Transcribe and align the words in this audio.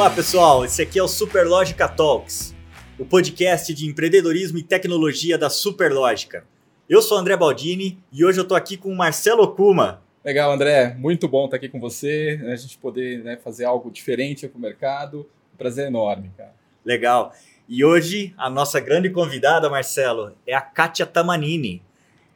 Olá 0.00 0.08
pessoal, 0.08 0.64
esse 0.64 0.80
aqui 0.80 0.98
é 0.98 1.02
o 1.02 1.06
Superlógica 1.06 1.86
Talks, 1.86 2.56
o 2.98 3.04
podcast 3.04 3.74
de 3.74 3.86
empreendedorismo 3.86 4.56
e 4.56 4.62
tecnologia 4.62 5.36
da 5.36 5.50
Superlógica. 5.50 6.42
Eu 6.88 7.02
sou 7.02 7.18
André 7.18 7.36
Baldini 7.36 8.02
e 8.10 8.24
hoje 8.24 8.40
eu 8.40 8.48
tô 8.48 8.54
aqui 8.54 8.78
com 8.78 8.90
o 8.90 8.96
Marcelo 8.96 9.54
Kuma. 9.54 10.00
Legal, 10.24 10.50
André, 10.52 10.94
muito 10.98 11.28
bom 11.28 11.44
estar 11.44 11.58
aqui 11.58 11.68
com 11.68 11.78
você, 11.78 12.40
né, 12.42 12.54
a 12.54 12.56
gente 12.56 12.78
poder 12.78 13.22
né, 13.22 13.36
fazer 13.36 13.66
algo 13.66 13.90
diferente 13.90 14.48
para 14.48 14.56
o 14.56 14.62
mercado, 14.62 15.28
um 15.52 15.58
prazer 15.58 15.88
enorme, 15.88 16.32
cara. 16.34 16.54
Legal. 16.82 17.34
E 17.68 17.84
hoje 17.84 18.32
a 18.38 18.48
nossa 18.48 18.80
grande 18.80 19.10
convidada, 19.10 19.68
Marcelo, 19.68 20.34
é 20.46 20.54
a 20.54 20.62
Kátia 20.62 21.04
Tamanini. 21.04 21.82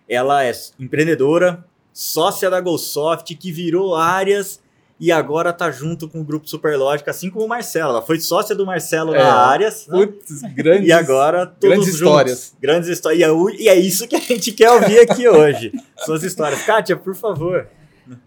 Ela 0.06 0.44
é 0.44 0.52
empreendedora, 0.78 1.64
sócia 1.94 2.50
da 2.50 2.60
GoSoft, 2.60 3.34
que 3.34 3.50
virou 3.50 3.96
áreas 3.96 4.62
e 4.98 5.10
agora 5.10 5.52
tá 5.52 5.70
junto 5.70 6.08
com 6.08 6.20
o 6.20 6.24
grupo 6.24 6.48
Superlógica, 6.48 7.10
assim 7.10 7.28
como 7.28 7.44
o 7.44 7.48
Marcelo. 7.48 7.90
Ela 7.90 8.02
foi 8.02 8.20
sócia 8.20 8.54
do 8.54 8.64
Marcelo 8.64 9.14
é, 9.14 9.18
na 9.18 9.34
Áreas. 9.34 9.86
Né? 9.88 9.98
Putz, 9.98 10.42
né? 10.42 10.48
grandes, 10.54 10.88
e 10.88 10.92
agora 10.92 11.46
todos 11.46 11.60
grandes 11.60 11.86
juntos. 11.86 12.00
histórias. 12.00 12.56
Grandes 12.60 12.88
histórias. 12.88 13.22
É 13.22 13.62
e 13.62 13.68
é 13.68 13.74
isso 13.74 14.06
que 14.06 14.14
a 14.14 14.20
gente 14.20 14.52
quer 14.52 14.70
ouvir 14.70 15.00
aqui 15.00 15.28
hoje. 15.28 15.72
Suas 15.98 16.22
histórias. 16.22 16.62
Kátia, 16.62 16.96
por 16.96 17.14
favor. 17.14 17.68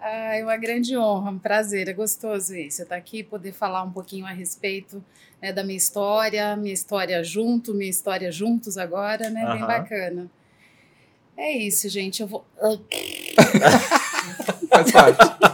É 0.04 0.44
uma 0.44 0.58
grande 0.58 0.98
honra, 0.98 1.32
um 1.32 1.40
prazer, 1.40 1.88
é 1.88 1.94
gostoso 1.94 2.56
isso. 2.56 2.82
Estar 2.82 2.96
aqui 2.96 3.24
poder 3.24 3.54
falar 3.54 3.84
um 3.84 3.92
pouquinho 3.92 4.26
a 4.26 4.32
respeito 4.32 5.04
né, 5.42 5.54
da 5.54 5.64
minha 5.64 5.78
história, 5.78 6.56
minha 6.56 6.74
história 6.74 7.24
junto, 7.24 7.74
minha 7.74 7.90
história 7.90 8.32
juntos 8.32 8.78
agora, 8.78 9.30
né? 9.30 9.46
Bem 9.54 9.62
bacana. 9.62 10.30
É 11.38 11.52
isso, 11.52 11.88
gente. 11.88 12.22
Eu 12.22 12.28
vou. 12.28 12.46
Faz 14.70 14.92
parte. 14.92 15.47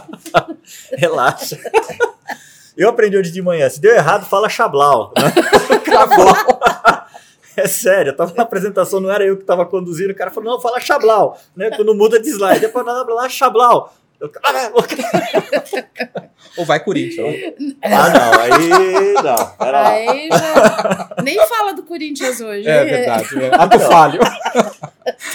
Relaxa. 0.92 1.58
Eu 2.76 2.88
aprendi 2.88 3.16
hoje 3.16 3.30
de 3.30 3.40
manhã. 3.40 3.68
Se 3.68 3.80
deu 3.80 3.94
errado, 3.94 4.26
fala 4.26 4.48
Chablau. 4.48 5.12
Né? 5.16 5.32
É 7.56 7.68
sério, 7.68 8.10
eu 8.10 8.16
tava 8.16 8.34
na 8.34 8.42
apresentação, 8.42 8.98
não 8.98 9.08
era 9.08 9.24
eu 9.24 9.36
que 9.36 9.44
tava 9.44 9.64
conduzindo, 9.64 10.10
o 10.10 10.14
cara 10.14 10.28
falou, 10.28 10.54
não, 10.54 10.60
fala 10.60 10.80
Chablau, 10.80 11.38
né? 11.56 11.70
Quando 11.70 11.94
muda 11.94 12.20
de 12.20 12.28
slide, 12.28 12.58
depois 12.58 12.84
nada 12.84 13.14
lá, 13.14 13.28
Chablau. 13.28 13.94
Eu, 14.20 14.30
Ou 16.56 16.64
vai 16.64 16.82
Corinthians. 16.82 17.54
Ah, 17.82 18.10
não, 18.10 18.40
aí 18.40 19.12
não. 19.22 19.54
Aí 19.58 20.28
já... 20.28 21.22
Nem 21.22 21.36
fala 21.46 21.74
do 21.74 21.82
Corinthians 21.82 22.40
hoje. 22.40 22.66
É 22.66 22.84
verdade. 22.84 23.44
É. 23.44 23.54
Ato 23.54 23.80
falho. 23.80 24.20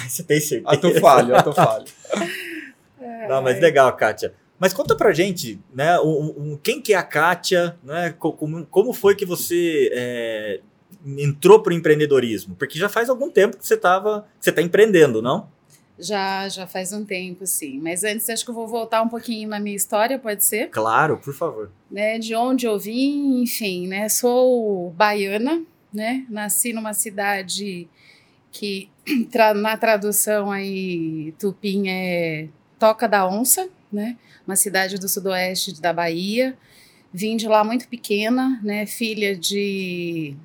Você 0.08 0.23
tem 0.23 0.39
certeza? 0.39 0.73
Ato 0.73 0.99
falho, 0.99 1.36
ato 1.36 1.53
falho. 1.53 1.86
Não, 3.27 3.41
mas 3.41 3.59
legal, 3.59 3.91
Kátia. 3.93 4.33
Mas 4.59 4.73
conta 4.73 4.95
pra 4.95 5.13
gente, 5.13 5.59
né, 5.73 5.99
um, 5.99 6.33
um, 6.38 6.59
quem 6.61 6.81
que 6.81 6.93
é 6.93 6.97
a 6.97 7.03
Kátia, 7.03 7.77
né, 7.81 8.13
como, 8.19 8.65
como 8.65 8.93
foi 8.93 9.15
que 9.15 9.25
você 9.25 9.89
é, 9.93 10.59
entrou 11.17 11.61
pro 11.61 11.73
empreendedorismo? 11.73 12.55
Porque 12.55 12.77
já 12.77 12.89
faz 12.89 13.09
algum 13.09 13.30
tempo 13.30 13.57
que 13.57 13.65
você 13.65 13.77
tava, 13.77 14.27
você 14.39 14.52
tá 14.52 14.61
empreendendo, 14.61 15.21
não? 15.21 15.47
Já, 15.97 16.47
já 16.47 16.65
faz 16.65 16.93
um 16.93 17.03
tempo, 17.03 17.45
sim. 17.45 17.80
Mas 17.80 18.03
antes, 18.03 18.30
acho 18.30 18.45
que 18.45 18.52
eu 18.52 18.55
vou 18.55 18.67
voltar 18.67 19.02
um 19.02 19.09
pouquinho 19.09 19.49
na 19.49 19.59
minha 19.59 19.75
história, 19.75 20.17
pode 20.17 20.43
ser? 20.45 20.69
Claro, 20.69 21.17
por 21.17 21.33
favor. 21.33 21.71
Né, 21.91 22.17
de 22.17 22.35
onde 22.35 22.65
eu 22.65 22.80
vim, 22.80 23.41
enfim, 23.41 23.87
né? 23.87 24.07
Sou 24.07 24.91
baiana, 24.91 25.61
né? 25.93 26.25
Nasci 26.30 26.71
numa 26.71 26.93
cidade 26.93 27.87
que 28.52 28.89
na 29.55 29.75
tradução 29.75 30.52
aí 30.52 31.33
tupim 31.37 31.89
é 31.89 32.47
Toca 32.80 33.07
da 33.07 33.27
Onça, 33.27 33.67
né? 33.91 34.17
Uma 34.50 34.55
cidade 34.55 34.97
do 34.97 35.08
sudoeste 35.08 35.80
da 35.80 35.94
Bahia. 35.94 36.58
Vim 37.14 37.38
de 37.38 37.47
lá 37.47 37.64
muito 37.64 37.88
pequena, 37.88 38.59
né? 38.64 38.83
Filha 38.88 39.36
de, 39.36 40.36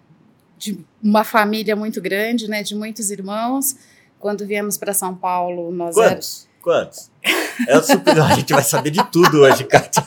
de 0.58 0.78
uma 1.02 1.24
família 1.24 1.74
muito 1.74 2.02
grande, 2.02 2.46
né? 2.46 2.62
De 2.62 2.74
muitos 2.74 3.10
irmãos 3.10 3.74
quando 4.18 4.46
viemos 4.46 4.76
para 4.76 4.92
São 4.92 5.14
Paulo, 5.14 5.72
nós 5.72 5.94
Quantos? 5.94 6.46
Era... 6.46 6.62
Quantos? 6.62 7.10
É 7.66 7.80
super... 7.80 8.20
A 8.20 8.34
gente 8.34 8.52
vai 8.52 8.62
saber 8.62 8.90
de 8.90 9.02
tudo 9.10 9.40
hoje, 9.40 9.64
Kátia. 9.64 10.06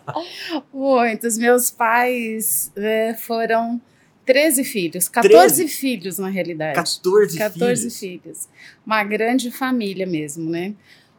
Muitos. 0.72 1.36
Meus 1.36 1.70
pais 1.70 2.72
é, 2.76 3.12
foram 3.12 3.78
13 4.24 4.64
filhos, 4.64 5.06
14 5.06 5.54
13? 5.54 5.68
filhos 5.68 6.18
na 6.18 6.30
realidade. 6.30 6.76
14, 6.76 7.36
14 7.36 7.80
filhos. 7.82 7.98
filhos. 7.98 8.48
Uma 8.86 9.04
grande 9.04 9.50
família 9.50 10.06
mesmo, 10.06 10.48
né? 10.48 10.72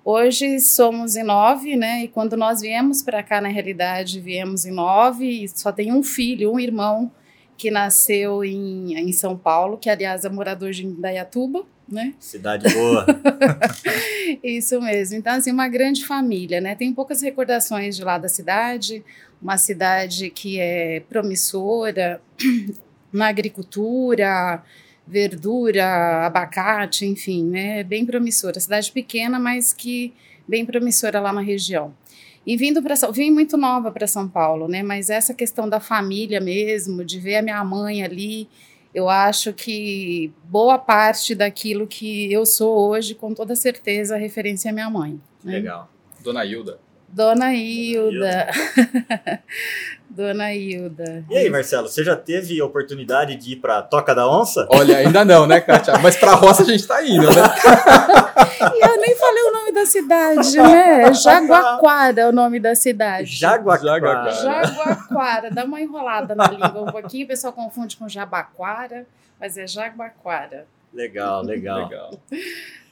Hoje 0.04 0.60
somos 0.60 1.16
em 1.16 1.24
nove, 1.24 1.76
né? 1.76 2.04
E 2.04 2.08
quando 2.08 2.36
nós 2.38 2.62
viemos 2.62 3.04
para 3.04 3.22
cá, 3.22 3.42
na 3.42 3.50
realidade, 3.50 4.20
viemos 4.20 4.66
em 4.66 4.72
nove 4.72 5.44
e 5.44 5.48
só 5.48 5.72
tem 5.72 5.92
um 5.92 6.02
filho, 6.02 6.52
um 6.54 6.60
irmão 6.60 7.12
que 7.58 7.70
nasceu 7.70 8.44
em, 8.44 8.94
em 8.98 9.12
São 9.12 9.38
Paulo, 9.38 9.78
que 9.78 9.90
aliás 9.90 10.24
é 10.24 10.30
morador 10.30 10.72
de 10.72 10.86
Indaiatuba 10.86 11.66
né? 11.92 12.14
Cidade 12.20 12.72
boa. 12.74 13.06
Isso 14.44 14.80
mesmo. 14.82 15.18
Então, 15.18 15.34
assim, 15.34 15.52
uma 15.52 15.68
grande 15.68 16.06
família, 16.06 16.62
né? 16.62 16.76
Tem 16.76 16.94
poucas 16.94 17.22
recordações 17.22 17.96
de 17.96 18.04
lá 18.04 18.18
da 18.18 18.28
cidade, 18.28 19.04
uma 19.42 19.58
cidade 19.58 20.30
que 20.30 20.60
é 20.60 21.02
promissora 21.10 22.22
na 23.12 23.28
agricultura, 23.28 24.64
verdura, 25.10 26.28
abacate, 26.28 27.04
enfim, 27.04 27.44
né? 27.44 27.84
Bem 27.84 28.06
promissora. 28.06 28.60
Cidade 28.60 28.92
pequena, 28.92 29.40
mas 29.40 29.74
que 29.74 30.14
bem 30.48 30.64
promissora 30.64 31.20
lá 31.20 31.34
na 31.34 31.42
região. 31.42 31.94
E 32.46 32.56
vindo 32.56 32.82
para 32.82 32.96
vim 33.12 33.32
muito 33.32 33.58
nova 33.58 33.92
para 33.92 34.06
São 34.06 34.30
Paulo, 34.30 34.68
né? 34.68 34.84
Mas 34.84 35.10
essa 35.10 35.34
questão 35.34 35.68
da 35.68 35.80
família 35.80 36.40
mesmo, 36.40 37.04
de 37.04 37.20
ver 37.20 37.38
a 37.38 37.42
minha 37.42 37.64
mãe 37.64 38.04
ali, 38.04 38.48
eu 38.94 39.10
acho 39.10 39.52
que 39.52 40.32
boa 40.44 40.78
parte 40.78 41.34
daquilo 41.34 41.88
que 41.88 42.32
eu 42.32 42.46
sou 42.46 42.90
hoje, 42.90 43.16
com 43.16 43.34
toda 43.34 43.56
certeza, 43.56 44.16
é 44.16 44.20
referência 44.20 44.70
à 44.70 44.74
minha 44.74 44.90
mãe. 44.92 45.20
Né? 45.44 45.54
Legal. 45.54 45.92
Dona 46.24 46.46
Hilda. 46.46 46.80
Dona 47.08 47.54
Hilda. 47.54 48.48
Dona 48.48 48.86
Hilda. 48.86 49.42
E 51.30 51.38
aí, 51.38 51.50
Marcelo, 51.50 51.88
você 51.88 52.04
já 52.04 52.16
teve 52.16 52.60
oportunidade 52.62 53.36
de 53.36 53.54
ir 53.54 53.56
para 53.58 53.82
Toca 53.82 54.16
da 54.16 54.28
Onça? 54.28 54.68
Olha, 54.70 54.98
ainda 54.98 55.24
não, 55.24 55.46
né, 55.46 55.62
Kátia? 55.62 55.98
Mas 56.00 56.16
para 56.16 56.32
a 56.32 56.36
roça 56.36 56.64
a 56.64 56.66
gente 56.66 56.80
está 56.80 57.06
indo, 57.06 57.28
né? 57.28 57.44
e 58.76 58.86
eu 58.86 58.98
nem 58.98 59.16
falei 59.16 59.44
o 59.44 59.54
nome 59.54 59.72
da 59.72 59.86
cidade, 59.86 60.58
né? 60.58 61.14
Jaguaquara 61.14 62.22
é 62.22 62.28
o 62.28 62.32
nome 62.32 62.60
da 62.60 62.74
cidade. 62.74 63.36
Jaguaquara. 63.36 64.32
Jaguaquara. 64.32 65.52
Dá 65.52 65.64
uma 65.64 65.80
enrolada 65.80 66.34
na 66.34 66.48
língua 66.48 66.82
um 66.82 66.92
pouquinho, 66.92 67.26
o 67.26 67.28
pessoal 67.28 67.54
confunde 67.54 67.96
com 67.96 68.10
Jabaquara, 68.10 69.06
mas 69.40 69.58
é 69.58 69.68
Jaguaquara. 69.68 70.66
Legal, 70.94 71.44
legal. 71.44 71.84
legal. 71.84 72.12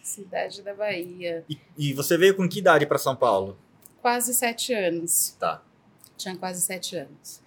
Cidade 0.03 0.61
da 0.61 0.73
Bahia. 0.73 1.43
E, 1.49 1.59
e 1.77 1.93
você 1.93 2.17
veio 2.17 2.35
com 2.35 2.47
que 2.47 2.59
idade 2.59 2.85
para 2.85 2.97
São 2.97 3.15
Paulo? 3.15 3.57
Quase 4.01 4.33
sete 4.33 4.73
anos. 4.73 5.35
Tá. 5.39 5.61
Tinha 6.17 6.35
quase 6.35 6.61
sete 6.61 6.95
anos. 6.95 7.41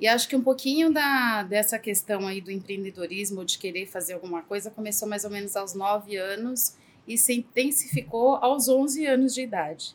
E 0.00 0.08
acho 0.08 0.28
que 0.28 0.34
um 0.34 0.42
pouquinho 0.42 0.92
da, 0.92 1.42
dessa 1.44 1.78
questão 1.78 2.26
aí 2.26 2.40
do 2.40 2.50
empreendedorismo, 2.50 3.44
de 3.44 3.58
querer 3.58 3.86
fazer 3.86 4.14
alguma 4.14 4.42
coisa, 4.42 4.70
começou 4.70 5.08
mais 5.08 5.24
ou 5.24 5.30
menos 5.30 5.56
aos 5.56 5.74
nove 5.74 6.16
anos 6.16 6.76
e 7.06 7.16
se 7.18 7.34
intensificou 7.34 8.36
aos 8.36 8.68
11 8.68 9.06
anos 9.06 9.34
de 9.34 9.42
idade. 9.42 9.94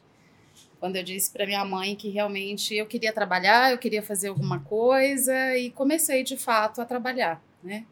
Quando 0.80 0.96
eu 0.96 1.04
disse 1.04 1.32
para 1.32 1.46
minha 1.46 1.66
mãe 1.66 1.96
que 1.96 2.10
realmente 2.10 2.76
eu 2.76 2.86
queria 2.86 3.12
trabalhar, 3.12 3.72
eu 3.72 3.78
queria 3.78 4.04
fazer 4.04 4.28
alguma 4.28 4.60
coisa 4.60 5.58
e 5.58 5.72
comecei 5.72 6.24
de 6.24 6.38
fato 6.38 6.80
a 6.80 6.86
trabalhar, 6.86 7.44
né? 7.64 7.86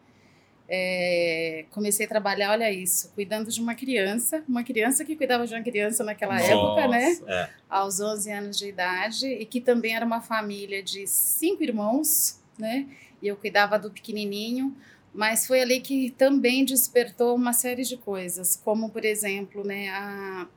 É, 0.68 1.66
comecei 1.70 2.08
a 2.08 2.10
trabalhar, 2.10 2.52
olha 2.52 2.72
isso, 2.72 3.12
cuidando 3.14 3.52
de 3.52 3.62
uma 3.62 3.76
criança, 3.76 4.44
uma 4.50 4.64
criança 4.64 5.06
que 5.06 5.16
cuidava 5.16 5.46
de 5.46 5.54
uma 5.54 5.62
criança 5.62 6.04
naquela 6.04 6.36
Nossa, 6.36 6.52
época, 6.52 6.88
né? 6.88 7.20
É. 7.28 7.50
Aos 7.70 8.00
11 8.00 8.32
anos 8.32 8.58
de 8.58 8.70
idade, 8.70 9.28
e 9.28 9.46
que 9.46 9.62
também 9.62 9.96
era 9.96 10.06
uma 10.06 10.22
família 10.22 10.82
de 10.82 11.06
cinco 11.06 11.64
irmãos, 11.64 12.42
né? 12.58 12.88
E 13.22 13.28
eu 13.28 13.36
cuidava 13.36 13.78
do 13.78 13.92
pequenininho, 13.92 14.76
mas 15.14 15.46
foi 15.46 15.62
ali 15.62 15.80
que 15.80 16.10
também 16.12 16.66
despertou 16.66 17.36
uma 17.36 17.54
série 17.54 17.84
de 17.84 17.96
coisas, 17.96 18.60
como, 18.64 18.90
por 18.90 19.06
exemplo, 19.06 19.64
né, 19.64 19.90
a, 19.90 20.48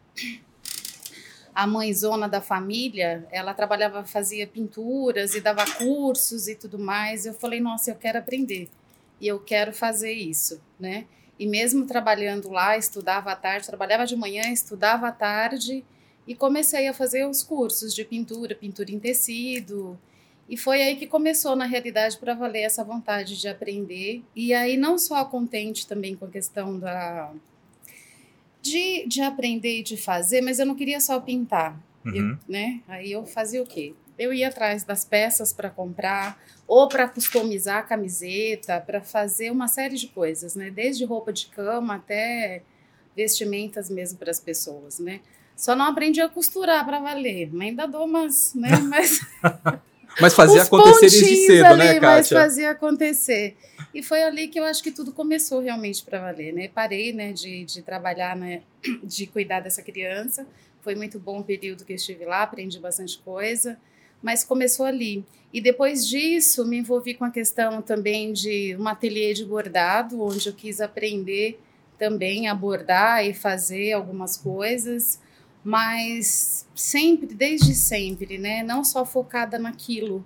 a 1.55 1.67
mãezona 1.67 2.29
da 2.29 2.41
família, 2.41 3.27
ela 3.31 3.53
trabalhava, 3.53 4.05
fazia 4.05 4.47
pinturas 4.47 5.35
e 5.35 5.41
dava 5.41 5.65
cursos 5.73 6.49
e 6.49 6.55
tudo 6.55 6.79
mais. 6.79 7.27
Eu 7.27 7.35
falei, 7.35 7.61
nossa, 7.61 7.91
eu 7.91 7.95
quero 7.95 8.19
aprender 8.19 8.69
e 9.21 9.27
eu 9.29 9.39
quero 9.41 9.73
fazer 9.73 10.13
isso, 10.13 10.61
né? 10.79 11.07
E 11.39 11.47
mesmo 11.47 11.87
trabalhando 11.87 12.51
lá, 12.51 12.77
estudava 12.77 13.31
à 13.33 13.37
tarde, 13.37 13.67
trabalhava 13.67 14.05
de 14.07 14.17
manhã, 14.17 14.51
estudava 14.53 15.09
à 15.09 15.13
tarde 15.13 15.85
e 16.27 16.35
comecei 16.35 16.89
a 16.89 16.93
fazer 16.95 17.27
os 17.27 17.43
cursos 17.43 17.95
de 17.95 18.05
pintura, 18.05 18.55
pintura 18.55 18.91
em 18.91 18.99
tecido. 18.99 19.99
E 20.49 20.57
foi 20.57 20.83
aí 20.83 20.97
que 20.97 21.07
começou, 21.07 21.55
na 21.55 21.65
realidade, 21.67 22.17
para 22.19 22.35
valer 22.35 22.63
essa 22.63 22.83
vontade 22.83 23.39
de 23.41 23.47
aprender. 23.49 24.23
E 24.35 24.53
aí, 24.55 24.77
não 24.77 24.99
só 24.99 25.25
contente 25.25 25.87
também 25.87 26.17
com 26.17 26.25
a 26.25 26.29
questão 26.29 26.79
da. 26.79 27.31
De, 28.61 29.07
de 29.07 29.21
aprender 29.23 29.79
e 29.79 29.83
de 29.83 29.97
fazer, 29.97 30.41
mas 30.41 30.59
eu 30.59 30.67
não 30.67 30.75
queria 30.75 31.01
só 31.01 31.21
pintar, 31.21 31.79
Uhum. 32.05 32.15
eu, 32.33 32.39
né? 32.49 32.81
Aí 32.89 33.13
eu 33.13 33.25
fazia 33.27 33.63
o 33.63 33.67
quê? 33.67 33.95
Eu 34.19 34.33
ia 34.33 34.49
atrás 34.49 34.83
das 34.85 35.05
peças 35.05 35.53
para 35.53 35.71
comprar, 35.71 36.43
ou 36.67 36.89
para 36.89 37.09
customizar 37.09 37.79
a 37.79 37.83
camiseta, 37.83 38.81
para 38.81 39.01
fazer 39.01 39.51
uma 39.51 39.69
série 39.69 39.97
de 39.97 40.09
coisas, 40.09 40.55
né? 40.55 40.71
Desde 40.71 41.05
roupa 41.05 41.33
de 41.33 41.47
cama 41.47 41.95
até 41.95 42.63
vestimentas 43.17 43.89
mesmo 43.89 44.19
para 44.19 44.31
as 44.31 44.41
pessoas, 44.41 44.99
né? 44.99 45.21
Só 45.57 45.75
não 45.75 45.87
aprendi 45.87 46.21
a 46.21 46.29
costurar 46.29 46.85
para 46.85 47.01
valer, 47.01 47.49
mas 47.53 47.69
ainda 47.69 47.87
dou 47.87 48.05
umas, 48.05 48.55
né? 48.55 48.71
Mas, 48.89 49.21
mas 50.21 50.35
fazia 50.35 50.63
acontecer 50.63 51.11
desde 51.11 51.47
cedo, 51.47 51.65
ali, 51.67 51.79
né, 51.79 51.95
Kátia? 51.95 52.07
Mas 52.07 52.29
fazia 52.29 52.71
acontecer. 52.71 53.57
E 53.93 54.03
foi 54.03 54.23
ali 54.23 54.49
que 54.49 54.59
eu 54.59 54.65
acho 54.65 54.83
que 54.83 54.91
tudo 54.91 55.13
começou 55.13 55.61
realmente 55.61 56.05
para 56.05 56.21
valer, 56.21 56.53
né? 56.53 56.69
Parei, 56.69 57.13
né, 57.13 57.33
de, 57.33 57.65
de 57.65 57.83
trabalhar, 57.83 58.37
né, 58.37 58.63
de 59.03 59.27
cuidar 59.27 59.61
dessa 59.61 59.83
criança. 59.83 60.47
Foi 60.81 60.95
muito 60.95 61.19
bom 61.19 61.41
o 61.41 61.45
período 61.45 61.85
que 61.85 61.93
eu 61.93 61.97
estive 61.97 62.25
lá, 62.25 62.43
aprendi 62.43 62.79
bastante 62.79 63.19
coisa, 63.19 63.79
mas 64.23 64.45
começou 64.45 64.87
ali. 64.87 65.25
E 65.53 65.61
depois 65.61 66.07
disso, 66.07 66.65
me 66.67 66.79
envolvi 66.79 67.15
com 67.15 67.25
a 67.25 67.31
questão 67.31 67.81
também 67.81 68.33
de 68.33 68.77
um 68.79 68.87
ateliê 68.87 69.33
de 69.33 69.45
bordado, 69.45 70.23
onde 70.23 70.49
eu 70.49 70.53
quis 70.53 70.81
aprender 70.81 71.59
também 71.99 72.49
a 72.49 72.55
bordar 72.55 73.27
e 73.27 73.35
fazer 73.35 73.93
algumas 73.93 74.37
coisas 74.37 75.19
mas 75.69 76.67
sempre, 76.75 77.35
desde 77.35 77.75
sempre, 77.75 78.39
né? 78.39 78.63
Não 78.63 78.85
só 78.85 79.05
focada 79.05 79.59
naquilo, 79.59 80.25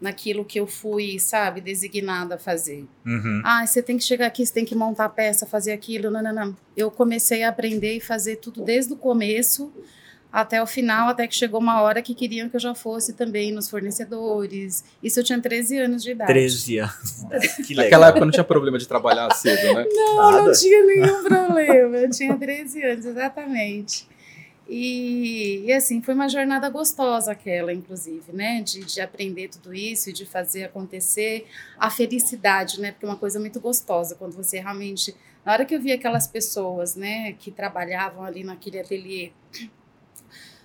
naquilo 0.00 0.44
que 0.44 0.58
eu 0.58 0.66
fui, 0.66 1.18
sabe, 1.20 1.60
designada 1.60 2.34
a 2.34 2.38
fazer. 2.38 2.84
Uhum. 3.06 3.40
Ah, 3.44 3.64
você 3.64 3.82
tem 3.82 3.96
que 3.96 4.04
chegar 4.04 4.26
aqui, 4.26 4.44
você 4.44 4.52
tem 4.52 4.64
que 4.64 4.74
montar 4.74 5.04
a 5.04 5.08
peça, 5.08 5.46
fazer 5.46 5.72
aquilo, 5.72 6.10
não, 6.10 6.22
não, 6.22 6.32
não. 6.32 6.56
Eu 6.76 6.90
comecei 6.90 7.42
a 7.42 7.50
aprender 7.50 7.96
e 7.96 8.00
fazer 8.00 8.36
tudo 8.36 8.62
desde 8.62 8.92
o 8.92 8.96
começo 8.96 9.72
até 10.34 10.60
o 10.60 10.66
final, 10.66 11.10
até 11.10 11.28
que 11.28 11.34
chegou 11.36 11.60
uma 11.60 11.80
hora 11.80 12.02
que 12.02 12.12
queriam 12.12 12.48
que 12.48 12.56
eu 12.56 12.60
já 12.60 12.74
fosse 12.74 13.12
também 13.12 13.52
nos 13.52 13.70
fornecedores. 13.70 14.82
Isso 15.00 15.20
eu 15.20 15.24
tinha 15.24 15.40
13 15.40 15.78
anos 15.78 16.02
de 16.02 16.10
idade. 16.10 16.32
13 16.32 16.78
anos. 16.78 17.24
que 17.64 17.72
legal. 17.72 17.84
Naquela 17.84 18.08
época 18.08 18.24
não 18.24 18.32
tinha 18.32 18.42
problema 18.42 18.76
de 18.76 18.88
trabalhar 18.88 19.32
cedo, 19.32 19.72
né? 19.72 19.86
Não, 19.88 20.16
Nada. 20.16 20.42
não 20.42 20.52
tinha 20.52 20.84
nenhum 20.86 21.22
problema. 21.22 21.96
Eu 21.98 22.10
tinha 22.10 22.36
13 22.36 22.82
anos, 22.82 23.06
exatamente. 23.06 24.08
E, 24.68 25.62
e, 25.66 25.72
assim, 25.72 26.02
foi 26.02 26.14
uma 26.14 26.28
jornada 26.28 26.68
gostosa 26.68 27.30
aquela, 27.30 27.72
inclusive, 27.72 28.32
né? 28.32 28.60
De, 28.60 28.84
de 28.84 29.00
aprender 29.00 29.50
tudo 29.50 29.72
isso 29.72 30.10
e 30.10 30.12
de 30.12 30.26
fazer 30.26 30.64
acontecer 30.64 31.46
a 31.78 31.88
felicidade, 31.88 32.80
né? 32.80 32.90
Porque 32.90 33.06
é 33.06 33.08
uma 33.08 33.16
coisa 33.16 33.38
muito 33.38 33.60
gostosa 33.60 34.16
quando 34.16 34.32
você 34.32 34.58
realmente. 34.58 35.14
Na 35.46 35.52
hora 35.52 35.64
que 35.64 35.76
eu 35.76 35.80
vi 35.80 35.92
aquelas 35.92 36.26
pessoas, 36.26 36.96
né, 36.96 37.34
que 37.34 37.50
trabalhavam 37.52 38.24
ali 38.24 38.42
naquele 38.42 38.80
ateliê, 38.80 39.30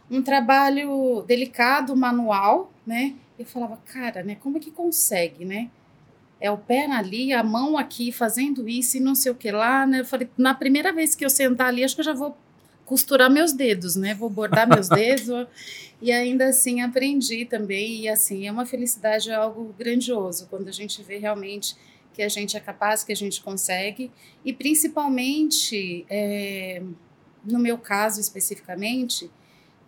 um 0.10 0.22
trabalho 0.22 1.24
delicado, 1.28 1.96
manual, 1.96 2.72
né? 2.86 3.16
Eu 3.38 3.46
falava, 3.46 3.78
cara, 3.86 4.24
né? 4.24 4.36
Como 4.36 4.58
é 4.58 4.60
que 4.60 4.72
consegue, 4.72 5.46
né? 5.46 5.70
É 6.42 6.50
o 6.50 6.58
pé 6.58 6.86
ali, 6.86 7.34
a 7.34 7.44
mão 7.44 7.78
aqui, 7.78 8.12
fazendo 8.12 8.68
isso 8.68 8.98
e 8.98 9.00
não 9.00 9.14
sei 9.14 9.32
o 9.32 9.36
que 9.36 9.52
lá, 9.52 9.86
né? 9.86 10.00
Eu 10.00 10.06
falei, 10.06 10.30
na 10.38 10.54
primeira 10.54 10.92
vez 10.92 11.16
que 11.16 11.24
eu 11.24 11.30
sentar 11.30 11.68
ali, 11.68 11.84
acho 11.84 11.96
que 11.96 12.02
eu 12.02 12.06
já 12.06 12.14
vou 12.14 12.38
costurar 12.86 13.30
meus 13.30 13.54
dedos, 13.54 13.96
né? 13.96 14.16
Vou 14.16 14.30
bordar 14.30 14.68
meus 14.68 14.88
dedos. 14.90 15.48
e 16.02 16.12
ainda 16.12 16.48
assim 16.48 16.82
aprendi 16.82 17.46
também. 17.46 18.02
E 18.02 18.10
assim, 18.10 18.48
é 18.48 18.52
uma 18.52 18.66
felicidade, 18.66 19.30
é 19.30 19.36
algo 19.36 19.76
grandioso 19.78 20.48
quando 20.50 20.68
a 20.68 20.72
gente 20.72 21.04
vê 21.04 21.18
realmente 21.18 21.76
que 22.14 22.24
a 22.24 22.30
gente 22.30 22.58
é 22.58 22.60
capaz, 22.60 23.04
que 23.04 23.12
a 23.12 23.16
gente 23.16 23.42
consegue. 23.42 24.12
E 24.44 24.52
principalmente, 24.52 26.06
é, 26.10 26.82
no 27.46 27.60
meu 27.60 27.78
caso 27.78 28.20
especificamente, 28.20 29.30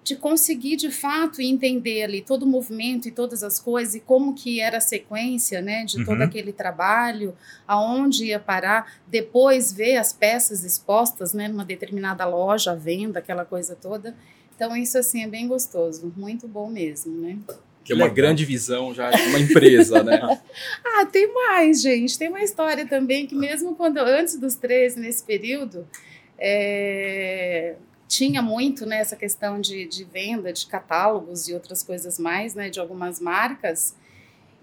de 0.03 0.15
conseguir 0.15 0.77
de 0.77 0.89
fato 0.89 1.41
entender 1.41 2.03
ali 2.03 2.21
todo 2.21 2.43
o 2.43 2.47
movimento 2.47 3.07
e 3.07 3.11
todas 3.11 3.43
as 3.43 3.59
coisas 3.59 3.93
e 3.93 3.99
como 3.99 4.33
que 4.33 4.59
era 4.59 4.77
a 4.77 4.81
sequência, 4.81 5.61
né, 5.61 5.85
de 5.85 6.03
todo 6.03 6.17
Uhum. 6.17 6.23
aquele 6.25 6.51
trabalho, 6.51 7.35
aonde 7.67 8.25
ia 8.25 8.39
parar, 8.39 8.93
depois 9.07 9.71
ver 9.71 9.97
as 9.97 10.11
peças 10.11 10.63
expostas, 10.63 11.33
né, 11.33 11.47
numa 11.47 11.63
determinada 11.63 12.25
loja, 12.25 12.71
à 12.71 12.75
venda, 12.75 13.19
aquela 13.19 13.45
coisa 13.45 13.75
toda. 13.79 14.15
Então 14.55 14.75
isso 14.75 14.97
assim 14.97 15.23
é 15.23 15.27
bem 15.27 15.47
gostoso, 15.47 16.11
muito 16.17 16.47
bom 16.47 16.67
mesmo, 16.69 17.15
né? 17.21 17.37
Que 17.83 17.93
é 17.93 17.95
uma 17.95 18.03
legal. 18.03 18.15
grande 18.15 18.45
visão 18.45 18.93
já 18.93 19.09
de 19.09 19.21
uma 19.23 19.39
empresa, 19.39 20.03
né? 20.03 20.19
Ah, 20.85 21.05
tem 21.05 21.31
mais, 21.33 21.81
gente. 21.81 22.17
Tem 22.17 22.27
uma 22.29 22.41
história 22.43 22.85
também 22.87 23.25
que 23.25 23.33
mesmo 23.35 23.75
quando 23.75 23.97
antes 23.97 24.37
dos 24.37 24.53
13, 24.55 24.99
nesse 24.99 25.23
período, 25.23 25.87
é, 26.37 27.75
tinha 28.11 28.41
muito 28.41 28.85
né, 28.85 28.97
essa 28.97 29.15
questão 29.15 29.61
de, 29.61 29.85
de 29.85 30.03
venda 30.03 30.51
de 30.51 30.65
catálogos 30.65 31.47
e 31.47 31.53
outras 31.53 31.81
coisas 31.81 32.19
mais, 32.19 32.53
né, 32.53 32.69
de 32.69 32.77
algumas 32.77 33.21
marcas. 33.21 33.95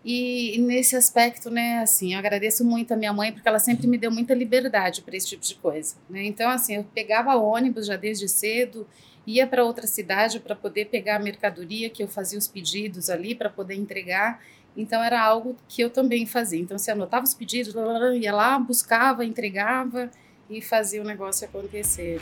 E, 0.04 0.58
nesse 0.60 0.94
aspecto, 0.94 1.50
né, 1.50 1.78
assim, 1.78 2.12
eu 2.12 2.18
agradeço 2.18 2.62
muito 2.62 2.92
a 2.92 2.96
minha 2.96 3.10
mãe 3.10 3.32
porque 3.32 3.48
ela 3.48 3.58
sempre 3.58 3.86
me 3.86 3.96
deu 3.96 4.10
muita 4.10 4.34
liberdade 4.34 5.00
para 5.00 5.16
esse 5.16 5.28
tipo 5.28 5.42
de 5.42 5.54
coisa, 5.54 5.96
né? 6.10 6.26
Então, 6.26 6.50
assim, 6.50 6.76
eu 6.76 6.84
pegava 6.94 7.36
ônibus 7.36 7.86
já 7.86 7.96
desde 7.96 8.28
cedo, 8.28 8.86
ia 9.26 9.46
para 9.46 9.64
outra 9.64 9.86
cidade 9.86 10.40
para 10.40 10.54
poder 10.54 10.84
pegar 10.86 11.16
a 11.16 11.18
mercadoria 11.18 11.88
que 11.88 12.02
eu 12.02 12.08
fazia 12.08 12.38
os 12.38 12.46
pedidos 12.46 13.08
ali 13.08 13.34
para 13.34 13.48
poder 13.48 13.76
entregar. 13.76 14.42
Então 14.76 15.02
era 15.02 15.22
algo 15.22 15.56
que 15.66 15.80
eu 15.80 15.88
também 15.88 16.26
fazia. 16.26 16.60
Então 16.60 16.76
você 16.78 16.90
anotava 16.90 17.24
os 17.24 17.32
pedidos, 17.32 17.74
ia 18.20 18.34
lá, 18.34 18.58
buscava, 18.58 19.24
entregava 19.24 20.10
e 20.50 20.60
fazia 20.60 21.00
o 21.00 21.04
negócio 21.04 21.46
acontecer. 21.46 22.20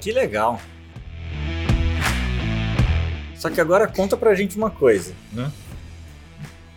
Que 0.00 0.12
legal. 0.12 0.60
Só 3.36 3.48
que 3.50 3.60
agora 3.60 3.86
conta 3.86 4.16
pra 4.16 4.34
gente 4.34 4.56
uma 4.56 4.70
coisa, 4.70 5.14
né? 5.32 5.50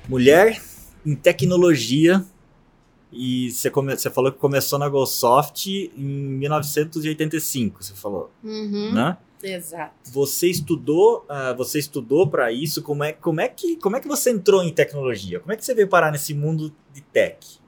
Mulher 0.07 0.61
em 1.05 1.15
tecnologia 1.15 2.23
e 3.11 3.51
você, 3.51 3.69
come- 3.69 3.95
você 3.95 4.09
falou 4.09 4.31
que 4.31 4.37
começou 4.39 4.79
na 4.79 4.87
GoSoft 4.87 5.67
em 5.95 6.03
1985, 6.03 7.83
você 7.83 7.93
falou, 7.93 8.31
Uhum, 8.43 8.93
né? 8.93 9.17
Exato. 9.41 9.93
Você 10.09 10.47
estudou, 10.49 11.25
ah, 11.27 11.51
você 11.51 11.77
estudou 11.77 12.25
para 12.29 12.49
isso? 12.53 12.81
Como 12.81 13.03
é, 13.03 13.11
como 13.11 13.41
é 13.41 13.49
que, 13.49 13.75
como 13.75 13.97
é 13.97 13.99
que 13.99 14.07
você 14.07 14.31
entrou 14.31 14.63
em 14.63 14.71
tecnologia? 14.71 15.41
Como 15.41 15.51
é 15.51 15.57
que 15.57 15.65
você 15.65 15.75
veio 15.75 15.89
parar 15.89 16.13
nesse 16.13 16.33
mundo 16.33 16.73
de 16.93 17.01
tech? 17.01 17.59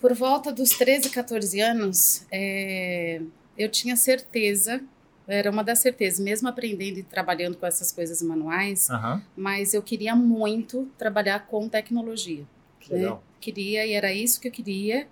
Por 0.00 0.14
volta 0.14 0.50
dos 0.52 0.70
13, 0.70 1.10
14 1.10 1.60
anos, 1.60 2.24
é, 2.32 3.20
eu 3.58 3.68
tinha 3.68 3.96
certeza, 3.96 4.82
era 5.26 5.50
uma 5.50 5.64
das 5.64 5.80
certezas, 5.80 6.20
mesmo 6.20 6.48
aprendendo 6.48 6.98
e 6.98 7.02
trabalhando 7.02 7.56
com 7.56 7.66
essas 7.66 7.90
coisas 7.90 8.22
manuais, 8.22 8.88
Aham, 8.90 9.22
mas 9.36 9.74
eu 9.74 9.82
queria 9.82 10.14
muito 10.14 10.88
trabalhar 10.96 11.46
com 11.46 11.68
tecnologia. 11.68 12.44
que 12.80 12.92
legal. 12.92 13.22
queria 13.40 13.86
e 13.86 13.92
era 13.92 14.12
isso 14.12 14.40
que 14.40 14.48
eu 14.48 14.52
queria. 14.52 15.08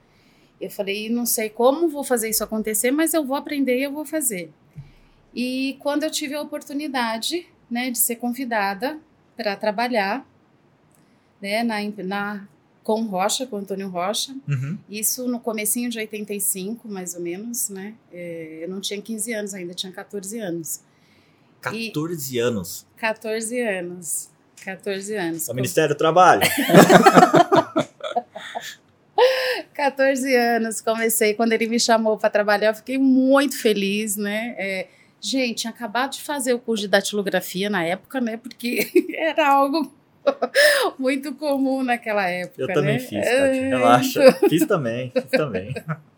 Eu 0.60 0.70
falei, 0.70 1.08
não 1.08 1.26
sei 1.26 1.50
como 1.50 1.88
vou 1.88 2.04
fazer 2.04 2.30
isso 2.30 2.44
acontecer, 2.44 2.90
mas 2.90 3.12
eu 3.12 3.24
vou 3.24 3.36
aprender 3.36 3.78
e 3.78 3.82
eu 3.82 3.92
vou 3.92 4.04
fazer. 4.04 4.52
E 5.34 5.76
quando 5.80 6.04
eu 6.04 6.10
tive 6.10 6.34
a 6.34 6.40
oportunidade, 6.40 7.48
né, 7.68 7.90
de 7.90 7.98
ser 7.98 8.16
convidada 8.16 8.98
para 9.36 9.56
trabalhar, 9.56 10.24
né, 11.40 11.64
na, 11.64 11.76
na 12.04 12.48
com 12.84 13.02
Rocha, 13.06 13.46
com 13.46 13.56
Antônio 13.56 13.88
Rocha, 13.88 14.32
Uhum. 14.46 14.78
isso 14.88 15.26
no 15.26 15.40
comecinho 15.40 15.88
de 15.90 15.98
85, 15.98 16.86
mais 16.86 17.14
ou 17.14 17.20
menos, 17.20 17.68
né? 17.70 17.94
É, 18.12 18.60
eu 18.62 18.68
não 18.68 18.78
tinha 18.80 19.00
15 19.00 19.32
anos 19.32 19.54
ainda, 19.54 19.72
tinha 19.74 19.90
14 19.90 20.38
anos. 20.38 20.80
14 21.62 22.38
anos. 22.38 22.86
14 22.98 23.58
anos. 23.60 24.30
14 24.62 25.16
anos. 25.16 25.48
O 25.48 25.54
Ministério 25.54 25.94
do 25.94 25.98
Trabalho. 25.98 26.42
14 29.74 30.34
anos, 30.36 30.80
comecei. 30.80 31.34
Quando 31.34 31.52
ele 31.52 31.66
me 31.66 31.78
chamou 31.80 32.16
para 32.16 32.30
trabalhar, 32.30 32.68
eu 32.68 32.74
fiquei 32.74 32.98
muito 32.98 33.58
feliz, 33.58 34.16
né? 34.16 34.54
É, 34.58 34.88
gente, 35.20 35.58
tinha 35.62 35.70
acabado 35.72 36.12
de 36.12 36.22
fazer 36.22 36.52
o 36.54 36.58
curso 36.58 36.82
de 36.82 36.88
datilografia 36.88 37.68
na 37.70 37.82
época, 37.84 38.20
né? 38.20 38.36
Porque 38.36 38.88
era 39.16 39.48
algo 39.48 39.92
muito 40.98 41.34
comum 41.34 41.82
naquela 41.82 42.28
época. 42.28 42.62
Eu 42.62 42.72
também 42.72 42.94
né? 42.94 42.98
fiz. 42.98 43.26
É, 43.26 43.68
Relaxa. 43.68 44.32
Fiz 44.48 44.66
também, 44.66 45.10
fiz 45.10 45.30
também. 45.30 45.74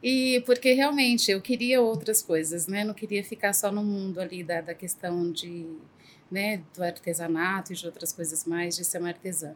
E 0.00 0.42
porque 0.46 0.72
realmente 0.74 1.30
eu 1.32 1.40
queria 1.40 1.80
outras 1.80 2.22
coisas, 2.22 2.68
né? 2.68 2.84
Não 2.84 2.94
queria 2.94 3.24
ficar 3.24 3.52
só 3.52 3.72
no 3.72 3.82
mundo 3.82 4.20
ali 4.20 4.44
da, 4.44 4.60
da 4.60 4.74
questão 4.74 5.32
de, 5.32 5.66
né, 6.30 6.62
do 6.72 6.84
artesanato 6.84 7.72
e 7.72 7.76
de 7.76 7.84
outras 7.84 8.12
coisas 8.12 8.44
mais, 8.44 8.76
de 8.76 8.84
ser 8.84 8.98
uma 8.98 9.08
artesã. 9.08 9.54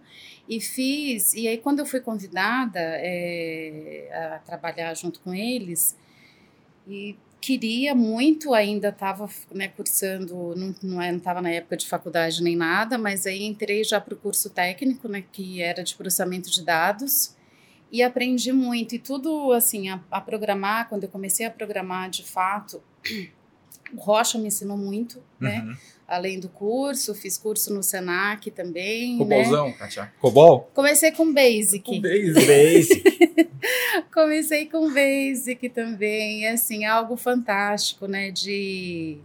E 0.48 0.60
fiz, 0.60 1.32
e 1.34 1.46
aí 1.46 1.58
quando 1.58 1.78
eu 1.78 1.86
fui 1.86 2.00
convidada 2.00 2.80
é, 2.80 4.08
a 4.12 4.38
trabalhar 4.40 4.94
junto 4.94 5.20
com 5.20 5.32
eles, 5.32 5.96
e 6.86 7.16
queria 7.40 7.94
muito, 7.94 8.52
ainda 8.52 8.88
estava 8.88 9.28
né, 9.52 9.68
cursando, 9.68 10.54
não 10.56 10.74
não 10.82 11.02
é- 11.02 11.14
estava 11.14 11.40
na 11.40 11.50
época 11.50 11.76
de 11.76 11.86
faculdade 11.86 12.42
nem 12.42 12.56
nada, 12.56 12.98
mas 12.98 13.26
aí 13.26 13.44
entrei 13.44 13.84
já 13.84 14.00
para 14.00 14.14
o 14.14 14.16
curso 14.16 14.50
técnico, 14.50 15.08
né, 15.08 15.22
que 15.32 15.62
era 15.62 15.82
de 15.82 15.94
processamento 15.94 16.50
de 16.50 16.64
dados, 16.64 17.34
e 17.90 18.02
aprendi 18.02 18.52
muito. 18.52 18.94
E 18.94 18.98
tudo, 18.98 19.52
assim, 19.52 19.88
a, 19.88 20.00
a 20.10 20.20
programar, 20.20 20.88
quando 20.88 21.04
eu 21.04 21.08
comecei 21.08 21.46
a 21.46 21.50
programar 21.50 22.10
de 22.10 22.24
fato, 22.24 22.82
O 23.90 23.96
Rocha 24.00 24.38
me 24.38 24.48
ensinou 24.48 24.76
muito, 24.76 25.22
né? 25.40 25.60
Uhum. 25.62 25.76
Além 26.08 26.40
do 26.40 26.48
curso, 26.48 27.14
fiz 27.14 27.36
curso 27.36 27.72
no 27.74 27.82
Senac 27.82 28.50
também, 28.50 29.12
né? 29.12 29.18
Cobolzão, 29.18 29.72
Kátia. 29.72 30.10
Cobol? 30.18 30.70
Comecei 30.74 31.12
com 31.12 31.30
Basic. 31.34 31.82
Com 31.84 32.00
base. 32.00 32.32
Basic. 32.46 33.50
Comecei 34.14 34.64
com 34.66 34.90
Basic 34.90 35.68
também, 35.68 36.48
assim, 36.48 36.86
algo 36.86 37.14
fantástico, 37.16 38.06
né? 38.06 38.30
De 38.30 39.18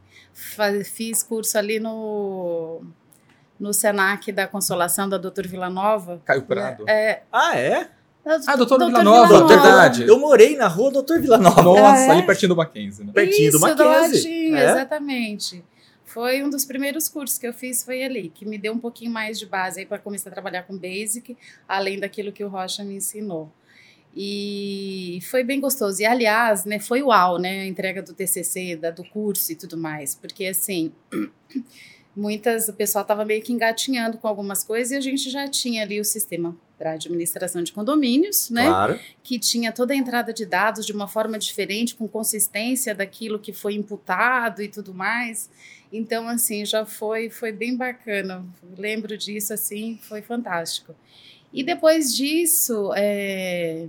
fiz 0.83 1.23
curso 1.23 1.57
ali 1.57 1.79
no 1.79 2.81
no 3.59 3.71
Senac 3.73 4.29
da 4.33 4.45
Consolação 4.45 5.07
da 5.07 5.17
Doutor 5.17 5.47
Vila 5.47 5.69
Nova. 5.69 6.21
Caio 6.25 6.41
Prado. 6.41 6.83
É, 6.89 7.21
Ah, 7.31 7.57
é? 7.57 7.87
Ah, 8.25 8.55
Doutor 8.57 8.77
Vila 8.87 9.03
Nova, 9.03 9.27
Doutor 9.39 9.47
verdade. 9.61 10.03
Eu 10.05 10.19
morei 10.19 10.57
na 10.57 10.67
rua 10.67 10.91
Doutor 10.91 11.21
Vila 11.21 11.37
Nova. 11.37 11.61
Nossa, 11.61 12.03
É. 12.03 12.11
ali 12.11 12.23
pertinho 12.25 12.49
do 12.49 12.55
Mackenzie, 12.57 13.05
né? 13.05 13.11
Pertinho 13.13 13.51
do 13.51 13.57
Isso, 13.57 13.59
Mackenzie. 13.65 13.93
ladinho, 14.27 14.57
É? 14.57 14.71
exatamente. 14.71 15.63
Foi 16.13 16.43
um 16.43 16.49
dos 16.49 16.63
primeiros 16.63 17.09
cursos 17.09 17.39
que 17.39 17.47
eu 17.47 17.53
fiz, 17.53 17.83
foi 17.83 18.03
ali, 18.03 18.29
que 18.29 18.45
me 18.45 18.59
deu 18.59 18.71
um 18.71 18.77
pouquinho 18.77 19.09
mais 19.09 19.39
de 19.39 19.47
base 19.47 19.79
aí 19.79 19.85
para 19.85 19.97
começar 19.97 20.29
a 20.29 20.33
trabalhar 20.33 20.61
com 20.61 20.77
Basic, 20.77 21.35
além 21.67 21.99
daquilo 21.99 22.31
que 22.31 22.43
o 22.43 22.47
Rocha 22.47 22.83
me 22.83 22.97
ensinou. 22.97 23.51
E 24.15 25.17
foi 25.31 25.43
bem 25.43 25.59
gostoso. 25.59 25.99
E 26.03 26.05
aliás, 26.05 26.65
né, 26.65 26.77
foi 26.77 27.01
uau, 27.01 27.39
né, 27.39 27.61
a 27.61 27.65
entrega 27.65 28.03
do 28.03 28.13
TCC, 28.13 28.75
da, 28.75 28.91
do 28.91 29.03
curso 29.03 29.51
e 29.51 29.55
tudo 29.55 29.75
mais, 29.75 30.13
porque 30.13 30.45
assim, 30.45 30.91
muitas 32.15 32.67
o 32.67 32.73
pessoal 32.73 33.01
estava 33.01 33.25
meio 33.25 33.41
que 33.41 33.51
engatinhando 33.51 34.19
com 34.19 34.27
algumas 34.27 34.63
coisas 34.63 34.91
e 34.91 34.95
a 34.95 35.01
gente 35.01 35.31
já 35.31 35.47
tinha 35.47 35.81
ali 35.81 35.99
o 35.99 36.05
sistema 36.05 36.55
para 36.77 36.91
administração 36.91 37.63
de 37.63 37.71
condomínios, 37.71 38.51
né? 38.51 38.67
Claro. 38.67 38.99
que 39.23 39.39
tinha 39.39 39.71
toda 39.71 39.93
a 39.93 39.97
entrada 39.97 40.31
de 40.31 40.45
dados 40.45 40.85
de 40.85 40.91
uma 40.91 41.07
forma 41.07 41.39
diferente, 41.39 41.95
com 41.95 42.07
consistência 42.07 42.93
daquilo 42.93 43.39
que 43.39 43.51
foi 43.51 43.73
imputado 43.73 44.61
e 44.61 44.67
tudo 44.67 44.93
mais. 44.93 45.49
Então, 45.93 46.27
assim, 46.27 46.65
já 46.65 46.85
foi, 46.85 47.29
foi 47.29 47.51
bem 47.51 47.77
bacana. 47.77 48.43
Lembro 48.77 49.15
disso, 49.15 49.53
assim, 49.53 49.99
foi 50.01 50.23
fantástico. 50.23 50.95
E 51.53 51.63
depois 51.63 52.15
disso, 52.15 52.91
é, 52.95 53.87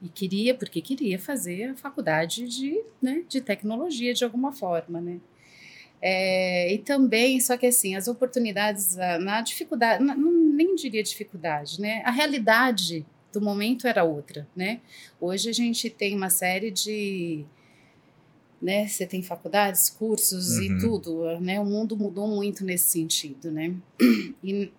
e 0.00 0.08
queria, 0.08 0.54
porque 0.54 0.80
queria 0.80 1.18
fazer 1.18 1.70
a 1.70 1.76
faculdade 1.76 2.46
de, 2.48 2.80
né, 3.02 3.24
de 3.28 3.40
tecnologia 3.40 4.14
de 4.14 4.22
alguma 4.24 4.52
forma, 4.52 5.00
né? 5.00 5.20
É, 6.00 6.72
e 6.74 6.78
também, 6.78 7.40
só 7.40 7.56
que 7.56 7.66
assim, 7.66 7.94
as 7.94 8.08
oportunidades, 8.08 8.96
na 9.20 9.40
dificuldade, 9.40 10.02
na- 10.02 10.16
nem 10.16 10.74
diria 10.74 11.02
dificuldade, 11.02 11.80
né? 11.80 12.02
A 12.04 12.10
realidade 12.10 13.06
do 13.32 13.40
momento 13.40 13.86
era 13.86 14.04
outra, 14.04 14.46
né? 14.54 14.80
Hoje 15.20 15.48
a 15.48 15.52
gente 15.52 15.88
tem 15.88 16.16
uma 16.16 16.28
série 16.30 16.70
de, 16.72 17.44
né? 18.62 18.86
Você 18.86 19.04
tem 19.04 19.22
faculdades, 19.22 19.90
cursos 19.90 20.56
Uhum. 20.56 20.62
e 20.62 20.78
tudo, 20.78 21.40
né? 21.40 21.58
O 21.60 21.64
mundo 21.64 21.96
mudou 21.96 22.28
muito 22.28 22.64
nesse 22.64 22.88
sentido, 22.88 23.50
né? 23.50 23.74
E 24.42 24.70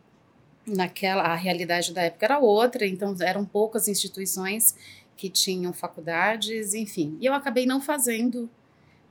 naquela 0.65 1.23
a 1.23 1.35
realidade 1.35 1.93
da 1.93 2.03
época 2.03 2.25
era 2.25 2.39
outra, 2.39 2.87
então 2.87 3.13
eram 3.19 3.43
poucas 3.43 3.89
instituições 3.89 4.73
que 5.17 5.29
tinham 5.29 5.73
faculdades, 5.73 6.73
enfim. 6.73 7.17
E 7.19 7.25
eu 7.25 7.33
acabei 7.33 7.65
não 7.65 7.81
fazendo 7.81 8.49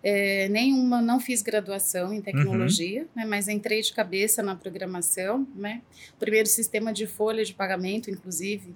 é, 0.03 0.49
nenhuma, 0.49 1.01
não 1.01 1.21
fiz 1.21 1.43
graduação 1.43 2.13
em 2.13 2.21
tecnologia, 2.21 3.07
né, 3.15 3.25
mas 3.25 3.47
entrei 3.49 3.83
de 3.83 3.93
cabeça 3.93 4.43
na 4.43 4.57
programação, 4.57 5.47
né? 5.55 5.83
Primeiro 6.19 6.49
sistema 6.49 6.93
de 6.93 7.07
folha 7.07 7.45
de 7.45 7.55
pagamento, 7.55 8.11
inclusive, 8.11 8.75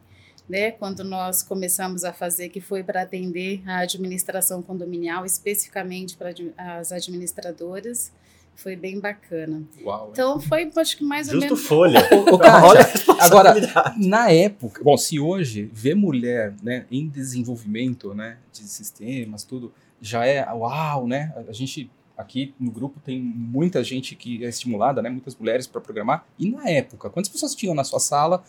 né? 0.48 0.70
Quando 0.70 1.02
nós 1.02 1.42
começamos 1.42 2.04
a 2.04 2.12
fazer, 2.12 2.48
que 2.48 2.60
foi 2.60 2.82
para 2.82 3.02
atender 3.02 3.62
a 3.66 3.78
administração 3.78 4.62
condominial, 4.62 5.24
especificamente 5.24 6.16
para 6.16 6.32
as 6.78 6.92
administradoras, 6.92 8.12
foi 8.56 8.74
bem 8.74 8.98
bacana. 8.98 9.62
Uau. 9.82 10.10
Então 10.12 10.40
foi, 10.40 10.70
acho 10.76 10.96
que 10.96 11.04
mais 11.04 11.28
ou 11.28 11.34
Justo 11.34 11.46
menos. 11.46 11.66
folha. 11.66 12.00
Ô, 12.32 12.38
Kátia, 12.38 12.68
Olha 12.68 12.80
a 12.80 12.84
responsabilidade. 12.84 14.08
Na 14.08 14.30
época, 14.30 14.82
bom, 14.82 14.96
se 14.96 15.20
hoje 15.20 15.70
ver 15.72 15.94
mulher 15.94 16.54
né, 16.62 16.86
em 16.90 17.08
desenvolvimento 17.08 18.14
né, 18.14 18.38
de 18.52 18.62
sistemas, 18.62 19.44
tudo, 19.44 19.72
já 20.00 20.24
é 20.26 20.44
uau, 20.52 21.06
né? 21.06 21.32
A 21.48 21.52
gente 21.52 21.90
aqui 22.16 22.54
no 22.58 22.70
grupo 22.70 22.98
tem 22.98 23.20
muita 23.20 23.84
gente 23.84 24.14
que 24.14 24.44
é 24.44 24.48
estimulada, 24.48 25.02
né? 25.02 25.10
Muitas 25.10 25.36
mulheres 25.36 25.66
para 25.66 25.80
programar. 25.80 26.24
E 26.38 26.50
na 26.50 26.68
época, 26.68 27.10
quantas 27.10 27.30
pessoas 27.30 27.54
tinham 27.54 27.74
na 27.74 27.84
sua 27.84 28.00
sala, 28.00 28.42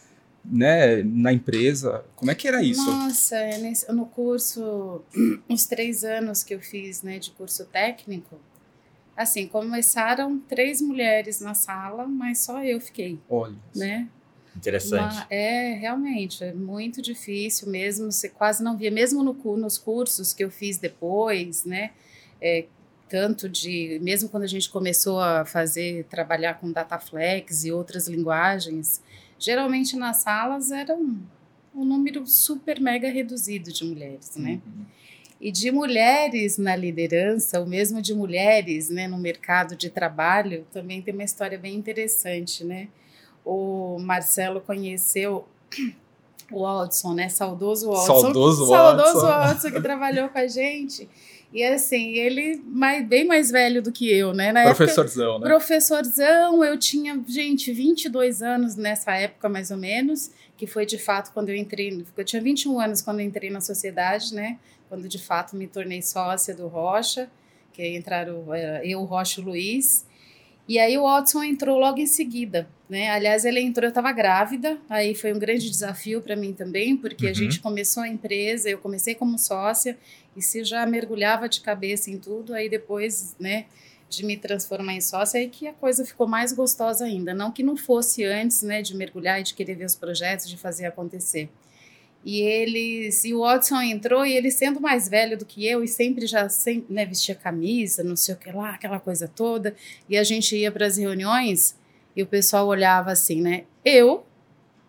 né? 0.50 1.04
Na 1.04 1.32
empresa? 1.34 2.04
Como 2.16 2.32
é 2.32 2.36
que 2.36 2.48
era 2.48 2.64
isso? 2.64 2.86
Nossa, 2.90 3.36
é 3.36 3.58
nesse- 3.58 3.92
no 3.92 4.06
curso, 4.06 5.02
os 5.50 5.66
três 5.66 6.04
anos 6.04 6.44
que 6.44 6.54
eu 6.56 6.60
fiz 6.62 7.02
né, 7.04 7.20
de 7.20 7.32
curso 7.32 7.66
técnico, 7.66 8.40
assim, 9.16 9.48
começaram 9.48 10.40
três 10.40 10.82
mulheres 10.82 11.40
na 11.42 11.54
sala, 11.54 12.08
mas 12.08 12.40
só 12.40 12.64
eu 12.64 12.80
fiquei, 12.80 13.20
Olha. 13.30 13.56
né? 13.76 14.08
Interessante. 14.56 15.14
Uma- 15.16 15.28
é, 15.30 15.74
realmente, 15.74 16.44
é 16.44 16.54
muito 16.54 17.02
difícil 17.02 17.70
mesmo, 17.70 18.12
você 18.12 18.30
quase 18.30 18.64
não 18.64 18.78
via, 18.78 18.90
mesmo 18.92 19.24
no, 19.24 19.34
nos 19.58 19.78
cursos 19.78 20.34
que 20.34 20.44
eu 20.44 20.50
fiz 20.50 20.78
depois, 20.78 21.66
né? 21.66 21.92
É, 22.42 22.66
tanto 23.10 23.48
de, 23.48 24.00
mesmo 24.04 24.28
quando 24.30 24.44
a 24.44 24.48
gente 24.48 24.70
começou 24.70 25.20
a 25.20 25.46
fazer, 25.46 26.04
trabalhar 26.06 26.56
com 26.56 26.72
Dataflex 26.72 27.64
e 27.66 27.72
outras 27.72 28.08
linguagens, 28.08 29.02
geralmente 29.40 29.96
nas 29.96 30.18
salas 30.18 30.72
era 30.72 30.96
um, 30.96 31.20
um 31.76 31.86
número 31.86 32.26
super 32.26 32.80
mega 32.80 33.10
reduzido 33.10 33.72
de 33.72 33.86
mulheres, 33.86 34.36
né? 34.36 34.62
Uhum. 34.66 34.86
E 35.40 35.52
de 35.52 35.72
mulheres 35.72 36.58
na 36.58 36.76
liderança, 36.76 37.60
ou 37.60 37.68
mesmo 37.68 38.02
de 38.02 38.14
mulheres 38.14 38.90
né, 38.90 39.08
no 39.08 39.18
mercado 39.18 39.76
de 39.76 39.90
trabalho, 39.90 40.66
também 40.72 41.02
tem 41.02 41.14
uma 41.14 41.24
história 41.24 41.60
bem 41.60 41.76
interessante, 41.76 42.64
né? 42.64 42.88
O 43.46 44.00
Marcelo 44.00 44.60
conheceu 44.60 45.48
o 46.52 46.64
Watson, 46.64 47.14
né? 47.14 47.30
Saudoso 47.30 47.92
Watson. 47.92 48.06
Saudoso 48.06 48.68
Saudoso 48.68 49.22
Watson. 49.22 49.28
Watson, 49.28 49.72
que 49.72 49.82
trabalhou 49.82 50.30
com 50.30 50.40
a 50.40 50.48
gente. 50.48 51.08
E 51.54 51.64
assim, 51.64 52.14
ele 52.14 52.62
mais, 52.66 53.06
bem 53.08 53.26
mais 53.26 53.50
velho 53.50 53.82
do 53.82 53.92
que 53.92 54.12
eu, 54.12 54.34
né? 54.34 54.52
Na 54.52 54.62
época, 54.62 54.76
Professorzão, 54.76 55.40
né? 55.40 55.48
Professorzão, 55.48 56.64
eu 56.64 56.78
tinha, 56.78 57.20
gente, 57.28 57.72
22 57.72 58.42
anos 58.42 58.76
nessa 58.76 59.14
época, 59.16 59.48
mais 59.48 59.72
ou 59.72 59.78
menos, 59.78 60.30
que 60.58 60.68
foi 60.68 60.86
de 60.86 60.98
fato 60.98 61.32
quando 61.34 61.50
eu 61.50 61.56
entrei. 61.56 62.06
Eu 62.18 62.26
tinha 62.26 62.42
21 62.42 62.80
anos 62.80 63.02
quando 63.02 63.22
entrei 63.22 63.50
na 63.50 63.62
sociedade, 63.62 64.34
né? 64.36 64.58
Quando 64.90 65.08
de 65.08 65.18
fato 65.20 65.56
me 65.56 65.68
tornei 65.68 66.02
sócia 66.02 66.54
do 66.54 66.68
Rocha, 66.68 67.30
que 67.74 67.96
entraram 67.96 68.54
era 68.54 68.86
eu, 68.86 69.04
Rocha 69.04 69.40
e 69.40 69.44
Luiz. 69.44 70.06
E 70.68 70.78
aí 70.80 70.98
o 70.98 71.04
Watson 71.04 71.44
entrou 71.44 71.80
logo 71.80 71.98
em 71.98 72.06
seguida, 72.08 72.68
né? 72.90 73.10
Aliás, 73.10 73.46
ele 73.46 73.62
entrou, 73.62 73.86
eu 73.86 73.90
estava 73.90 74.12
grávida, 74.12 74.78
aí 74.90 75.16
foi 75.16 75.32
um 75.34 75.40
grande 75.40 75.70
desafio 75.70 76.22
para 76.22 76.36
mim 76.36 76.52
também, 76.52 76.98
porque 76.98 77.26
a 77.26 77.30
Uhum. 77.30 77.36
gente 77.36 77.62
começou 77.62 78.04
a 78.04 78.08
empresa, 78.10 78.70
eu 78.70 78.78
comecei 78.78 79.16
como 79.16 79.38
sócia, 79.40 79.98
e 80.38 80.42
se 80.42 80.64
já 80.64 80.86
mergulhava 80.86 81.50
de 81.50 81.60
cabeça 81.60 82.12
em 82.12 82.20
tudo, 82.20 82.54
aí 82.54 82.70
depois, 82.70 83.36
né, 83.40 83.66
de 84.10 84.24
me 84.26 84.38
transformar 84.38 84.94
em 84.94 85.02
sócia, 85.02 85.40
aí 85.40 85.50
que 85.50 85.68
a 85.68 85.74
coisa 85.74 86.06
ficou 86.06 86.28
mais 86.28 86.54
gostosa 86.54 87.06
ainda. 87.06 87.34
Não 87.34 87.52
que 87.52 87.64
não 87.64 87.76
fosse 87.76 88.24
antes, 88.24 88.62
né, 88.62 88.82
de 88.82 88.96
mergulhar 88.96 89.40
e 89.40 89.44
de 89.44 89.54
querer 89.54 89.76
ver 89.76 89.86
os 89.86 89.96
projetos, 89.96 90.48
de 90.48 90.56
fazer 90.56 90.86
acontecer. 90.86 91.50
E 92.24 92.42
eles, 92.42 93.24
e 93.26 93.34
o 93.34 93.40
Watson 93.40 93.82
entrou 93.82 94.26
e 94.26 94.34
ele 94.34 94.52
sendo 94.52 94.80
mais 94.80 95.08
velho 95.08 95.38
do 95.38 95.46
que 95.46 95.66
eu 95.66 95.84
e 95.84 95.88
sempre 95.88 96.28
já 96.28 96.50
sempre, 96.50 96.94
né, 96.94 97.06
vestia 97.06 97.36
camisa, 97.36 98.04
não 98.04 98.16
sei 98.16 98.36
o 98.36 98.38
que 98.38 98.52
lá, 98.52 98.72
aquela 98.72 99.00
coisa 99.00 99.28
toda. 99.28 99.76
E 100.10 100.18
a 100.18 100.24
gente 100.24 100.56
ia 100.56 100.72
para 100.72 100.86
as 100.86 100.98
reuniões 100.98 101.76
e 102.16 102.22
o 102.22 102.28
pessoal 102.28 102.68
olhava 102.68 103.12
assim, 103.12 103.42
né? 103.42 103.64
Eu, 103.84 104.26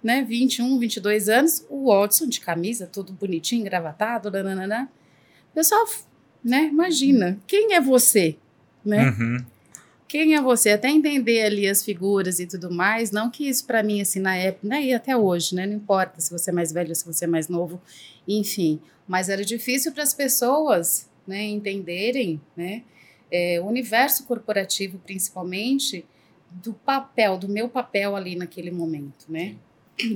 né, 0.02 0.22
21, 0.22 0.78
22 0.78 1.28
anos, 1.28 1.66
o 1.68 1.92
Watson 1.92 2.26
de 2.26 2.40
camisa, 2.40 2.86
todo 2.86 3.12
bonitinho, 3.12 3.60
engravatado, 3.60 4.30
nananana. 4.30 4.90
O 5.50 5.54
pessoal, 5.54 5.86
né, 6.44 6.66
imagina, 6.66 7.38
quem 7.46 7.74
é 7.74 7.80
você, 7.80 8.36
né? 8.84 9.10
Uhum. 9.10 9.44
quem 10.06 10.34
é 10.34 10.40
você, 10.40 10.70
até 10.70 10.88
entender 10.88 11.42
ali 11.42 11.68
as 11.68 11.84
figuras 11.84 12.40
e 12.40 12.46
tudo 12.46 12.70
mais, 12.70 13.10
não 13.10 13.30
que 13.30 13.46
isso 13.46 13.66
para 13.66 13.82
mim, 13.82 14.00
assim, 14.00 14.20
na 14.20 14.34
época, 14.36 14.66
né, 14.66 14.82
e 14.82 14.94
até 14.94 15.14
hoje, 15.16 15.54
né, 15.54 15.66
não 15.66 15.74
importa 15.74 16.20
se 16.20 16.30
você 16.30 16.50
é 16.50 16.52
mais 16.52 16.72
velho, 16.72 16.94
se 16.94 17.04
você 17.04 17.26
é 17.26 17.28
mais 17.28 17.48
novo, 17.48 17.80
enfim, 18.26 18.80
mas 19.06 19.28
era 19.28 19.44
difícil 19.44 19.92
para 19.92 20.02
as 20.02 20.14
pessoas, 20.14 21.08
né, 21.26 21.44
entenderem, 21.44 22.40
né, 22.56 22.82
é, 23.30 23.60
o 23.60 23.66
universo 23.66 24.24
corporativo, 24.24 24.98
principalmente, 25.04 26.06
do 26.50 26.72
papel, 26.72 27.36
do 27.36 27.46
meu 27.46 27.68
papel 27.68 28.16
ali 28.16 28.34
naquele 28.34 28.70
momento, 28.70 29.26
né, 29.28 29.56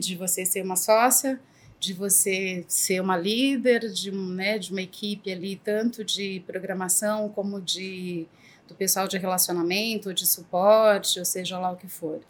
de 0.00 0.16
você 0.16 0.46
ser 0.46 0.64
uma 0.64 0.76
sócia, 0.76 1.38
de 1.82 1.92
você 1.92 2.64
ser 2.68 3.00
uma 3.00 3.16
líder, 3.16 3.90
de, 3.90 4.12
né, 4.12 4.56
de 4.56 4.70
uma 4.70 4.80
equipe 4.80 5.32
ali, 5.32 5.56
tanto 5.56 6.04
de 6.04 6.40
programação 6.46 7.28
como 7.28 7.60
de 7.60 8.26
do 8.68 8.74
pessoal 8.76 9.08
de 9.08 9.18
relacionamento, 9.18 10.14
de 10.14 10.24
suporte, 10.24 11.18
ou 11.18 11.24
seja 11.24 11.58
lá 11.58 11.72
o 11.72 11.76
que 11.76 11.88
for. 11.88 12.20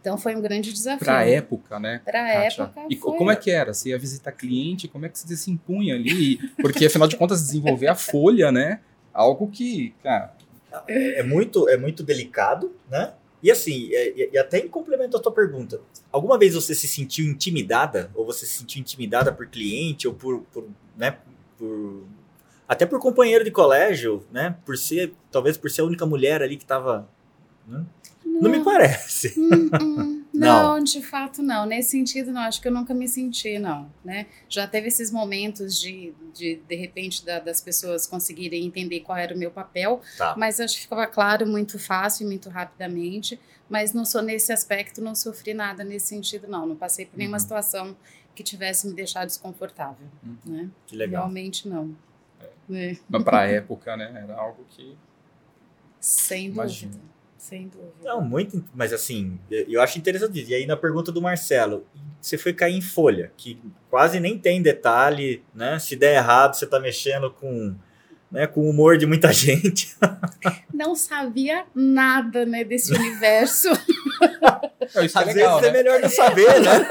Então 0.00 0.16
foi 0.16 0.34
um 0.34 0.40
grande 0.40 0.72
desafio. 0.72 1.04
Pra 1.04 1.24
época, 1.28 1.78
né? 1.78 2.00
Pra 2.02 2.24
Kátia? 2.26 2.62
época. 2.64 2.86
E 2.88 2.96
foi- 2.96 3.18
como 3.18 3.30
é 3.30 3.36
que 3.36 3.50
era? 3.50 3.74
Você 3.74 3.90
ia 3.90 3.98
visitar 3.98 4.32
cliente? 4.32 4.88
Como 4.88 5.04
é 5.04 5.10
que 5.10 5.18
você 5.18 5.36
se 5.36 5.50
impunha 5.50 5.94
ali? 5.94 6.38
Porque, 6.56 6.86
afinal 6.86 7.06
de 7.06 7.16
contas, 7.16 7.42
desenvolver 7.42 7.88
a 7.88 7.94
folha, 7.94 8.50
né? 8.50 8.80
Algo 9.12 9.46
que, 9.48 9.94
cara, 10.02 10.34
É, 10.88 11.20
é 11.20 11.22
muito, 11.22 11.68
é 11.68 11.76
muito 11.76 12.02
delicado, 12.02 12.74
né? 12.90 13.12
E 13.42 13.50
assim, 13.50 13.92
é, 13.92 14.30
e 14.32 14.38
até 14.38 14.58
em 14.58 14.68
complemento 14.68 15.16
à 15.16 15.20
tua 15.20 15.32
pergunta, 15.32 15.80
alguma 16.12 16.38
vez 16.38 16.54
você 16.54 16.74
se 16.74 16.86
sentiu 16.86 17.26
intimidada? 17.26 18.10
Ou 18.14 18.24
você 18.24 18.46
se 18.46 18.58
sentiu 18.58 18.80
intimidada 18.80 19.32
por 19.32 19.46
cliente 19.48 20.06
ou 20.06 20.14
por, 20.14 20.42
por 20.52 20.68
né, 20.96 21.18
por, 21.58 22.04
até 22.68 22.86
por 22.86 23.00
companheiro 23.00 23.44
de 23.44 23.50
colégio, 23.50 24.24
né? 24.30 24.56
Por 24.64 24.78
ser, 24.78 25.12
talvez 25.30 25.56
por 25.56 25.70
ser 25.70 25.80
a 25.80 25.84
única 25.84 26.06
mulher 26.06 26.42
ali 26.42 26.56
que 26.56 26.64
estava 26.64 27.08
né? 27.66 27.84
Não. 28.24 28.40
não. 28.42 28.50
me 28.50 28.64
parece. 28.64 29.34
Hum, 29.38 29.70
hum. 29.80 30.18
Não, 30.32 30.76
não, 30.78 30.82
de 30.82 31.02
fato 31.02 31.42
não. 31.42 31.66
Nesse 31.66 31.90
sentido, 31.90 32.32
não. 32.32 32.40
Acho 32.40 32.60
que 32.60 32.66
eu 32.66 32.72
nunca 32.72 32.94
me 32.94 33.06
senti, 33.06 33.58
não. 33.58 33.90
Né? 34.04 34.26
Já 34.48 34.66
teve 34.66 34.88
esses 34.88 35.10
momentos 35.10 35.78
de, 35.78 36.14
de, 36.34 36.56
de 36.56 36.74
repente, 36.74 37.24
da, 37.24 37.38
das 37.38 37.60
pessoas 37.60 38.06
conseguirem 38.06 38.64
entender 38.64 39.00
qual 39.00 39.18
era 39.18 39.34
o 39.34 39.38
meu 39.38 39.50
papel, 39.50 40.00
tá. 40.16 40.34
mas 40.36 40.58
acho 40.58 40.76
que 40.76 40.82
ficava 40.82 41.06
claro 41.06 41.46
muito 41.46 41.78
fácil 41.78 42.24
e 42.24 42.26
muito 42.26 42.48
rapidamente. 42.48 43.38
Mas 43.68 43.92
não 43.92 44.04
sou 44.04 44.22
nesse 44.22 44.52
aspecto, 44.52 45.00
não 45.00 45.14
sofri 45.14 45.54
nada 45.54 45.84
nesse 45.84 46.06
sentido, 46.06 46.48
não. 46.48 46.66
Não 46.66 46.76
passei 46.76 47.06
por 47.06 47.16
nenhuma 47.16 47.36
uhum. 47.36 47.40
situação 47.40 47.96
que 48.34 48.42
tivesse 48.42 48.86
me 48.86 48.94
deixado 48.94 49.26
desconfortável. 49.26 50.06
Uhum. 50.24 50.36
Né? 50.44 50.70
Que 50.86 50.96
legal. 50.96 51.22
Realmente 51.22 51.68
não. 51.68 51.94
É. 52.70 52.90
É. 52.90 52.96
Mas 53.08 53.22
para 53.22 53.40
a 53.40 53.46
época, 53.46 53.96
né? 53.96 54.24
Era 54.24 54.36
algo 54.36 54.64
que. 54.70 54.96
Sem 56.00 56.48
dúvida. 56.48 56.62
Imagina. 56.62 57.11
Sem 57.42 57.66
dúvida. 57.66 57.92
Não, 58.04 58.20
muito, 58.20 58.64
mas 58.72 58.92
assim, 58.92 59.36
eu 59.50 59.82
acho 59.82 59.98
interessante. 59.98 60.44
E 60.48 60.54
aí 60.54 60.64
na 60.64 60.76
pergunta 60.76 61.10
do 61.10 61.20
Marcelo, 61.20 61.84
você 62.20 62.38
foi 62.38 62.52
cair 62.52 62.76
em 62.76 62.80
folha, 62.80 63.32
que 63.36 63.60
quase 63.90 64.20
nem 64.20 64.38
tem 64.38 64.62
detalhe, 64.62 65.42
né? 65.52 65.76
Se 65.80 65.96
der 65.96 66.14
errado, 66.14 66.54
você 66.54 66.68
tá 66.68 66.78
mexendo 66.78 67.32
com, 67.32 67.74
né, 68.30 68.46
com 68.46 68.60
o 68.60 68.70
humor 68.70 68.96
de 68.96 69.06
muita 69.06 69.32
gente. 69.34 69.92
Não 70.72 70.94
sabia 70.94 71.64
nada, 71.74 72.46
né, 72.46 72.62
desse 72.62 72.94
universo. 72.94 73.70
Isso 75.04 75.18
é 75.18 75.20
Às 75.20 75.26
legal, 75.26 75.60
vezes 75.60 75.68
é 75.68 75.72
né? 75.72 75.80
é 75.80 75.82
melhor 75.82 76.00
não 76.00 76.08
saber, 76.08 76.60
né? 76.60 76.86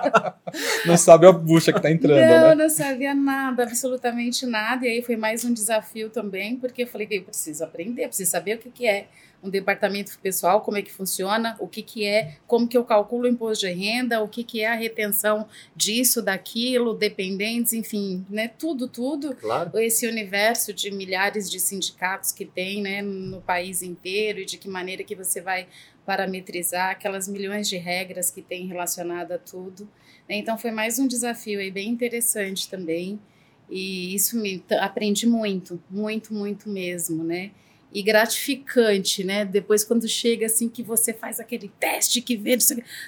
não 0.86 0.96
sabe 0.96 1.26
a 1.26 1.32
bucha 1.32 1.74
que 1.74 1.82
tá 1.82 1.90
entrando, 1.90 2.20
não, 2.20 2.48
né? 2.48 2.54
Não, 2.54 2.70
sabia 2.70 3.14
nada, 3.14 3.64
absolutamente 3.64 4.46
nada. 4.46 4.86
E 4.86 4.88
aí 4.88 5.02
foi 5.02 5.16
mais 5.16 5.44
um 5.44 5.52
desafio 5.52 6.08
também, 6.08 6.56
porque 6.56 6.84
eu 6.84 6.86
falei 6.86 7.06
que 7.06 7.16
eu 7.16 7.22
preciso 7.22 7.62
aprender, 7.62 8.06
preciso 8.06 8.30
saber 8.30 8.56
o 8.56 8.58
que, 8.58 8.70
que 8.70 8.86
é 8.86 9.08
um 9.44 9.50
departamento 9.50 10.18
pessoal, 10.20 10.62
como 10.62 10.78
é 10.78 10.82
que 10.82 10.90
funciona, 10.90 11.54
o 11.60 11.68
que, 11.68 11.82
que 11.82 12.06
é, 12.06 12.38
como 12.46 12.66
que 12.66 12.76
eu 12.76 12.84
calculo 12.84 13.24
o 13.24 13.28
imposto 13.28 13.66
de 13.66 13.72
renda, 13.72 14.22
o 14.22 14.28
que, 14.28 14.42
que 14.42 14.62
é 14.62 14.68
a 14.68 14.74
retenção 14.74 15.46
disso, 15.76 16.22
daquilo, 16.22 16.94
dependentes, 16.94 17.74
enfim, 17.74 18.24
né, 18.30 18.48
tudo, 18.48 18.88
tudo. 18.88 19.34
Claro. 19.36 19.78
Esse 19.78 20.06
universo 20.08 20.72
de 20.72 20.90
milhares 20.90 21.50
de 21.50 21.60
sindicatos 21.60 22.32
que 22.32 22.46
tem 22.46 22.80
né, 22.80 23.02
no 23.02 23.42
país 23.42 23.82
inteiro 23.82 24.40
e 24.40 24.46
de 24.46 24.56
que 24.56 24.68
maneira 24.68 25.04
que 25.04 25.14
você 25.14 25.42
vai 25.42 25.68
parametrizar 26.06 26.90
aquelas 26.90 27.28
milhões 27.28 27.68
de 27.68 27.76
regras 27.76 28.30
que 28.30 28.40
tem 28.40 28.66
relacionada 28.66 29.34
a 29.34 29.38
tudo. 29.38 29.84
Né? 30.26 30.36
Então 30.36 30.56
foi 30.56 30.70
mais 30.70 30.98
um 30.98 31.06
desafio 31.06 31.60
aí 31.60 31.70
bem 31.70 31.90
interessante 31.90 32.68
também. 32.68 33.20
E 33.68 34.14
isso 34.14 34.38
me 34.38 34.62
aprendi 34.80 35.26
muito, 35.26 35.82
muito, 35.90 36.34
muito 36.34 36.68
mesmo, 36.68 37.24
né? 37.24 37.50
E 37.94 38.02
gratificante, 38.02 39.22
né? 39.22 39.44
Depois 39.44 39.84
quando 39.84 40.08
chega 40.08 40.46
assim 40.46 40.68
que 40.68 40.82
você 40.82 41.12
faz 41.12 41.38
aquele 41.38 41.70
teste 41.78 42.20
que 42.20 42.36
vê, 42.36 42.58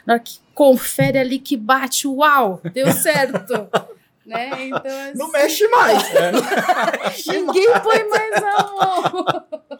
na 0.06 0.14
hora 0.14 0.22
que 0.22 0.38
confere 0.54 1.18
ali 1.18 1.40
que 1.40 1.56
bate, 1.56 2.06
uau, 2.06 2.62
deu 2.72 2.92
certo. 2.92 3.68
né? 4.24 4.68
Então, 4.68 5.00
assim, 5.00 5.18
não 5.18 5.30
mexe 5.32 5.66
mais. 5.68 6.14
Né? 6.14 6.32
Ninguém 7.26 7.66
põe 7.82 8.08
mais 8.08 8.32
a 8.34 8.62
mão. 8.62 9.26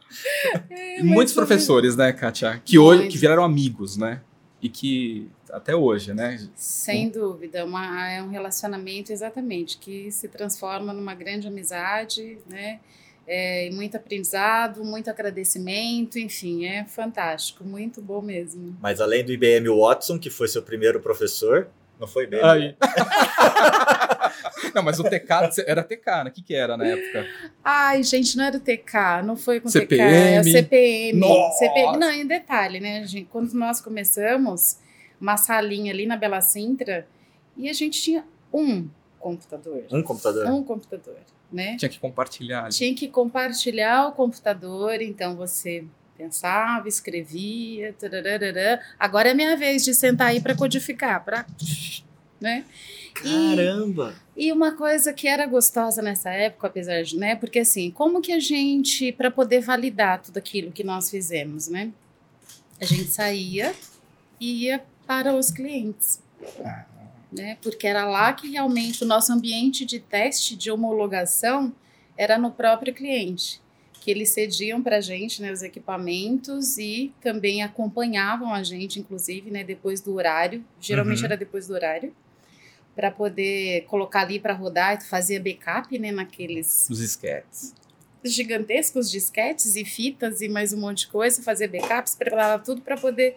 É, 0.71 1.03
Muitos 1.03 1.35
professores, 1.35 1.97
né, 1.97 2.13
Kátia, 2.13 2.63
que 2.65 2.79
hoje 2.79 3.09
que 3.09 3.19
viraram 3.19 3.43
amigos, 3.43 3.97
né? 3.97 4.23
E 4.63 4.69
que 4.69 5.29
até 5.51 5.75
hoje, 5.75 6.15
né? 6.15 6.39
Sem 6.55 7.11
dúvida, 7.11 7.65
uma, 7.65 8.09
é 8.09 8.23
um 8.23 8.31
relacionamento 8.31 9.13
exatamente 9.13 9.79
que 9.79 10.11
se 10.13 10.29
transforma 10.29 10.93
numa 10.93 11.15
grande 11.15 11.49
amizade, 11.49 12.39
né? 12.49 12.79
É, 13.27 13.69
muito 13.71 13.97
aprendizado, 13.97 14.85
muito 14.85 15.11
agradecimento, 15.11 16.19
enfim, 16.19 16.65
é 16.65 16.85
fantástico, 16.85 17.65
muito 17.65 18.01
bom 18.01 18.23
mesmo. 18.23 18.77
Mas 18.81 19.01
além 19.01 19.25
do 19.25 19.33
IBM 19.33 19.69
Watson, 19.69 20.19
que 20.19 20.31
foi 20.31 20.47
seu 20.47 20.63
primeiro 20.63 21.01
professor, 21.01 21.69
não 21.99 22.07
foi 22.07 22.25
IBM? 22.25 22.43
Aí. 22.43 22.77
não, 24.75 24.83
mas 24.83 25.01
o 25.01 25.05
TK 25.05 25.65
era 25.67 25.83
TK, 25.83 26.07
né? 26.07 26.25
O 26.29 26.31
que, 26.31 26.43
que 26.43 26.55
era 26.55 26.77
na 26.77 26.87
época? 26.87 27.27
Ai, 27.65 28.03
gente, 28.05 28.37
não 28.37 28.45
era 28.45 28.59
o 28.59 28.61
TK, 28.61 29.23
não 29.25 29.37
foi 29.37 29.61
com 29.61 29.69
CPM. 29.69 30.03
TK, 30.03 30.17
era 30.17 30.43
CPM. 30.45 31.19
Nossa. 31.19 31.59
CPM. 31.59 31.99
Não, 31.99 32.13
em 32.13 32.27
detalhe, 32.27 32.79
né, 32.79 33.05
gente? 33.07 33.29
Quando 33.33 33.53
nós 33.55 33.81
começamos, 33.81 34.79
uma 35.21 35.37
salinha 35.37 35.93
ali 35.93 36.07
na 36.07 36.17
Bela 36.17 36.41
Sintra, 36.41 37.09
e 37.57 37.69
a 37.69 37.73
gente 37.73 38.01
tinha 38.01 38.25
um 38.53 38.89
computador. 39.19 39.85
Um 39.91 40.03
computador? 40.03 40.47
Um 40.47 40.63
computador 40.63 41.17
né? 41.51 41.77
Tinha 41.77 41.89
que 41.89 41.99
compartilhar. 41.99 42.69
Tinha 42.71 42.95
que 42.95 43.09
compartilhar 43.09 44.09
o 44.09 44.13
computador, 44.13 45.01
então 45.01 45.37
você 45.37 45.85
pensava, 46.17 46.89
escrevia, 46.89 47.93
tararara. 47.93 48.81
agora 48.99 49.31
é 49.31 49.35
minha 49.35 49.57
vez 49.57 49.85
de 49.85 49.95
sentar 49.95 50.29
aí 50.29 50.41
para 50.41 50.55
codificar, 50.55 51.25
para 51.25 51.47
né? 52.41 52.65
Caramba! 53.15 54.15
E, 54.37 54.49
e, 54.49 54.53
uma 54.53 54.73
coisa 54.73 55.13
que 55.13 55.27
era 55.27 55.47
gostosa 55.47 56.03
nessa 56.03 56.31
época, 56.31 56.67
apesar 56.67 57.03
de, 57.03 57.17
né? 57.17 57.35
Porque 57.35 57.61
assim, 57.61 57.91
como 57.91 58.21
que 58.21 58.33
a 58.33 58.41
gente, 58.41 59.13
para 59.13 59.31
poder 59.31 59.61
validar 59.61 60.21
tudo 60.23 60.37
aquilo 60.39 60.73
que 60.73 60.85
nós 60.85 61.11
fizemos, 61.11 61.69
né? 61.69 61.93
A 62.81 62.85
gente 62.85 63.11
saía 63.11 63.75
e 64.39 64.65
ia 64.65 64.83
para 65.07 65.35
os 65.35 65.51
clientes. 65.51 66.21
Ah 66.63 66.96
né? 67.37 67.59
Porque 67.63 67.87
era 67.87 68.05
lá 68.05 68.33
que 68.33 68.49
realmente 68.49 69.05
o 69.05 69.07
nosso 69.07 69.33
ambiente 69.33 69.85
de 69.85 70.01
teste, 70.01 70.57
de 70.57 70.71
homologação, 70.71 71.75
era 72.17 72.39
no 72.39 72.51
próprio 72.51 72.95
cliente, 72.95 73.61
que 74.01 74.11
eles 74.11 74.31
cediam 74.31 74.83
para 74.83 74.97
a 74.97 75.01
gente 75.01 75.43
né, 75.43 75.53
os 75.53 75.63
equipamentos 75.63 76.79
e 76.79 77.13
também 77.21 77.63
acompanhavam 77.63 78.55
a 78.55 78.63
gente, 78.63 78.99
inclusive, 78.99 79.51
né, 79.51 79.63
depois 79.63 80.01
do 80.01 80.15
horário. 80.15 80.65
Geralmente 80.81 81.21
uhum. 81.21 81.27
era 81.27 81.37
depois 81.37 81.67
do 81.67 81.75
horário 81.75 82.15
para 82.95 83.11
poder 83.11 83.85
colocar 83.85 84.23
ali 84.23 84.41
para 84.41 84.55
rodar, 84.55 85.03
fazia 85.07 85.39
backup, 85.39 85.99
né, 85.99 86.11
naqueles 86.11 86.89
os 86.89 87.01
esquetes 87.01 87.75
gigantescos 88.25 89.11
disquetes 89.11 89.77
e 89.77 89.85
fitas 89.85 90.41
e 90.41 90.49
mais 90.49 90.73
um 90.73 90.81
monte 90.81 91.01
de 91.01 91.09
coisa, 91.09 91.43
fazer 91.43 91.69
backups, 91.69 92.15
preparava 92.15 92.63
tudo 92.63 92.83
para 92.83 92.97
poder 92.97 93.37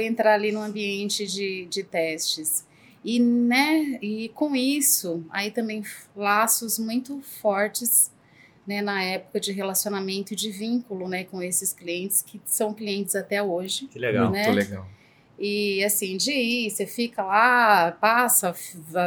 entrar 0.00 0.34
ali 0.34 0.52
no 0.52 0.60
ambiente 0.60 1.26
de, 1.26 1.66
de 1.66 1.82
testes. 1.82 2.66
E, 3.04 3.20
né, 3.20 3.98
e 4.02 4.28
com 4.30 4.54
isso, 4.56 5.24
aí 5.30 5.50
também 5.50 5.82
laços 6.16 6.78
muito 6.78 7.20
fortes 7.22 8.10
né, 8.66 8.82
na 8.82 9.02
época 9.02 9.40
de 9.40 9.52
relacionamento 9.52 10.34
e 10.34 10.36
de 10.36 10.50
vínculo 10.50 11.08
né, 11.08 11.24
com 11.24 11.42
esses 11.42 11.72
clientes, 11.72 12.20
que 12.20 12.40
são 12.44 12.74
clientes 12.74 13.14
até 13.14 13.42
hoje. 13.42 13.86
Que 13.86 13.98
legal, 13.98 14.30
né? 14.30 14.44
muito 14.44 14.56
legal. 14.56 14.86
E 15.38 15.84
assim, 15.84 16.16
de 16.16 16.32
ir, 16.32 16.70
você 16.70 16.84
fica 16.84 17.22
lá, 17.22 17.92
passa, 17.92 18.52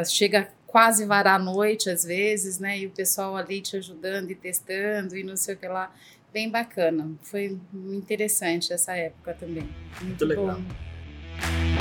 chega 0.06 0.49
quase 0.65 1.06
varar 1.06 1.36
a 1.36 1.43
noite 1.43 1.89
às 1.89 2.06
vezes, 2.06 2.58
né? 2.58 2.80
E 2.80 2.88
o 2.88 2.89
pessoal 2.89 3.36
ali 3.36 3.60
te 3.60 3.75
ajudando 3.75 4.32
e 4.32 4.36
testando 4.36 5.17
e 5.17 5.23
não 5.23 5.36
sei 5.36 5.56
o 5.56 5.58
que 5.58 5.67
lá. 5.67 5.93
Bem 6.32 6.49
bacana. 6.49 7.12
Foi 7.21 7.60
interessante 7.73 8.71
essa 8.71 8.95
época 8.95 9.34
também. 9.34 9.63
Muito, 10.01 10.06
muito 10.06 10.25
legal. 10.25 10.56
Bom. 10.56 11.81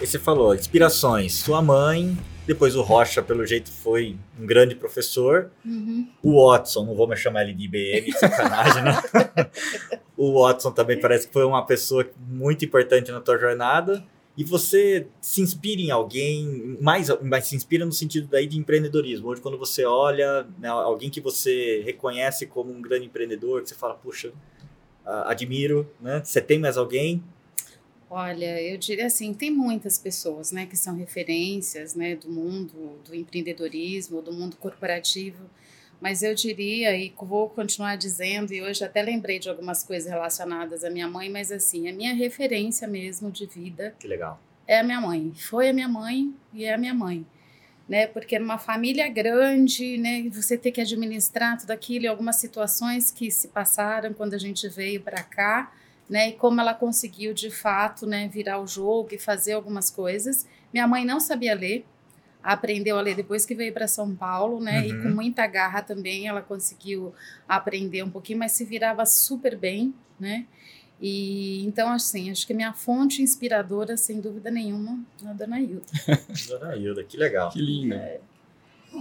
E 0.00 0.06
você 0.06 0.18
falou, 0.18 0.54
inspirações, 0.54 1.34
sua 1.34 1.62
mãe, 1.62 2.16
depois 2.46 2.76
o 2.76 2.82
Rocha, 2.82 3.22
pelo 3.22 3.46
jeito, 3.46 3.70
foi 3.70 4.16
um 4.38 4.44
grande 4.44 4.74
professor. 4.74 5.50
Uhum. 5.64 6.08
O 6.22 6.46
Watson, 6.46 6.84
não 6.84 6.94
vou 6.94 7.08
me 7.08 7.16
chamar 7.16 7.42
ele 7.42 7.54
de 7.54 7.64
IBM, 7.64 8.12
sacanagem, 8.12 8.82
né? 8.82 9.00
o 10.16 10.40
Watson 10.40 10.70
também 10.72 11.00
parece 11.00 11.26
que 11.26 11.32
foi 11.32 11.44
uma 11.44 11.64
pessoa 11.64 12.06
muito 12.28 12.64
importante 12.64 13.10
na 13.10 13.20
tua 13.20 13.38
jornada. 13.38 14.04
E 14.36 14.42
você 14.42 15.06
se 15.20 15.40
inspira 15.40 15.80
em 15.80 15.92
alguém, 15.92 16.76
mais, 16.80 17.08
mas 17.22 17.46
se 17.46 17.54
inspira 17.54 17.86
no 17.86 17.92
sentido 17.92 18.26
daí 18.28 18.48
de 18.48 18.58
empreendedorismo. 18.58 19.28
Hoje, 19.28 19.40
quando 19.40 19.56
você 19.56 19.84
olha 19.84 20.44
né, 20.58 20.68
alguém 20.68 21.08
que 21.08 21.20
você 21.20 21.82
reconhece 21.84 22.46
como 22.46 22.72
um 22.72 22.82
grande 22.82 23.06
empreendedor, 23.06 23.62
que 23.62 23.68
você 23.68 23.76
fala, 23.76 23.94
puxa, 23.94 24.32
admiro, 25.24 25.88
né? 26.00 26.20
Você 26.24 26.40
tem 26.40 26.58
mais 26.58 26.76
alguém? 26.76 27.22
Olha, 28.10 28.60
eu 28.62 28.76
diria 28.78 29.06
assim, 29.06 29.32
tem 29.34 29.50
muitas 29.50 29.98
pessoas, 29.98 30.52
né, 30.52 30.66
que 30.66 30.76
são 30.76 30.94
referências, 30.96 31.94
né, 31.94 32.14
do 32.14 32.30
mundo 32.30 33.00
do 33.04 33.14
empreendedorismo, 33.14 34.22
do 34.22 34.32
mundo 34.32 34.56
corporativo, 34.56 35.48
mas 36.00 36.22
eu 36.22 36.34
diria 36.34 36.94
e 36.96 37.12
vou 37.18 37.48
continuar 37.48 37.96
dizendo 37.96 38.52
e 38.52 38.60
hoje 38.62 38.84
até 38.84 39.02
lembrei 39.02 39.38
de 39.38 39.48
algumas 39.48 39.82
coisas 39.82 40.08
relacionadas 40.08 40.84
à 40.84 40.90
minha 40.90 41.08
mãe, 41.08 41.30
mas 41.30 41.50
assim, 41.50 41.88
a 41.88 41.92
minha 41.92 42.14
referência 42.14 42.86
mesmo 42.86 43.30
de 43.30 43.46
vida. 43.46 43.94
Que 43.98 44.06
legal. 44.06 44.38
É 44.66 44.78
a 44.80 44.82
minha 44.84 45.00
mãe. 45.00 45.32
Foi 45.34 45.68
a 45.70 45.72
minha 45.72 45.88
mãe 45.88 46.34
e 46.52 46.64
é 46.64 46.74
a 46.74 46.78
minha 46.78 46.94
mãe. 46.94 47.24
né? 47.88 48.06
Porque 48.06 48.38
numa 48.38 48.58
família 48.58 49.08
grande, 49.08 49.98
né? 49.98 50.28
Você 50.30 50.56
ter 50.56 50.72
que 50.72 50.80
administrar 50.80 51.58
tudo 51.58 51.70
aquilo 51.70 52.04
e 52.04 52.08
algumas 52.08 52.36
situações 52.36 53.10
que 53.10 53.30
se 53.30 53.48
passaram 53.48 54.12
quando 54.14 54.34
a 54.34 54.38
gente 54.38 54.68
veio 54.68 55.00
para 55.02 55.22
cá, 55.22 55.72
né? 56.08 56.30
E 56.30 56.32
como 56.32 56.60
ela 56.60 56.74
conseguiu 56.74 57.32
de 57.32 57.50
fato, 57.50 58.06
né? 58.06 58.28
Virar 58.28 58.60
o 58.60 58.66
jogo 58.66 59.08
e 59.12 59.18
fazer 59.18 59.52
algumas 59.52 59.90
coisas. 59.90 60.46
Minha 60.72 60.86
mãe 60.86 61.04
não 61.04 61.20
sabia 61.20 61.54
ler, 61.54 61.84
aprendeu 62.42 62.98
a 62.98 63.00
ler 63.00 63.14
depois 63.14 63.46
que 63.46 63.54
veio 63.54 63.72
para 63.72 63.88
São 63.88 64.14
Paulo, 64.14 64.60
né? 64.60 64.80
Uhum. 64.80 64.86
E 64.86 65.02
com 65.02 65.08
muita 65.08 65.46
garra 65.46 65.82
também 65.82 66.28
ela 66.28 66.42
conseguiu 66.42 67.14
aprender 67.48 68.02
um 68.02 68.10
pouquinho, 68.10 68.38
mas 68.38 68.52
se 68.52 68.64
virava 68.64 69.06
super 69.06 69.56
bem, 69.56 69.94
né? 70.18 70.46
E 71.00 71.64
então, 71.66 71.90
assim, 71.90 72.30
acho 72.30 72.46
que 72.46 72.54
minha 72.54 72.72
fonte 72.72 73.20
inspiradora, 73.20 73.96
sem 73.96 74.20
dúvida 74.20 74.50
nenhuma, 74.50 74.98
é 75.24 75.28
a 75.28 75.32
Dona 75.32 75.60
Hilda. 75.60 75.86
Dona 76.48 76.76
Hilda, 76.76 77.04
que 77.04 77.16
legal. 77.16 77.50
Que 77.50 77.60
linda. 77.60 77.96
É, 77.96 78.20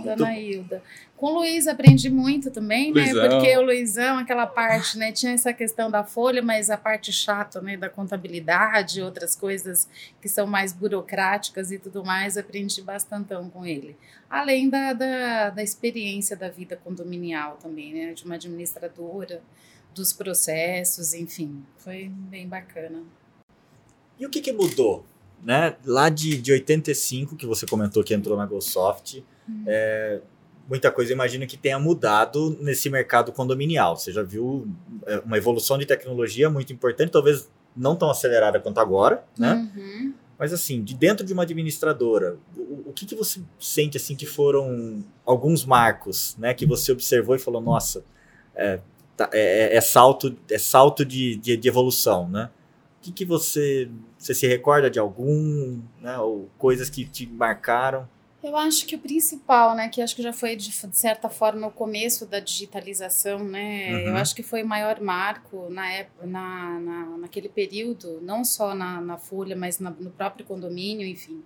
Dona 0.01 0.38
Hilda. 0.38 0.82
Com 1.15 1.27
o 1.27 1.34
Luiz 1.39 1.67
aprendi 1.67 2.10
muito 2.10 2.49
também, 2.49 2.91
né? 2.91 3.12
Luizão. 3.12 3.29
Porque 3.29 3.58
o 3.58 3.62
Luizão, 3.62 4.17
aquela 4.17 4.47
parte, 4.47 4.97
né? 4.97 5.12
Tinha 5.12 5.34
essa 5.34 5.53
questão 5.53 5.91
da 5.91 6.03
folha, 6.03 6.41
mas 6.41 6.69
a 6.69 6.77
parte 6.77 7.12
chata, 7.12 7.62
né? 7.62 7.77
Da 7.77 7.89
contabilidade, 7.89 9.01
outras 9.01 9.36
coisas 9.36 9.88
que 10.21 10.27
são 10.27 10.47
mais 10.47 10.73
burocráticas 10.73 11.71
e 11.71 11.77
tudo 11.77 12.03
mais, 12.03 12.38
aprendi 12.38 12.82
bastantão 12.82 13.49
com 13.49 13.65
ele. 13.65 13.95
Além 14.29 14.69
da, 14.69 14.93
da, 14.93 15.49
da 15.51 15.63
experiência 15.63 16.36
da 16.36 16.49
vida 16.49 16.75
condominial 16.75 17.58
também, 17.62 17.93
né? 17.93 18.13
De 18.13 18.25
uma 18.25 18.36
administradora 18.36 19.41
dos 19.93 20.12
processos, 20.12 21.13
enfim, 21.13 21.63
foi 21.77 22.10
bem 22.10 22.47
bacana. 22.47 23.03
E 24.19 24.25
o 24.25 24.29
que, 24.29 24.41
que 24.41 24.51
mudou? 24.51 25.06
Né? 25.41 25.75
Lá 25.86 26.10
de, 26.10 26.41
de 26.41 26.51
85, 26.51 27.36
que 27.36 27.45
você 27.45 27.65
comentou 27.65 28.03
que 28.03 28.13
entrou 28.13 28.38
na 28.38 28.45
GoSoft, 28.45 29.23
hum. 29.49 29.63
é, 29.67 30.21
muita 30.67 30.91
coisa 30.91 31.13
imagino 31.13 31.45
que 31.45 31.58
tenha 31.58 31.79
mudado 31.79 32.58
nesse 32.62 32.89
mercado 32.89 33.32
condominial. 33.32 33.97
Você 33.97 34.12
já 34.12 34.23
viu 34.23 34.67
é, 35.06 35.19
uma 35.19 35.38
evolução 35.38 35.77
de 35.77 35.86
tecnologia 35.86 36.49
muito 36.49 36.71
importante, 36.71 37.12
talvez 37.12 37.49
não 37.75 37.95
tão 37.95 38.10
acelerada 38.10 38.60
quanto 38.60 38.79
agora, 38.79 39.23
né? 39.38 39.69
Uhum. 39.75 40.13
Mas 40.38 40.51
assim, 40.51 40.84
de 40.84 40.95
dentro 40.95 41.25
de 41.25 41.32
uma 41.32 41.43
administradora, 41.43 42.38
o, 42.58 42.89
o, 42.89 42.93
que, 42.93 43.06
que 43.06 43.15
você 43.15 43.41
sente 43.60 43.97
assim 43.97 44.15
que 44.15 44.25
foram 44.25 45.03
alguns 45.25 45.63
marcos, 45.63 46.36
né, 46.38 46.53
que 46.53 46.65
você 46.65 46.91
observou 46.91 47.36
e 47.36 47.39
falou, 47.39 47.62
nossa, 47.62 48.03
é, 48.56 48.79
Tá, 49.15 49.29
é, 49.32 49.75
é, 49.75 49.75
é, 49.75 49.82
salto, 49.82 50.36
é 50.49 50.58
salto 50.58 51.06
de, 51.06 51.36
de, 51.36 51.56
de, 51.56 51.67
evolução, 51.67 52.27
né? 52.27 52.49
O 52.97 53.01
que, 53.03 53.12
que 53.12 53.25
você, 53.25 53.88
você 54.17 54.34
se 54.34 54.47
recorda 54.47 54.89
de 54.89 54.97
algum, 54.97 55.79
né? 56.01 56.17
Ou 56.17 56.49
coisas 56.58 56.89
que 56.89 57.06
te 57.06 57.27
marcaram? 57.27 58.10
Eu 58.43 58.58
acho 58.58 58.86
que 58.86 58.97
o 58.97 58.99
principal, 58.99 59.73
né, 59.73 59.88
que 59.88 60.01
acho 60.01 60.13
que 60.13 60.21
já 60.21 60.34
foi 60.34 60.58
de, 60.58 60.69
certa 60.91 61.29
forma 61.29 61.67
o 61.67 61.71
começo 61.71 62.25
da 62.25 62.41
digitalização, 62.41 63.41
né, 63.41 63.89
uhum. 63.89 63.99
eu 64.10 64.17
acho 64.17 64.36
que 64.36 64.43
foi 64.43 64.63
o 64.63 64.67
maior 64.67 64.99
marco 64.99 65.69
na 65.69 65.89
época, 65.89 66.27
na, 66.27 66.77
na, 66.77 67.06
naquele 67.19 67.47
período, 67.47 68.19
não 68.21 68.43
só 68.43 68.75
na, 68.75 68.99
na 68.99 69.17
Folha, 69.17 69.56
mas 69.56 69.79
na, 69.79 69.91
no 69.91 70.12
próprio 70.12 70.45
condomínio, 70.45 71.08
enfim, 71.08 71.41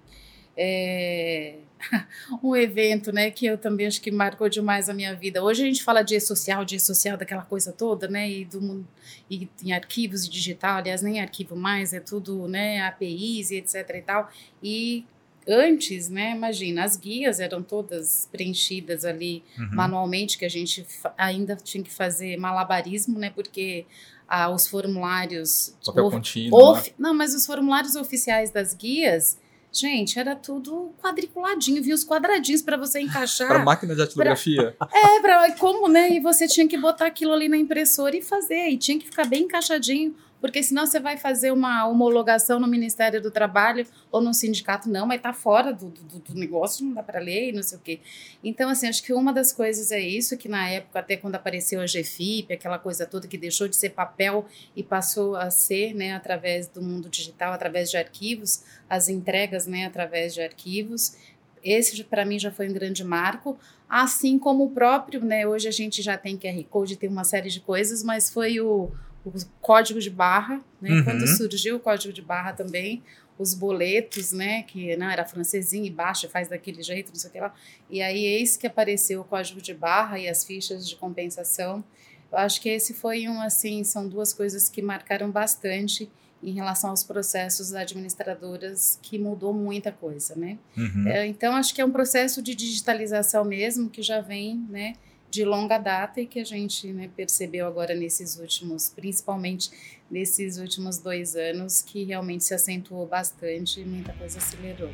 é, 0.58 1.58
um 2.42 2.56
evento, 2.56 3.12
né, 3.12 3.30
que 3.30 3.46
eu 3.46 3.60
também 3.60 3.86
acho 3.86 4.02
que 4.02 4.10
marcou 4.10 4.50
demais 4.50 4.90
a 4.90 4.94
minha 4.94 5.14
vida. 5.14 5.44
Hoje 5.44 5.62
a 5.62 5.66
gente 5.68 5.84
fala 5.84 6.02
de 6.02 6.20
social, 6.20 6.66
de 6.66 6.80
social, 6.80 7.16
daquela 7.16 7.44
coisa 7.44 7.72
toda, 7.72 8.08
né, 8.08 8.28
e 8.28 8.44
do 8.44 8.84
e 9.30 9.48
em 9.64 9.72
arquivos 9.72 10.26
e 10.26 10.30
digital, 10.32 10.78
aliás, 10.78 11.04
nem 11.04 11.22
arquivo 11.22 11.56
mais, 11.56 11.94
é 11.94 12.00
tudo, 12.00 12.48
né, 12.48 12.82
APIs 12.82 13.52
e 13.52 13.58
etc 13.58 13.88
e 13.96 14.02
tal. 14.02 14.32
E 14.64 15.06
antes, 15.48 16.10
né, 16.10 16.32
imagina, 16.32 16.84
as 16.84 16.98
guias 16.98 17.40
eram 17.40 17.64
todas 17.64 18.28
preenchidas 18.32 19.06
ali 19.06 19.44
uhum. 19.58 19.70
manualmente, 19.74 20.38
que 20.38 20.46
a 20.46 20.50
gente 20.50 20.86
ainda 21.18 21.56
tinha 21.56 21.84
que 21.84 21.92
fazer 21.92 22.38
malabarismo, 22.38 23.18
né, 23.18 23.30
porque 23.30 23.86
ah, 24.28 24.50
os 24.50 24.68
formulários... 24.68 25.76
Papel 25.86 26.06
of, 26.06 26.16
contínuo, 26.16 26.72
of, 26.72 26.90
né? 26.90 26.96
Não, 27.00 27.14
mas 27.14 27.34
os 27.34 27.46
formulários 27.46 27.96
oficiais 27.96 28.52
das 28.52 28.74
guias 28.74 29.38
Gente, 29.72 30.18
era 30.18 30.36
tudo 30.36 30.94
quadriculadinho, 31.02 31.84
viu 31.84 31.94
os 31.94 32.04
quadradinhos 32.04 32.62
para 32.62 32.78
você 32.78 33.00
encaixar. 33.00 33.48
para 33.48 33.60
máquina 33.60 33.94
de 33.94 34.00
datilografia. 34.00 34.76
Pra... 34.78 34.90
É, 34.92 35.20
para 35.20 35.52
como, 35.54 35.88
né? 35.88 36.14
E 36.14 36.20
você 36.20 36.48
tinha 36.48 36.68
que 36.68 36.78
botar 36.78 37.06
aquilo 37.06 37.34
ali 37.34 37.48
na 37.48 37.58
impressora 37.58 38.16
e 38.16 38.22
fazer, 38.22 38.70
e 38.70 38.78
tinha 38.78 38.98
que 38.98 39.06
ficar 39.06 39.26
bem 39.26 39.44
encaixadinho 39.44 40.16
porque 40.40 40.62
senão 40.62 40.86
você 40.86 41.00
vai 41.00 41.18
fazer 41.18 41.52
uma 41.52 41.88
homologação 41.88 42.60
no 42.60 42.68
Ministério 42.68 43.22
do 43.22 43.32
Trabalho 43.32 43.86
ou 44.12 44.22
no 44.22 44.34
sindicato, 44.34 44.90
não, 44.90 45.06
mas 45.06 45.22
tá 45.22 45.34
fora 45.34 45.74
do, 45.74 45.90
do, 45.90 46.20
do 46.20 46.36
negócio, 46.36 46.86
não 46.86 46.94
dá 46.94 47.04
para 47.04 47.20
ler 47.20 47.50
e 47.50 47.52
não 47.52 47.64
sei 47.64 47.78
o 47.78 47.82
quê. 47.82 48.00
Então, 48.44 48.70
assim, 48.70 48.88
acho 48.88 49.04
que 49.04 49.14
uma 49.14 49.34
das 49.34 49.52
coisas 49.52 49.92
é 49.92 50.00
isso, 50.00 50.38
que 50.38 50.48
na 50.48 50.70
época, 50.70 51.00
até 51.00 51.18
quando 51.18 51.36
apareceu 51.36 51.82
a 51.82 51.86
GFIP, 51.86 52.54
aquela 52.54 52.78
coisa 52.78 53.06
toda 53.06 53.28
que 53.28 53.38
deixou 53.38 53.68
de 53.68 53.76
ser 53.76 53.90
papel 53.90 54.46
e 54.76 54.84
passou 54.84 55.36
a 55.36 55.50
ser, 55.50 55.94
né, 55.94 56.14
através 56.14 56.68
do 56.68 56.82
mundo 56.82 57.10
digital, 57.10 57.54
através 57.54 57.90
de 57.90 57.98
arquivos, 57.98 58.64
as 58.90 59.10
entregas, 59.10 59.68
né, 59.68 59.86
através 59.86 60.34
de 60.34 60.42
arquivos, 60.42 61.18
esse 61.64 62.02
para 62.04 62.24
mim 62.24 62.40
já 62.40 62.52
foi 62.52 62.70
um 62.70 62.74
grande 62.74 63.04
marco, 63.04 63.58
assim 63.90 64.38
como 64.38 64.66
o 64.66 64.72
próprio, 64.72 65.24
né, 65.24 65.48
hoje 65.48 65.68
a 65.68 65.72
gente 65.72 66.02
já 66.02 66.18
tem 66.18 66.38
QR 66.38 66.64
Code, 66.70 66.96
tem 66.96 67.10
uma 67.10 67.24
série 67.24 67.50
de 67.50 67.60
coisas, 67.60 68.04
mas 68.04 68.32
foi 68.32 68.60
o 68.60 68.92
o 69.28 69.46
código 69.62 70.00
de 70.00 70.10
barra, 70.10 70.62
né? 70.82 70.92
Uhum. 70.92 71.04
Quando 71.04 71.28
surgiu 71.28 71.78
o 71.78 71.80
código 71.80 72.14
de 72.14 72.22
barra 72.22 72.54
também, 72.54 73.04
os 73.38 73.54
boletos, 73.54 74.32
né? 74.32 74.64
Que 74.64 74.96
não 74.96 75.10
era 75.10 75.26
francesinho 75.26 75.86
e 75.86 75.90
baixa, 75.90 76.28
faz 76.28 76.48
daquele 76.48 76.82
jeito, 76.82 77.10
não 77.10 77.16
sei 77.16 77.30
o 77.30 77.34
que 77.34 77.40
lá. 77.40 77.54
E 77.90 78.02
aí 78.02 78.26
eis 78.26 78.58
que 78.58 78.66
apareceu 78.66 79.22
o 79.22 79.24
código 79.24 79.62
de 79.62 79.74
barra 79.74 80.20
e 80.20 80.28
as 80.28 80.44
fichas 80.44 80.88
de 80.88 80.96
compensação. 80.96 81.84
Eu 82.32 82.38
acho 82.40 82.62
que 82.62 82.70
esse 82.70 82.94
foi 82.94 83.28
um 83.28 83.42
assim, 83.42 83.84
são 83.84 84.08
duas 84.08 84.34
coisas 84.34 84.68
que 84.70 84.82
marcaram 84.82 85.32
bastante 85.32 86.10
em 86.44 86.52
relação 86.52 86.92
aos 86.92 87.04
processos 87.04 87.74
administradoras 87.74 89.00
que 89.02 89.18
mudou 89.18 89.54
muita 89.54 89.92
coisa, 89.92 90.36
né? 90.36 90.58
Uhum. 90.76 91.08
É, 91.08 91.26
então 91.26 91.56
acho 91.56 91.74
que 91.74 91.82
é 91.82 91.86
um 91.86 91.92
processo 91.92 92.42
de 92.42 92.54
digitalização 92.54 93.44
mesmo 93.44 93.90
que 93.90 94.02
já 94.02 94.22
vem, 94.22 94.66
né? 94.70 94.96
De 95.30 95.44
longa 95.44 95.78
data 95.78 96.22
e 96.22 96.26
que 96.26 96.40
a 96.40 96.44
gente 96.44 96.92
né, 96.94 97.10
percebeu 97.16 97.68
agora 97.68 97.94
nesses 97.94 98.38
últimos, 98.38 98.90
principalmente 98.90 99.70
nesses 100.10 100.58
últimos 100.58 100.98
dois 100.98 101.36
anos, 101.36 101.82
que 101.82 102.04
realmente 102.04 102.44
se 102.44 102.54
acentuou 102.54 103.06
bastante 103.06 103.82
e 103.82 103.86
muita 103.86 104.14
coisa 104.14 104.38
acelerou. 104.38 104.92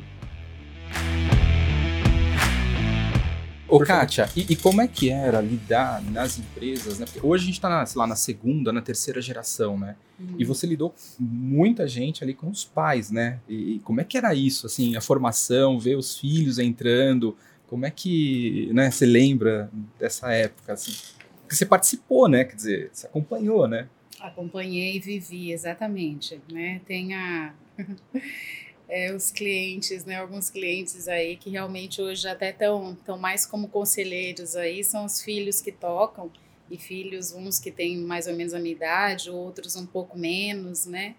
Ô, 3.66 3.80
Kátia, 3.80 4.28
e, 4.36 4.52
e, 4.52 4.56
como 4.56 4.80
é 4.82 4.86
que 4.86 5.10
era 5.10 5.40
lidar 5.40 6.00
nas 6.00 6.38
empresas, 6.38 6.98
né? 6.98 7.06
Porque 7.06 7.26
hoje 7.26 7.42
a 7.42 7.46
gente 7.46 7.54
está, 7.56 7.68
na, 7.68 7.84
lá, 7.96 8.06
na 8.06 8.14
segunda, 8.14 8.72
na 8.72 8.82
terceira 8.82 9.20
geração, 9.20 9.78
né? 9.78 9.96
Uhum. 10.20 10.36
E 10.38 10.44
você 10.44 10.66
lidou 10.66 10.90
com 10.90 11.24
muita 11.24 11.88
gente 11.88 12.22
ali 12.22 12.34
com 12.34 12.48
os 12.48 12.64
pais, 12.64 13.10
né? 13.10 13.40
E, 13.48 13.76
e 13.76 13.78
como 13.80 14.00
é 14.00 14.04
que 14.04 14.16
era 14.16 14.34
isso, 14.34 14.66
assim, 14.66 14.94
a 14.96 15.00
formação, 15.00 15.80
ver 15.80 15.96
os 15.96 16.18
filhos 16.18 16.58
entrando, 16.58 17.36
como 17.66 17.86
é 17.86 17.90
que 17.90 18.70
né, 18.72 18.90
você 18.90 19.06
lembra 19.06 19.70
dessa 19.98 20.32
época? 20.32 20.72
Assim? 20.72 20.92
Porque 21.40 21.54
você 21.54 21.66
participou, 21.66 22.28
né? 22.28 22.44
Quer 22.44 22.56
dizer, 22.56 22.90
você 22.92 23.06
acompanhou, 23.06 23.66
né? 23.66 23.88
Acompanhei 24.20 24.96
e 24.96 25.00
vivi, 25.00 25.52
exatamente. 25.52 26.40
Né? 26.50 26.80
Tem 26.86 27.14
a, 27.14 27.54
é, 28.88 29.14
os 29.14 29.30
clientes, 29.30 30.04
né? 30.04 30.16
Alguns 30.16 30.50
clientes 30.50 31.08
aí 31.08 31.36
que 31.36 31.50
realmente 31.50 32.00
hoje 32.00 32.26
até 32.28 32.50
estão 32.50 32.96
tão 33.04 33.18
mais 33.18 33.44
como 33.44 33.68
conselheiros 33.68 34.56
aí, 34.56 34.82
são 34.82 35.04
os 35.04 35.20
filhos 35.22 35.60
que 35.60 35.72
tocam, 35.72 36.30
e 36.70 36.78
filhos, 36.78 37.32
uns 37.32 37.58
que 37.58 37.70
têm 37.70 37.98
mais 37.98 38.26
ou 38.26 38.34
menos 38.34 38.54
a 38.54 38.58
minha 38.58 38.74
idade, 38.74 39.30
outros 39.30 39.76
um 39.76 39.86
pouco 39.86 40.18
menos, 40.18 40.86
né? 40.86 41.14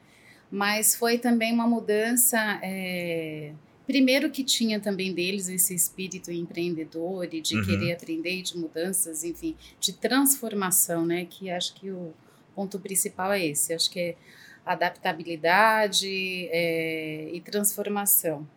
Mas 0.50 0.96
foi 0.96 1.18
também 1.18 1.54
uma 1.54 1.68
mudança. 1.68 2.60
É, 2.64 3.52
Primeiro 3.86 4.32
que 4.32 4.44
tinha 4.44 4.80
também 4.80 5.14
deles 5.14 5.48
esse 5.48 5.74
espírito 5.76 6.32
empreendedor 6.32 7.32
e 7.34 7.40
de 7.40 7.56
uhum. 7.56 7.66
querer 7.66 7.94
aprender, 7.94 8.42
de 8.42 8.58
mudanças, 8.58 9.24
enfim, 9.24 9.56
de 9.80 9.94
transformação, 9.94 11.06
né? 11.06 11.26
Que 11.26 11.50
acho 11.50 11.76
que 11.76 11.92
o 11.92 12.14
ponto 12.56 12.80
principal 12.80 13.32
é 13.32 13.46
esse. 13.46 13.74
Acho 13.74 13.90
que 13.92 14.00
é 14.00 14.16
adaptabilidade 14.66 16.10
é, 16.52 17.30
e 17.32 17.40
transformação. 17.42 18.48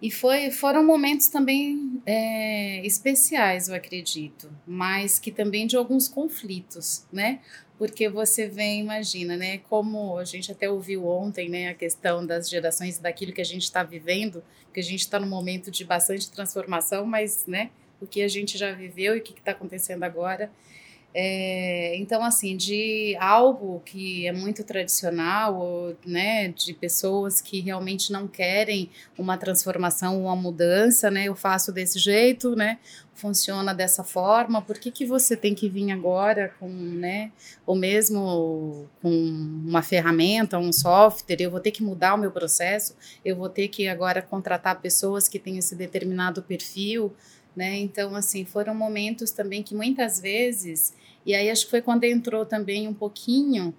E 0.00 0.10
foi, 0.10 0.50
foram 0.50 0.84
momentos 0.84 1.28
também 1.28 2.02
é, 2.04 2.84
especiais, 2.86 3.68
eu 3.68 3.74
acredito, 3.74 4.50
mas 4.66 5.18
que 5.18 5.32
também 5.32 5.66
de 5.66 5.76
alguns 5.76 6.08
conflitos, 6.08 7.06
né? 7.10 7.40
Porque 7.78 8.08
você 8.08 8.46
vem, 8.46 8.80
imagina, 8.80 9.36
né? 9.36 9.58
Como 9.58 10.16
a 10.18 10.24
gente 10.24 10.52
até 10.52 10.70
ouviu 10.70 11.06
ontem, 11.06 11.48
né? 11.48 11.68
A 11.68 11.74
questão 11.74 12.24
das 12.24 12.48
gerações, 12.48 12.98
daquilo 12.98 13.32
que 13.32 13.40
a 13.40 13.44
gente 13.44 13.64
está 13.64 13.82
vivendo, 13.82 14.42
que 14.72 14.80
a 14.80 14.82
gente 14.82 15.00
está 15.00 15.18
num 15.18 15.28
momento 15.28 15.70
de 15.70 15.84
bastante 15.84 16.30
transformação, 16.30 17.04
mas, 17.04 17.46
né? 17.46 17.70
O 18.00 18.06
que 18.06 18.22
a 18.22 18.28
gente 18.28 18.56
já 18.56 18.72
viveu 18.72 19.16
e 19.16 19.18
o 19.18 19.22
que 19.22 19.32
está 19.32 19.52
acontecendo 19.52 20.04
agora. 20.04 20.50
É, 21.16 21.96
então, 21.96 22.24
assim, 22.24 22.56
de 22.56 23.16
algo 23.20 23.80
que 23.86 24.26
é 24.26 24.32
muito 24.32 24.64
tradicional, 24.64 25.56
ou, 25.56 25.96
né, 26.04 26.48
de 26.48 26.74
pessoas 26.74 27.40
que 27.40 27.60
realmente 27.60 28.10
não 28.10 28.26
querem 28.26 28.90
uma 29.16 29.38
transformação, 29.38 30.20
uma 30.24 30.34
mudança, 30.34 31.12
né, 31.12 31.26
eu 31.26 31.36
faço 31.36 31.70
desse 31.70 32.00
jeito, 32.00 32.56
né, 32.56 32.80
funciona 33.14 33.72
dessa 33.72 34.02
forma, 34.02 34.60
por 34.60 34.76
que, 34.76 34.90
que 34.90 35.06
você 35.06 35.36
tem 35.36 35.54
que 35.54 35.68
vir 35.68 35.92
agora 35.92 36.52
com, 36.58 36.68
né, 36.68 37.30
ou 37.64 37.76
mesmo 37.76 38.88
com 39.00 39.08
uma 39.08 39.82
ferramenta, 39.82 40.58
um 40.58 40.72
software, 40.72 41.40
eu 41.40 41.50
vou 41.50 41.60
ter 41.60 41.70
que 41.70 41.82
mudar 41.82 42.14
o 42.14 42.18
meu 42.18 42.32
processo, 42.32 42.96
eu 43.24 43.36
vou 43.36 43.48
ter 43.48 43.68
que 43.68 43.86
agora 43.86 44.20
contratar 44.20 44.80
pessoas 44.80 45.28
que 45.28 45.38
têm 45.38 45.58
esse 45.58 45.76
determinado 45.76 46.42
perfil, 46.42 47.14
né, 47.54 47.76
então, 47.78 48.14
assim, 48.14 48.44
foram 48.44 48.74
momentos 48.74 49.30
também 49.30 49.62
que 49.62 49.74
muitas 49.74 50.20
vezes 50.20 50.94
e 51.26 51.34
aí 51.34 51.50
acho 51.50 51.64
que 51.64 51.70
foi 51.70 51.82
quando 51.82 52.04
entrou 52.04 52.44
também 52.44 52.86
um 52.86 52.94
pouquinho. 52.94 53.74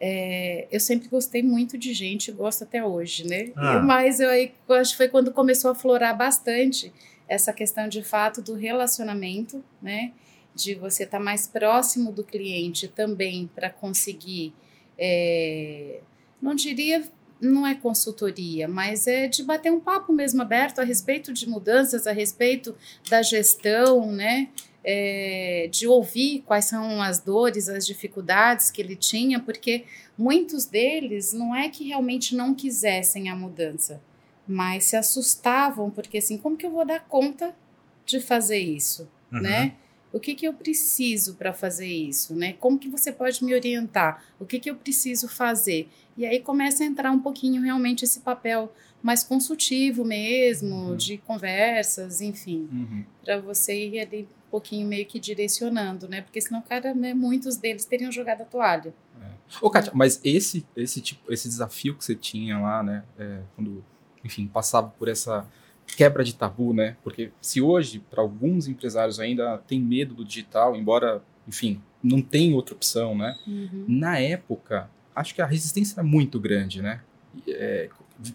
É, 0.00 0.66
eu 0.70 0.80
sempre 0.80 1.08
gostei 1.08 1.42
muito 1.42 1.78
de 1.78 1.92
gente, 1.92 2.30
gosto 2.30 2.64
até 2.64 2.84
hoje, 2.84 3.26
né? 3.26 3.52
Ah. 3.56 3.80
Mas 3.80 4.20
eu, 4.20 4.30
eu 4.30 4.74
acho 4.74 4.92
que 4.92 4.96
foi 4.96 5.08
quando 5.08 5.32
começou 5.32 5.70
a 5.70 5.74
florar 5.74 6.16
bastante 6.16 6.92
essa 7.26 7.52
questão 7.52 7.88
de 7.88 8.02
fato 8.02 8.42
do 8.42 8.54
relacionamento, 8.54 9.64
né? 9.80 10.12
De 10.54 10.74
você 10.74 11.04
estar 11.04 11.18
tá 11.18 11.24
mais 11.24 11.48
próximo 11.48 12.12
do 12.12 12.22
cliente 12.22 12.86
também 12.86 13.50
para 13.54 13.70
conseguir, 13.70 14.52
é, 14.96 16.00
não 16.40 16.54
diria, 16.54 17.02
não 17.44 17.66
é 17.66 17.74
consultoria, 17.74 18.66
mas 18.66 19.06
é 19.06 19.28
de 19.28 19.42
bater 19.42 19.70
um 19.70 19.80
papo 19.80 20.12
mesmo 20.12 20.42
aberto 20.42 20.80
a 20.80 20.84
respeito 20.84 21.32
de 21.32 21.48
mudanças, 21.48 22.06
a 22.06 22.12
respeito 22.12 22.74
da 23.08 23.22
gestão, 23.22 24.10
né? 24.10 24.48
é, 24.84 25.68
de 25.72 25.88
ouvir 25.88 26.42
quais 26.46 26.66
são 26.66 27.00
as 27.00 27.18
dores, 27.18 27.68
as 27.68 27.86
dificuldades 27.86 28.70
que 28.70 28.82
ele 28.82 28.94
tinha, 28.94 29.40
porque 29.40 29.84
muitos 30.16 30.66
deles 30.66 31.32
não 31.32 31.56
é 31.56 31.70
que 31.70 31.88
realmente 31.88 32.36
não 32.36 32.54
quisessem 32.54 33.30
a 33.30 33.34
mudança, 33.34 34.00
mas 34.46 34.84
se 34.84 34.96
assustavam, 34.96 35.90
porque 35.90 36.18
assim, 36.18 36.36
como 36.36 36.56
que 36.56 36.66
eu 36.66 36.70
vou 36.70 36.84
dar 36.84 37.00
conta 37.00 37.56
de 38.04 38.20
fazer 38.20 38.58
isso, 38.58 39.08
uhum. 39.32 39.40
né? 39.40 39.74
O 40.14 40.20
que, 40.20 40.34
que 40.34 40.46
eu 40.46 40.54
preciso 40.54 41.34
para 41.34 41.52
fazer 41.52 41.88
isso, 41.88 42.34
né? 42.34 42.52
Como 42.54 42.78
que 42.78 42.88
você 42.88 43.10
pode 43.10 43.44
me 43.44 43.52
orientar? 43.52 44.24
O 44.38 44.46
que, 44.46 44.60
que 44.60 44.70
eu 44.70 44.76
preciso 44.76 45.28
fazer? 45.28 45.88
E 46.16 46.24
aí 46.24 46.38
começa 46.38 46.84
a 46.84 46.86
entrar 46.86 47.10
um 47.10 47.18
pouquinho 47.18 47.60
realmente 47.60 48.04
esse 48.04 48.20
papel 48.20 48.72
mais 49.02 49.24
consultivo 49.24 50.04
mesmo, 50.04 50.90
uhum. 50.90 50.96
de 50.96 51.18
conversas, 51.18 52.20
enfim, 52.20 52.68
uhum. 52.72 53.04
para 53.22 53.40
você 53.40 53.88
ir 53.88 53.98
ali 53.98 54.28
pouquinho 54.54 54.86
meio 54.86 55.04
que 55.04 55.18
direcionando, 55.18 56.08
né? 56.08 56.22
Porque 56.22 56.40
senão, 56.40 56.62
cara, 56.62 56.94
né, 56.94 57.12
muitos 57.12 57.56
deles 57.56 57.84
teriam 57.84 58.12
jogado 58.12 58.42
a 58.42 58.44
toalha. 58.44 58.94
É. 59.20 59.26
Ô, 59.60 59.68
Kátia, 59.68 59.90
mas 59.92 60.20
esse, 60.22 60.64
esse, 60.76 61.00
tipo, 61.00 61.32
esse 61.32 61.48
desafio 61.48 61.96
que 61.96 62.04
você 62.04 62.14
tinha 62.14 62.56
lá, 62.60 62.80
né? 62.80 63.02
É, 63.18 63.40
quando, 63.56 63.84
enfim, 64.22 64.46
passava 64.46 64.88
por 64.90 65.08
essa 65.08 65.44
quebra 65.86 66.24
de 66.24 66.34
tabu, 66.34 66.72
né? 66.72 66.96
Porque 67.02 67.30
se 67.40 67.60
hoje, 67.60 68.00
para 68.10 68.22
alguns 68.22 68.66
empresários 68.68 69.20
ainda 69.20 69.58
tem 69.58 69.80
medo 69.80 70.14
do 70.14 70.24
digital, 70.24 70.76
embora, 70.76 71.22
enfim, 71.46 71.80
não 72.02 72.20
tem 72.20 72.54
outra 72.54 72.74
opção, 72.74 73.16
né? 73.16 73.36
Uhum. 73.46 73.84
Na 73.88 74.18
época, 74.18 74.90
acho 75.14 75.34
que 75.34 75.42
a 75.42 75.46
resistência 75.46 75.94
era 75.94 76.02
muito 76.02 76.40
grande, 76.40 76.82
né? 76.82 77.00
É, 77.48 77.88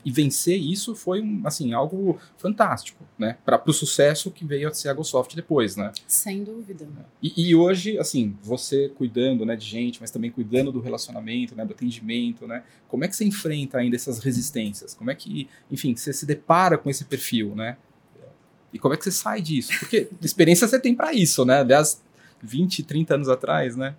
e 0.04 0.12
vencer 0.12 0.60
isso 0.60 0.94
foi 0.94 1.24
assim 1.46 1.74
algo 1.74 2.20
fantástico, 2.38 3.04
né? 3.18 3.38
Para 3.46 3.62
o 3.66 3.74
sucesso 3.74 4.30
que 4.30 4.46
veio 4.46 4.68
a 4.68 4.74
ser 4.74 4.90
a 4.90 4.94
GoSoft 4.94 5.36
depois, 5.36 5.76
né? 5.76 5.92
Sem 6.08 6.44
dúvida. 6.44 6.88
E, 7.24 7.50
e, 7.50 7.56
hoje, 7.56 7.98
assim, 7.98 8.36
você 8.44 8.90
cuidando, 8.90 9.46
né, 9.46 9.56
de 9.56 9.66
gente, 9.66 10.02
mas 10.02 10.12
também 10.12 10.30
cuidando 10.30 10.72
do 10.72 10.82
relacionamento, 10.82 11.56
né, 11.56 11.66
do 11.66 11.74
atendimento, 11.74 12.46
né? 12.46 12.64
Como 12.88 13.04
é 13.04 13.08
que 13.08 13.16
você 13.16 13.24
enfrenta 13.24 13.78
ainda 13.78 13.96
essas 13.96 14.20
resistências? 14.20 14.94
Como 14.94 15.10
é 15.10 15.16
que, 15.16 15.48
enfim, 15.72 15.96
você 15.96 16.12
se 16.12 16.26
depara 16.26 16.78
com 16.78 16.90
esse 16.90 17.06
perfil, 17.06 17.56
né? 17.56 17.78
E 18.74 18.78
como 18.78 18.94
é 18.94 18.98
que 18.98 19.04
você 19.04 19.12
sai 19.12 19.42
disso? 19.42 19.72
Porque 19.80 20.10
experiência 20.22 20.68
você 20.68 20.80
tem 20.80 20.94
para 20.94 21.14
isso, 21.14 21.46
né? 21.46 21.60
Aliás, 21.60 22.02
20, 22.42 22.84
30 22.84 23.16
anos 23.16 23.30
atrás, 23.30 23.76
né? 23.76 23.96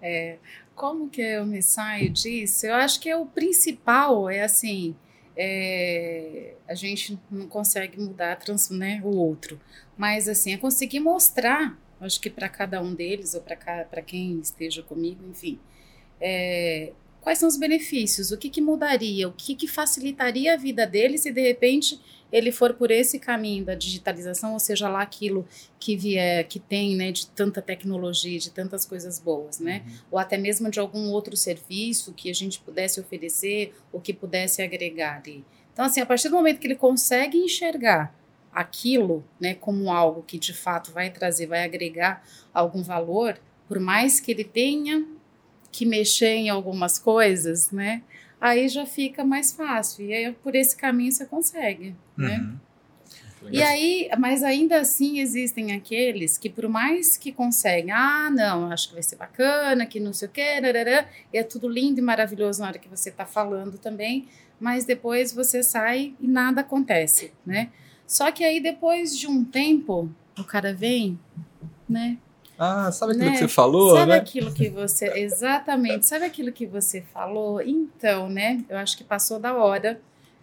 É, 0.00 0.38
como 0.74 1.08
que 1.08 1.20
eu 1.20 1.46
me 1.46 1.62
saio 1.62 2.10
disso? 2.10 2.66
Eu 2.66 2.74
acho 2.74 3.00
que 3.00 3.08
é 3.08 3.16
o 3.16 3.26
principal 3.26 4.28
é 4.28 4.42
assim, 4.42 4.94
é, 5.36 6.54
a 6.68 6.74
gente 6.74 7.18
não 7.30 7.48
consegue 7.48 8.00
mudar 8.00 8.36
trans, 8.36 8.70
né, 8.70 9.00
o 9.04 9.16
outro, 9.16 9.60
mas 9.96 10.28
assim 10.28 10.52
é 10.52 10.56
conseguir 10.56 11.00
mostrar, 11.00 11.78
acho 12.00 12.20
que 12.20 12.30
para 12.30 12.48
cada 12.48 12.82
um 12.82 12.94
deles 12.94 13.34
ou 13.34 13.40
para 13.40 14.02
quem 14.02 14.38
esteja 14.40 14.82
comigo, 14.82 15.24
enfim, 15.28 15.58
é, 16.20 16.92
quais 17.22 17.38
são 17.38 17.48
os 17.48 17.56
benefícios, 17.56 18.32
o 18.32 18.36
que, 18.36 18.50
que 18.50 18.60
mudaria, 18.60 19.28
o 19.28 19.32
que, 19.32 19.54
que 19.54 19.68
facilitaria 19.68 20.52
a 20.52 20.56
vida 20.56 20.86
deles 20.86 21.22
se 21.22 21.32
de 21.32 21.40
repente 21.40 21.98
ele 22.32 22.50
for 22.50 22.74
por 22.74 22.90
esse 22.90 23.18
caminho 23.18 23.64
da 23.64 23.74
digitalização, 23.74 24.54
ou 24.54 24.58
seja 24.58 24.88
lá 24.88 25.02
aquilo 25.02 25.46
que 25.78 25.94
vier, 25.96 26.44
que 26.48 26.58
tem, 26.58 26.96
né, 26.96 27.12
de 27.12 27.26
tanta 27.28 27.60
tecnologia, 27.60 28.38
de 28.38 28.50
tantas 28.50 28.86
coisas 28.86 29.18
boas, 29.18 29.60
né, 29.60 29.82
uhum. 29.86 29.92
ou 30.12 30.18
até 30.18 30.36
mesmo 30.36 30.70
de 30.70 30.80
algum 30.80 31.10
outro 31.10 31.36
serviço 31.36 32.12
que 32.12 32.30
a 32.30 32.34
gente 32.34 32.58
pudesse 32.58 32.98
oferecer 32.98 33.74
ou 33.92 34.00
que 34.00 34.12
pudesse 34.12 34.62
agregar 34.62 35.18
ali. 35.18 35.44
Então, 35.72 35.84
assim, 35.84 36.00
a 36.00 36.06
partir 36.06 36.28
do 36.28 36.36
momento 36.36 36.58
que 36.58 36.66
ele 36.66 36.74
consegue 36.74 37.38
enxergar 37.38 38.14
aquilo, 38.52 39.24
né, 39.38 39.54
como 39.54 39.92
algo 39.92 40.22
que 40.22 40.38
de 40.38 40.52
fato 40.52 40.90
vai 40.90 41.10
trazer, 41.10 41.46
vai 41.46 41.64
agregar 41.64 42.26
algum 42.52 42.82
valor, 42.82 43.38
por 43.68 43.78
mais 43.78 44.20
que 44.20 44.30
ele 44.30 44.44
tenha 44.44 45.06
que 45.72 45.84
mexer 45.84 46.34
em 46.34 46.50
algumas 46.50 46.98
coisas, 46.98 47.72
né, 47.72 48.02
aí 48.40 48.68
já 48.68 48.86
fica 48.86 49.24
mais 49.24 49.52
fácil. 49.52 50.04
E 50.04 50.12
aí, 50.12 50.32
por 50.32 50.54
esse 50.54 50.76
caminho 50.76 51.10
você 51.10 51.24
consegue, 51.24 51.96
né? 52.16 52.38
uhum. 52.38 52.44
né? 52.44 52.56
E 53.50 53.60
aí, 53.60 54.08
mas 54.18 54.42
ainda 54.44 54.80
assim 54.80 55.18
existem 55.18 55.72
aqueles 55.72 56.38
que, 56.38 56.48
por 56.48 56.68
mais 56.68 57.16
que 57.16 57.32
conseguem, 57.32 57.90
ah, 57.90 58.30
não, 58.30 58.70
acho 58.70 58.88
que 58.88 58.94
vai 58.94 59.02
ser 59.02 59.16
bacana, 59.16 59.84
que 59.84 59.98
não 59.98 60.12
sei 60.12 60.28
o 60.28 60.30
quê, 60.30 60.60
narará, 60.60 61.08
e 61.32 61.38
é 61.38 61.42
tudo 61.42 61.68
lindo 61.68 61.98
e 61.98 62.02
maravilhoso 62.02 62.60
na 62.60 62.68
hora 62.68 62.78
que 62.78 62.88
você 62.88 63.08
está 63.08 63.26
falando 63.26 63.78
também, 63.78 64.28
mas 64.60 64.84
depois 64.84 65.32
você 65.32 65.62
sai 65.62 66.14
e 66.20 66.28
nada 66.28 66.60
acontece, 66.60 67.32
né? 67.44 67.70
Só 68.06 68.30
que 68.30 68.44
aí 68.44 68.60
depois 68.60 69.18
de 69.18 69.26
um 69.26 69.44
tempo, 69.44 70.08
o 70.38 70.44
cara 70.44 70.72
vem, 70.72 71.18
né? 71.88 72.18
Ah, 72.64 72.92
sabe 72.92 73.14
aquilo 73.14 73.26
né? 73.26 73.32
que 73.32 73.38
você 73.38 73.48
falou? 73.48 73.96
Sabe 73.96 74.12
né? 74.12 74.18
aquilo 74.18 74.52
que 74.52 74.68
você. 74.68 75.06
Exatamente, 75.18 76.06
sabe 76.06 76.24
aquilo 76.24 76.52
que 76.52 76.64
você 76.64 77.00
falou? 77.00 77.60
Então, 77.60 78.28
né? 78.28 78.64
Eu 78.68 78.78
acho 78.78 78.96
que 78.96 79.02
passou 79.02 79.40
da 79.40 79.52
hora 79.52 80.00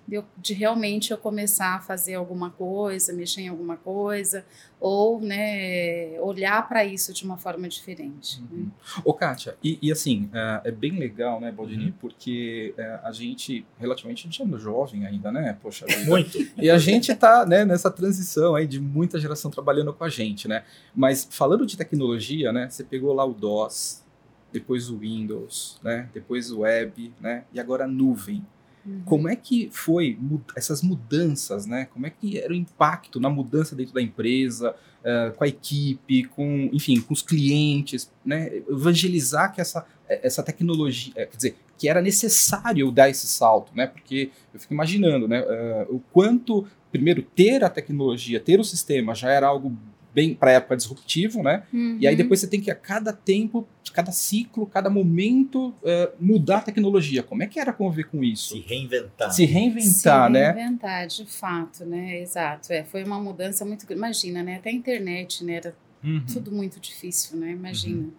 de, 0.09 0.23
de, 0.37 0.53
realmente 0.53 1.11
eu 1.11 1.17
começar 1.17 1.75
a 1.75 1.79
fazer 1.79 2.15
alguma 2.15 2.49
coisa, 2.49 3.13
mexer 3.13 3.41
em 3.41 3.47
alguma 3.47 3.77
coisa, 3.77 4.43
ou 4.79 5.21
né, 5.21 6.19
olhar 6.19 6.67
para 6.67 6.83
isso 6.83 7.13
de 7.13 7.23
uma 7.23 7.37
forma 7.37 7.67
diferente. 7.69 8.41
Né? 8.41 8.47
Uhum. 8.51 8.63
Né? 8.63 8.71
Ô, 9.05 9.13
Kátia, 9.13 9.55
e, 9.63 9.77
e 9.81 9.91
assim, 9.91 10.29
é, 10.33 10.61
é, 10.65 10.71
bem 10.71 10.97
legal, 10.97 11.39
né, 11.39 11.51
Baldini, 11.51 11.85
uhum. 11.85 11.93
porque 11.99 12.73
é, 12.77 12.99
a 13.03 13.11
gente, 13.11 13.65
relativamente, 13.77 14.27
a 14.27 14.31
gente 14.31 14.41
é 14.41 14.59
jovem 14.59 15.05
ainda, 15.05 15.31
né? 15.31 15.57
Poxa 15.61 15.85
vida. 15.85 16.05
Muito. 16.05 16.37
E 16.57 16.69
a 16.69 16.77
gente 16.77 17.11
está 17.11 17.45
né, 17.45 17.63
nessa 17.63 17.91
transição 17.91 18.55
aí 18.55 18.67
de 18.67 18.79
muita 18.79 19.19
geração 19.19 19.51
trabalhando 19.51 19.93
com 19.93 20.03
a 20.03 20.09
gente, 20.09 20.47
né? 20.47 20.63
Mas 20.95 21.27
falando 21.29 21.65
de 21.65 21.77
tecnologia, 21.77 22.51
né, 22.51 22.69
você 22.69 22.83
pegou 22.83 23.13
lá 23.13 23.23
o 23.23 23.33
DOS, 23.33 24.03
depois 24.51 24.89
o 24.89 24.97
Windows, 24.97 25.79
né? 25.83 26.09
Depois 26.13 26.51
o 26.51 26.59
web, 26.59 27.13
né? 27.19 27.43
E 27.53 27.59
agora 27.59 27.85
a 27.85 27.87
nuvem. 27.87 28.45
Uhum. 28.85 29.01
Como 29.05 29.29
é 29.29 29.35
que 29.35 29.69
foi 29.71 30.17
essas 30.55 30.81
mudanças, 30.81 31.65
né? 31.65 31.87
Como 31.93 32.05
é 32.05 32.09
que 32.09 32.39
era 32.39 32.51
o 32.51 32.55
impacto 32.55 33.19
na 33.19 33.29
mudança 33.29 33.75
dentro 33.75 33.93
da 33.93 34.01
empresa, 34.01 34.75
uh, 34.99 35.33
com 35.35 35.43
a 35.43 35.47
equipe, 35.47 36.23
com, 36.25 36.69
enfim, 36.71 36.99
com 37.01 37.13
os 37.13 37.21
clientes, 37.21 38.11
né? 38.25 38.61
Evangelizar 38.69 39.53
que 39.53 39.61
essa, 39.61 39.85
essa 40.07 40.41
tecnologia, 40.41 41.13
quer 41.13 41.35
dizer, 41.35 41.55
que 41.77 41.87
era 41.87 42.01
necessário 42.01 42.91
dar 42.91 43.09
esse 43.09 43.27
salto, 43.27 43.71
né? 43.75 43.87
Porque 43.87 44.31
eu 44.53 44.59
fico 44.59 44.73
imaginando, 44.73 45.27
né? 45.27 45.41
Uh, 45.41 45.95
o 45.95 45.99
quanto, 46.11 46.67
primeiro, 46.91 47.21
ter 47.21 47.63
a 47.63 47.69
tecnologia, 47.69 48.39
ter 48.39 48.59
o 48.59 48.63
sistema 48.63 49.13
já 49.13 49.29
era 49.29 49.47
algo 49.47 49.77
bem 50.19 50.35
para 50.35 50.51
época 50.51 50.75
disruptivo, 50.75 51.41
né? 51.41 51.63
Uhum. 51.71 51.97
E 51.99 52.05
aí 52.05 52.13
uhum. 52.13 52.17
depois 52.17 52.41
você 52.41 52.47
tem 52.47 52.59
que 52.59 52.69
a 52.69 52.75
cada 52.75 53.13
tempo, 53.13 53.65
cada 53.93 54.11
ciclo, 54.11 54.65
cada 54.65 54.89
momento 54.89 55.69
uh, 55.69 56.11
mudar 56.19 56.57
a 56.57 56.61
tecnologia. 56.61 57.23
Como 57.23 57.41
é 57.41 57.47
que 57.47 57.57
era 57.57 57.71
conviver 57.71 58.09
com 58.09 58.21
isso? 58.21 58.49
Se 58.49 58.59
reinventar. 58.59 59.31
Se 59.31 59.45
reinventar, 59.45 60.27
Se 60.27 60.33
né? 60.33 60.51
Se 60.51 60.59
reinventar, 60.59 61.07
de 61.07 61.25
fato, 61.25 61.85
né? 61.85 62.19
Exato. 62.19 62.73
É, 62.73 62.83
foi 62.83 63.03
uma 63.03 63.19
mudança 63.19 63.63
muito 63.63 63.91
Imagina, 63.91 64.43
né? 64.43 64.57
Até 64.57 64.69
a 64.69 64.73
internet, 64.73 65.43
né? 65.43 65.53
Era 65.53 65.75
uhum. 66.03 66.25
tudo 66.31 66.51
muito 66.51 66.79
difícil, 66.81 67.37
né? 67.37 67.51
Imagina. 67.51 68.03
Uhum. 68.03 68.11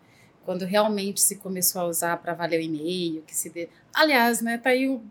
Quando 0.43 0.65
realmente 0.65 1.21
se 1.21 1.37
começou 1.37 1.83
a 1.83 1.85
usar 1.85 2.17
para 2.17 2.33
valer 2.33 2.61
o 2.61 2.63
e-mail, 2.63 3.23
que 3.27 3.37
se 3.37 3.51
dê. 3.51 3.69
Aliás, 3.93 4.41
né? 4.41 4.57
Tá 4.57 4.71
aí 4.71 4.89
o 4.89 5.03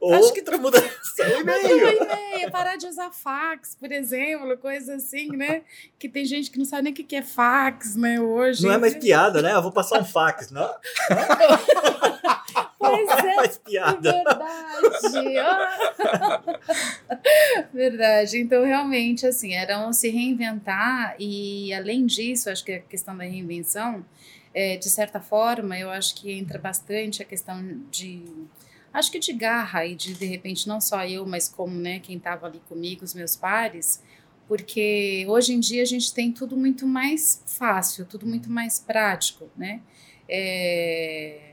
Ou 0.00 0.14
acho 0.14 0.32
que 0.32 0.40
outra 0.40 0.58
mudança, 0.58 0.88
e-mail. 1.18 2.02
e-mail, 2.02 2.50
parar 2.50 2.76
de 2.76 2.86
usar 2.86 3.10
fax, 3.10 3.74
por 3.74 3.90
exemplo, 3.92 4.56
coisa 4.58 4.96
assim, 4.96 5.28
né? 5.36 5.62
Que 5.98 6.08
tem 6.08 6.24
gente 6.24 6.50
que 6.50 6.58
não 6.58 6.64
sabe 6.64 6.82
nem 6.82 6.92
o 6.92 6.96
que 6.96 7.16
é 7.16 7.22
fax, 7.22 7.96
né, 7.96 8.20
hoje. 8.20 8.64
Não 8.64 8.72
é 8.72 8.78
mais 8.78 8.94
piada, 8.94 9.42
né? 9.42 9.52
Eu 9.52 9.62
vou 9.62 9.72
passar 9.72 10.00
um 10.00 10.04
fax, 10.04 10.50
não? 10.50 10.74
Pois 12.78 13.06
não 13.06 13.18
é, 13.18 13.32
é 13.32 13.36
mais 13.36 13.58
piada. 13.58 14.12
verdade. 14.12 14.46
Verdade. 17.72 18.38
Então, 18.38 18.64
realmente, 18.64 19.26
assim, 19.26 19.54
era 19.54 19.86
um 19.86 19.92
se 19.92 20.08
reinventar 20.08 21.16
e, 21.18 21.72
além 21.74 22.06
disso, 22.06 22.50
acho 22.50 22.64
que 22.64 22.72
a 22.72 22.80
questão 22.80 23.16
da 23.16 23.24
reinvenção, 23.24 24.04
é, 24.54 24.76
de 24.76 24.88
certa 24.88 25.20
forma, 25.20 25.78
eu 25.78 25.90
acho 25.90 26.14
que 26.14 26.32
entra 26.32 26.58
bastante 26.58 27.22
a 27.22 27.24
questão 27.24 27.62
de 27.90 28.22
acho 28.96 29.10
que 29.10 29.18
de 29.18 29.32
garra 29.32 29.84
e 29.84 29.94
de 29.94 30.14
de 30.14 30.24
repente 30.24 30.66
não 30.66 30.80
só 30.80 31.04
eu, 31.06 31.26
mas 31.26 31.48
como 31.48 31.74
né, 31.76 32.00
quem 32.00 32.16
estava 32.16 32.46
ali 32.46 32.60
comigo, 32.68 33.04
os 33.04 33.14
meus 33.14 33.36
pares, 33.36 34.02
porque 34.48 35.26
hoje 35.28 35.52
em 35.52 35.60
dia 35.60 35.82
a 35.82 35.86
gente 35.86 36.12
tem 36.14 36.32
tudo 36.32 36.56
muito 36.56 36.86
mais 36.86 37.42
fácil, 37.46 38.06
tudo 38.06 38.26
muito 38.26 38.50
mais 38.50 38.80
prático, 38.80 39.50
né? 39.56 39.82
É, 40.28 41.52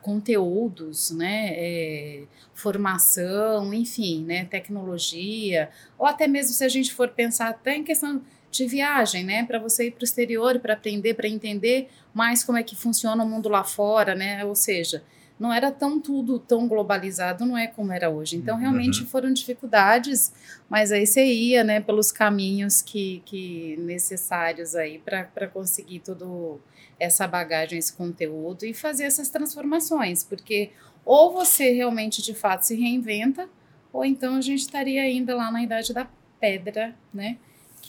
conteúdos, 0.00 1.10
né, 1.10 1.52
é, 1.52 2.22
formação, 2.54 3.74
enfim, 3.74 4.24
né, 4.24 4.46
tecnologia, 4.46 5.68
ou 5.98 6.06
até 6.06 6.26
mesmo 6.26 6.54
se 6.54 6.64
a 6.64 6.68
gente 6.70 6.94
for 6.94 7.10
pensar 7.10 7.50
até 7.50 7.76
em 7.76 7.84
questão 7.84 8.22
de 8.50 8.66
viagem, 8.66 9.24
né, 9.24 9.44
para 9.44 9.58
você 9.58 9.88
ir 9.88 9.90
para 9.90 10.02
o 10.02 10.04
exterior, 10.04 10.58
para 10.58 10.72
aprender, 10.72 11.12
para 11.12 11.28
entender 11.28 11.90
mais 12.14 12.42
como 12.42 12.56
é 12.56 12.62
que 12.62 12.74
funciona 12.74 13.22
o 13.22 13.28
mundo 13.28 13.48
lá 13.50 13.62
fora, 13.62 14.14
né, 14.14 14.42
ou 14.44 14.54
seja, 14.54 15.02
não 15.38 15.52
era 15.52 15.70
tão 15.70 16.00
tudo 16.00 16.38
tão 16.38 16.68
globalizado, 16.68 17.44
não 17.44 17.58
é 17.58 17.66
como 17.66 17.92
era 17.92 18.08
hoje. 18.08 18.36
Então, 18.36 18.56
realmente 18.56 19.00
uhum. 19.00 19.06
foram 19.06 19.32
dificuldades, 19.32 20.32
mas 20.68 20.92
aí 20.92 21.06
você 21.06 21.24
ia, 21.24 21.64
né, 21.64 21.80
pelos 21.80 22.12
caminhos 22.12 22.80
que, 22.80 23.22
que 23.24 23.76
necessários 23.78 24.74
aí 24.74 24.98
para 24.98 25.48
conseguir 25.48 26.00
tudo 26.00 26.60
essa 26.98 27.26
bagagem, 27.26 27.78
esse 27.78 27.92
conteúdo 27.92 28.64
e 28.64 28.72
fazer 28.72 29.04
essas 29.04 29.28
transformações, 29.28 30.22
porque 30.22 30.70
ou 31.04 31.32
você 31.32 31.72
realmente 31.72 32.22
de 32.22 32.34
fato 32.34 32.62
se 32.62 32.74
reinventa, 32.74 33.48
ou 33.92 34.04
então 34.04 34.36
a 34.36 34.40
gente 34.40 34.60
estaria 34.60 35.02
ainda 35.02 35.34
lá 35.34 35.50
na 35.50 35.62
idade 35.62 35.92
da 35.92 36.08
pedra, 36.40 36.94
né? 37.12 37.38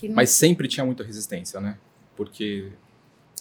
Não... 0.04 0.16
Mas 0.16 0.32
sempre 0.32 0.68
tinha 0.68 0.86
muita 0.86 1.04
resistência, 1.04 1.60
né? 1.62 1.78
Porque 2.16 2.72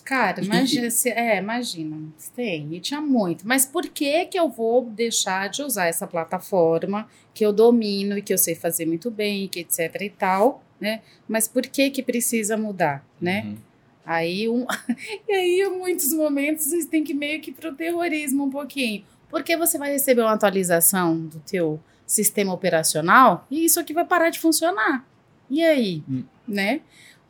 Cara, 0.05 0.45
imagina, 0.45 0.88
é, 1.07 1.38
imagina, 1.38 1.97
tem, 2.37 2.75
e 2.75 2.79
tinha 2.79 3.01
muito. 3.01 3.49
Mas 3.49 3.64
por 3.64 3.87
que 3.88 4.27
que 4.27 4.38
eu 4.38 4.51
vou 4.51 4.85
deixar 4.85 5.49
de 5.49 5.62
usar 5.62 5.87
essa 5.87 6.07
plataforma 6.07 7.09
que 7.33 7.45
eu 7.45 7.53
domino 7.53 8.19
e 8.19 8.23
que 8.23 8.33
eu 8.33 8.37
sei 8.37 8.55
fazer 8.55 8.85
muito 8.85 9.11
bem, 9.11 9.49
que 9.49 9.61
etc 9.61 10.03
e 10.03 10.11
tal, 10.11 10.62
né? 10.79 11.01
Mas 11.27 11.49
por 11.49 11.62
que 11.62 11.88
que 11.88 12.03
precisa 12.03 12.55
mudar, 12.55 13.03
né? 13.19 13.45
Uhum. 13.47 13.57
Aí, 14.05 14.47
um, 14.47 14.67
e 15.27 15.33
aí, 15.33 15.61
em 15.62 15.79
muitos 15.79 16.12
momentos, 16.12 16.67
você 16.67 16.87
tem 16.87 17.03
que 17.03 17.14
meio 17.14 17.40
que 17.40 17.51
pro 17.51 17.75
terrorismo 17.75 18.45
um 18.45 18.51
pouquinho. 18.51 19.03
Porque 19.31 19.57
você 19.57 19.79
vai 19.79 19.90
receber 19.90 20.21
uma 20.21 20.35
atualização 20.35 21.19
do 21.19 21.40
teu 21.40 21.81
sistema 22.07 22.53
operacional 22.53 23.47
e 23.51 23.64
isso 23.64 23.81
aqui 23.81 23.95
vai 23.95 24.05
parar 24.05 24.29
de 24.29 24.38
funcionar. 24.38 25.03
E 25.49 25.64
aí, 25.64 26.05
hum. 26.09 26.25
né? 26.47 26.83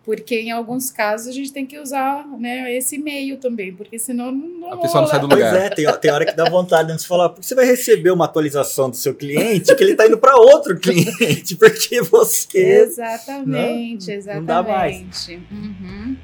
Porque 0.04 0.38
em 0.38 0.50
alguns 0.50 0.90
casos 0.90 1.28
a 1.28 1.32
gente 1.32 1.50
tem 1.50 1.64
que 1.64 1.78
usar 1.78 2.26
né, 2.38 2.74
esse 2.76 2.96
e-mail 2.96 3.38
também, 3.38 3.74
porque 3.74 3.98
senão 3.98 4.30
não. 4.30 4.74
A 4.74 4.76
pessoa 4.76 5.00
não 5.00 5.08
sai 5.08 5.18
do 5.18 5.26
lugar. 5.26 5.50
Pois 5.50 5.62
é, 5.64 5.70
tem, 5.70 5.86
tem 5.98 6.10
hora 6.10 6.26
que 6.26 6.36
dá 6.36 6.44
vontade 6.44 6.94
de 6.94 7.06
falar, 7.06 7.30
porque 7.30 7.46
você 7.46 7.54
vai 7.54 7.64
receber 7.64 8.10
uma 8.10 8.26
atualização 8.26 8.90
do 8.90 8.96
seu 8.96 9.14
cliente 9.14 9.74
que 9.74 9.82
ele 9.82 9.92
está 9.92 10.06
indo 10.06 10.18
para 10.18 10.36
outro 10.36 10.78
cliente, 10.78 11.56
porque 11.56 12.02
você. 12.02 12.58
Exatamente, 12.84 14.08
né, 14.08 14.14
exatamente. 14.16 14.40
Não 14.40 14.44
dá 14.44 14.62
mais. 14.62 15.28
Uhum. 15.28 16.16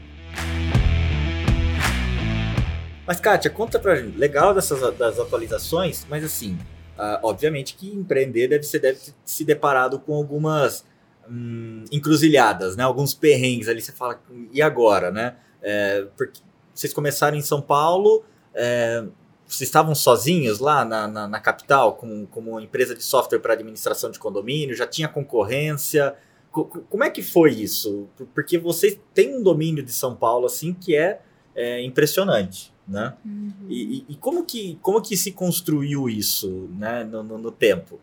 Mas, 3.07 3.19
Kátia, 3.19 3.51
conta 3.51 3.79
pra 3.79 3.97
gente. 3.97 4.17
Legal 4.17 4.55
dessas 4.55 4.81
das 4.97 5.19
atualizações, 5.19 6.07
mas 6.09 6.23
assim, 6.23 6.53
uh, 6.99 7.19
obviamente 7.23 7.75
que 7.75 7.89
empreender 7.89 8.47
deve, 8.47 8.63
ser, 8.63 8.79
deve 8.79 9.01
ter 9.01 9.15
se 9.25 9.45
deparado 9.45 9.99
com 9.99 10.15
algumas 10.15 10.85
hum, 11.31 11.85
encruzilhadas, 11.93 12.77
né? 12.77 12.83
Alguns 12.83 13.15
perrengues 13.15 13.69
ali, 13.69 13.81
você 13.81 13.93
fala, 13.93 14.21
e 14.53 14.61
agora, 14.61 15.11
né? 15.11 15.37
É, 15.63 16.07
porque 16.17 16.41
vocês 16.75 16.93
começaram 16.93 17.37
em 17.37 17.43
São 17.43 17.61
Paulo, 17.61 18.25
é, 18.55 19.05
vocês 19.47 19.69
estavam 19.69 19.95
sozinhos 19.95 20.59
lá 20.59 20.85
na, 20.85 21.07
na, 21.09 21.29
na 21.29 21.41
capital, 21.41 21.95
com, 21.95 22.27
como 22.27 22.59
empresa 22.61 22.95
de 22.95 23.03
software 23.03 23.41
para 23.41 23.55
administração 23.55 24.11
de 24.11 24.19
condomínio, 24.19 24.75
já 24.75 24.87
tinha 24.87 25.09
concorrência. 25.09 26.15
como 26.51 27.05
é 27.05 27.11
que 27.11 27.23
foi 27.23 27.53
isso? 27.53 28.09
Porque 28.35 28.59
vocês 28.59 28.99
têm 29.13 29.37
um 29.37 29.43
domínio 29.43 29.83
de 29.83 29.93
São 29.93 30.15
Paulo 30.15 30.47
assim 30.47 30.73
que 30.73 30.97
é, 30.97 31.21
é 31.55 31.83
impressionante, 31.83 32.73
né? 32.87 33.15
Uhum. 33.25 33.53
E, 33.69 34.05
e, 34.09 34.15
como, 34.17 34.45
que, 34.45 34.79
como 34.83 35.03
que 35.03 35.17
se 35.17 35.33
construiu 35.33 36.09
isso 36.09 36.69
né, 36.77 37.05
no, 37.05 37.23
no, 37.23 37.39
no 37.39 37.51
tempo? 37.51 38.01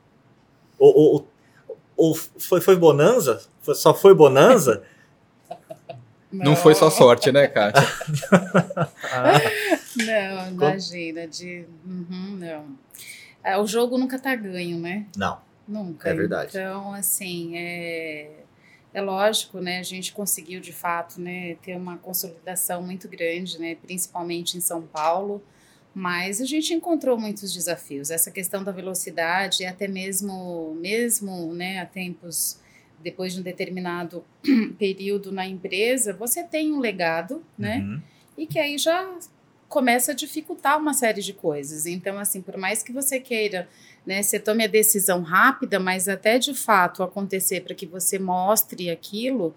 Ou, 0.77 0.95
ou, 0.95 1.27
ou 1.97 2.13
foi, 2.13 2.61
foi 2.61 2.75
bonança? 2.75 3.41
Foi, 3.61 3.75
só 3.75 3.93
foi 3.93 4.13
bonança? 4.13 4.83
Não. 6.31 6.45
não 6.53 6.55
foi 6.55 6.75
só 6.75 6.89
sorte, 6.89 7.31
né, 7.31 7.47
Kátia? 7.47 7.83
não, 9.97 10.49
imagina. 10.49 11.27
De, 11.27 11.65
uhum, 11.85 12.37
não. 12.37 12.77
É, 13.43 13.57
o 13.57 13.65
jogo 13.65 13.97
nunca 13.97 14.19
tá 14.19 14.35
ganho, 14.35 14.79
né? 14.79 15.07
Não. 15.17 15.39
Nunca. 15.67 16.09
É 16.09 16.13
verdade. 16.13 16.51
Então, 16.51 16.93
assim, 16.93 17.57
é, 17.57 18.29
é 18.93 19.01
lógico, 19.01 19.59
né? 19.59 19.79
A 19.79 19.83
gente 19.83 20.13
conseguiu, 20.13 20.61
de 20.61 20.71
fato, 20.71 21.19
né, 21.19 21.55
ter 21.55 21.75
uma 21.75 21.97
consolidação 21.97 22.81
muito 22.81 23.09
grande, 23.09 23.59
né? 23.59 23.75
Principalmente 23.75 24.57
em 24.57 24.61
São 24.61 24.83
Paulo 24.83 25.43
mas 25.97 26.39
a 26.39 26.45
gente 26.45 26.75
encontrou 26.75 27.17
muitos 27.17 27.51
desafios. 27.51 28.11
Essa 28.11 28.29
questão 28.29 28.63
da 28.63 28.71
velocidade, 28.71 29.65
até 29.65 29.87
mesmo, 29.87 30.77
mesmo 30.79 31.55
né, 31.55 31.79
a 31.79 31.87
tempos 31.87 32.59
depois 32.99 33.33
de 33.33 33.39
um 33.39 33.43
determinado 33.43 34.23
período 34.77 35.31
na 35.31 35.47
empresa, 35.47 36.13
você 36.13 36.43
tem 36.43 36.71
um 36.71 36.77
legado, 36.77 37.43
né? 37.57 37.79
Uhum. 37.79 38.01
E 38.37 38.45
que 38.45 38.59
aí 38.59 38.77
já 38.77 39.11
começa 39.67 40.11
a 40.11 40.15
dificultar 40.15 40.77
uma 40.77 40.93
série 40.93 41.23
de 41.23 41.33
coisas. 41.33 41.87
Então, 41.87 42.19
assim, 42.19 42.43
por 42.43 42.57
mais 42.57 42.83
que 42.83 42.91
você 42.91 43.19
queira, 43.19 43.67
né, 44.05 44.21
você 44.21 44.39
tome 44.39 44.63
a 44.63 44.67
decisão 44.67 45.23
rápida, 45.23 45.79
mas 45.79 46.07
até 46.07 46.37
de 46.37 46.53
fato 46.53 47.01
acontecer 47.01 47.61
para 47.61 47.73
que 47.73 47.87
você 47.87 48.19
mostre 48.19 48.91
aquilo, 48.91 49.55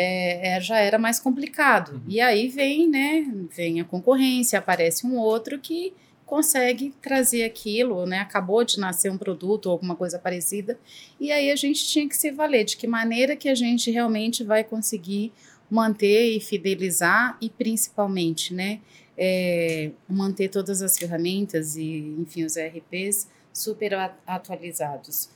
é, 0.00 0.56
é, 0.56 0.60
já 0.60 0.78
era 0.78 0.96
mais 0.96 1.18
complicado. 1.18 1.94
Uhum. 1.94 2.02
E 2.06 2.20
aí 2.20 2.46
vem, 2.48 2.88
né, 2.88 3.26
vem 3.50 3.80
a 3.80 3.84
concorrência, 3.84 4.56
aparece 4.56 5.04
um 5.04 5.16
outro 5.16 5.58
que 5.58 5.92
consegue 6.24 6.94
trazer 7.02 7.42
aquilo, 7.42 8.06
né? 8.06 8.20
Acabou 8.20 8.62
de 8.62 8.78
nascer 8.78 9.10
um 9.10 9.18
produto 9.18 9.66
ou 9.66 9.72
alguma 9.72 9.96
coisa 9.96 10.18
parecida, 10.18 10.78
e 11.18 11.32
aí 11.32 11.50
a 11.50 11.56
gente 11.56 11.88
tinha 11.88 12.06
que 12.06 12.16
se 12.16 12.30
valer 12.30 12.64
de 12.64 12.76
que 12.76 12.86
maneira 12.86 13.34
que 13.34 13.48
a 13.48 13.54
gente 13.54 13.90
realmente 13.90 14.44
vai 14.44 14.62
conseguir 14.62 15.32
manter 15.70 16.36
e 16.36 16.40
fidelizar 16.40 17.36
e 17.40 17.48
principalmente, 17.50 18.54
né, 18.54 18.80
é, 19.16 19.90
manter 20.08 20.48
todas 20.48 20.80
as 20.80 20.96
ferramentas 20.96 21.76
e, 21.76 22.14
enfim, 22.20 22.44
os 22.44 22.56
ERPs 22.56 23.26
super 23.52 24.12
atualizados. 24.26 25.30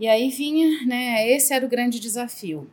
E 0.00 0.08
aí 0.08 0.30
vinha, 0.30 0.84
né, 0.84 1.30
esse 1.30 1.52
era 1.52 1.64
o 1.64 1.68
grande 1.68 2.00
desafio. 2.00 2.68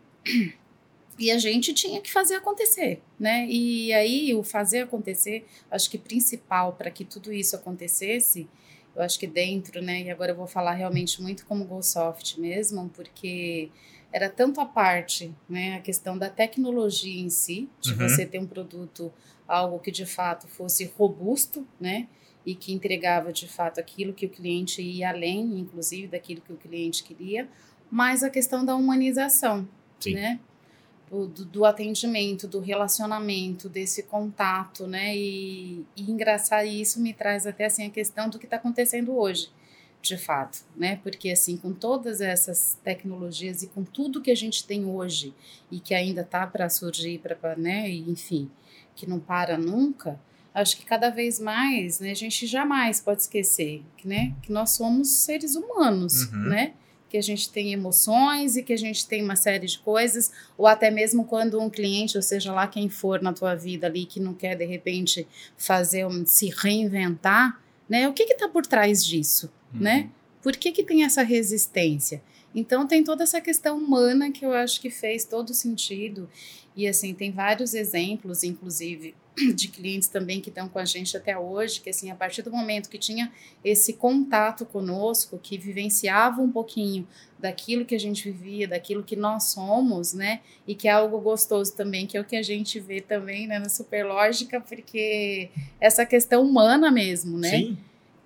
E 1.22 1.30
a 1.30 1.38
gente 1.38 1.72
tinha 1.72 2.02
que 2.02 2.12
fazer 2.12 2.34
acontecer, 2.34 3.00
né? 3.20 3.46
E 3.48 3.94
aí 3.94 4.34
o 4.34 4.42
fazer 4.42 4.80
acontecer, 4.80 5.46
acho 5.70 5.88
que 5.88 6.00
principal 6.00 6.74
para 6.74 6.90
que 6.90 7.06
tudo 7.06 7.32
isso 7.32 7.56
acontecesse, 7.56 8.50
eu 8.96 9.04
acho 9.04 9.20
que 9.20 9.28
dentro, 9.28 9.84
né? 9.84 10.02
E 10.02 10.10
agora 10.10 10.32
eu 10.32 10.36
vou 10.36 10.48
falar 10.48 10.74
realmente 10.74 11.22
muito 11.22 11.46
como 11.46 11.64
GoSoft 11.64 12.42
mesmo, 12.42 12.90
porque 12.90 13.70
era 14.12 14.32
tanto 14.32 14.60
a 14.60 14.66
parte, 14.66 15.32
né? 15.48 15.76
A 15.76 15.82
questão 15.82 16.18
da 16.18 16.28
tecnologia 16.28 17.22
em 17.22 17.30
si, 17.30 17.70
de 17.80 17.92
uhum. 17.92 18.00
você 18.00 18.26
ter 18.26 18.40
um 18.40 18.48
produto, 18.48 19.14
algo 19.48 19.78
que 19.78 19.92
de 19.92 20.08
fato 20.08 20.48
fosse 20.48 20.92
robusto, 20.98 21.68
né? 21.80 22.08
E 22.44 22.56
que 22.56 22.74
entregava 22.74 23.32
de 23.32 23.48
fato 23.48 23.80
aquilo 23.80 24.12
que 24.12 24.26
o 24.26 24.30
cliente 24.30 24.82
ia 24.82 25.10
além, 25.10 25.60
inclusive 25.60 26.08
daquilo 26.08 26.42
que 26.42 26.52
o 26.52 26.58
cliente 26.58 27.04
queria, 27.04 27.48
mas 27.92 28.24
a 28.24 28.30
questão 28.32 28.66
da 28.66 28.76
humanização, 28.76 29.70
Sim. 30.00 30.16
né? 30.16 30.40
Do, 31.12 31.44
do, 31.46 31.66
atendimento, 31.66 32.48
do 32.48 32.60
relacionamento, 32.60 33.68
desse 33.68 34.04
contato, 34.04 34.88
né? 34.88 35.16
E, 35.16 35.86
e 35.96 36.10
engraçar 36.10 36.66
isso 36.66 37.02
me 37.02 37.14
traz 37.14 37.46
até 37.46 37.66
assim 37.66 37.86
a 37.86 37.90
questão 37.90 38.30
do 38.30 38.40
que 38.40 38.46
está 38.46 38.56
acontecendo 38.56 39.16
hoje, 39.18 39.50
de 40.02 40.18
fato, 40.18 40.60
né? 40.76 41.00
Porque 41.04 41.30
assim, 41.30 41.58
com 41.58 41.74
todas 41.74 42.22
essas 42.22 42.78
tecnologias 42.84 43.62
e 43.62 43.68
com 43.68 43.84
tudo 43.84 44.22
que 44.22 44.32
a 44.32 44.36
gente 44.36 44.66
tem 44.66 44.86
hoje 44.86 45.34
e 45.70 45.80
que 45.80 45.94
ainda 45.94 46.22
está 46.22 46.48
para 46.48 46.70
surgir, 46.70 47.20
para, 47.20 47.56
né? 47.58 47.90
E, 47.90 48.10
enfim, 48.10 48.50
que 48.96 49.08
não 49.08 49.20
para 49.20 49.58
nunca, 49.58 50.20
acho 50.54 50.78
que 50.78 50.86
cada 50.86 51.10
vez 51.10 51.40
mais, 51.40 52.00
né, 52.00 52.12
a 52.12 52.16
gente 52.16 52.46
jamais 52.46 53.00
pode 53.00 53.22
esquecer, 53.22 53.84
né, 54.04 54.34
que 54.42 54.52
nós 54.52 54.72
somos 54.72 55.10
seres 55.10 55.56
humanos, 55.56 56.24
Uhum. 56.24 56.50
né? 56.50 56.74
Que 57.12 57.18
a 57.18 57.22
gente 57.22 57.50
tem 57.50 57.74
emoções 57.74 58.56
e 58.56 58.64
que 58.64 58.72
a 58.72 58.78
gente 58.78 59.06
tem 59.06 59.22
uma 59.22 59.36
série 59.36 59.68
de 59.68 59.78
coisas, 59.80 60.32
ou 60.58 60.66
até 60.66 60.90
mesmo 60.90 61.26
quando 61.26 61.60
um 61.60 61.70
cliente, 61.70 62.16
ou 62.16 62.24
seja 62.24 62.54
lá 62.54 62.68
quem 62.68 62.88
for 62.88 63.22
na 63.22 63.34
tua 63.34 63.54
vida 63.54 63.86
ali, 63.88 64.06
que 64.06 64.18
não 64.18 64.34
quer 64.34 64.56
de 64.56 64.64
repente 64.64 65.28
fazer 65.58 66.06
um, 66.06 66.26
se 66.26 66.48
reinventar, 66.48 67.62
né? 67.90 68.08
O 68.08 68.14
que 68.14 68.24
está 68.24 68.48
por 68.48 68.66
trás 68.66 69.06
disso, 69.06 69.52
né? 69.74 70.10
Por 70.42 70.56
que, 70.56 70.72
que 70.72 70.84
tem 70.84 71.04
essa 71.04 71.22
resistência? 71.22 72.24
Então 72.56 72.88
tem 72.88 73.04
toda 73.04 73.24
essa 73.24 73.42
questão 73.42 73.78
humana 73.78 74.32
que 74.32 74.46
eu 74.46 74.54
acho 74.54 74.80
que 74.80 74.90
fez 74.90 75.26
todo 75.26 75.54
sentido. 75.54 76.30
E 76.78 76.88
assim, 76.88 77.14
tem 77.14 77.30
vários 77.30 77.74
exemplos, 77.74 78.42
inclusive, 78.42 79.14
de 79.56 79.68
clientes 79.68 80.08
também 80.08 80.42
que 80.42 80.50
estão 80.50 80.68
com 80.68 80.80
a 80.80 80.86
gente 80.86 81.16
até 81.16 81.38
hoje, 81.38 81.82
que 81.82 81.90
assim, 81.90 82.12
a 82.12 82.16
partir 82.16 82.42
do 82.42 82.52
momento 82.52 82.90
que 82.90 82.98
tinha 82.98 83.32
esse 83.64 83.94
contato 83.94 84.66
conosco, 84.66 85.40
que 85.42 85.58
vivenciava 85.58 86.42
um 86.42 86.52
pouquinho 86.52 87.08
daquilo 87.40 87.86
que 87.86 87.96
a 87.96 88.00
gente 88.00 88.30
vivia, 88.30 88.68
daquilo 88.68 89.04
que 89.04 89.16
nós 89.16 89.46
somos, 89.46 90.14
né? 90.14 90.42
E 90.68 90.76
que 90.76 90.88
é 90.88 90.92
algo 90.92 91.20
gostoso 91.20 91.76
também, 91.76 92.06
que 92.06 92.18
é 92.18 92.22
o 92.22 92.26
que 92.26 92.36
a 92.36 92.44
gente 92.44 92.80
vê 92.80 93.02
também, 93.02 93.48
né, 93.48 93.58
na 93.58 93.70
Superlógica, 93.70 94.62
porque 94.62 95.50
essa 95.80 96.06
questão 96.06 96.44
humana 96.44 96.92
mesmo, 96.92 97.38
né? 97.38 97.50
Sim. 97.50 97.78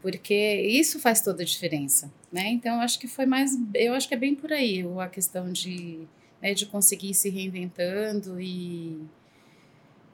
porque 0.02 0.62
isso 0.62 1.00
faz 1.00 1.22
toda 1.22 1.42
a 1.42 1.46
diferença, 1.46 2.12
né? 2.32 2.50
Então 2.50 2.76
eu 2.76 2.82
acho 2.82 3.00
que 3.00 3.08
foi 3.08 3.26
mais, 3.26 3.58
eu 3.74 3.94
acho 3.94 4.08
que 4.08 4.14
é 4.14 4.18
bem 4.18 4.36
por 4.36 4.52
aí 4.52 4.86
a 5.00 5.08
questão 5.08 5.52
de, 5.52 6.02
né, 6.42 6.54
de 6.54 6.66
conseguir 6.68 7.10
ir 7.12 7.14
se 7.16 7.30
reinventando 7.30 8.40
e 8.40 9.00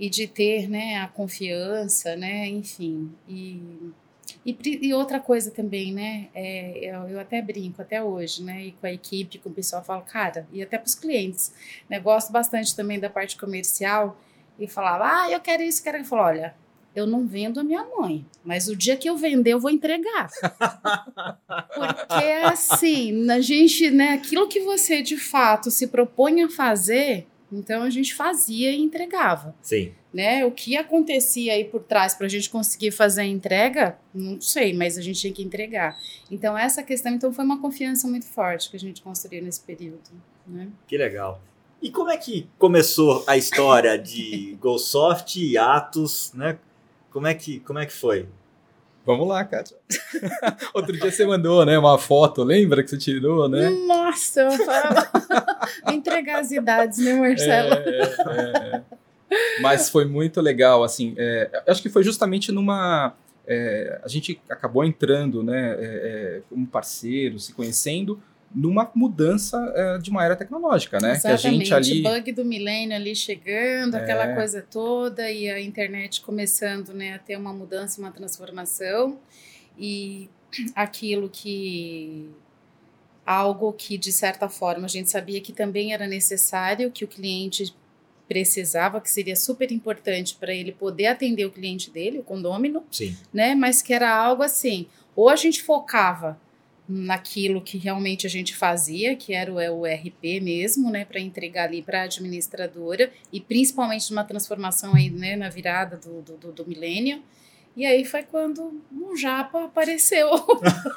e 0.01 0.09
de 0.09 0.25
ter, 0.25 0.67
né, 0.67 0.97
a 0.97 1.07
confiança, 1.07 2.15
né, 2.15 2.47
enfim, 2.47 3.11
e 3.29 3.61
e, 4.43 4.57
e 4.87 4.93
outra 4.93 5.19
coisa 5.19 5.51
também, 5.51 5.93
né, 5.93 6.29
é, 6.33 6.79
eu, 6.81 7.07
eu 7.09 7.19
até 7.19 7.39
brinco 7.39 7.79
até 7.79 8.01
hoje, 8.01 8.43
né, 8.43 8.65
e 8.65 8.71
com 8.71 8.87
a 8.87 8.91
equipe, 8.91 9.37
com 9.37 9.49
o 9.49 9.53
pessoal, 9.53 9.83
falo, 9.83 10.01
cara, 10.01 10.47
e 10.51 10.63
até 10.63 10.79
para 10.79 10.87
os 10.87 10.95
clientes, 10.95 11.53
né, 11.87 11.99
gosto 11.99 12.31
bastante 12.31 12.75
também 12.75 12.99
da 12.99 13.11
parte 13.11 13.37
comercial 13.37 14.19
e 14.57 14.67
falava, 14.67 15.05
ah, 15.05 15.31
eu 15.31 15.39
quero 15.39 15.61
isso, 15.61 15.83
quero, 15.83 15.99
eu 15.99 16.05
falo, 16.05 16.23
olha, 16.23 16.55
eu 16.95 17.05
não 17.05 17.27
vendo 17.27 17.59
a 17.59 17.63
minha 17.63 17.85
mãe, 17.95 18.25
mas 18.43 18.67
o 18.67 18.75
dia 18.75 18.97
que 18.97 19.07
eu 19.07 19.15
vender, 19.15 19.53
eu 19.53 19.59
vou 19.59 19.69
entregar. 19.69 20.31
Porque 21.45 22.25
assim, 22.43 23.29
a 23.29 23.39
gente, 23.39 23.91
né, 23.91 24.13
aquilo 24.13 24.47
que 24.47 24.61
você 24.61 25.03
de 25.03 25.17
fato 25.17 25.69
se 25.69 25.87
propõe 25.87 26.41
a 26.41 26.49
fazer, 26.49 27.27
então 27.51 27.83
a 27.83 27.89
gente 27.89 28.15
fazia 28.15 28.71
e 28.71 28.79
entregava, 28.79 29.53
Sim. 29.61 29.91
né? 30.13 30.45
O 30.45 30.51
que 30.51 30.77
acontecia 30.77 31.53
aí 31.53 31.65
por 31.65 31.83
trás 31.83 32.13
para 32.13 32.25
a 32.25 32.29
gente 32.29 32.49
conseguir 32.49 32.91
fazer 32.91 33.21
a 33.21 33.25
entrega, 33.25 33.97
não 34.13 34.39
sei, 34.39 34.73
mas 34.73 34.97
a 34.97 35.01
gente 35.01 35.19
tinha 35.19 35.33
que 35.33 35.43
entregar. 35.43 35.97
Então 36.29 36.57
essa 36.57 36.81
questão, 36.81 37.11
então 37.13 37.33
foi 37.33 37.43
uma 37.43 37.59
confiança 37.59 38.07
muito 38.07 38.25
forte 38.25 38.69
que 38.69 38.77
a 38.77 38.79
gente 38.79 39.01
construiu 39.01 39.43
nesse 39.43 39.61
período, 39.61 40.09
né? 40.47 40.69
Que 40.87 40.97
legal. 40.97 41.41
E 41.81 41.89
como 41.89 42.11
é 42.11 42.17
que 42.17 42.47
começou 42.59 43.23
a 43.25 43.35
história 43.35 43.97
de 43.97 44.55
GoSoft 44.61 45.37
e 45.37 45.57
Atos, 45.57 46.31
né? 46.33 46.59
Como 47.09 47.27
é 47.27 47.33
que, 47.33 47.59
como 47.61 47.79
é 47.79 47.85
que 47.85 47.93
foi? 47.93 48.27
Vamos 49.05 49.27
lá, 49.27 49.43
Kátia. 49.43 49.77
Outro 50.73 50.93
dia 50.93 51.11
você 51.11 51.25
mandou, 51.25 51.65
né, 51.65 51.77
uma 51.77 51.97
foto, 51.97 52.43
lembra 52.43 52.83
que 52.83 52.89
você 52.89 52.97
tirou, 52.97 53.49
né? 53.49 53.69
Nossa, 53.87 54.41
eu 54.41 54.51
falo... 54.51 54.95
entregar 55.91 56.39
as 56.39 56.51
idades, 56.51 56.99
né, 56.99 57.13
Marcelo? 57.13 57.73
É, 57.73 57.99
é, 57.99 58.75
é. 58.75 58.81
Mas 59.61 59.89
foi 59.89 60.05
muito 60.05 60.39
legal, 60.39 60.83
assim. 60.83 61.15
é, 61.17 61.63
acho 61.67 61.81
que 61.81 61.89
foi 61.89 62.03
justamente 62.03 62.51
numa. 62.51 63.13
é, 63.47 63.99
a 64.03 64.07
gente 64.07 64.39
acabou 64.49 64.83
entrando, 64.83 65.41
né, 65.41 65.75
é, 65.79 66.41
como 66.49 66.67
parceiro, 66.67 67.39
se 67.39 67.53
conhecendo, 67.53 68.21
numa 68.53 68.89
mudança 68.93 69.57
é, 69.75 69.97
de 69.97 70.09
uma 70.09 70.23
era 70.25 70.35
tecnológica, 70.35 70.99
né? 70.99 71.17
Que 71.19 71.27
a 71.27 71.33
Exatamente, 71.33 71.65
gente 71.65 71.73
ali. 71.73 72.01
bug 72.03 72.31
do 72.33 72.43
milênio 72.45 72.95
ali 72.95 73.15
chegando, 73.15 73.95
É. 73.95 74.01
aquela 74.03 74.35
coisa 74.35 74.61
toda, 74.69 75.31
e 75.31 75.49
a 75.49 75.59
internet 75.61 76.21
começando 76.21 76.93
né, 76.93 77.13
a 77.15 77.19
ter 77.19 77.37
uma 77.37 77.53
mudança, 77.53 77.99
uma 78.01 78.11
transformação, 78.11 79.17
e 79.77 80.29
aquilo 80.75 81.29
que. 81.29 82.29
algo 83.25 83.71
que, 83.73 83.97
de 83.97 84.11
certa 84.11 84.49
forma, 84.49 84.85
a 84.85 84.89
gente 84.89 85.09
sabia 85.09 85.39
que 85.39 85.53
também 85.53 85.93
era 85.93 86.05
necessário, 86.07 86.91
que 86.91 87.05
o 87.05 87.07
cliente 87.07 87.73
precisava, 88.27 88.99
que 88.99 89.09
seria 89.09 89.35
super 89.35 89.71
importante 89.71 90.35
para 90.39 90.53
ele 90.53 90.71
poder 90.71 91.07
atender 91.07 91.45
o 91.45 91.51
cliente 91.51 91.89
dele, 91.91 92.19
o 92.19 92.23
condômino, 92.23 92.83
Sim. 92.91 93.15
né? 93.33 93.55
Mas 93.55 93.81
que 93.81 93.93
era 93.93 94.13
algo 94.13 94.41
assim, 94.43 94.87
ou 95.15 95.29
a 95.29 95.35
gente 95.35 95.61
focava 95.61 96.37
naquilo 96.91 97.61
que 97.61 97.77
realmente 97.77 98.27
a 98.27 98.29
gente 98.29 98.55
fazia, 98.55 99.15
que 99.15 99.33
era 99.33 99.51
o, 99.51 99.59
é 99.59 99.71
o 99.71 99.85
RP 99.85 100.41
mesmo, 100.41 100.91
né, 100.91 101.05
para 101.05 101.19
entregar 101.19 101.65
ali 101.65 101.81
para 101.81 102.01
a 102.01 102.03
administradora 102.03 103.11
e 103.31 103.39
principalmente 103.39 104.11
numa 104.11 104.25
transformação 104.25 104.93
aí, 104.93 105.09
né, 105.09 105.35
na 105.35 105.49
virada 105.49 105.97
do, 105.97 106.21
do, 106.21 106.51
do, 106.51 106.67
milênio. 106.67 107.23
E 107.73 107.85
aí 107.85 108.03
foi 108.03 108.23
quando 108.23 108.81
um 108.91 109.15
japa 109.15 109.63
apareceu. 109.63 110.27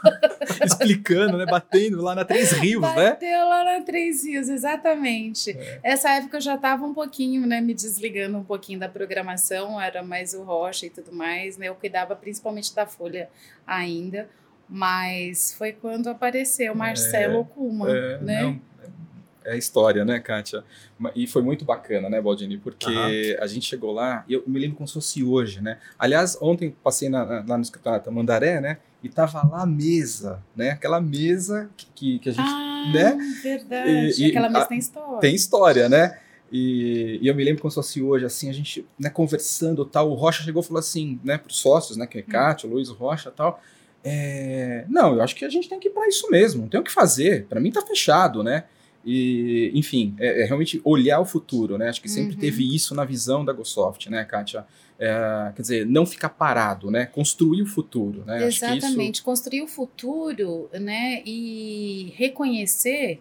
explicando, 0.65 1.39
né? 1.39 1.47
Batendo 1.47 2.03
lá 2.03 2.17
na 2.17 2.25
Três 2.25 2.51
Rios, 2.51 2.83
né? 2.83 3.11
Bateu 3.11 3.49
lá 3.49 3.65
na 3.65 3.81
Três 3.83 4.25
Rios, 4.25 4.49
exatamente. 4.49 5.53
É. 5.53 5.79
Essa 5.85 6.11
época 6.11 6.39
eu 6.39 6.41
já 6.41 6.57
estava 6.57 6.85
um 6.85 6.93
pouquinho, 6.93 7.47
né, 7.47 7.61
me 7.61 7.73
desligando 7.73 8.37
um 8.39 8.43
pouquinho 8.43 8.81
da 8.81 8.89
programação, 8.89 9.81
era 9.81 10.03
mais 10.03 10.35
o 10.35 10.43
Rocha 10.43 10.87
e 10.87 10.91
tudo 10.91 11.13
mais, 11.13 11.57
né? 11.57 11.69
Eu 11.69 11.77
cuidava 11.77 12.17
principalmente 12.17 12.75
da 12.75 12.87
Folha 12.87 13.31
ainda, 13.65 14.29
mas 14.69 15.55
foi 15.57 15.73
quando 15.73 16.09
apareceu 16.09 16.75
Marcelo 16.75 17.45
Kuma, 17.45 17.91
É, 17.91 18.19
né? 18.21 18.43
não, 18.43 18.61
é 19.45 19.53
a 19.53 19.57
história, 19.57 20.05
né, 20.05 20.19
Kátia? 20.21 20.65
E 21.15 21.27
foi 21.27 21.43
muito 21.43 21.65
bacana, 21.65 22.09
né, 22.09 22.21
Baldini? 22.21 22.57
Porque 22.57 23.37
a 23.41 23.47
gente 23.47 23.67
chegou 23.67 23.93
lá, 23.93 24.25
e 24.29 24.33
eu 24.35 24.43
me 24.47 24.59
lembro 24.59 24.77
como 24.77 24.89
se 24.89 24.95
fosse 24.95 25.23
hoje, 25.23 25.61
né? 25.61 25.79
Aliás, 25.99 26.39
ontem 26.41 26.75
passei 26.83 27.09
na- 27.09 27.25
na- 27.27 27.45
lá 27.47 27.57
no 27.59 27.63
escritório 27.63 27.99
da 27.99 28.05
Tamandaré, 28.05 28.61
né? 28.61 28.79
E 29.03 29.09
tava 29.09 29.47
lá 29.47 29.63
a 29.63 29.67
mesa, 29.67 30.43
né? 30.57 30.71
Aquela 30.71 30.99
mesa 31.01 31.69
que, 31.77 31.87
que, 31.95 32.19
que 32.21 32.29
a 32.31 32.33
gente 32.33 32.49
Ah, 32.49 32.83
né? 32.87 33.19
verdade. 33.43 33.91
E- 33.91 34.25
e 34.27 34.31
Aquela 34.31 34.47
a- 34.47 34.51
mesa 34.51 34.67
tem 34.67 34.79
história. 34.79 35.21
tem 35.21 35.35
história, 35.35 35.89
né? 35.91 36.19
E, 36.51 37.19
e 37.21 37.27
eu 37.29 37.35
me 37.35 37.43
lembro 37.45 37.61
como 37.61 37.71
se 37.71 37.75
fosse 37.75 38.01
hoje, 38.01 38.25
assim, 38.25 38.49
a 38.49 38.53
gente 38.53 38.87
né, 38.99 39.11
conversando 39.11 39.85
tal. 39.85 40.11
O 40.11 40.15
Rocha 40.15 40.43
chegou 40.43 40.63
e 40.63 40.65
falou 40.67 40.79
assim, 40.79 41.21
né, 41.25 41.37
para 41.37 41.51
os 41.51 41.59
sócios, 41.59 41.97
né, 41.99 42.07
que 42.07 42.19
é 42.19 42.23
Kátia, 42.23 42.67
o 42.69 42.73
Luiz, 42.73 42.89
o 42.89 42.95
Rocha 42.95 43.31
tal. 43.31 43.61
É, 44.05 44.85
não, 44.89 45.15
eu 45.15 45.23
acho 45.23 45.35
que 45.35 45.45
a 45.45 45.49
gente 45.49 45.69
tem 45.69 45.81
que 45.81 45.89
ir 45.89 45.93
para 45.93 46.07
isso 46.07 46.31
mesmo, 46.31 46.63
não 46.63 46.69
tem 46.69 46.79
o 46.81 46.85
que 46.85 46.93
fazer. 46.93 47.47
Para 47.47 47.59
mim 47.61 47.71
tá 47.73 47.81
fechado, 47.83 48.43
né? 48.43 48.65
E, 49.07 49.71
enfim, 49.75 50.15
é, 50.19 50.43
é 50.43 50.45
realmente 50.47 50.81
olhar 50.85 51.21
o 51.21 51.25
futuro, 51.27 51.77
né? 51.77 51.89
Acho 51.89 52.01
que 52.01 52.09
sempre 52.09 52.35
Uhum. 52.35 52.41
teve 52.41 52.75
isso 52.75 52.95
na 52.95 53.05
visão 53.05 53.45
da 53.45 53.53
GoSoft, 53.53 54.09
né, 54.09 54.25
Kátia? 54.25 54.65
É, 54.99 55.53
quer 55.57 55.61
dizer, 55.63 55.87
não 55.87 56.07
ficar 56.07 56.29
parado, 56.31 56.91
né? 56.91 57.05
Construir 57.07 57.63
o 57.63 57.67
futuro, 57.67 58.25
né? 58.25 58.39
Que 58.39 58.49
isso- 58.49 58.65
Exatamente, 58.65 59.23
construir 59.23 59.63
o 59.63 59.67
futuro, 59.67 60.71
né, 60.73 61.21
e 61.27 62.13
reconhecer 62.17 63.21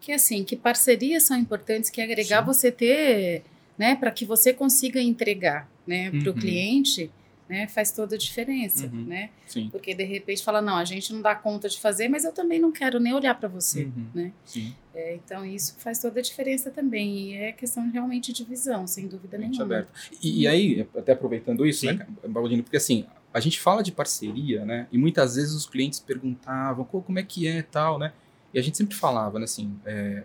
que 0.00 0.12
assim, 0.12 0.44
que 0.44 0.54
parcerias 0.56 1.24
são 1.24 1.36
importantes, 1.36 1.90
que 1.90 2.00
agregar 2.00 2.40
Sim. 2.40 2.46
você 2.46 2.70
ter, 2.70 3.42
né, 3.76 3.96
para 3.96 4.10
que 4.12 4.24
você 4.24 4.52
consiga 4.52 5.00
entregar, 5.00 5.68
né, 5.86 6.10
para 6.10 6.30
o 6.30 6.32
Uhum. 6.34 6.38
cliente, 6.38 7.10
né, 7.48 7.66
faz 7.66 7.90
toda 7.90 8.14
a 8.14 8.18
diferença, 8.18 8.86
Uhum. 8.86 9.04
né? 9.06 9.30
Sim. 9.46 9.68
Porque 9.70 9.94
de 9.94 10.04
repente 10.04 10.44
fala, 10.44 10.60
não, 10.60 10.76
a 10.76 10.84
gente 10.84 11.12
não 11.12 11.22
dá 11.22 11.34
conta 11.34 11.68
de 11.68 11.80
fazer, 11.80 12.08
mas 12.08 12.24
eu 12.24 12.32
também 12.32 12.58
não 12.60 12.70
quero 12.70 13.00
nem 13.00 13.14
olhar 13.14 13.34
para 13.38 13.48
você, 13.48 13.84
Uhum. 13.84 14.06
né? 14.14 14.32
Sim. 14.44 14.74
É, 14.94 15.14
então 15.14 15.44
isso 15.46 15.76
faz 15.78 15.98
toda 16.00 16.18
a 16.20 16.22
diferença 16.22 16.70
também 16.70 17.30
e 17.30 17.34
é 17.36 17.52
questão 17.52 17.90
realmente 17.90 18.32
de 18.32 18.44
visão, 18.44 18.86
sem 18.86 19.06
dúvida 19.08 19.38
Mente 19.38 19.52
nenhuma. 19.58 19.64
aberta. 19.76 19.92
E, 20.22 20.42
e 20.42 20.46
aí, 20.48 20.86
até 20.96 21.12
aproveitando 21.12 21.64
isso, 21.66 21.80
Sim. 21.80 21.92
né, 21.94 22.06
Baldino, 22.28 22.62
porque 22.62 22.76
assim, 22.76 23.06
a 23.32 23.40
gente 23.40 23.60
fala 23.60 23.82
de 23.82 23.92
parceria, 23.92 24.64
né? 24.64 24.86
E 24.92 24.98
muitas 24.98 25.36
vezes 25.36 25.54
os 25.54 25.66
clientes 25.66 26.00
perguntavam 26.00 26.84
"Pô, 26.84 27.00
como 27.00 27.18
é 27.18 27.22
que 27.22 27.46
é 27.46 27.62
tal, 27.62 27.98
né? 27.98 28.12
E 28.52 28.58
a 28.58 28.62
gente 28.62 28.76
sempre 28.76 28.94
falava, 28.96 29.38
né, 29.38 29.44
assim, 29.44 29.74
é, 29.86 30.24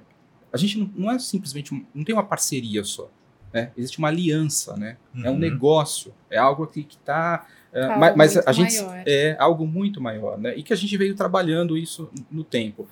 a 0.51 0.57
gente 0.57 0.77
não, 0.79 0.89
não 0.95 1.11
é 1.11 1.19
simplesmente, 1.19 1.73
um- 1.73 1.85
não 1.93 2.03
tem 2.03 2.15
uma 2.15 2.23
parceria 2.25 2.83
só, 2.83 3.09
né? 3.53 3.71
Existe 3.77 3.99
uma 3.99 4.07
aliança, 4.09 4.75
né? 4.75 4.97
É 5.23 5.29
um 5.29 5.33
Uhum. 5.33 5.39
negócio, 5.39 6.13
é 6.29 6.37
algo 6.37 6.65
que 6.67 6.81
está... 6.89 7.45
Algo 7.75 7.99
mas 7.99 8.15
mas 8.15 8.33
muito 8.35 8.47
a 8.49 8.51
gente 8.51 8.81
maior. 8.83 9.03
é 9.07 9.35
algo 9.39 9.65
muito 9.65 9.99
maior, 10.01 10.37
né? 10.37 10.55
E 10.55 10.61
que 10.61 10.71
a 10.73 10.75
gente 10.75 10.95
veio 10.95 11.15
trabalhando 11.15 11.75
isso 11.75 12.07
no 12.29 12.43
tempo. 12.43 12.87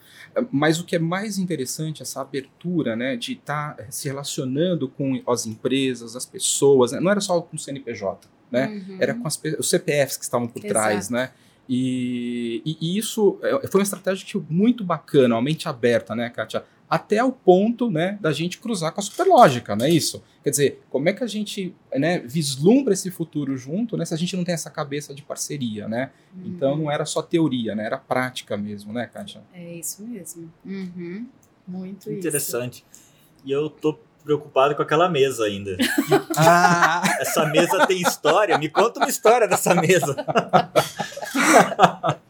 Mas 0.51 0.79
o 0.79 0.83
que 0.85 0.95
é 0.95 0.99
mais 0.99 1.37
interessante, 1.37 2.01
essa 2.01 2.19
abertura, 2.21 2.95
né, 2.95 3.15
de 3.15 3.33
estar 3.33 3.77
se 3.91 4.07
relacionando 4.07 4.87
com 4.87 5.21
as 5.27 5.45
empresas, 5.45 6.15
as 6.15 6.25
pessoas, 6.25 6.93
né? 6.93 6.99
não 6.99 7.11
era 7.11 7.21
só 7.21 7.39
com 7.41 7.55
o 7.55 7.59
CNPJ, 7.59 8.27
né? 8.49 8.67
Uhum. 8.89 8.97
Era 8.99 9.13
com 9.13 9.27
as, 9.27 9.39
os 9.59 9.69
CPFs 9.69 10.17
que 10.17 10.23
estavam 10.23 10.47
por 10.47 10.65
Exato. 10.65 10.73
trás, 10.73 11.09
né? 11.11 11.29
E, 11.69 12.61
e- 12.65 12.77
e 12.81 12.97
isso 12.97 13.39
é, 13.43 13.67
foi 13.67 13.79
uma 13.81 13.83
estratégia 13.83 14.25
muito 14.49 14.83
bacana, 14.83 15.35
uma 15.35 15.41
mente 15.41 15.67
aberta, 15.69 16.15
né, 16.15 16.29
Kátia? 16.29 16.63
Até 16.91 17.23
o 17.23 17.31
ponto 17.31 17.89
né, 17.89 18.17
da 18.19 18.33
gente 18.33 18.57
cruzar 18.57 18.91
com 18.91 18.99
a 18.99 19.03
superlógica, 19.03 19.77
não 19.77 19.85
é 19.85 19.89
isso? 19.89 20.21
Quer 20.43 20.49
dizer, 20.49 20.83
como 20.89 21.07
é 21.07 21.13
que 21.13 21.23
a 21.23 21.27
gente 21.27 21.73
né, 21.95 22.19
vislumbra 22.19 22.93
esse 22.93 23.09
futuro 23.09 23.55
junto 23.55 23.95
né, 23.95 24.03
se 24.03 24.13
a 24.13 24.17
gente 24.17 24.35
não 24.35 24.43
tem 24.43 24.53
essa 24.53 24.69
cabeça 24.69 25.15
de 25.15 25.21
parceria, 25.21 25.87
né? 25.87 26.11
Uhum. 26.35 26.43
Então 26.47 26.75
não 26.75 26.91
era 26.91 27.05
só 27.05 27.21
teoria, 27.21 27.73
né? 27.73 27.85
Era 27.85 27.97
prática 27.97 28.57
mesmo, 28.57 28.91
né, 28.91 29.05
Kátia? 29.05 29.41
É 29.53 29.75
isso 29.75 30.03
mesmo. 30.03 30.51
Uhum. 30.65 31.25
Muito 31.65 32.11
Interessante. 32.11 32.83
Isso. 32.91 33.01
E 33.45 33.51
eu 33.53 33.69
tô 33.69 33.97
preocupado 34.21 34.75
com 34.75 34.81
aquela 34.81 35.07
mesa 35.07 35.45
ainda. 35.45 35.77
ah, 36.35 37.03
essa 37.21 37.45
mesa 37.45 37.87
tem 37.87 38.01
história? 38.01 38.57
Me 38.57 38.67
conta 38.67 38.99
uma 38.99 39.09
história 39.09 39.47
dessa 39.47 39.73
mesa. 39.75 40.13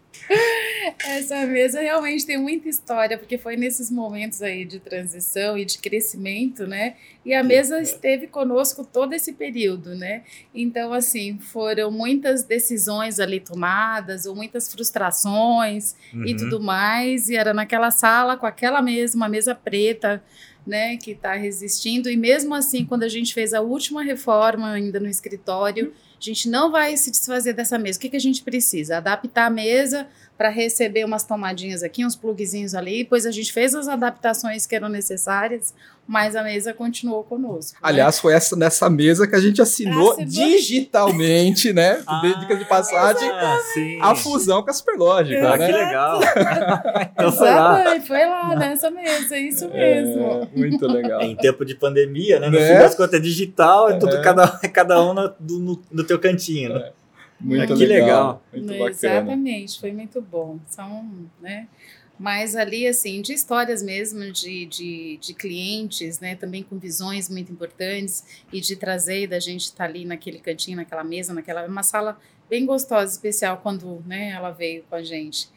Essa 1.32 1.48
mesa 1.48 1.80
realmente 1.80 2.26
tem 2.26 2.38
muita 2.38 2.68
história, 2.68 3.18
porque 3.18 3.38
foi 3.38 3.56
nesses 3.56 3.90
momentos 3.90 4.42
aí 4.42 4.66
de 4.66 4.82
transição 4.82 5.58
e 5.58 5.64
de 5.64 5.78
crescimento, 5.78 6.68
né? 6.68 6.96
E 7.24 7.34
a 7.34 7.42
mesa 7.42 7.80
esteve 7.80 8.28
conosco 8.28 8.84
todo 8.84 9.14
esse 9.14 9.32
período, 9.32 9.96
né? 9.96 10.24
Então, 10.54 10.92
assim, 10.92 11.40
foram 11.40 11.90
muitas 11.90 12.44
decisões 12.44 13.18
ali 13.18 13.40
tomadas, 13.40 14.26
ou 14.26 14.36
muitas 14.36 14.70
frustrações 14.70 15.96
uhum. 16.14 16.26
e 16.26 16.36
tudo 16.36 16.60
mais. 16.60 17.30
E 17.30 17.38
era 17.38 17.54
naquela 17.54 17.92
sala, 17.92 18.36
com 18.36 18.46
aquela 18.46 18.82
mesa, 18.82 19.16
uma 19.16 19.30
mesa 19.30 19.56
preta, 19.56 20.22
né, 20.68 20.98
que 20.98 21.12
está 21.12 21.34
resistindo. 21.34 22.10
E 22.10 22.18
mesmo 22.18 22.54
assim, 22.54 22.86
quando 22.86 23.04
a 23.04 23.10
gente 23.10 23.34
fez 23.34 23.54
a 23.54 23.62
última 23.62 24.04
reforma 24.04 24.72
ainda 24.72 25.00
no 25.00 25.08
escritório, 25.08 25.94
a 26.20 26.24
gente 26.24 26.50
não 26.50 26.72
vai 26.72 26.96
se 26.98 27.10
desfazer 27.10 27.54
dessa 27.54 27.80
mesa. 27.80 27.98
O 27.98 28.02
que, 28.02 28.10
que 28.10 28.16
a 28.16 28.22
gente 28.22 28.44
precisa? 28.44 28.98
Adaptar 28.98 29.48
a 29.48 29.50
mesa 29.50 30.08
para 30.42 30.50
receber 30.50 31.06
umas 31.06 31.24
tomadinhas 31.24 31.84
aqui, 31.84 32.04
uns 32.04 32.16
plugzinhos 32.16 32.74
ali. 32.74 33.04
Depois 33.04 33.28
a 33.28 33.32
gente 33.32 33.54
fez 33.54 33.76
as 33.76 33.88
adaptações 33.88 34.66
que 34.66 34.76
eram 34.76 34.90
necessárias, 34.90 35.72
mas 36.08 36.36
a 36.36 36.42
mesa 36.42 36.74
continuou 36.74 37.24
conosco. 37.24 37.74
Né? 37.74 37.80
Aliás, 37.84 38.20
foi 38.20 38.34
essa 38.34 38.56
nessa 38.56 38.90
mesa 38.90 39.28
que 39.28 39.36
a 39.36 39.40
gente 39.40 39.62
assinou, 39.62 40.18
digitalmente, 40.26 41.72
né? 41.72 42.02
Ah, 42.12 42.22
Dica 42.40 42.56
de 42.56 42.66
passagem, 42.66 43.30
a 44.02 44.16
fusão 44.16 44.64
com 44.64 44.72
a 44.72 44.74
Superlógica. 44.74 45.54
Ah, 45.54 45.58
né? 45.58 45.68
que 45.68 45.72
legal. 45.72 46.20
então 47.14 47.32
foi 47.32 47.50
lá. 47.50 48.02
foi 48.02 48.26
lá, 48.26 48.56
nessa 48.56 48.90
mesa, 48.90 49.38
isso 49.38 49.66
é, 49.72 50.02
mesmo. 50.02 50.50
É, 50.54 50.58
muito 50.58 50.88
legal. 50.88 51.22
em 51.24 51.36
tempo 51.36 51.64
de 51.64 51.76
pandemia, 51.76 52.40
né? 52.40 52.50
No 52.50 52.60
né? 52.60 52.68
fim 52.68 52.80
das 52.80 52.96
contas 52.96 53.14
é 53.14 53.20
digital, 53.20 53.92
é 53.92 54.00
tudo 54.00 54.16
é. 54.16 54.22
cada, 54.24 54.48
cada 54.74 55.04
um 55.04 55.14
no, 55.14 55.36
no, 55.40 55.84
no 55.92 56.04
teu 56.04 56.18
cantinho, 56.18 56.74
né? 56.74 56.80
É. 56.98 57.01
Muito 57.42 57.76
que 57.76 57.86
legal. 57.86 58.44
Muito 58.54 58.68
bacana. 58.68 58.90
Exatamente, 58.90 59.80
foi 59.80 59.92
muito 59.92 60.22
bom. 60.22 60.60
São, 60.68 61.28
né? 61.42 61.68
Mas 62.20 62.56
ali, 62.56 62.88
assim, 62.88 63.20
de 63.22 63.34
histórias 63.34 63.82
mesmo, 63.82 64.32
de, 64.32 64.68
de, 64.68 65.18
de 65.20 65.34
clientes, 65.34 66.20
né? 66.20 66.36
Também 66.36 66.62
com 66.62 66.78
visões 66.78 67.28
muito 67.28 67.52
importantes 67.52 68.24
e 68.54 68.62
de 68.62 68.76
trazer 68.76 69.26
da 69.28 69.40
gente 69.40 69.62
estar 69.62 69.86
tá 69.86 69.90
ali 69.90 70.06
naquele 70.06 70.38
cantinho, 70.38 70.78
naquela 70.78 71.04
mesa, 71.04 71.34
naquela 71.34 71.66
uma 71.66 71.82
sala 71.82 72.20
bem 72.48 72.66
gostosa, 72.66 73.12
especial 73.12 73.58
quando 73.64 74.04
né, 74.06 74.30
ela 74.30 74.52
veio 74.52 74.84
com 74.84 74.96
a 74.96 75.02
gente. 75.02 75.50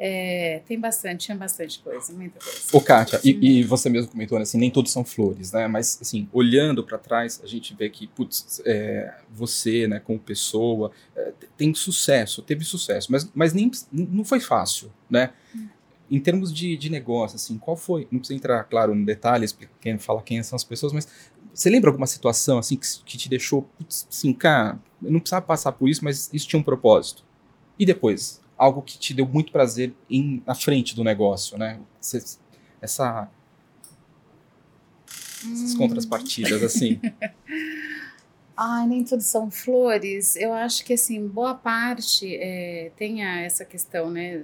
É, 0.00 0.62
tem 0.64 0.78
bastante, 0.78 1.26
tinha 1.26 1.36
bastante 1.36 1.80
coisa, 1.80 2.12
muita 2.12 2.38
coisa. 2.38 2.60
Ô, 2.72 2.80
Kátia, 2.80 3.20
e, 3.24 3.58
e, 3.58 3.64
você 3.64 3.90
mesmo 3.90 4.12
comentou, 4.12 4.38
né, 4.38 4.42
assim, 4.42 4.56
nem 4.56 4.70
todos 4.70 4.92
são 4.92 5.04
flores, 5.04 5.50
né? 5.50 5.66
Mas, 5.66 5.98
assim, 6.00 6.28
olhando 6.32 6.84
para 6.84 6.96
trás, 6.98 7.40
a 7.42 7.46
gente 7.48 7.74
vê 7.74 7.90
que, 7.90 8.06
putz, 8.06 8.62
é, 8.64 9.12
você, 9.28 9.88
né, 9.88 9.98
como 9.98 10.16
pessoa, 10.16 10.92
é, 11.16 11.32
tem 11.56 11.74
sucesso, 11.74 12.42
teve 12.42 12.64
sucesso, 12.64 13.10
mas, 13.10 13.28
mas 13.34 13.52
nem, 13.52 13.70
não 13.90 14.24
foi 14.24 14.38
fácil, 14.38 14.92
né? 15.10 15.32
Hum. 15.54 15.66
Em 16.08 16.20
termos 16.20 16.54
de, 16.54 16.76
de 16.76 16.88
negócio, 16.88 17.34
assim, 17.34 17.58
qual 17.58 17.76
foi? 17.76 18.06
Não 18.10 18.20
precisa 18.20 18.38
entrar, 18.38 18.62
claro, 18.64 18.94
no 18.94 19.04
detalhe, 19.04 19.46
quem 19.80 19.98
fala 19.98 20.22
quem 20.22 20.40
são 20.44 20.54
as 20.54 20.64
pessoas, 20.64 20.92
mas 20.92 21.08
você 21.52 21.68
lembra 21.68 21.90
alguma 21.90 22.06
situação, 22.06 22.56
assim, 22.56 22.76
que, 22.76 22.86
que 23.04 23.18
te 23.18 23.28
deixou, 23.28 23.62
putz, 23.62 24.06
assim, 24.08 24.32
cara, 24.32 24.78
eu 25.02 25.10
não 25.10 25.18
precisava 25.18 25.44
passar 25.44 25.72
por 25.72 25.88
isso, 25.88 26.04
mas 26.04 26.30
isso 26.32 26.46
tinha 26.46 26.60
um 26.60 26.62
propósito? 26.62 27.24
E 27.76 27.84
depois? 27.84 28.40
Algo 28.58 28.82
que 28.82 28.98
te 28.98 29.14
deu 29.14 29.26
muito 29.26 29.52
prazer 29.52 29.94
em, 30.10 30.42
na 30.44 30.54
frente 30.54 30.94
do 30.94 31.04
negócio, 31.04 31.56
né? 31.56 31.80
Você, 32.00 32.22
essa 32.82 33.30
essas 35.06 35.74
hum. 35.74 35.78
contrapartidas 35.78 36.62
assim. 36.62 37.00
Ai, 38.56 38.88
nem 38.88 39.04
tudo 39.04 39.22
são 39.22 39.48
flores. 39.50 40.34
Eu 40.34 40.52
acho 40.52 40.84
que 40.84 40.94
assim 40.94 41.26
boa 41.26 41.54
parte 41.54 42.34
é, 42.34 42.90
tem 42.96 43.22
essa 43.22 43.64
questão, 43.64 44.10
né, 44.10 44.42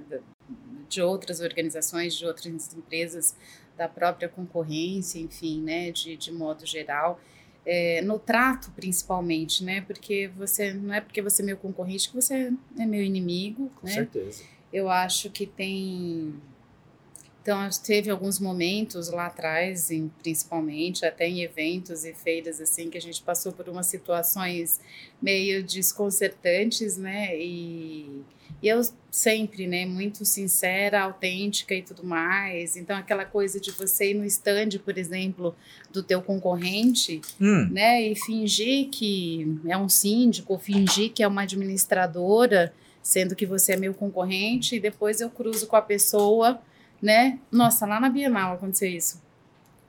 de 0.87 1.01
outras 1.01 1.41
organizações, 1.41 2.15
de 2.15 2.25
outras 2.25 2.73
empresas, 2.73 3.35
da 3.75 3.89
própria 3.89 4.29
concorrência, 4.29 5.19
enfim, 5.19 5.61
né, 5.61 5.91
de, 5.91 6.15
de 6.15 6.31
modo 6.31 6.65
geral 6.65 7.19
é, 7.65 8.01
no 8.01 8.19
trato 8.19 8.71
principalmente, 8.71 9.63
né? 9.63 9.81
Porque 9.81 10.29
você 10.37 10.73
não 10.73 10.93
é 10.93 11.01
porque 11.01 11.21
você 11.21 11.41
é 11.41 11.45
meu 11.45 11.57
concorrente 11.57 12.09
que 12.09 12.15
você 12.15 12.51
é 12.77 12.85
meu 12.85 13.01
inimigo, 13.03 13.71
Com 13.81 13.87
né? 13.87 13.93
certeza. 13.93 14.43
Eu 14.71 14.89
acho 14.89 15.29
que 15.29 15.45
tem 15.45 16.33
então, 17.45 17.69
teve 17.83 18.09
alguns 18.09 18.39
momentos 18.39 19.11
lá 19.11 19.27
atrás, 19.27 19.91
em, 19.91 20.11
principalmente, 20.23 21.05
até 21.05 21.27
em 21.27 21.43
eventos 21.43 22.03
e 22.03 22.11
feiras, 22.11 22.59
assim, 22.59 22.89
que 22.89 22.97
a 22.97 23.01
gente 23.01 23.21
passou 23.21 23.51
por 23.51 23.69
umas 23.69 23.85
situações 23.85 24.81
meio 25.21 25.63
desconcertantes, 25.63 26.97
né? 26.97 27.37
E, 27.37 28.23
e 28.63 28.67
eu 28.67 28.81
sempre, 29.11 29.67
né, 29.67 29.85
muito 29.85 30.25
sincera, 30.25 31.03
autêntica 31.03 31.75
e 31.75 31.83
tudo 31.83 32.03
mais. 32.03 32.75
Então, 32.75 32.97
aquela 32.97 33.25
coisa 33.25 33.59
de 33.59 33.69
você 33.69 34.09
ir 34.09 34.15
no 34.15 34.25
stand, 34.25 34.79
por 34.83 34.97
exemplo, 34.97 35.55
do 35.93 36.01
teu 36.01 36.23
concorrente, 36.23 37.21
hum. 37.39 37.69
né, 37.69 38.01
e 38.01 38.15
fingir 38.15 38.89
que 38.89 39.59
é 39.67 39.77
um 39.77 39.87
síndico, 39.87 40.53
ou 40.53 40.57
fingir 40.57 41.13
que 41.13 41.21
é 41.21 41.27
uma 41.27 41.43
administradora, 41.43 42.73
sendo 43.03 43.35
que 43.35 43.45
você 43.45 43.73
é 43.73 43.77
meu 43.77 43.93
concorrente, 43.93 44.77
e 44.77 44.79
depois 44.79 45.21
eu 45.21 45.29
cruzo 45.29 45.67
com 45.67 45.75
a 45.75 45.81
pessoa 45.83 46.59
né? 47.01 47.39
Nossa, 47.51 47.85
lá 47.85 47.99
na 47.99 48.09
Bienal 48.09 48.55
aconteceu 48.55 48.89
isso. 48.89 49.23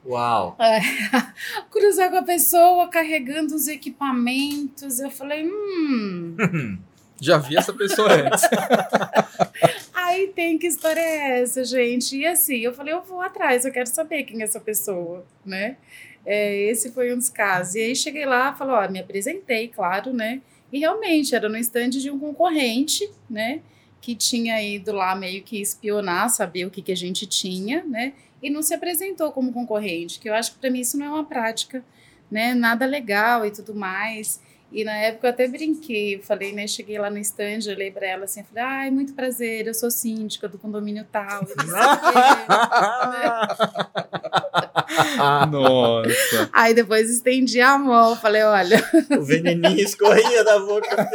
Uau! 0.04 0.56
É, 0.58 0.78
cruzar 1.70 2.10
com 2.10 2.18
a 2.18 2.22
pessoa 2.22 2.88
carregando 2.88 3.54
os 3.54 3.66
equipamentos. 3.66 5.00
Eu 5.00 5.10
falei, 5.10 5.48
hum. 5.48 6.78
Já 7.20 7.38
vi 7.38 7.56
essa 7.56 7.72
pessoa 7.72 8.12
antes. 8.12 8.42
Aí 9.94 10.28
tem 10.28 10.58
que 10.58 10.66
história 10.66 11.00
é 11.00 11.40
essa, 11.40 11.64
gente? 11.64 12.16
E 12.16 12.26
assim, 12.26 12.58
eu 12.58 12.74
falei, 12.74 12.92
eu 12.92 13.02
vou 13.02 13.20
atrás, 13.20 13.64
eu 13.64 13.72
quero 13.72 13.88
saber 13.88 14.24
quem 14.24 14.40
é 14.42 14.44
essa 14.44 14.60
pessoa, 14.60 15.24
né? 15.44 15.76
É, 16.24 16.54
esse 16.70 16.92
foi 16.92 17.12
um 17.12 17.16
dos 17.16 17.30
casos. 17.30 17.74
E 17.74 17.80
aí 17.80 17.96
cheguei 17.96 18.26
lá, 18.26 18.54
falou, 18.54 18.76
ó, 18.76 18.88
me 18.88 18.98
apresentei, 18.98 19.68
claro, 19.68 20.12
né? 20.12 20.42
E 20.72 20.78
realmente 20.78 21.34
era 21.34 21.48
no 21.48 21.56
estande 21.56 22.02
de 22.02 22.10
um 22.10 22.18
concorrente, 22.18 23.08
né? 23.30 23.60
Que 24.06 24.14
tinha 24.14 24.62
ido 24.62 24.92
lá 24.92 25.16
meio 25.16 25.42
que 25.42 25.60
espionar, 25.60 26.30
saber 26.30 26.64
o 26.64 26.70
que, 26.70 26.80
que 26.80 26.92
a 26.92 26.96
gente 26.96 27.26
tinha, 27.26 27.82
né? 27.82 28.12
E 28.40 28.48
não 28.48 28.62
se 28.62 28.72
apresentou 28.72 29.32
como 29.32 29.52
concorrente, 29.52 30.20
que 30.20 30.28
eu 30.28 30.34
acho 30.34 30.52
que 30.52 30.58
para 30.60 30.70
mim 30.70 30.78
isso 30.78 30.96
não 30.96 31.06
é 31.06 31.08
uma 31.08 31.24
prática, 31.24 31.84
né? 32.30 32.54
Nada 32.54 32.86
legal 32.86 33.44
e 33.44 33.50
tudo 33.50 33.74
mais. 33.74 34.40
E 34.70 34.84
na 34.84 34.96
época 34.96 35.28
eu 35.28 35.30
até 35.30 35.46
brinquei, 35.46 36.20
falei, 36.20 36.52
né? 36.52 36.66
Cheguei 36.66 36.98
lá 36.98 37.08
no 37.08 37.18
stand, 37.18 37.60
olhei 37.68 37.90
pra 37.90 38.06
ela 38.06 38.24
assim, 38.24 38.42
falei, 38.42 38.64
ai, 38.64 38.90
muito 38.90 39.14
prazer, 39.14 39.66
eu 39.66 39.74
sou 39.74 39.90
síndica 39.90 40.48
do 40.48 40.58
condomínio 40.58 41.06
tal. 41.10 41.46
Nossa. 45.50 46.50
Aí 46.52 46.74
depois 46.74 47.10
estendi 47.10 47.60
a 47.60 47.78
mão, 47.78 48.16
falei, 48.16 48.42
olha. 48.42 48.82
O 49.16 49.22
veneninho 49.22 49.80
escorria 49.80 50.44
da 50.44 50.58
boca. 50.58 50.96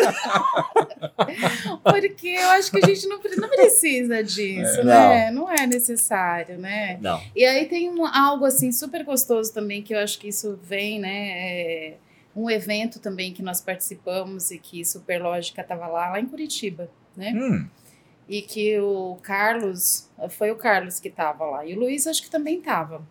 Porque 1.83 2.29
eu 2.29 2.49
acho 2.51 2.71
que 2.71 2.83
a 2.83 2.87
gente 2.87 3.07
não, 3.07 3.19
não 3.37 3.49
precisa 3.49 4.23
disso, 4.23 4.79
é, 4.79 4.83
né? 4.83 5.31
Não. 5.31 5.43
não. 5.43 5.51
é 5.51 5.67
necessário, 5.67 6.57
né? 6.57 6.97
Não. 7.01 7.21
E 7.35 7.45
aí 7.45 7.65
tem 7.65 7.89
um, 7.89 8.05
algo 8.05 8.45
assim 8.45 8.71
super 8.71 9.03
gostoso 9.03 9.53
também, 9.53 9.81
que 9.81 9.93
eu 9.93 9.99
acho 9.99 10.17
que 10.19 10.29
isso 10.29 10.57
vem, 10.63 10.99
né? 10.99 11.09
É, 11.09 11.97
um 12.35 12.49
evento 12.49 12.99
também 12.99 13.33
que 13.33 13.41
nós 13.41 13.61
participamos 13.61 14.51
e 14.51 14.57
que 14.57 14.85
Superlógica 14.85 15.61
estava 15.61 15.87
lá, 15.87 16.11
lá 16.11 16.19
em 16.19 16.25
Curitiba, 16.25 16.89
né? 17.15 17.33
Hum. 17.35 17.67
E 18.27 18.41
que 18.41 18.79
o 18.79 19.17
Carlos, 19.21 20.09
foi 20.29 20.51
o 20.51 20.55
Carlos 20.55 20.99
que 20.99 21.09
estava 21.09 21.43
lá, 21.45 21.65
e 21.65 21.73
o 21.73 21.79
Luiz 21.79 22.07
acho 22.07 22.23
que 22.23 22.29
também 22.29 22.59
estava. 22.59 23.05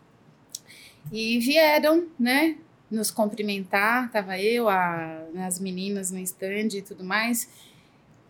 E 1.13 1.39
vieram, 1.39 2.09
né, 2.19 2.57
nos 2.91 3.11
cumprimentar, 3.11 4.11
tava 4.11 4.39
eu, 4.39 4.69
a, 4.69 5.23
as 5.47 5.61
meninas 5.61 6.11
no 6.11 6.19
stand 6.19 6.69
e 6.75 6.83
tudo 6.83 7.05
mais, 7.05 7.49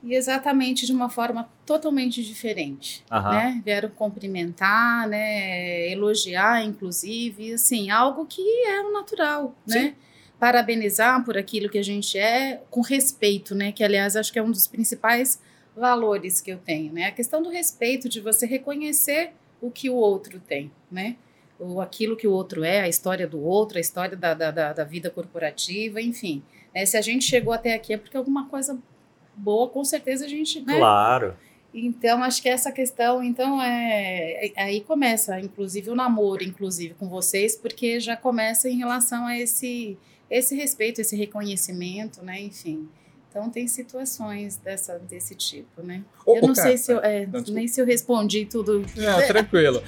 e 0.02 0.14
exatamente 0.14 0.86
de 0.86 0.92
uma 0.92 1.08
forma 1.08 1.48
totalmente 1.64 2.24
diferente, 2.24 3.04
uhum. 3.10 3.22
né? 3.22 3.62
Vieram 3.64 3.90
cumprimentar, 3.90 5.06
né, 5.08 5.90
elogiar, 5.90 6.64
inclusive, 6.64 7.54
assim, 7.54 7.90
algo 7.90 8.26
que 8.26 8.42
é 8.66 8.80
o 8.80 8.92
natural, 8.92 9.54
né? 9.66 9.74
Sim. 9.74 9.84
né? 9.84 9.94
Parabenizar 10.40 11.24
por 11.24 11.38
aquilo 11.38 11.68
que 11.68 11.78
a 11.78 11.84
gente 11.84 12.18
é 12.18 12.60
com 12.68 12.80
respeito, 12.80 13.54
né? 13.54 13.70
Que 13.70 13.84
aliás 13.84 14.16
acho 14.16 14.32
que 14.32 14.38
é 14.38 14.42
um 14.42 14.50
dos 14.50 14.66
principais 14.66 15.40
valores 15.76 16.40
que 16.40 16.50
eu 16.50 16.58
tenho, 16.58 16.92
né? 16.92 17.04
A 17.06 17.12
questão 17.12 17.40
do 17.40 17.50
respeito, 17.50 18.08
de 18.08 18.20
você 18.20 18.46
reconhecer 18.46 19.32
o 19.60 19.70
que 19.70 19.88
o 19.88 19.94
outro 19.94 20.40
tem, 20.40 20.72
né? 20.90 21.16
o, 21.60 21.80
aquilo 21.80 22.16
que 22.16 22.26
o 22.26 22.32
outro 22.32 22.64
é, 22.64 22.80
a 22.80 22.88
história 22.88 23.26
do 23.28 23.40
outro, 23.40 23.76
a 23.76 23.80
história 23.80 24.16
da, 24.16 24.32
da, 24.32 24.50
da, 24.50 24.72
da 24.72 24.84
vida 24.84 25.10
corporativa, 25.10 26.00
enfim. 26.00 26.42
Né? 26.74 26.86
Se 26.86 26.96
a 26.96 27.02
gente 27.02 27.24
chegou 27.24 27.52
até 27.52 27.74
aqui 27.74 27.92
é 27.92 27.98
porque 27.98 28.16
alguma 28.16 28.48
coisa 28.48 28.78
boa, 29.36 29.68
com 29.68 29.84
certeza 29.84 30.24
a 30.24 30.28
gente. 30.28 30.60
Né? 30.62 30.78
Claro. 30.78 31.36
Então, 31.72 32.22
acho 32.24 32.42
que 32.42 32.48
essa 32.48 32.72
questão, 32.72 33.22
então, 33.22 33.62
é, 33.62 34.46
é 34.46 34.62
aí 34.62 34.80
começa, 34.80 35.38
inclusive, 35.38 35.90
o 35.90 35.94
namoro, 35.94 36.42
inclusive, 36.42 36.94
com 36.94 37.08
vocês, 37.08 37.54
porque 37.54 38.00
já 38.00 38.16
começa 38.16 38.68
em 38.68 38.76
relação 38.76 39.24
a 39.26 39.38
esse, 39.38 39.96
esse 40.30 40.54
respeito, 40.54 41.00
esse 41.00 41.16
reconhecimento, 41.16 42.22
né, 42.24 42.40
enfim. 42.40 42.88
Então, 43.28 43.50
tem 43.50 43.66
situações 43.68 44.56
dessa, 44.56 44.98
desse 44.98 45.34
tipo, 45.34 45.82
né. 45.82 46.04
Ô, 46.24 46.36
eu 46.36 46.42
não 46.42 46.54
cara, 46.54 46.68
sei 46.68 46.78
se 46.78 46.92
eu, 46.92 47.00
é, 47.00 47.26
não, 47.26 47.40
nem 47.48 47.66
se 47.66 47.80
eu 47.80 47.86
respondi 47.86 48.44
tudo. 48.44 48.84
Não, 48.96 49.26
tranquilo. 49.26 49.82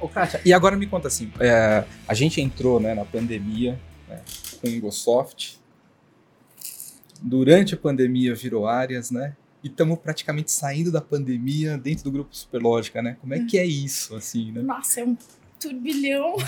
Ô, 0.00 0.08
Kátia, 0.08 0.40
e 0.44 0.52
agora 0.52 0.76
me 0.76 0.86
conta 0.86 1.08
assim, 1.08 1.30
é, 1.40 1.84
a 2.08 2.14
gente 2.14 2.40
entrou 2.40 2.80
né, 2.80 2.94
na 2.94 3.04
pandemia 3.04 3.78
né, 4.08 4.22
com 4.60 4.66
o 4.66 4.70
Ingosoft, 4.70 5.58
durante 7.20 7.74
a 7.74 7.78
pandemia 7.78 8.34
virou 8.34 8.66
áreas, 8.66 9.10
né? 9.10 9.34
E 9.64 9.68
estamos 9.68 9.98
praticamente 9.98 10.52
saindo 10.52 10.92
da 10.92 11.00
pandemia 11.00 11.78
dentro 11.78 12.04
do 12.04 12.10
grupo 12.10 12.36
Superlógica, 12.36 13.02
né? 13.02 13.16
Como 13.20 13.34
é 13.34 13.40
que 13.40 13.58
é 13.58 13.64
isso, 13.64 14.14
assim, 14.14 14.52
né? 14.52 14.60
Nossa, 14.60 15.00
é 15.00 15.04
um 15.04 15.16
turbilhão. 15.58 16.36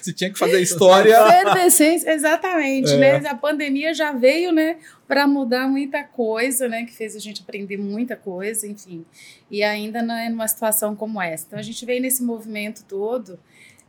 Você 0.00 0.12
tinha 0.12 0.30
que 0.32 0.38
fazer 0.38 0.60
história. 0.60 1.16
Efervescência, 1.40 2.10
exatamente, 2.10 2.92
É. 2.92 2.96
né? 3.20 3.28
A 3.28 3.34
pandemia 3.34 3.92
já 3.94 4.12
veio, 4.12 4.52
né, 4.52 4.76
para 5.06 5.26
mudar 5.26 5.68
muita 5.68 6.02
coisa, 6.04 6.68
né, 6.68 6.84
que 6.84 6.92
fez 6.94 7.16
a 7.16 7.18
gente 7.18 7.42
aprender 7.42 7.76
muita 7.76 8.16
coisa, 8.16 8.66
enfim. 8.66 9.04
E 9.50 9.62
ainda 9.62 10.02
não 10.02 10.14
é 10.14 10.28
numa 10.28 10.46
situação 10.48 10.94
como 10.94 11.20
essa. 11.20 11.44
Então 11.46 11.58
a 11.58 11.62
gente 11.62 11.84
veio 11.84 12.00
nesse 12.00 12.22
movimento 12.22 12.84
todo. 12.88 13.38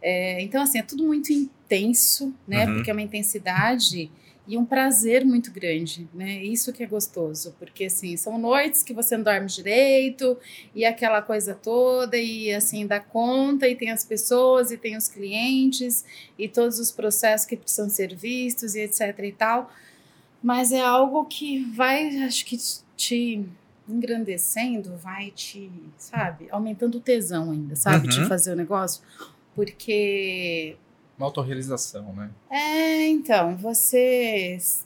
é, 0.01 0.41
então 0.41 0.61
assim 0.61 0.77
é 0.79 0.83
tudo 0.83 1.03
muito 1.03 1.31
intenso, 1.33 2.33
né? 2.47 2.65
Uhum. 2.65 2.75
Porque 2.75 2.89
é 2.91 2.93
uma 2.93 3.01
intensidade 3.01 4.11
e 4.47 4.57
um 4.57 4.63
prazer 4.65 5.25
muito 5.25 5.51
grande, 5.51 6.07
né? 6.13 6.41
Isso 6.43 6.71
que 6.71 6.81
é 6.83 6.87
gostoso, 6.87 7.53
porque 7.59 7.85
assim 7.85 8.15
são 8.15 8.37
noites 8.37 8.81
que 8.81 8.93
você 8.93 9.17
não 9.17 9.23
dorme 9.23 9.47
direito 9.47 10.37
e 10.73 10.85
aquela 10.85 11.21
coisa 11.21 11.53
toda 11.53 12.15
e 12.17 12.53
assim 12.53 12.87
dá 12.87 12.99
conta 12.99 13.67
e 13.67 13.75
tem 13.75 13.91
as 13.91 14.05
pessoas 14.05 14.71
e 14.71 14.77
tem 14.77 14.95
os 14.95 15.07
clientes 15.09 16.05
e 16.39 16.47
todos 16.47 16.79
os 16.79 16.91
processos 16.91 17.45
que 17.45 17.57
precisam 17.57 17.89
ser 17.89 18.15
vistos 18.15 18.73
e 18.75 18.79
etc 18.81 19.19
e 19.19 19.31
tal. 19.33 19.71
Mas 20.41 20.71
é 20.71 20.79
algo 20.81 21.25
que 21.25 21.63
vai, 21.73 22.07
acho 22.23 22.45
que 22.45 22.57
te 22.95 23.43
engrandecendo, 23.89 24.95
vai 24.97 25.31
te, 25.31 25.69
sabe, 25.97 26.47
aumentando 26.51 26.99
o 26.99 27.01
tesão 27.01 27.51
ainda, 27.51 27.75
sabe, 27.75 28.07
de 28.07 28.19
Uhum. 28.21 28.27
fazer 28.27 28.53
o 28.53 28.55
negócio, 28.55 29.01
porque 29.55 30.75
Uma 31.17 31.27
autorrealização, 31.27 32.13
né? 32.13 32.29
é, 32.49 33.07
então, 33.07 33.57
vocês. 33.57 34.85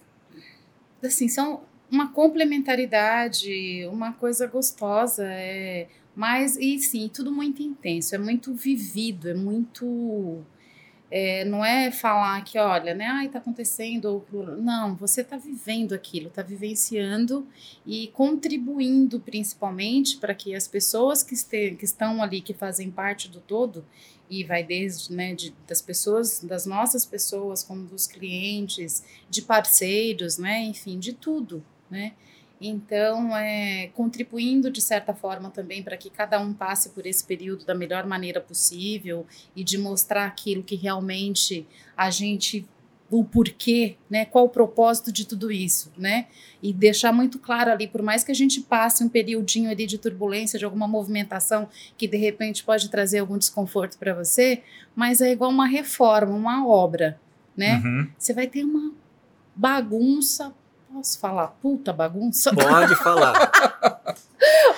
Assim, 1.04 1.28
são 1.28 1.62
uma 1.92 2.12
complementaridade, 2.14 3.86
uma 3.92 4.14
coisa 4.14 4.48
gostosa, 4.48 5.26
é, 5.26 5.88
mas, 6.16 6.56
e 6.56 6.80
sim, 6.80 7.10
tudo 7.14 7.32
muito 7.32 7.62
intenso, 7.62 8.16
é 8.16 8.18
muito 8.18 8.54
vivido, 8.54 9.30
é 9.30 9.34
muito. 9.34 10.42
é, 11.10 11.44
não 11.44 11.66
é 11.66 11.92
falar 11.92 12.42
que, 12.46 12.58
olha, 12.58 12.94
né, 12.94 13.06
ai, 13.08 13.28
tá 13.28 13.40
acontecendo, 13.40 14.24
ou, 14.32 14.58
não, 14.58 14.96
você 14.96 15.24
tá 15.24 15.36
vivendo 15.36 15.94
aquilo, 15.94 16.30
tá 16.30 16.42
vivenciando 16.42 17.46
e 17.86 18.08
contribuindo 18.14 19.20
principalmente 19.20 20.18
para 20.18 20.34
que 20.34 20.56
as 20.56 20.68
pessoas 20.68 21.24
que, 21.24 21.34
este, 21.34 21.76
que 21.76 21.84
estão 21.84 22.24
ali, 22.24 22.40
que 22.40 22.54
fazem 22.54 22.90
parte 22.90 23.28
do 23.30 23.42
todo, 23.42 23.84
e 24.32 24.46
vai 24.46 24.64
desde 24.64 25.14
né, 25.14 25.36
de, 25.36 25.54
das 25.68 25.82
pessoas, 25.82 26.42
das 26.42 26.66
nossas 26.66 27.06
pessoas, 27.06 27.64
como 27.64 27.86
dos 27.86 28.08
clientes, 28.08 29.04
de 29.30 29.42
parceiros, 29.42 30.38
né, 30.38 30.64
enfim, 30.64 30.98
de 30.98 31.12
tudo, 31.12 31.62
né? 31.90 32.14
Então, 32.64 33.36
é, 33.36 33.90
contribuindo 33.96 34.70
de 34.70 34.82
certa 34.82 35.16
forma 35.16 35.50
também 35.50 35.82
para 35.82 35.98
que 35.98 36.12
cada 36.12 36.40
um 36.40 36.54
passe 36.54 36.90
por 36.90 37.08
esse 37.08 37.24
período 37.24 37.66
da 37.66 37.74
melhor 37.74 38.06
maneira 38.06 38.40
possível 38.40 39.26
e 39.56 39.64
de 39.64 39.80
mostrar 39.80 40.28
aquilo 40.28 40.62
que 40.62 40.76
realmente 40.76 41.68
a 41.98 42.12
gente 42.12 42.66
o 43.12 43.26
porquê, 43.26 43.98
né? 44.10 44.24
Qual 44.24 44.46
o 44.46 44.50
propósito 44.50 45.12
de 45.12 45.26
tudo 45.28 45.52
isso, 45.52 45.92
né? 45.98 46.28
E 46.64 46.72
deixar 46.72 47.12
muito 47.12 47.38
claro 47.38 47.70
ali, 47.70 47.86
por 47.86 48.02
mais 48.02 48.24
que 48.24 48.32
a 48.32 48.36
gente 48.36 48.62
passe 48.62 49.04
um 49.04 49.10
periodinho 49.10 49.70
ali 49.70 49.86
de 49.86 49.98
turbulência, 49.98 50.58
de 50.58 50.64
alguma 50.64 50.88
movimentação 50.88 51.68
que 51.98 52.08
de 52.08 52.16
repente 52.16 52.64
pode 52.64 52.90
trazer 52.90 53.20
algum 53.20 53.38
desconforto 53.38 53.98
para 53.98 54.14
você, 54.14 54.64
mas 54.96 55.20
é 55.20 55.30
igual 55.30 55.52
uma 55.52 55.68
reforma, 55.68 56.34
uma 56.34 56.66
obra, 56.66 57.20
né? 57.56 57.82
Uhum. 57.84 58.08
Você 58.18 58.34
vai 58.34 58.48
ter 58.48 58.64
uma 58.64 58.94
bagunça, 59.54 60.54
posso 60.94 61.20
falar 61.20 61.48
puta 61.62 61.92
bagunça? 61.92 62.52
Pode 62.56 62.96
falar. 62.96 63.52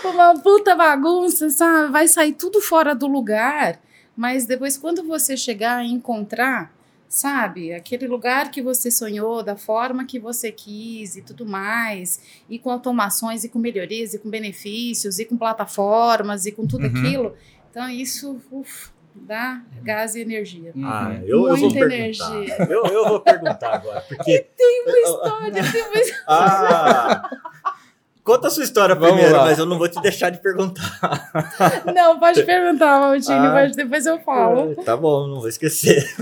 uma 0.03 0.39
puta 0.39 0.75
bagunça, 0.75 1.51
sabe? 1.51 1.91
Vai 1.91 2.07
sair 2.07 2.33
tudo 2.33 2.59
fora 2.59 2.95
do 2.95 3.05
lugar, 3.05 3.79
mas 4.17 4.47
depois 4.47 4.75
quando 4.75 5.03
você 5.03 5.37
chegar 5.37 5.77
a 5.77 5.85
encontrar, 5.85 6.72
sabe, 7.15 7.71
aquele 7.71 8.07
lugar 8.07 8.49
que 8.49 8.59
você 8.59 8.89
sonhou, 8.89 9.43
da 9.43 9.55
forma 9.55 10.03
que 10.03 10.17
você 10.17 10.51
quis 10.51 11.15
e 11.15 11.21
tudo 11.21 11.45
mais, 11.45 12.19
e 12.49 12.57
com 12.57 12.71
automações 12.71 13.43
e 13.43 13.49
com 13.49 13.59
melhorias 13.59 14.15
e 14.15 14.17
com 14.19 14.31
benefícios 14.31 15.19
e 15.19 15.25
com 15.25 15.37
plataformas 15.37 16.47
e 16.47 16.51
com 16.51 16.65
tudo 16.65 16.87
Uhum. 16.87 16.89
aquilo, 16.99 17.35
então 17.69 17.87
isso 17.87 18.41
uf, 18.51 18.89
dá 19.13 19.61
gás 19.83 20.15
e 20.15 20.21
energia. 20.21 20.73
Ah, 20.83 21.09
Uhum. 21.09 21.21
eu, 21.21 21.27
eu 21.27 21.55
vou 21.55 21.69
Muita 21.69 21.87
perguntar. 21.87 21.95
energia. 22.35 22.67
Eu, 22.67 22.83
eu 22.87 23.07
vou 23.07 23.19
perguntar 23.19 23.73
agora, 23.75 24.01
porque... 24.07 24.47
Tem 24.57 24.83
uma 24.87 24.97
história, 24.97 25.71
tem 25.71 25.81
uma 25.83 26.01
história. 26.01 26.23
Ah! 26.27 27.29
Conta 28.23 28.47
a 28.47 28.49
sua 28.49 28.63
história 28.63 28.95
Vamos 28.95 29.09
primeiro, 29.15 29.35
lá. 29.37 29.43
mas 29.43 29.59
eu 29.59 29.65
não 29.65 29.77
vou 29.77 29.87
te 29.89 30.01
deixar 30.01 30.29
de 30.31 30.41
perguntar. 30.41 30.97
Não, 31.93 32.17
pode 32.17 32.41
perguntar, 32.45 32.99
Maltini, 33.01 33.35
Ah. 33.35 33.51
pode- 33.51 33.75
depois 33.75 34.05
eu 34.05 34.17
falo. 34.21 34.73
Tá 34.83 34.95
bom, 34.97 35.27
não 35.27 35.39
vou 35.41 35.47
esquecer. 35.49 36.09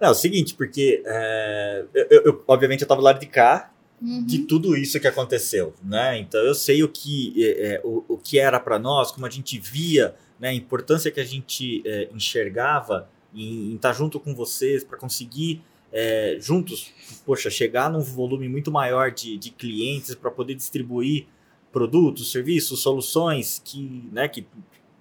Não, 0.00 0.08
é 0.08 0.10
o 0.10 0.14
seguinte, 0.14 0.54
porque 0.54 1.02
é, 1.04 1.84
eu, 1.94 2.22
eu- 2.24 2.44
obviamente 2.46 2.82
eu 2.82 2.88
tava 2.88 3.00
do 3.00 3.04
lado 3.04 3.18
de 3.20 3.26
cá 3.26 3.72
Uhum. 4.00 4.24
de 4.24 4.44
tudo 4.44 4.76
isso 4.76 5.00
que 5.00 5.08
aconteceu, 5.08 5.74
né? 5.82 6.20
Então 6.20 6.40
eu 6.42 6.54
sei 6.54 6.84
o 6.84 6.88
que 6.88 7.34
é, 7.44 7.74
é, 7.74 7.80
o, 7.82 8.04
o 8.10 8.16
que 8.16 8.38
era 8.38 8.60
para 8.60 8.78
nós, 8.78 9.10
como 9.10 9.26
a 9.26 9.30
gente 9.30 9.58
via, 9.58 10.14
né? 10.38 10.50
A 10.50 10.54
importância 10.54 11.10
que 11.10 11.18
a 11.18 11.24
gente 11.24 11.82
é, 11.84 12.08
enxergava 12.14 13.10
em 13.34 13.74
estar 13.74 13.92
junto 13.92 14.20
com 14.20 14.32
vocês 14.36 14.84
para 14.84 14.96
conseguir 14.96 15.60
é, 15.92 16.36
juntos, 16.38 16.92
poxa, 17.26 17.50
chegar 17.50 17.90
num 17.90 17.98
volume 18.00 18.48
muito 18.48 18.70
maior 18.70 19.10
de, 19.10 19.36
de 19.36 19.50
clientes 19.50 20.14
para 20.14 20.30
poder 20.30 20.54
distribuir 20.54 21.26
produtos, 21.72 22.30
serviços, 22.30 22.80
soluções 22.80 23.60
que, 23.64 24.08
né? 24.12 24.28
Que, 24.28 24.46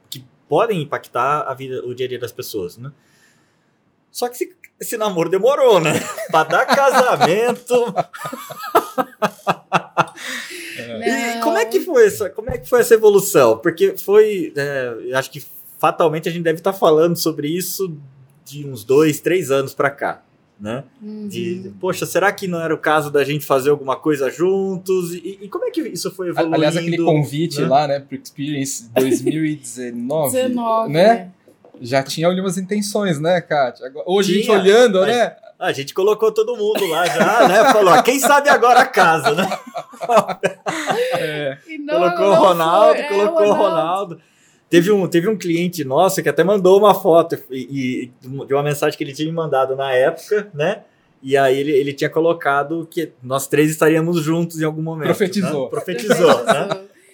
que 0.09 0.25
podem 0.49 0.81
impactar 0.81 1.41
a 1.41 1.53
vida, 1.53 1.85
o 1.85 1.93
dia 1.93 2.07
a 2.07 2.09
dia 2.09 2.17
das 2.19 2.31
pessoas, 2.31 2.77
né? 2.79 2.91
Só 4.11 4.27
que 4.27 4.55
esse, 4.79 4.97
namoro 4.97 5.29
demorou, 5.29 5.79
né? 5.79 5.93
Pra 6.29 6.43
dar 6.43 6.65
casamento. 6.65 7.93
E 10.77 11.41
como 11.41 11.57
é 11.57 11.65
que 11.65 11.79
foi 11.79 12.05
essa, 12.05 12.29
como 12.29 12.49
é 12.49 12.57
que 12.57 12.69
foi 12.69 12.81
essa 12.81 12.93
evolução? 12.93 13.57
Porque 13.57 13.97
foi, 13.97 14.53
é, 14.55 14.95
eu 15.09 15.17
acho 15.17 15.31
que 15.31 15.43
fatalmente 15.79 16.29
a 16.29 16.31
gente 16.31 16.43
deve 16.43 16.59
estar 16.59 16.73
falando 16.73 17.15
sobre 17.15 17.47
isso 17.47 17.95
de 18.45 18.67
uns 18.67 18.83
dois, 18.83 19.19
três 19.19 19.51
anos 19.51 19.73
pra 19.73 19.89
cá, 19.89 20.23
né? 20.59 20.83
Uhum. 21.01 21.27
De, 21.27 21.71
poxa, 21.79 22.05
será 22.05 22.31
que 22.31 22.47
não 22.47 22.61
era 22.61 22.73
o 22.73 22.77
caso 22.77 23.11
da 23.11 23.23
gente 23.23 23.45
fazer 23.45 23.69
alguma 23.69 23.95
coisa 23.95 24.29
juntos? 24.29 25.13
E, 25.13 25.39
e 25.41 25.49
como 25.49 25.65
é 25.65 25.71
que 25.71 25.81
isso 25.81 26.11
foi 26.11 26.29
evoluindo? 26.29 26.55
Aliás, 26.55 26.77
aquele 26.77 26.97
convite 26.97 27.61
né? 27.61 27.67
lá, 27.67 27.87
né, 27.87 27.99
pro 27.99 28.17
Experience 28.17 28.89
2019, 28.93 30.31
19, 30.31 30.93
né? 30.93 31.31
Já 31.81 32.03
tinha 32.03 32.27
algumas 32.27 32.57
intenções, 32.57 33.19
né, 33.19 33.39
Kátia? 33.41 33.85
Agora- 33.87 34.05
Hoje 34.07 34.31
a 34.31 34.35
gente 34.35 34.45
Tinha, 34.45 34.59
olhando, 34.59 34.99
mas- 34.99 35.07
né? 35.09 35.35
A 35.59 35.71
gente 35.71 35.91
colocou 35.91 36.31
todo 36.31 36.55
mundo 36.55 36.85
lá 36.87 37.05
já, 37.07 37.47
né? 37.47 37.73
Falou, 37.73 37.91
ó, 37.91 38.01
quem 38.03 38.19
sabe 38.19 38.47
agora 38.47 38.81
a 38.81 38.85
casa, 38.85 39.31
né? 39.33 39.47
É, 41.17 41.57
não- 41.79 41.95
colocou 41.95 42.27
o 42.27 42.33
Ronaldo, 42.35 42.93
foi, 42.95 43.03
é, 43.03 43.07
colocou 43.07 43.47
o 43.47 43.53
Ronaldo. 43.53 44.21
Teve 44.69 44.91
um, 44.91 45.07
teve 45.07 45.27
um 45.29 45.37
cliente 45.37 45.83
nosso 45.83 46.21
que 46.21 46.29
até 46.29 46.43
mandou 46.43 46.77
uma 46.77 46.93
foto 46.93 47.37
e, 47.49 48.11
e 48.21 48.45
de 48.45 48.53
uma 48.53 48.63
mensagem 48.63 48.97
que 48.97 49.03
ele 49.03 49.13
tinha 49.13 49.27
me 49.27 49.33
mandado 49.33 49.75
na 49.75 49.93
época, 49.93 50.49
né? 50.53 50.81
E 51.23 51.35
aí 51.37 51.57
ele, 51.57 51.71
ele 51.71 51.93
tinha 51.93 52.09
colocado 52.09 52.87
que 52.91 53.11
nós 53.23 53.47
três 53.47 53.71
estaríamos 53.71 54.21
juntos 54.21 54.61
em 54.61 54.65
algum 54.65 54.81
momento. 54.81 55.05
Profetizou. 55.07 55.63
né? 55.63 55.69
Profetizou, 55.69 56.43
né? 56.43 56.69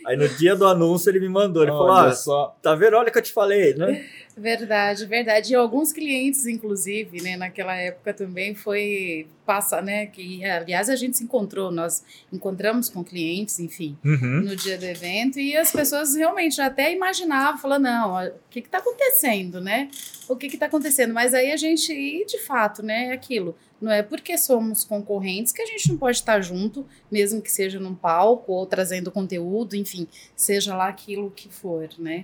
Aí 0.05 0.18
no 0.18 0.28
dia 0.28 0.55
do 0.55 0.68
anúncio 0.68 1.09
ele 1.09 1.20
me 1.22 1.30
mandou, 1.30 1.64
ele 1.64 1.72
falou, 1.72 1.89
Olha 1.91 2.09
ah, 2.09 2.14
só. 2.14 2.57
tá 2.61 2.76
vendo? 2.76 2.97
Olha 2.97 3.07
o 3.07 3.11
que 3.11 3.18
eu 3.18 3.22
te 3.24 3.32
falei, 3.32 3.74
né? 3.76 4.03
Verdade, 4.36 5.05
verdade. 5.05 5.53
E 5.53 5.55
alguns 5.55 5.91
clientes, 5.93 6.45
inclusive, 6.47 7.21
né, 7.21 7.38
naquela 7.38 7.75
época 7.75 8.13
também 8.13 8.55
foi 8.55 9.27
passa, 9.45 9.81
né, 9.81 10.05
que 10.05 10.43
aliás 10.45 10.89
a 10.89 10.95
gente 10.95 11.17
se 11.17 11.23
encontrou, 11.25 11.69
nós 11.69 12.03
encontramos 12.31 12.88
com 12.89 13.03
clientes, 13.03 13.59
enfim, 13.59 13.97
Uhum. 14.03 14.41
no 14.41 14.55
dia 14.55 14.77
do 14.77 14.86
evento 14.86 15.38
e 15.38 15.55
as 15.55 15.69
pessoas 15.71 16.15
realmente 16.15 16.61
até 16.61 16.93
imaginavam, 16.93 17.59
falando, 17.59 17.84
não, 17.84 18.25
o 18.25 18.31
que 18.49 18.59
está 18.59 18.77
acontecendo, 18.77 19.59
né? 19.59 19.89
O 20.29 20.36
que 20.38 20.47
está 20.47 20.65
acontecendo? 20.67 21.13
Mas 21.13 21.34
aí 21.34 21.51
a 21.51 21.57
gente, 21.57 21.91
e 21.91 22.25
de 22.25 22.39
fato, 22.39 22.81
né, 22.81 23.07
é 23.07 23.11
aquilo, 23.11 23.53
não 23.81 23.91
é 23.91 24.01
porque 24.01 24.38
somos 24.38 24.86
concorrentes 24.86 25.51
que 25.51 25.61
a 25.61 25.65
gente 25.65 25.89
não 25.89 25.97
pode 25.97 26.17
estar 26.17 26.39
junto, 26.41 26.88
mesmo 27.11 27.41
que 27.41 27.51
seja 27.51 27.79
num 27.81 27.93
palco 27.93 28.53
ou 28.53 28.65
trazendo 28.65 29.11
conteúdo, 29.11 29.75
enfim, 29.75 30.07
seja 30.36 30.73
lá 30.75 30.88
aquilo 30.88 31.29
que 31.29 31.49
for, 31.49 31.89
né? 31.99 32.23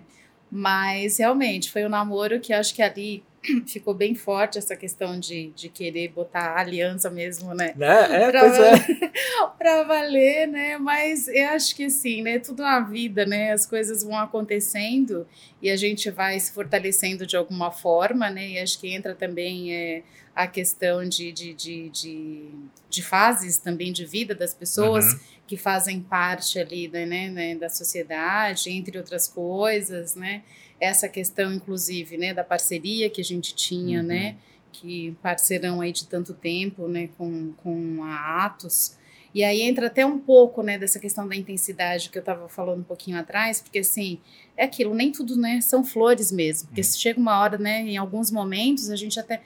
Mas 0.52 1.18
realmente 1.18 1.72
foi 1.72 1.86
um 1.86 1.90
namoro 1.90 2.40
que 2.40 2.52
acho 2.52 2.74
que 2.74 2.82
ali 2.82 3.24
ficou 3.68 3.94
bem 3.94 4.16
forte 4.16 4.58
essa 4.58 4.76
questão 4.76 5.20
de, 5.20 5.52
de 5.56 5.70
querer 5.70 6.10
botar 6.10 6.58
aliança 6.58 7.10
mesmo, 7.10 7.54
né? 7.54 7.74
Né? 7.78 8.24
É, 8.24 8.32
Pra 8.32 8.40
pois 8.42 8.54
é. 8.54 8.72
valer, 8.72 9.12
pra 9.58 9.84
valer, 9.84 10.48
né? 10.48 10.78
Mas 10.78 11.28
eu 11.28 11.50
acho 11.50 11.76
que 11.76 11.86
assim, 11.86 12.22
né? 12.22 12.40
Tudo 12.40 12.64
na 12.64 12.80
vida, 12.80 13.26
né? 13.26 13.52
As 13.52 13.66
coisas 13.66 14.04
vão 14.04 14.18
acontecendo 14.18 15.28
e 15.62 15.70
a 15.70 15.76
gente 15.78 16.10
vai 16.10 16.40
se 16.40 16.52
fortalecendo 16.52 17.26
de 17.26 17.38
alguma 17.38 17.72
forma, 17.72 18.30
né? 18.30 18.50
E 18.50 18.60
acho 18.60 18.80
que 18.80 18.88
entra 18.94 19.14
também 19.14 19.74
é, 19.74 20.02
a 20.36 20.48
questão 20.48 21.08
de, 21.08 21.32
de, 21.32 21.54
de, 21.54 21.90
de, 21.90 22.50
de 22.90 23.04
fases 23.04 23.58
também 23.58 23.92
de 23.94 24.06
vida 24.06 24.34
das 24.34 24.54
pessoas 24.54 25.06
Uhum. 25.06 25.20
Que 25.50 25.58
fazem 25.58 26.00
parte 26.00 26.60
ali 26.60 26.88
da, 26.88 27.04
né, 27.08 27.28
né, 27.28 27.56
da 27.56 27.70
sociedade, 27.70 28.70
entre 28.70 29.00
outras 29.00 29.28
coisas, 29.28 30.14
né? 30.14 30.44
Essa 30.80 31.10
questão, 31.10 31.52
inclusive, 31.52 32.18
né, 32.18 32.36
da 32.36 32.44
parceria 32.44 33.10
que 33.10 33.20
a 33.20 33.24
gente 33.24 33.56
tinha, 33.56 34.00
Uhum. 34.02 34.06
né? 34.06 34.36
Que 34.72 35.18
parceirão 35.24 35.82
aí 35.82 35.92
de 35.92 36.06
tanto 36.06 36.36
tempo, 36.36 36.88
né, 36.88 37.10
com, 37.18 37.52
com 37.64 38.04
a 38.04 38.46
Atos. 38.46 38.96
E 39.34 39.44
aí 39.44 39.64
entra 39.64 39.88
até 39.88 40.06
um 40.06 40.20
pouco, 40.20 40.62
né, 40.62 40.78
dessa 40.78 41.00
questão 41.00 41.28
da 41.28 41.36
intensidade 41.36 42.12
que 42.12 42.18
eu 42.20 42.22
estava 42.22 42.48
falando 42.48 42.82
um 42.82 42.84
pouquinho 42.84 43.18
atrás, 43.18 43.60
porque 43.60 43.80
assim, 43.80 44.20
é 44.56 44.66
aquilo, 44.66 44.94
nem 44.94 45.12
tudo, 45.12 45.36
né, 45.36 45.62
são 45.62 45.84
flores 45.84 46.32
mesmo. 46.32 46.68
Porque 46.68 46.84
se 46.84 47.00
chega 47.00 47.20
uma 47.20 47.40
hora, 47.40 47.58
né, 47.58 47.82
em 47.82 47.98
alguns 47.98 48.30
momentos 48.30 48.92
a 48.92 48.96
gente 48.96 49.20
até 49.20 49.42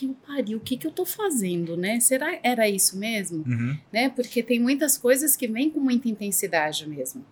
que 0.00 0.06
eu 0.06 0.16
pariu, 0.26 0.58
o 0.58 0.60
que 0.60 0.76
que 0.76 0.86
eu 0.86 0.90
tô 0.90 1.04
fazendo, 1.04 1.76
né? 1.76 2.00
Será 2.00 2.38
era 2.42 2.68
isso 2.68 2.98
mesmo? 2.98 3.44
Uhum. 3.46 3.76
né? 3.92 4.08
Porque 4.08 4.42
tem 4.42 4.58
muitas 4.58 4.96
coisas 4.96 5.36
que 5.36 5.46
vêm 5.46 5.68
com 5.68 5.80
muita 5.80 6.08
intensidade 6.08 6.88
mesmo. 6.88 7.24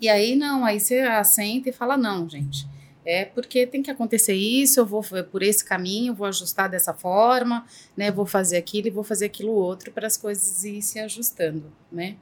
E 0.00 0.08
aí 0.08 0.34
não, 0.34 0.64
aí 0.64 0.80
você 0.80 1.00
assenta 1.00 1.68
e 1.68 1.72
fala 1.72 1.96
não, 1.96 2.28
gente. 2.28 2.66
É 3.04 3.24
porque 3.24 3.66
tem 3.68 3.82
que 3.82 3.90
acontecer 3.90 4.34
isso, 4.34 4.80
eu 4.80 4.86
vou 4.86 5.00
por 5.30 5.42
esse 5.42 5.64
caminho, 5.64 6.12
vou 6.12 6.26
ajustar 6.26 6.68
dessa 6.68 6.92
forma, 6.92 7.64
né? 7.96 8.10
Vou 8.10 8.26
fazer 8.26 8.56
aquilo 8.56 8.88
e 8.88 8.90
vou 8.90 9.04
fazer 9.04 9.26
aquilo 9.26 9.52
outro 9.52 9.92
para 9.92 10.08
as 10.08 10.16
coisas 10.16 10.64
ir 10.64 10.82
se 10.82 10.98
ajustando, 10.98 11.72
né? 11.90 12.16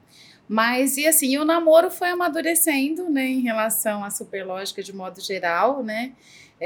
Mas 0.47 0.95
e 0.95 1.07
assim, 1.07 1.39
o 1.39 1.43
namoro 1.43 1.89
foi 1.89 2.09
amadurecendo, 2.09 3.09
né, 3.09 3.25
em 3.25 3.41
relação 3.41 4.03
à 4.03 4.11
superlógica 4.11 4.83
de 4.83 4.93
modo 4.93 5.19
geral, 5.19 5.81
né? 5.81 6.11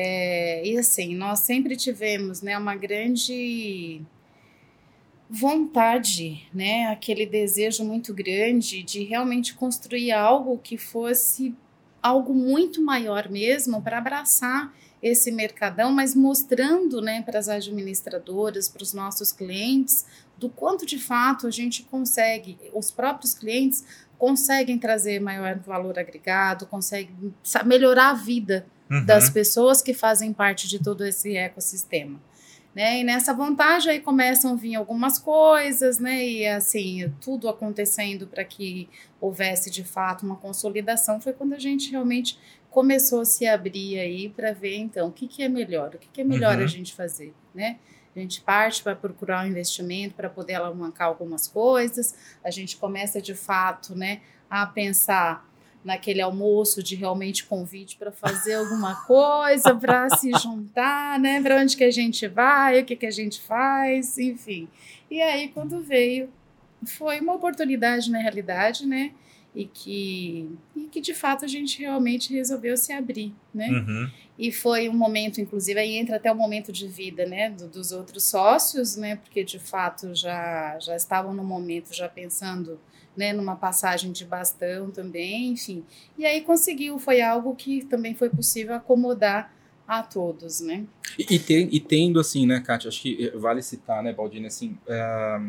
É, 0.02 0.66
e 0.66 0.78
assim, 0.78 1.14
nós 1.14 1.40
sempre 1.40 1.76
tivemos, 1.76 2.42
né, 2.42 2.58
uma 2.58 2.74
grande 2.74 4.02
vontade, 5.30 6.48
né, 6.54 6.86
aquele 6.86 7.26
desejo 7.26 7.84
muito 7.84 8.14
grande 8.14 8.82
de 8.82 9.04
realmente 9.04 9.54
construir 9.54 10.14
algo 10.14 10.58
que 10.58 10.78
fosse 10.78 11.54
algo 12.02 12.34
muito 12.34 12.82
maior 12.82 13.28
mesmo 13.28 13.82
para 13.82 13.98
abraçar 13.98 14.74
esse 15.04 15.34
mercadão, 15.34 15.92
mas 15.92 16.16
mostrando, 16.16 17.02
né, 17.02 17.22
para 17.22 17.38
as 17.38 17.50
administradoras, 17.50 18.70
para 18.70 18.84
os 18.84 18.94
nossos 18.94 19.34
clientes, 19.34 20.06
do 20.38 20.48
quanto 20.50 20.86
de 20.86 20.98
fato 20.98 21.46
a 21.46 21.52
gente 21.52 21.84
consegue, 21.84 22.58
os 22.74 22.90
próprios 22.90 23.34
clientes 23.34 23.84
conseguem 24.18 24.80
trazer 24.80 25.20
maior 25.20 25.60
valor 25.60 26.00
agregado, 26.00 26.66
conseguem 26.68 27.34
melhorar 27.66 28.12
a 28.12 28.14
vida 28.14 28.66
Uhum. 28.90 29.06
das 29.06 29.30
pessoas 29.30 29.82
que 29.82 29.94
fazem 29.94 30.34
parte 30.34 30.68
de 30.68 30.80
todo 30.80 31.06
esse 31.06 31.38
ecossistema. 31.38 32.20
Né? 32.74 33.00
E 33.00 33.04
nessa 33.04 33.34
vontade 33.34 33.90
aí 33.90 34.00
começam 34.00 34.54
a 34.54 34.56
vir 34.56 34.76
algumas 34.76 35.18
coisas, 35.18 35.98
né? 36.00 36.24
E 36.24 36.48
assim, 36.48 37.12
tudo 37.20 37.50
acontecendo 37.50 38.28
para 38.28 38.44
que 38.44 38.88
houvesse 39.20 39.72
de 39.72 39.84
fato 39.84 40.24
uma 40.26 40.36
consolidação 40.36 41.20
foi 41.20 41.34
quando 41.34 41.54
a 41.54 41.60
gente 41.60 41.90
realmente 41.92 42.38
começou 42.70 43.22
a 43.22 43.26
se 43.26 43.48
abrir 43.48 44.00
aí 44.00 44.30
para 44.30 44.54
ver 44.54 44.78
então 44.78 45.08
o 45.08 45.12
que, 45.12 45.28
que 45.28 45.42
é 45.42 45.50
melhor, 45.50 45.96
o 45.96 45.98
que, 45.98 46.08
que 46.14 46.22
é 46.22 46.24
melhor 46.24 46.58
Uhum. 46.58 46.64
a 46.64 46.68
gente 46.68 46.94
fazer, 46.94 47.34
né? 47.56 47.78
A 48.16 48.20
gente 48.20 48.42
parte 48.42 48.84
para 48.84 48.96
procurar 48.96 49.46
um 49.46 49.48
investimento 49.50 50.14
para 50.14 50.30
poder 50.30 50.54
alavancar 50.56 51.08
algumas 51.08 51.48
coisas, 51.48 52.14
a 52.44 52.52
gente 52.52 52.78
começa 52.78 53.20
de 53.22 53.34
fato, 53.34 53.96
né, 53.96 54.22
a 54.50 54.66
pensar 54.68 55.49
naquele 55.84 56.22
almoço 56.22 56.84
de 56.84 56.96
realmente 56.96 57.46
convite 57.46 57.96
para 57.98 58.12
fazer 58.12 58.56
alguma 58.56 58.96
coisa, 59.06 59.74
para 59.74 60.10
se 60.10 60.30
juntar, 60.42 61.18
né? 61.20 61.42
Para 61.42 61.62
onde 61.62 61.76
que 61.78 61.84
a 61.84 61.92
gente 61.92 62.28
vai, 62.28 62.82
o 62.82 62.86
que 62.86 62.96
que 62.96 63.06
a 63.06 63.12
gente 63.12 63.40
faz, 63.42 64.18
enfim. 64.18 64.68
E 65.10 65.22
aí 65.22 65.48
quando 65.50 65.80
veio, 65.82 66.30
foi 66.86 67.20
uma 67.20 67.34
oportunidade 67.34 68.12
na 68.12 68.20
realidade, 68.20 68.86
né? 68.86 69.12
E 69.56 69.66
que, 69.66 70.48
e 70.76 70.82
que 70.92 71.02
de 71.02 71.14
fato 71.14 71.44
a 71.44 71.48
gente 71.48 71.80
realmente 71.80 72.32
resolveu 72.34 72.78
se 72.78 72.94
abrir, 72.94 73.34
né? 73.54 73.68
Uhum. 73.70 74.10
E 74.38 74.52
foi 74.52 74.88
um 74.88 74.94
momento, 74.94 75.42
inclusive, 75.42 75.78
aí 75.80 75.96
entra 75.98 76.18
até 76.18 76.32
o 76.32 76.36
momento 76.36 76.72
de 76.72 76.88
vida, 76.88 77.26
né, 77.26 77.50
do- 77.50 77.68
dos 77.68 77.92
outros 77.92 78.24
sócios, 78.24 78.96
né, 78.96 79.18
porque 79.18 79.44
de 79.44 79.60
fato 79.60 80.14
já, 80.16 80.78
já 80.80 80.96
estavam 80.96 81.34
no 81.34 81.44
momento, 81.44 81.94
já 81.94 82.08
pensando, 82.08 82.80
né, 83.16 83.34
numa 83.34 83.56
passagem 83.56 84.12
de 84.12 84.26
bastão 84.26 84.92
também, 84.92 85.50
enfim. 85.50 85.84
E 86.18 86.26
aí 86.26 86.42
conseguiu, 86.42 86.98
foi 87.00 87.22
algo 87.22 87.56
que 87.56 87.84
também 87.86 88.16
foi 88.16 88.30
possível 88.30 88.76
acomodar 88.76 89.54
a 89.88 90.04
todos, 90.04 90.62
né. 90.62 90.86
E, 91.18 91.36
e, 91.36 91.70
e 91.76 91.80
tendo 91.80 92.20
assim, 92.20 92.46
né, 92.46 92.60
Kátia, 92.60 92.88
acho 92.88 93.02
que 93.02 93.26
eh, 93.26 93.38
vale 93.38 93.62
citar, 93.62 94.04
né, 94.04 94.14
Baldini, 94.14 94.46
assim, 94.46 94.78
ah, 94.88 95.42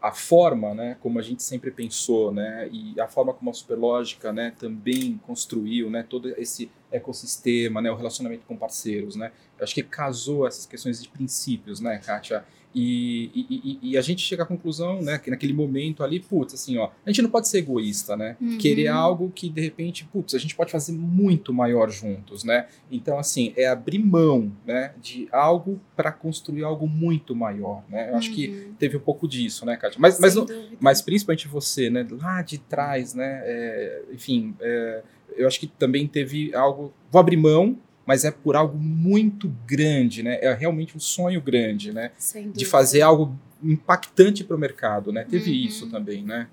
a 0.00 0.12
forma, 0.12 0.72
né, 0.74 0.96
como 1.00 1.18
a 1.18 1.22
gente 1.22 1.42
sempre 1.42 1.70
pensou, 1.70 2.32
né, 2.32 2.68
e 2.72 2.98
a 3.00 3.08
forma 3.08 3.34
como 3.34 3.50
a 3.50 3.52
Superlógica, 3.54 4.32
né, 4.32 4.54
também 4.58 5.20
construiu, 5.26 5.90
né, 5.90 6.04
todo 6.08 6.28
esse 6.38 6.70
ecossistema, 6.90 7.82
né, 7.82 7.90
o 7.90 7.96
relacionamento 7.96 8.44
com 8.46 8.56
parceiros, 8.56 9.16
né, 9.16 9.32
acho 9.60 9.74
que 9.74 9.82
casou 9.82 10.46
essas 10.46 10.64
questões 10.64 11.02
de 11.02 11.08
princípios, 11.08 11.80
né, 11.80 11.98
Kátia, 11.98 12.44
e, 12.74 13.30
e- 13.34 13.78
e- 13.92 13.98
a 13.98 14.00
gente 14.00 14.22
chega 14.22 14.42
à 14.44 14.46
conclusão, 14.46 15.02
né, 15.02 15.18
que 15.18 15.30
naquele 15.30 15.52
momento 15.52 16.02
ali, 16.04 16.20
putz, 16.20 16.54
assim, 16.54 16.78
ó, 16.78 16.90
a 17.04 17.10
gente 17.10 17.20
não 17.22 17.30
pode 17.30 17.48
ser 17.48 17.58
egoísta, 17.58 18.16
né, 18.16 18.36
Uhum. 18.40 18.58
querer 18.58 18.86
algo 18.88 19.30
que 19.34 19.48
de 19.48 19.60
repente, 19.60 20.04
putz, 20.04 20.34
a 20.34 20.38
gente 20.38 20.54
pode 20.54 20.70
fazer 20.70 20.92
muito 20.92 21.52
maior 21.52 21.90
juntos, 21.90 22.44
né, 22.44 22.66
então, 22.90 23.18
assim, 23.18 23.52
é 23.56 23.66
abrir 23.66 23.98
mão 23.98 24.52
né, 24.66 24.92
de 25.02 25.28
algo 25.32 25.80
para 25.96 26.12
construir 26.12 26.62
algo 26.64 26.86
muito 26.86 27.34
maior. 27.34 27.82
Né? 27.88 28.10
Eu 28.10 28.16
acho 28.16 28.30
que 28.32 28.48
Uhum. 28.48 28.74
teve 28.78 28.96
um 28.96 29.00
pouco 29.00 29.26
disso, 29.28 29.66
né, 29.66 29.76
Kátia? 29.76 29.98
Mas, 30.00 30.18
mas, 30.20 30.32
Sem 30.32 30.40
não- 30.40 30.46
dúvida. 30.46 30.76
mas 30.80 31.02
principalmente 31.02 31.48
você, 31.48 31.90
né, 31.90 32.06
lá 32.10 32.40
de 32.42 32.58
trás, 32.58 33.14
né, 33.14 33.40
é, 33.44 34.02
enfim, 34.12 34.54
é, 34.60 35.02
eu 35.36 35.46
acho 35.46 35.58
que 35.60 35.66
também 35.66 36.06
teve 36.06 36.54
algo. 36.54 36.92
Vou 37.10 37.20
abrir 37.20 37.36
mão, 37.36 37.76
mas 38.10 38.24
é 38.24 38.30
por 38.32 38.56
algo 38.56 38.76
muito 38.76 39.48
grande, 39.64 40.20
né? 40.20 40.36
É 40.42 40.52
realmente 40.52 40.96
um 40.96 40.98
sonho 40.98 41.40
grande, 41.40 41.92
né? 41.92 42.10
Sem 42.18 42.50
De 42.50 42.64
fazer 42.64 43.02
algo 43.02 43.38
impactante 43.62 44.42
para 44.42 44.56
o 44.56 44.58
mercado, 44.58 45.12
né? 45.12 45.24
Teve 45.30 45.48
Uhum. 45.52 45.56
isso 45.56 45.88
também, 45.88 46.24
né? 46.24 46.48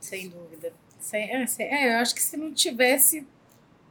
Sem 0.00 0.30
dúvida. 0.30 0.72
Sem- 0.98 1.30
é, 1.30 1.46
sem- 1.46 1.66
é, 1.66 1.92
eu 1.96 1.98
acho 1.98 2.14
que 2.14 2.22
se 2.22 2.34
não 2.38 2.50
tivesse 2.50 3.26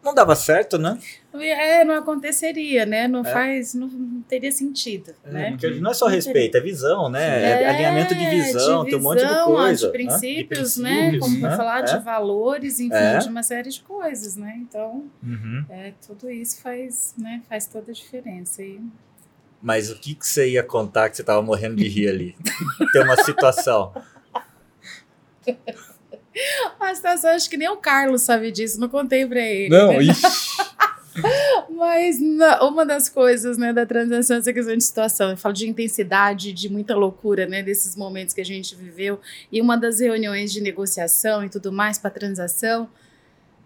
Não 0.04 0.16
dava 0.16 0.36
certo, 0.36 0.80
né? 0.80 0.98
É, 1.34 1.86
não 1.86 1.94
aconteceria, 1.94 2.86
né? 2.88 3.08
Não 3.08 3.22
É. 3.22 3.32
faz, 3.32 3.76
não, 3.76 3.88
não 3.88 4.22
teria 4.24 4.52
sentido, 4.52 5.14
né? 5.24 5.52
Porque 5.52 5.70
não 5.80 5.92
é 5.92 5.94
só 5.94 6.08
respeito, 6.08 6.58
é 6.58 6.60
visão, 6.60 7.08
né? 7.08 7.22
É, 7.44 7.64
É, 7.64 7.70
alinhamento 7.70 8.16
de 8.16 8.26
visão, 8.28 8.84
de 8.84 8.90
tem 8.90 9.00
um 9.00 9.04
monte 9.04 9.20
de 9.20 9.28
visão, 9.28 9.46
coisa. 9.46 9.86
De 9.88 9.92
princípios, 9.94 10.74
De 10.76 10.82
né? 10.82 10.90
princípios, 11.10 11.24
Como 11.34 11.40
né? 11.48 11.56
falar, 11.56 11.80
É. 11.82 11.84
de 11.84 12.04
valores, 12.04 12.80
enfim, 12.80 12.96
É. 12.96 13.18
de 13.20 13.30
uma 13.30 13.44
série 13.44 13.70
de 13.70 13.82
coisas, 13.82 14.36
né? 14.36 14.56
Então, 14.58 15.06
Uhum. 15.24 15.66
é, 15.70 15.94
tudo 16.06 16.32
isso 16.32 16.60
faz, 16.62 17.14
né, 17.18 17.42
faz 17.48 17.68
toda 17.68 17.92
a 17.92 17.94
diferença. 17.94 18.64
E 18.64 18.80
Mas 19.62 19.92
o 19.92 20.00
que, 20.00 20.16
que 20.16 20.28
você 20.28 20.50
ia 20.50 20.64
contar 20.64 21.12
que 21.12 21.18
você 21.18 21.24
tava 21.24 21.44
morrendo 21.44 21.76
de 21.76 21.88
rir 21.88 22.10
ali? 22.10 22.36
Tem 22.92 23.04
uma 23.04 23.16
situação. 23.24 23.94
a 26.80 26.96
situação, 26.96 27.32
acho 27.32 27.50
que 27.50 27.58
nem 27.58 27.70
o 27.70 27.78
Carlos 27.78 28.22
sabe 28.22 28.52
disso, 28.52 28.80
não 28.80 28.90
contei 28.90 29.26
pra 29.26 29.42
ele. 29.42 29.70
Não, 29.70 29.90
né? 29.90 30.04
ixi, 30.04 30.22
Mas 31.70 32.22
na, 32.22 32.64
uma 32.64 32.86
das 32.86 33.10
coisas, 33.10 33.58
né, 33.58 33.74
da 33.74 33.86
transação, 33.86 34.38
essa 34.38 34.54
questão 34.54 34.76
de 34.76 34.84
situação, 34.84 35.32
eu 35.32 35.38
falo 35.38 35.54
de 35.54 35.68
intensidade, 35.68 36.54
de 36.54 36.70
muita 36.70 36.96
loucura, 36.96 37.46
né, 37.46 37.62
desses 37.62 37.96
momentos 37.96 38.34
que 38.34 38.42
a 38.42 38.46
gente 38.46 38.76
viveu, 38.76 39.20
e 39.52 39.62
uma 39.62 39.76
das 39.76 40.00
reuniões 40.00 40.54
de 40.54 40.62
negociação 40.62 41.44
e 41.44 41.50
tudo 41.50 41.72
mais 41.72 41.98
para 41.98 42.10
transação, 42.10 42.90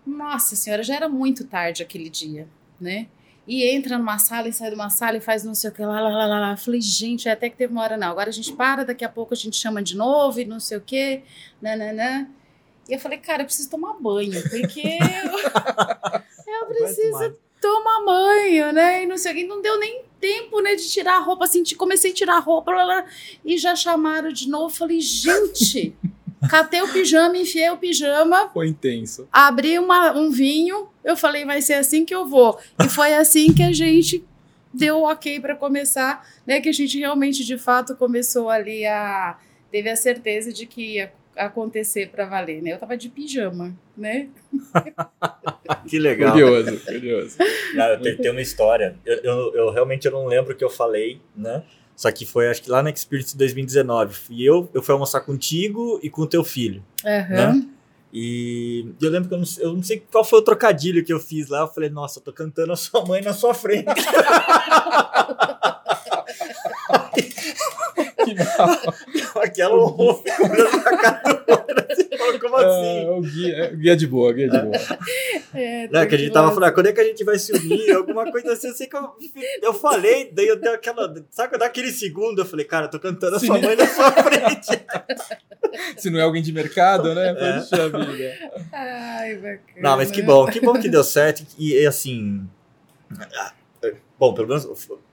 nossa 0.05 0.55
senhora, 0.55 0.84
já 0.84 0.95
era 0.95 1.09
muito 1.09 1.45
tarde 1.45 1.82
aquele 1.82 2.09
dia, 2.09 2.47
né? 2.80 3.07
E 3.47 3.63
entra 3.63 3.97
numa 3.97 4.18
sala 4.18 4.47
e 4.47 4.53
sai 4.53 4.70
de 4.70 4.76
uma 4.76 4.89
sala 4.89 5.18
e 5.18 5.22
faz 5.22 5.43
não 5.43 5.53
sei 5.53 5.70
o 5.70 5.74
que 5.74 5.82
lá, 5.84 5.99
lá, 5.99 6.09
lá, 6.09 6.26
lá, 6.26 6.39
lá. 6.39 6.57
Falei, 6.57 6.82
gente, 6.82 7.30
até 7.30 7.47
que 7.47 7.55
teve 7.55 7.72
uma 7.72 7.84
hora, 7.84 7.95
não. 7.95 8.09
Agora 8.09 8.30
a 8.30 8.34
gente 8.34 8.51
para, 8.53 8.84
daqui 8.84 9.05
a 9.05 9.09
pouco 9.09 9.34
a 9.34 9.38
gente 9.38 9.55
chama 9.55 9.84
de 9.84 9.95
novo 9.95 10.39
e 10.39 10.45
não 10.45 10.59
sei 10.59 10.78
o 10.78 10.82
que, 10.82 11.22
nananã. 11.61 12.28
E 12.88 12.93
eu 12.93 12.99
falei, 12.99 13.17
cara, 13.17 13.41
eu 13.41 13.45
preciso 13.45 13.69
tomar 13.69 13.93
banho, 13.93 14.41
porque 14.49 14.81
eu, 16.47 16.53
eu 16.53 16.65
preciso 16.67 17.36
tomar 17.59 18.05
banho, 18.05 18.71
né? 18.71 19.03
E 19.03 19.05
não 19.07 19.17
sei 19.17 19.31
o 19.31 19.36
que. 19.36 19.43
Não 19.43 19.61
deu 19.61 19.79
nem 19.79 20.03
tempo, 20.19 20.61
né, 20.61 20.75
de 20.75 20.88
tirar 20.89 21.17
a 21.17 21.19
roupa, 21.19 21.45
assim, 21.45 21.63
comecei 21.75 22.11
a 22.11 22.13
tirar 22.13 22.38
a 22.38 22.39
roupa, 22.39 22.71
lá, 22.71 22.83
lá, 22.83 23.05
e 23.43 23.57
já 23.57 23.75
chamaram 23.75 24.31
de 24.31 24.49
novo. 24.49 24.73
Falei, 24.73 24.99
gente, 24.99 25.95
catei 26.49 26.81
o 26.81 26.91
pijama, 26.91 27.38
enfiei 27.38 27.69
o 27.69 27.77
pijama. 27.77 28.49
Foi 28.49 28.67
intenso. 28.67 29.27
Abri 29.31 29.77
uma, 29.77 30.13
um 30.13 30.29
vinho, 30.29 30.89
eu 31.03 31.15
falei, 31.15 31.45
vai 31.45 31.61
ser 31.61 31.75
assim 31.75 32.05
que 32.05 32.15
eu 32.15 32.25
vou. 32.27 32.57
E 32.83 32.89
foi 32.89 33.13
assim 33.13 33.53
que 33.53 33.63
a 33.63 33.71
gente 33.71 34.23
deu 34.73 35.03
ok 35.03 35.39
para 35.39 35.55
começar, 35.55 36.27
né? 36.45 36.59
Que 36.59 36.69
a 36.69 36.73
gente 36.73 36.97
realmente, 36.99 37.43
de 37.43 37.57
fato, 37.57 37.95
começou 37.95 38.49
ali 38.49 38.86
a. 38.86 39.38
Teve 39.71 39.89
a 39.89 39.95
certeza 39.95 40.53
de 40.53 40.65
que 40.65 40.95
ia 40.95 41.13
acontecer 41.36 42.09
para 42.09 42.25
valer, 42.25 42.61
né? 42.61 42.73
Eu 42.73 42.79
tava 42.79 42.97
de 42.97 43.09
pijama, 43.09 43.75
né? 43.95 44.29
que 45.88 45.99
legal. 45.99 46.31
Curioso, 46.31 46.79
curioso. 46.86 47.38
Não, 47.73 48.01
tem, 48.01 48.17
tem 48.17 48.31
uma 48.31 48.41
história. 48.41 48.95
Eu, 49.05 49.17
eu, 49.17 49.55
eu, 49.55 49.71
realmente 49.71 50.05
eu 50.05 50.11
não 50.11 50.25
lembro 50.25 50.53
o 50.53 50.55
que 50.55 50.63
eu 50.63 50.69
falei, 50.69 51.21
né? 51.36 51.63
Só 51.95 52.11
que 52.11 52.25
foi, 52.25 52.49
acho 52.49 52.61
que 52.61 52.69
lá 52.69 52.83
na 52.83 52.89
Experience 52.89 53.38
2019. 53.38 54.19
E 54.29 54.45
eu, 54.45 54.69
eu 54.73 54.81
fui 54.81 54.93
almoçar 54.93 55.21
contigo 55.21 55.99
e 56.03 56.09
com 56.09 56.23
o 56.23 56.27
teu 56.27 56.43
filho. 56.43 56.83
Uhum. 57.03 57.36
Né? 57.36 57.67
E 58.11 58.93
eu 59.01 59.09
lembro 59.09 59.29
que 59.29 59.36
eu 59.36 59.39
não, 59.39 59.45
eu 59.59 59.73
não, 59.73 59.83
sei 59.83 60.03
qual 60.11 60.23
foi 60.23 60.39
o 60.39 60.41
trocadilho 60.41 61.03
que 61.03 61.11
eu 61.11 61.19
fiz 61.19 61.49
lá. 61.49 61.59
Eu 61.61 61.67
falei, 61.67 61.89
nossa, 61.89 62.19
eu 62.19 62.23
tô 62.23 62.33
cantando 62.33 62.71
a 62.73 62.75
sua 62.75 63.05
mãe 63.05 63.21
na 63.21 63.33
sua 63.33 63.53
frente. 63.53 63.86
que 68.26 68.36
mal. 68.36 68.95
Aquela 69.43 69.76
horror 69.76 70.23
ficou 70.23 70.49
olhando 70.49 70.82
pra 70.82 70.97
cara 70.97 71.45
como 72.39 72.59
é, 72.59 72.65
assim? 72.65 73.05
É, 73.05 73.11
o 73.11 73.21
guia, 73.21 73.76
guia 73.76 73.95
de 73.95 74.07
boa, 74.07 74.34
guia 74.34 74.49
de 74.49 74.59
boa. 74.59 74.76
É, 75.53 75.88
não, 75.88 76.05
que 76.05 76.15
a 76.15 76.17
gente 76.17 76.32
tava 76.32 76.49
falando, 76.49 76.69
ah, 76.69 76.71
quando 76.71 76.88
é 76.88 76.93
que 76.93 77.01
a 77.01 77.03
gente 77.03 77.23
vai 77.23 77.38
se 77.38 77.53
unir? 77.53 77.91
Alguma 77.91 78.32
coisa 78.32 78.53
assim, 78.53 78.67
eu 78.67 78.73
sei 78.73 78.88
que 78.88 78.95
eu, 78.95 79.09
eu 79.61 79.73
falei, 79.73 80.32
daí 80.32 80.47
eu 80.47 80.59
dei 80.59 80.73
aquela. 80.73 81.13
Sabe, 81.30 81.57
daquele 81.57 81.91
segundo, 81.91 82.39
eu 82.39 82.45
falei, 82.45 82.65
cara, 82.65 82.86
eu 82.86 82.91
tô 82.91 82.99
cantando 82.99 83.36
a 83.36 83.39
sua 83.39 83.59
mãe 83.59 83.76
na 83.76 83.88
sua 83.88 84.11
frente. 84.11 84.86
Se 85.97 86.09
não 86.09 86.19
é 86.19 86.23
alguém 86.23 86.41
de 86.41 86.51
mercado, 86.51 87.13
né? 87.13 87.36
É. 87.38 87.59
Puxa 87.59 87.89
vida. 87.89 88.34
Ai, 88.71 89.36
bacana. 89.36 89.59
Não, 89.78 89.97
mas 89.97 90.11
que 90.11 90.21
bom, 90.21 90.45
que 90.45 90.59
bom 90.59 90.73
que 90.80 90.89
deu 90.89 91.03
certo. 91.03 91.45
E, 91.57 91.73
e 91.82 91.86
assim. 91.86 92.47
Bom, 94.17 94.34
pelo 94.34 94.47
menos 94.47 94.65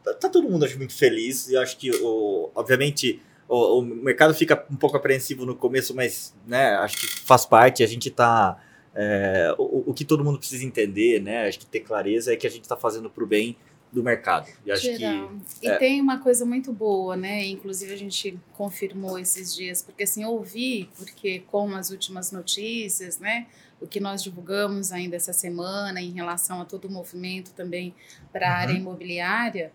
tá 0.05 0.29
todo 0.29 0.49
mundo 0.49 0.65
acho 0.65 0.77
muito 0.79 0.95
feliz. 0.95 1.49
E 1.49 1.57
acho 1.57 1.77
que, 1.77 1.91
o, 1.91 2.51
obviamente, 2.55 3.21
o, 3.49 3.79
o, 3.79 3.83
mercado 3.83 4.35
fica 4.35 4.65
um 4.71 4.77
pouco 4.77 4.97
apreensivo 4.97 5.45
no 5.45 5.55
começo, 5.55 5.95
mas 5.95 6.35
né, 6.47 6.75
acho 6.77 6.97
que 6.99 7.07
faz 7.07 7.45
parte. 7.45 7.83
A 7.83 7.87
gente 7.87 8.11
tá. 8.11 8.59
É, 8.95 9.55
o, 9.59 9.91
o, 9.91 9.95
que 9.95 10.05
todo 10.05 10.25
mundo 10.25 10.39
precisa 10.39 10.65
entender, 10.65 11.21
né? 11.21 11.49
Acho 11.49 11.59
que 11.59 11.67
ter 11.67 11.81
clareza 11.81 12.33
é 12.33 12.37
que 12.37 12.47
a 12.47 12.51
gente 12.51 12.63
está 12.63 12.77
fazendo 12.77 13.09
para 13.09 13.25
o 13.25 13.27
bem 13.27 13.57
do 13.93 14.03
mercado. 14.03 14.49
E 14.65 14.73
acho 14.73 14.83
Geral. 14.83 15.31
que. 15.61 15.69
É... 15.69 15.75
E 15.75 15.79
tem 15.79 16.01
uma 16.01 16.19
coisa 16.19 16.47
muito 16.47 16.73
boa, 16.73 17.15
né? 17.15 17.45
Inclusive 17.45 17.93
a 17.93 17.97
gente 17.97 18.39
confirmou 18.55 19.19
esses 19.19 19.55
dias, 19.55 19.83
porque 19.83 20.05
assim, 20.05 20.25
ouvi, 20.25 20.89
porque 20.97 21.41
com 21.41 21.75
as 21.75 21.91
últimas 21.91 22.33
notícias, 22.33 23.19
né? 23.19 23.47
O 23.81 23.87
que 23.87 24.01
nós 24.01 24.23
divulgamos 24.23 24.93
ainda 24.93 25.17
essa 25.17 25.33
semana 25.33 26.01
em 26.01 26.13
relação 26.13 26.61
a 26.61 26.65
todo 26.65 26.87
o 26.87 26.91
movimento 26.91 27.53
também 27.53 27.95
para 28.33 28.47
a 28.47 28.51
uhum. 28.51 28.57
área 28.57 28.73
imobiliária, 28.73 29.73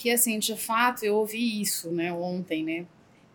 que 0.00 0.10
assim, 0.10 0.38
de 0.38 0.56
fato, 0.56 1.04
eu 1.04 1.14
ouvi 1.14 1.60
isso, 1.60 1.90
né, 1.90 2.10
ontem, 2.10 2.64
né? 2.64 2.86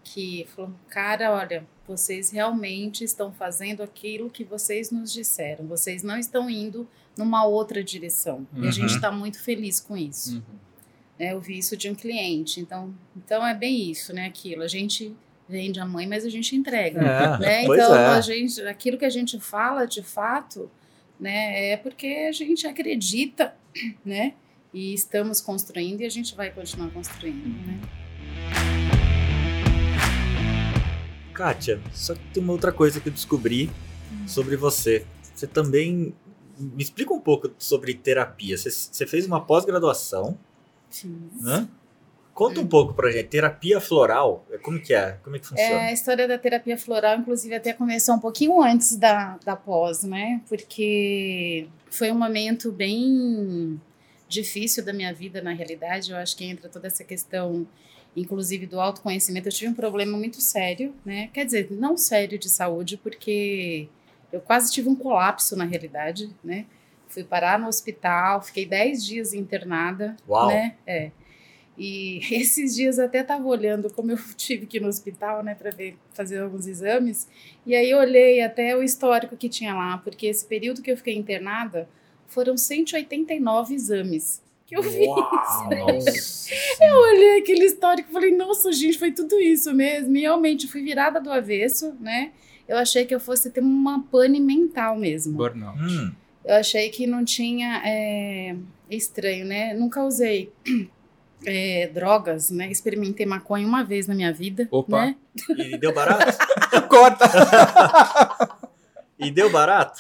Que 0.04 0.48
falou, 0.56 0.74
cara, 0.90 1.32
olha, 1.32 1.64
vocês 1.88 2.32
realmente 2.32 3.04
estão 3.04 3.32
fazendo 3.32 3.84
aquilo 3.84 4.32
que 4.32 4.44
vocês 4.44 4.90
nos 4.90 5.14
disseram. 5.14 5.68
Vocês 5.68 6.02
não 6.02 6.18
estão 6.18 6.50
indo 6.50 6.90
numa 7.16 7.46
outra 7.46 7.84
direção. 7.84 8.48
Uhum. 8.52 8.64
E 8.64 8.68
a 8.68 8.72
gente 8.72 8.96
está 8.96 9.12
uhum. 9.12 9.20
muito 9.20 9.40
feliz 9.40 9.80
com 9.80 9.96
isso. 9.96 10.38
Uhum. 10.38 10.58
É, 11.20 11.34
eu 11.34 11.40
vi 11.40 11.60
isso 11.60 11.78
de 11.78 11.88
um 11.88 11.94
cliente. 11.94 12.60
Então, 12.60 12.96
então 13.16 13.46
é 13.46 13.54
bem 13.54 13.92
isso, 13.92 14.12
né? 14.12 14.26
Aquilo. 14.26 14.64
A 14.64 14.68
gente 14.68 15.16
vende 15.48 15.80
a 15.80 15.86
mãe, 15.86 16.08
mas 16.08 16.26
a 16.26 16.30
gente 16.30 16.56
entrega. 16.56 17.00
É, 17.00 17.38
né? 17.38 17.64
Então, 17.64 17.96
é. 17.96 18.08
a 18.08 18.22
gente, 18.22 18.60
aquilo 18.64 18.98
que 18.98 19.06
a 19.06 19.10
gente 19.12 19.40
fala 19.40 19.86
de 19.86 20.02
fato, 20.02 20.68
né, 21.20 21.74
é 21.74 21.78
porque 21.78 22.26
a 22.28 22.32
gente 22.32 22.66
acredita, 22.66 23.56
né? 24.04 24.34
E 24.76 24.94
estamos 24.94 25.40
construindo 25.40 26.02
e 26.02 26.06
a 26.06 26.10
gente 26.10 26.36
vai 26.36 26.52
continuar 26.52 26.92
construindo, 26.92 27.48
né? 27.66 27.80
Kátia, 31.34 31.80
só 31.94 32.14
que 32.14 32.20
tem 32.34 32.44
uma 32.44 32.52
outra 32.52 32.74
coisa 32.74 33.00
que 33.00 33.08
eu 33.08 33.14
descobri 33.14 33.72
hum. 34.12 34.28
sobre 34.28 34.58
você. 34.58 35.06
Você 35.34 35.48
também. 35.48 36.14
Me 36.60 36.84
explica 36.84 37.14
um 37.14 37.22
pouco 37.22 37.52
sobre 37.58 37.94
terapia. 37.94 38.58
Você, 38.58 38.70
você 38.70 39.08
fez 39.08 39.26
uma 39.26 39.40
pós-graduação. 39.40 40.38
Sim. 40.90 41.30
Né? 41.40 41.70
Conta 42.34 42.60
um 42.60 42.68
pouco 42.68 42.94
pra 42.94 43.10
gente, 43.12 43.30
terapia 43.30 43.80
floral, 43.80 44.46
como 44.62 44.78
que 44.82 44.94
é? 44.94 45.18
Como 45.24 45.38
é 45.38 45.40
que 45.40 45.48
funciona? 45.48 45.72
É, 45.72 45.88
a 45.88 45.94
história 45.94 46.28
da 46.28 46.38
terapia 46.38 46.78
floral, 46.78 47.18
inclusive, 47.20 47.56
até 47.56 47.72
começou 47.72 48.16
um 48.16 48.20
pouquinho 48.20 48.62
antes 48.62 48.98
da, 48.98 49.38
da 49.46 49.56
pós, 49.56 50.04
né? 50.04 50.42
Porque 50.50 51.70
foi 51.90 52.12
um 52.12 52.20
momento 52.20 52.74
bem 52.74 53.80
difícil 54.36 54.84
da 54.84 54.94
minha 54.94 55.14
vida, 55.14 55.42
na 55.42 55.54
realidade. 55.54 56.12
Eu 56.12 56.18
acho 56.18 56.36
que 56.36 56.46
entra 56.46 56.70
toda 56.70 56.88
essa 56.88 57.04
questão, 57.04 57.68
inclusive, 58.16 58.66
do 58.66 58.80
autoconhecimento. 58.80 59.48
Eu 59.48 59.54
tive 59.54 59.72
um 59.72 59.74
problema 59.74 60.18
muito 60.18 60.42
sério, 60.42 60.94
né? 61.06 61.30
Quer 61.34 61.46
dizer, 61.46 61.68
não 61.72 61.98
sério 61.98 62.38
de 62.38 62.50
saúde, 62.50 62.98
porque 62.98 63.88
eu 64.32 64.42
quase 64.42 64.72
tive 64.72 64.90
um 64.90 64.96
colapso, 64.96 65.56
na 65.56 65.64
realidade, 65.64 66.30
né? 66.44 66.66
Fui 67.08 67.24
parar 67.24 67.58
no 67.58 67.68
hospital, 67.68 68.42
fiquei 68.42 68.66
10 68.66 69.06
dias 69.06 69.34
internada, 69.34 70.18
Uau. 70.28 70.48
né? 70.48 70.76
É. 70.86 71.12
E 71.78 72.20
esses 72.32 72.76
dias 72.76 73.00
até 73.00 73.22
estava 73.22 73.46
olhando 73.46 73.92
como 73.92 74.12
eu 74.12 74.18
tive 74.36 74.66
que 74.66 74.78
ir 74.78 74.82
no 74.82 74.88
hospital, 74.88 75.44
né, 75.44 75.56
para 75.56 75.72
ver 75.72 75.98
fazer 76.14 76.40
alguns 76.40 76.68
exames. 76.68 77.28
E 77.66 77.76
aí 77.76 77.94
olhei 77.94 78.42
até 78.42 78.76
o 78.76 78.84
histórico 78.84 79.38
que 79.38 79.50
tinha 79.50 79.74
lá, 79.74 79.98
porque 79.98 80.28
esse 80.28 80.46
período 80.46 80.82
que 80.82 80.92
eu 80.92 80.98
fiquei 80.98 81.16
internada 81.16 81.88
foram 82.36 82.58
189 82.58 83.74
exames 83.74 84.44
que 84.68 84.76
eu 84.76 84.84
fiz. 84.84 86.50
eu 86.82 86.96
olhei 86.98 87.40
aquele 87.40 87.64
histórico 87.64 88.10
e 88.10 88.14
falei, 88.14 88.36
nossa, 88.36 88.74
gente, 88.74 89.00
foi 89.00 89.14
tudo 89.14 89.40
isso 89.40 89.74
mesmo. 89.74 90.16
E 90.18 90.22
realmente 90.22 90.68
fui 90.68 90.84
virada 90.84 91.22
do 91.22 91.32
avesso, 91.32 91.96
né? 92.00 92.32
Eu 92.68 92.78
achei 92.78 93.06
que 93.06 93.16
eu 93.16 93.20
fosse 93.20 93.50
ter 93.52 93.62
uma 93.62 94.04
pane 94.04 94.42
mental 94.42 94.98
mesmo. 94.98 95.38
Burnout. 95.38 95.80
Hum. 95.80 96.12
Eu 96.44 96.56
achei 96.56 96.90
que 96.90 97.08
não 97.08 97.24
tinha. 97.24 97.82
É... 97.86 98.56
Estranho, 98.90 99.46
né? 99.46 99.74
Nunca 99.74 100.04
usei 100.04 100.52
é, 101.46 101.90
drogas, 101.94 102.52
né? 102.52 102.70
Experimentei 102.70 103.26
maconha 103.26 103.66
uma 103.66 103.84
vez 103.84 104.08
na 104.08 104.14
minha 104.14 104.32
vida. 104.34 104.68
Opa! 104.70 105.06
Né? 105.06 105.16
E 105.58 105.78
deu 105.78 105.94
barato? 105.94 106.38
Corta! 106.90 107.26
e 109.18 109.32
deu 109.32 109.50
barato? 109.50 110.00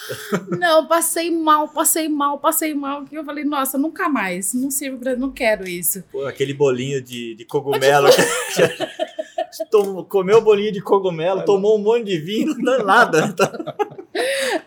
Não, 0.59 0.85
passei 0.87 1.31
mal, 1.31 1.69
passei 1.69 2.09
mal, 2.09 2.37
passei 2.37 2.73
mal. 2.73 3.05
Que 3.05 3.17
eu 3.17 3.23
falei, 3.23 3.45
nossa, 3.45 3.77
nunca 3.77 4.09
mais. 4.09 4.53
Não 4.53 4.69
sirvo 4.69 4.97
pra, 4.97 5.15
não 5.15 5.31
quero 5.31 5.67
isso. 5.67 6.03
Pô, 6.11 6.25
aquele 6.25 6.53
bolinho 6.53 7.01
de, 7.01 7.35
de 7.35 7.45
cogumelo. 7.45 8.09
Tomou, 9.71 10.03
comeu 10.03 10.39
o 10.39 10.41
bolinho 10.41 10.71
de 10.71 10.81
cogumelo, 10.81 11.45
tomou 11.45 11.79
um 11.79 11.81
monte 11.81 12.05
de 12.05 12.17
vinho, 12.17 12.55
não 12.57 12.73
é 12.81 12.83
nada. 12.83 13.33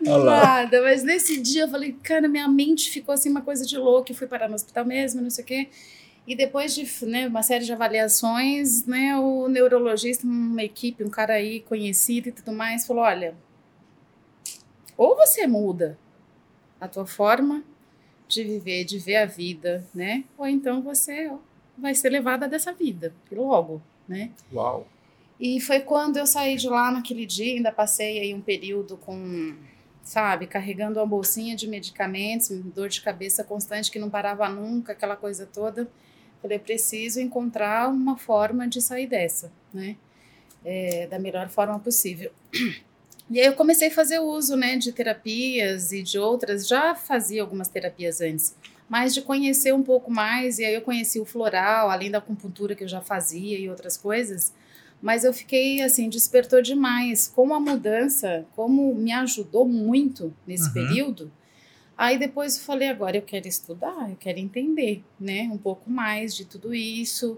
nada, 0.01 0.83
mas 0.83 1.03
nesse 1.03 1.39
dia 1.39 1.65
eu 1.65 1.69
falei, 1.69 1.95
cara, 2.03 2.27
minha 2.27 2.49
mente 2.49 2.91
ficou 2.91 3.13
assim 3.13 3.29
uma 3.29 3.43
coisa 3.43 3.67
de 3.67 3.77
louco. 3.77 4.11
Eu 4.11 4.17
fui 4.17 4.27
parar 4.27 4.49
no 4.49 4.55
hospital 4.55 4.87
mesmo, 4.87 5.21
não 5.21 5.29
sei 5.29 5.45
o 5.45 5.47
quê. 5.47 5.69
E 6.27 6.35
depois 6.35 6.75
de 6.75 6.87
né, 7.07 7.27
uma 7.27 7.43
série 7.43 7.65
de 7.65 7.73
avaliações, 7.73 8.87
né, 8.87 9.19
o 9.19 9.49
neurologista, 9.49 10.27
uma 10.27 10.63
equipe, 10.63 11.05
um 11.05 11.11
cara 11.11 11.35
aí 11.35 11.61
conhecido 11.61 12.29
e 12.29 12.33
tudo 12.33 12.53
mais, 12.53 12.87
falou: 12.87 13.03
olha, 13.03 13.35
ou 14.99 15.17
você 15.17 15.47
muda 15.47 15.97
a 16.81 16.87
tua 16.87 17.07
forma 17.07 17.65
de 18.27 18.45
viver, 18.45 18.85
de 18.85 18.99
ver 18.99 19.17
a 19.17 19.27
vida, 19.27 19.87
né? 19.95 20.25
Ou 20.37 20.47
então 20.47 20.83
você 20.83 21.33
vai 21.79 21.95
ser 21.95 22.11
levada 22.11 22.47
dessa 22.47 22.73
vida, 22.73 23.15
logo, 23.33 23.81
né? 24.07 24.33
Uau! 24.53 24.87
E 25.41 25.61
foi 25.61 25.81
quando 25.81 26.17
eu 26.17 26.27
saí 26.27 26.57
de 26.57 26.69
lá 26.69 26.91
naquele 26.91 27.25
dia, 27.25 27.55
ainda 27.55 27.71
passei 27.71 28.19
aí 28.19 28.35
um 28.35 28.41
período 28.41 28.97
com 28.97 29.57
sabe, 30.03 30.47
carregando 30.47 30.99
uma 30.99 31.07
bolsinha 31.07 31.55
de 31.55 31.69
medicamentos, 31.69 32.49
dor 32.49 32.89
de 32.89 33.03
cabeça 33.03 33.45
constante 33.45 33.91
que 33.91 33.99
não 33.99 34.09
parava 34.09 34.49
nunca, 34.49 34.93
aquela 34.93 35.15
coisa 35.15 35.47
toda. 35.47 35.87
Falei, 36.41 36.59
preciso 36.59 37.21
encontrar 37.21 37.89
uma 37.89 38.17
forma 38.17 38.67
de 38.67 38.81
sair 38.81 39.07
dessa, 39.07 39.53
né? 39.73 39.97
É, 40.65 41.07
da 41.07 41.19
melhor 41.19 41.49
forma 41.49 41.79
possível. 41.79 42.33
E 43.31 43.39
aí 43.39 43.47
eu 43.47 43.55
comecei 43.55 43.89
a 43.89 43.91
fazer 43.91 44.21
uso, 44.21 44.57
né, 44.57 44.77
de 44.77 44.91
terapias 44.91 45.93
e 45.93 46.03
de 46.03 46.19
outras. 46.19 46.67
Já 46.67 46.95
fazia 46.95 47.43
algumas 47.43 47.69
terapias 47.69 48.21
antes, 48.21 48.57
mas 48.89 49.13
de 49.13 49.21
conhecer 49.21 49.75
um 49.75 49.83
pouco 49.83 50.11
mais. 50.11 50.59
E 50.59 50.65
aí 50.65 50.75
eu 50.75 50.83
conheci 50.83 51.21
o 51.21 51.25
floral, 51.25 51.91
além 51.91 52.11
da 52.11 52.19
acupuntura 52.19 52.75
que 52.75 52.85
eu 52.85 52.89
já 52.89 53.01
fazia 53.01 53.59
e 53.59 53.69
outras 53.69 53.97
coisas. 53.97 54.53
Mas 55.01 55.25
eu 55.25 55.33
fiquei 55.33 55.83
assim, 55.83 56.09
despertou 56.09 56.63
demais. 56.63 57.29
Como 57.29 57.55
a 57.55 57.61
mudança, 57.61 58.47
como 58.57 58.95
me 58.95 59.13
ajudou 59.13 59.69
muito 59.69 60.35
nesse 60.47 60.69
uhum. 60.69 60.75
período. 60.75 61.33
Aí 61.99 62.17
depois 62.17 62.57
eu 62.57 62.63
falei, 62.63 62.89
agora 62.89 63.17
eu 63.17 63.23
quero 63.23 63.49
estudar, 63.49 64.09
eu 64.09 64.17
quero 64.17 64.39
entender, 64.39 65.03
né, 65.19 65.51
um 65.53 65.59
pouco 65.59 65.91
mais 65.91 66.35
de 66.35 66.45
tudo 66.45 66.73
isso, 66.73 67.37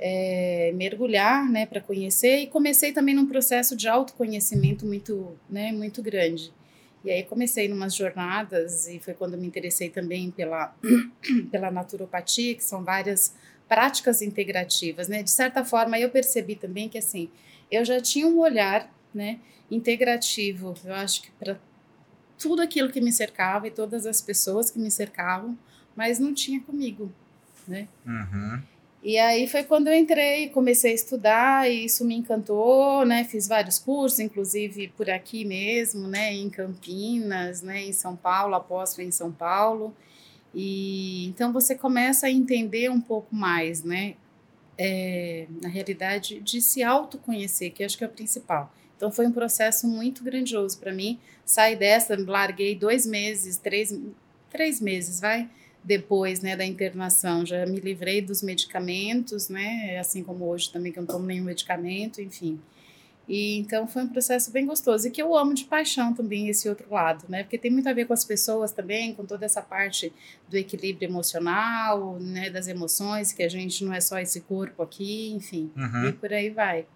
é, 0.00 0.72
mergulhar, 0.74 1.48
né, 1.48 1.66
para 1.66 1.80
conhecer. 1.80 2.38
E 2.38 2.46
comecei 2.46 2.92
também 2.92 3.14
num 3.14 3.26
processo 3.26 3.76
de 3.76 3.86
autoconhecimento 3.86 4.86
muito, 4.86 5.38
né, 5.48 5.70
muito 5.70 6.02
grande. 6.02 6.52
E 7.04 7.10
aí 7.10 7.22
comecei 7.22 7.68
numas 7.68 7.94
jornadas 7.94 8.88
e 8.88 8.98
foi 8.98 9.14
quando 9.14 9.36
me 9.36 9.46
interessei 9.46 9.88
também 9.88 10.30
pela, 10.30 10.74
pela 11.50 11.70
naturopatia, 11.70 12.54
que 12.54 12.64
são 12.64 12.84
várias 12.84 13.34
práticas 13.68 14.20
integrativas, 14.20 15.08
né? 15.08 15.22
De 15.22 15.30
certa 15.30 15.64
forma, 15.64 15.98
eu 15.98 16.10
percebi 16.10 16.56
também 16.56 16.88
que 16.88 16.98
assim, 16.98 17.30
eu 17.70 17.84
já 17.84 18.00
tinha 18.00 18.26
um 18.26 18.38
olhar, 18.38 18.92
né, 19.14 19.38
integrativo. 19.70 20.74
Eu 20.84 20.94
acho 20.94 21.22
que 21.22 21.30
para 21.32 21.58
tudo 22.38 22.60
aquilo 22.62 22.90
que 22.90 23.00
me 23.00 23.12
cercava 23.12 23.68
e 23.68 23.70
todas 23.70 24.06
as 24.06 24.20
pessoas 24.20 24.70
que 24.70 24.78
me 24.78 24.90
cercavam, 24.90 25.56
mas 25.94 26.18
não 26.18 26.34
tinha 26.34 26.60
comigo, 26.60 27.12
né? 27.66 27.88
Uhum. 28.04 28.62
E 29.02 29.16
aí 29.18 29.48
foi 29.48 29.64
quando 29.64 29.88
eu 29.88 29.94
entrei, 29.94 30.50
comecei 30.50 30.92
a 30.92 30.94
estudar 30.94 31.70
e 31.70 31.86
isso 31.86 32.04
me 32.04 32.14
encantou, 32.14 33.04
né? 33.06 33.24
Fiz 33.24 33.48
vários 33.48 33.78
cursos, 33.78 34.18
inclusive 34.20 34.88
por 34.88 35.08
aqui 35.08 35.42
mesmo, 35.44 36.06
né? 36.06 36.34
Em 36.34 36.50
Campinas, 36.50 37.62
né? 37.62 37.82
Em 37.82 37.92
São 37.92 38.14
Paulo, 38.14 38.54
após 38.54 38.98
em 38.98 39.10
São 39.10 39.32
Paulo. 39.32 39.94
E 40.54 41.26
então 41.28 41.50
você 41.50 41.74
começa 41.74 42.26
a 42.26 42.30
entender 42.30 42.90
um 42.90 43.00
pouco 43.00 43.34
mais, 43.34 43.82
né? 43.82 44.16
É, 44.76 45.46
na 45.62 45.68
realidade, 45.68 46.40
de 46.40 46.60
se 46.60 46.82
autoconhecer, 46.82 47.72
que 47.72 47.82
acho 47.82 47.96
que 47.96 48.04
é 48.04 48.06
o 48.06 48.10
principal. 48.10 48.72
Então 48.96 49.10
foi 49.10 49.26
um 49.26 49.32
processo 49.32 49.88
muito 49.88 50.22
grandioso 50.22 50.78
para 50.78 50.92
mim. 50.92 51.18
Saí 51.42 51.74
dessa, 51.74 52.14
larguei 52.18 52.74
dois 52.74 53.06
meses, 53.06 53.56
três, 53.56 53.98
três 54.50 54.78
meses, 54.78 55.20
vai, 55.20 55.48
depois 55.82 56.40
né, 56.40 56.56
da 56.56 56.64
internação. 56.64 57.44
Já 57.44 57.66
me 57.66 57.80
livrei 57.80 58.20
dos 58.20 58.42
medicamentos, 58.42 59.48
né? 59.48 59.98
Assim 59.98 60.22
como 60.22 60.46
hoje 60.46 60.70
também 60.72 60.92
que 60.92 60.98
eu 60.98 61.02
não 61.02 61.08
tomo 61.08 61.26
nenhum 61.26 61.44
medicamento, 61.44 62.20
enfim. 62.20 62.60
E 63.28 63.58
então 63.58 63.86
foi 63.86 64.02
um 64.02 64.08
processo 64.08 64.50
bem 64.50 64.66
gostoso 64.66 65.06
e 65.06 65.10
que 65.10 65.22
eu 65.22 65.36
amo 65.36 65.54
de 65.54 65.64
paixão 65.64 66.12
também 66.12 66.48
esse 66.48 66.68
outro 66.68 66.92
lado, 66.92 67.26
né? 67.28 67.44
Porque 67.44 67.56
tem 67.56 67.70
muito 67.70 67.88
a 67.88 67.92
ver 67.92 68.04
com 68.06 68.12
as 68.12 68.24
pessoas 68.24 68.72
também, 68.72 69.14
com 69.14 69.24
toda 69.24 69.46
essa 69.46 69.62
parte 69.62 70.12
do 70.48 70.56
equilíbrio 70.56 71.08
emocional, 71.08 72.18
né, 72.18 72.50
das 72.50 72.66
emoções, 72.66 73.32
que 73.32 73.44
a 73.44 73.48
gente 73.48 73.84
não 73.84 73.94
é 73.94 74.00
só 74.00 74.18
esse 74.18 74.40
corpo 74.40 74.82
aqui, 74.82 75.30
enfim, 75.32 75.70
uhum. 75.76 76.08
e 76.08 76.12
por 76.12 76.32
aí 76.32 76.50
vai. 76.50 76.86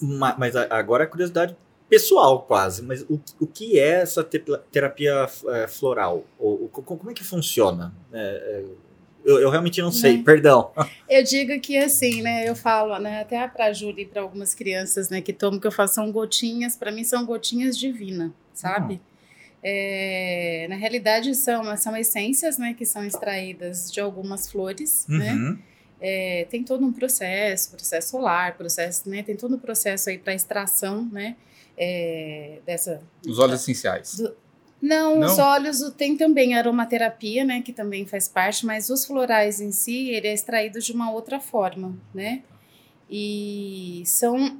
Mas, 0.00 0.38
mas 0.38 0.56
agora 0.56 1.04
a 1.04 1.06
curiosidade 1.06 1.54
pessoal 1.88 2.42
quase, 2.42 2.82
mas 2.82 3.02
o, 3.02 3.20
o 3.40 3.46
que 3.46 3.78
é 3.78 4.00
essa 4.02 4.24
terapia 4.24 5.28
é, 5.48 5.66
floral? 5.68 6.24
O, 6.38 6.68
como 6.68 7.10
é 7.10 7.14
que 7.14 7.24
funciona? 7.24 7.94
É, 8.12 8.18
é 8.18 8.86
eu, 9.26 9.40
eu 9.40 9.50
realmente 9.50 9.82
não 9.82 9.90
sei, 9.90 10.18
né? 10.18 10.22
perdão. 10.24 10.70
Eu 11.10 11.22
digo 11.24 11.60
que 11.60 11.76
assim, 11.76 12.22
né? 12.22 12.48
Eu 12.48 12.54
falo, 12.54 12.96
né? 13.00 13.20
Até 13.22 13.46
para 13.48 13.66
a 13.66 13.72
Júlia 13.72 14.02
e 14.02 14.06
para 14.06 14.22
algumas 14.22 14.54
crianças, 14.54 15.10
né? 15.10 15.20
Que 15.20 15.32
tomam, 15.32 15.58
que 15.58 15.66
eu 15.66 15.72
faço, 15.72 15.94
são 15.94 16.12
gotinhas, 16.12 16.76
para 16.76 16.92
mim 16.92 17.02
são 17.02 17.26
gotinhas 17.26 17.76
divina, 17.76 18.32
sabe? 18.54 18.94
Uhum. 18.94 19.00
É, 19.64 20.66
na 20.68 20.76
realidade 20.76 21.34
são, 21.34 21.76
são 21.76 21.96
essências, 21.96 22.56
né? 22.56 22.72
Que 22.72 22.86
são 22.86 23.04
extraídas 23.04 23.90
de 23.90 24.00
algumas 24.00 24.48
flores, 24.48 25.06
né? 25.08 25.32
uhum. 25.32 25.50
né? 25.50 25.58
É, 26.00 26.46
tem 26.48 26.62
todo 26.62 26.84
um 26.84 26.92
processo, 26.92 27.70
processo 27.70 28.10
solar, 28.10 28.56
processo, 28.56 29.08
né? 29.10 29.24
Tem 29.24 29.34
todo 29.34 29.56
um 29.56 29.58
processo 29.58 30.08
aí 30.08 30.18
para 30.18 30.34
extração, 30.34 31.08
né? 31.10 31.34
É, 31.76 32.60
dessa. 32.64 33.02
Os 33.26 33.38
óleos 33.38 33.60
essenciais. 33.60 34.16
Do, 34.16 34.34
não, 34.80 35.18
Não, 35.18 35.26
os 35.26 35.38
óleos 35.38 35.80
tem 35.96 36.16
também 36.16 36.54
aromaterapia, 36.54 37.44
né, 37.44 37.62
que 37.62 37.72
também 37.72 38.06
faz 38.06 38.28
parte, 38.28 38.64
mas 38.66 38.90
os 38.90 39.06
florais 39.06 39.60
em 39.60 39.72
si, 39.72 40.10
ele 40.10 40.28
é 40.28 40.34
extraído 40.34 40.80
de 40.80 40.92
uma 40.92 41.10
outra 41.10 41.40
forma, 41.40 41.96
né? 42.14 42.42
E 43.10 44.02
são 44.04 44.58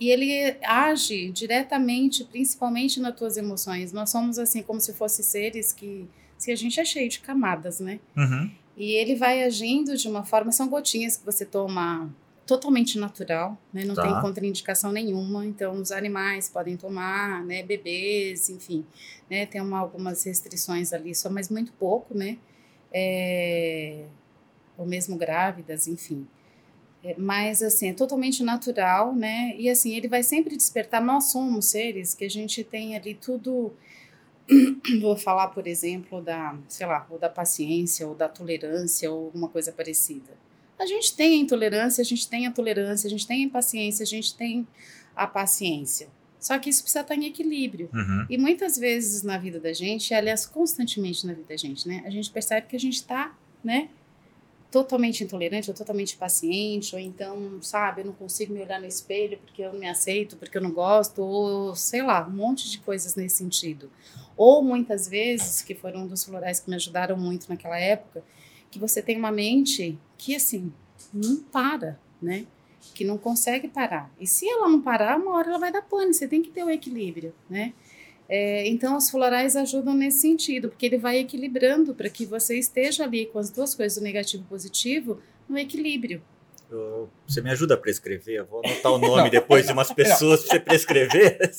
e 0.00 0.10
ele 0.10 0.56
age 0.64 1.30
diretamente, 1.30 2.24
principalmente 2.24 2.98
nas 2.98 3.14
tuas 3.14 3.36
emoções. 3.36 3.92
Nós 3.92 4.10
somos 4.10 4.38
assim 4.38 4.62
como 4.62 4.80
se 4.80 4.92
fossem 4.92 5.24
seres 5.24 5.72
que 5.72 6.08
se 6.36 6.50
a 6.50 6.56
gente 6.56 6.80
é 6.80 6.84
cheio 6.84 7.08
de 7.08 7.20
camadas, 7.20 7.80
né? 7.80 8.00
Uhum. 8.16 8.50
E 8.76 8.92
ele 8.92 9.14
vai 9.14 9.44
agindo 9.44 9.96
de 9.96 10.08
uma 10.08 10.24
forma, 10.24 10.50
são 10.50 10.68
gotinhas 10.68 11.16
que 11.16 11.24
você 11.24 11.44
toma 11.44 12.10
totalmente 12.50 12.98
natural, 12.98 13.56
né? 13.72 13.84
Não 13.84 13.94
tá. 13.94 14.02
tem 14.02 14.20
contraindicação 14.20 14.90
nenhuma. 14.90 15.46
Então, 15.46 15.74
os 15.74 15.92
animais 15.92 16.48
podem 16.48 16.76
tomar, 16.76 17.44
né? 17.44 17.62
Bebês, 17.62 18.50
enfim, 18.50 18.84
né? 19.30 19.46
Tem 19.46 19.60
uma, 19.60 19.78
algumas 19.78 20.24
restrições 20.24 20.92
ali, 20.92 21.14
só 21.14 21.30
mas 21.30 21.48
muito 21.48 21.72
pouco, 21.74 22.12
né? 22.12 22.38
É, 22.92 24.04
ou 24.76 24.84
mesmo 24.84 25.16
grávidas, 25.16 25.86
enfim. 25.86 26.26
É, 27.04 27.14
mas, 27.16 27.62
assim, 27.62 27.90
é 27.90 27.92
totalmente 27.92 28.42
natural, 28.42 29.14
né? 29.14 29.54
E, 29.56 29.70
assim, 29.70 29.94
ele 29.94 30.08
vai 30.08 30.24
sempre 30.24 30.56
despertar. 30.56 31.00
Nós 31.00 31.30
somos 31.30 31.66
seres 31.66 32.14
que 32.14 32.24
a 32.24 32.30
gente 32.30 32.64
tem 32.64 32.96
ali 32.96 33.14
tudo... 33.14 33.72
Vou 35.00 35.16
falar, 35.16 35.48
por 35.48 35.68
exemplo, 35.68 36.20
da, 36.20 36.58
sei 36.66 36.84
lá, 36.84 37.06
ou 37.08 37.16
da 37.16 37.28
paciência, 37.28 38.08
ou 38.08 38.16
da 38.16 38.28
tolerância, 38.28 39.08
ou 39.08 39.26
alguma 39.26 39.48
coisa 39.48 39.70
parecida 39.70 40.49
a 40.80 40.86
gente 40.86 41.14
tem 41.14 41.34
a 41.34 41.42
intolerância, 41.42 42.00
a 42.00 42.04
gente 42.04 42.26
tem 42.26 42.46
a 42.46 42.50
tolerância, 42.50 43.06
a 43.06 43.10
gente 43.10 43.26
tem 43.26 43.42
a 43.42 43.46
impaciência, 43.46 44.02
a 44.02 44.06
gente 44.06 44.34
tem 44.34 44.66
a 45.14 45.26
paciência. 45.26 46.08
Só 46.40 46.58
que 46.58 46.70
isso 46.70 46.82
precisa 46.82 47.02
estar 47.02 47.14
em 47.14 47.26
equilíbrio. 47.26 47.90
Uhum. 47.92 48.24
E 48.30 48.38
muitas 48.38 48.78
vezes 48.78 49.22
na 49.22 49.36
vida 49.36 49.60
da 49.60 49.74
gente, 49.74 50.14
aliás, 50.14 50.46
constantemente 50.46 51.26
na 51.26 51.34
vida 51.34 51.46
da 51.46 51.56
gente, 51.56 51.86
né? 51.86 52.02
A 52.06 52.08
gente 52.08 52.30
percebe 52.30 52.66
que 52.66 52.74
a 52.74 52.80
gente 52.80 52.94
está, 52.94 53.36
né? 53.62 53.90
Totalmente 54.70 55.22
intolerante, 55.22 55.68
ou 55.68 55.76
totalmente 55.76 56.16
paciente, 56.16 56.94
ou 56.94 57.00
então, 57.00 57.60
sabe, 57.60 58.00
eu 58.00 58.06
não 58.06 58.14
consigo 58.14 58.54
me 58.54 58.62
olhar 58.62 58.80
no 58.80 58.86
espelho 58.86 59.36
porque 59.36 59.60
eu 59.60 59.74
não 59.74 59.80
me 59.80 59.88
aceito, 59.88 60.38
porque 60.38 60.56
eu 60.56 60.62
não 60.62 60.72
gosto, 60.72 61.20
ou 61.20 61.76
sei 61.76 62.02
lá, 62.02 62.26
um 62.26 62.30
monte 62.30 62.70
de 62.70 62.78
coisas 62.78 63.14
nesse 63.16 63.36
sentido. 63.36 63.90
Ou 64.34 64.62
muitas 64.62 65.06
vezes, 65.06 65.60
que 65.60 65.74
foram 65.74 66.04
um 66.04 66.06
dos 66.06 66.24
florais 66.24 66.58
que 66.58 66.70
me 66.70 66.76
ajudaram 66.76 67.18
muito 67.18 67.50
naquela 67.50 67.78
época, 67.78 68.24
que 68.70 68.78
você 68.78 69.02
tem 69.02 69.16
uma 69.16 69.32
mente 69.32 69.98
que 70.16 70.34
assim 70.34 70.72
não 71.12 71.36
para, 71.36 71.98
né? 72.20 72.46
Que 72.94 73.04
não 73.04 73.18
consegue 73.18 73.68
parar. 73.68 74.10
E 74.20 74.26
se 74.26 74.48
ela 74.48 74.68
não 74.68 74.80
parar, 74.80 75.18
uma 75.18 75.32
hora 75.32 75.48
ela 75.48 75.58
vai 75.58 75.72
dar 75.72 75.82
pane. 75.82 76.14
Você 76.14 76.28
tem 76.28 76.42
que 76.42 76.50
ter 76.50 76.64
o 76.64 76.70
equilíbrio, 76.70 77.34
né? 77.48 77.72
É, 78.32 78.68
então, 78.68 78.96
os 78.96 79.10
florais 79.10 79.56
ajudam 79.56 79.92
nesse 79.92 80.20
sentido, 80.20 80.68
porque 80.68 80.86
ele 80.86 80.96
vai 80.96 81.18
equilibrando 81.18 81.92
para 81.96 82.08
que 82.08 82.24
você 82.24 82.56
esteja 82.56 83.02
ali 83.02 83.26
com 83.26 83.40
as 83.40 83.50
duas 83.50 83.74
coisas, 83.74 83.98
o 83.98 84.04
negativo 84.04 84.44
e 84.44 84.46
o 84.46 84.48
positivo, 84.48 85.20
no 85.48 85.58
equilíbrio. 85.58 86.22
Eu, 86.70 87.10
você 87.26 87.40
me 87.40 87.50
ajuda 87.50 87.74
a 87.74 87.76
prescrever? 87.76 88.36
Eu 88.36 88.46
vou 88.46 88.62
anotar 88.64 88.92
o 88.92 88.98
nome 88.98 89.28
depois 89.28 89.66
de 89.66 89.72
umas 89.72 89.92
pessoas 89.92 90.44
para 90.44 90.52
você 90.52 90.60
prescrever. 90.60 91.36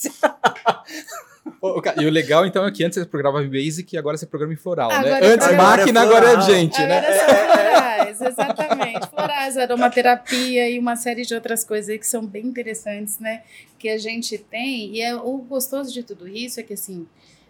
e 1.99 2.05
o 2.05 2.09
legal, 2.09 2.45
então, 2.45 2.65
é 2.65 2.71
que 2.71 2.81
antes 2.83 2.97
você 2.97 3.05
programava 3.05 3.43
em 3.43 3.49
Basic 3.49 3.93
e 3.93 3.97
agora 3.97 4.15
você 4.15 4.25
programa 4.25 4.53
em 4.53 4.57
Floral, 4.57 4.87
né? 4.89 4.95
agora 4.95 5.19
né? 5.19 5.27
Antes 5.33 5.47
agora 5.47 5.63
máquina, 5.63 5.99
é 5.99 6.03
agora 6.03 6.31
é 6.31 6.41
gente, 6.41 6.81
agora 6.81 7.01
né? 7.01 7.07
Agora 7.07 7.19
são 7.19 7.27
florais, 7.27 8.21
exatamente. 8.21 9.09
Florais, 9.09 9.57
aromaterapia 9.57 10.69
e 10.69 10.79
uma 10.79 10.95
série 10.95 11.23
de 11.23 11.35
outras 11.35 11.65
coisas 11.65 11.97
que 11.97 12.07
são 12.07 12.25
bem 12.25 12.45
interessantes, 12.45 13.19
né? 13.19 13.43
Que 13.77 13.89
a 13.89 13.97
gente 13.97 14.37
tem. 14.37 14.95
E 14.95 15.01
é, 15.01 15.13
o 15.13 15.39
gostoso 15.39 15.91
de 15.91 16.03
tudo 16.03 16.25
isso 16.25 16.57
é 16.57 16.63
que, 16.63 16.73
assim, 16.73 17.05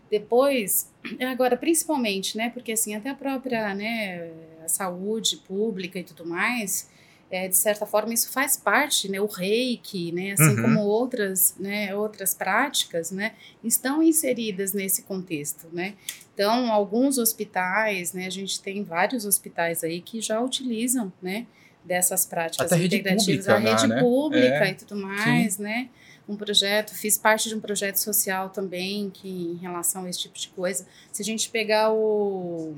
depois, 0.10 0.92
agora 1.30 1.56
principalmente, 1.56 2.36
né? 2.36 2.50
Porque, 2.50 2.72
assim, 2.72 2.96
até 2.96 3.12
a 3.12 3.16
própria, 3.16 3.76
né, 3.76 4.32
a 4.66 4.68
saúde 4.68 5.38
pública 5.38 6.00
e 6.00 6.04
tudo 6.04 6.26
mais 6.26 6.90
é, 7.32 7.48
de 7.48 7.56
certa 7.56 7.86
forma 7.86 8.14
isso 8.14 8.30
faz 8.30 8.58
parte, 8.58 9.10
né, 9.10 9.22
o 9.22 9.26
reiki, 9.26 10.12
né, 10.12 10.34
assim 10.34 10.56
uhum. 10.56 10.62
como 10.64 10.80
outras, 10.82 11.56
né, 11.58 11.96
outras 11.96 12.34
práticas, 12.34 13.10
né, 13.10 13.34
estão 13.64 14.04
inseridas 14.04 14.74
nesse 14.74 15.04
contexto, 15.04 15.68
né. 15.72 15.94
Então, 16.34 16.72
alguns 16.72 17.18
hospitais, 17.18 18.12
né, 18.12 18.28
a 18.28 18.30
gente 18.30 18.62
tem 18.62 18.84
vários 18.84 19.26
hospitais 19.26 19.84
aí 19.84 20.02
que 20.02 20.20
já 20.22 20.42
utilizam, 20.42 21.12
né, 21.22 21.48
dessas 21.84 22.26
práticas 22.26 22.72
Até 22.72 22.84
integrativas, 22.84 23.48
a 23.48 23.58
rede 23.58 23.88
né? 23.88 24.00
pública 24.00 24.66
é. 24.66 24.72
e 24.72 24.76
tudo 24.76 24.96
mais, 24.98 25.56
Sim. 25.56 25.64
né. 25.64 25.90
um 26.30 26.36
projeto, 26.36 26.94
fiz 26.94 27.18
parte 27.18 27.50
de 27.50 27.56
um 27.56 27.60
projeto 27.60 27.96
social 27.96 28.50
também, 28.50 29.10
que 29.10 29.28
em 29.28 29.56
relação 29.56 30.06
a 30.06 30.10
esse 30.10 30.20
tipo 30.20 30.38
de 30.38 30.50
coisa. 30.50 30.86
Se 31.12 31.22
a 31.24 31.26
gente 31.26 31.50
pegar 31.50 31.92
o, 31.92 32.76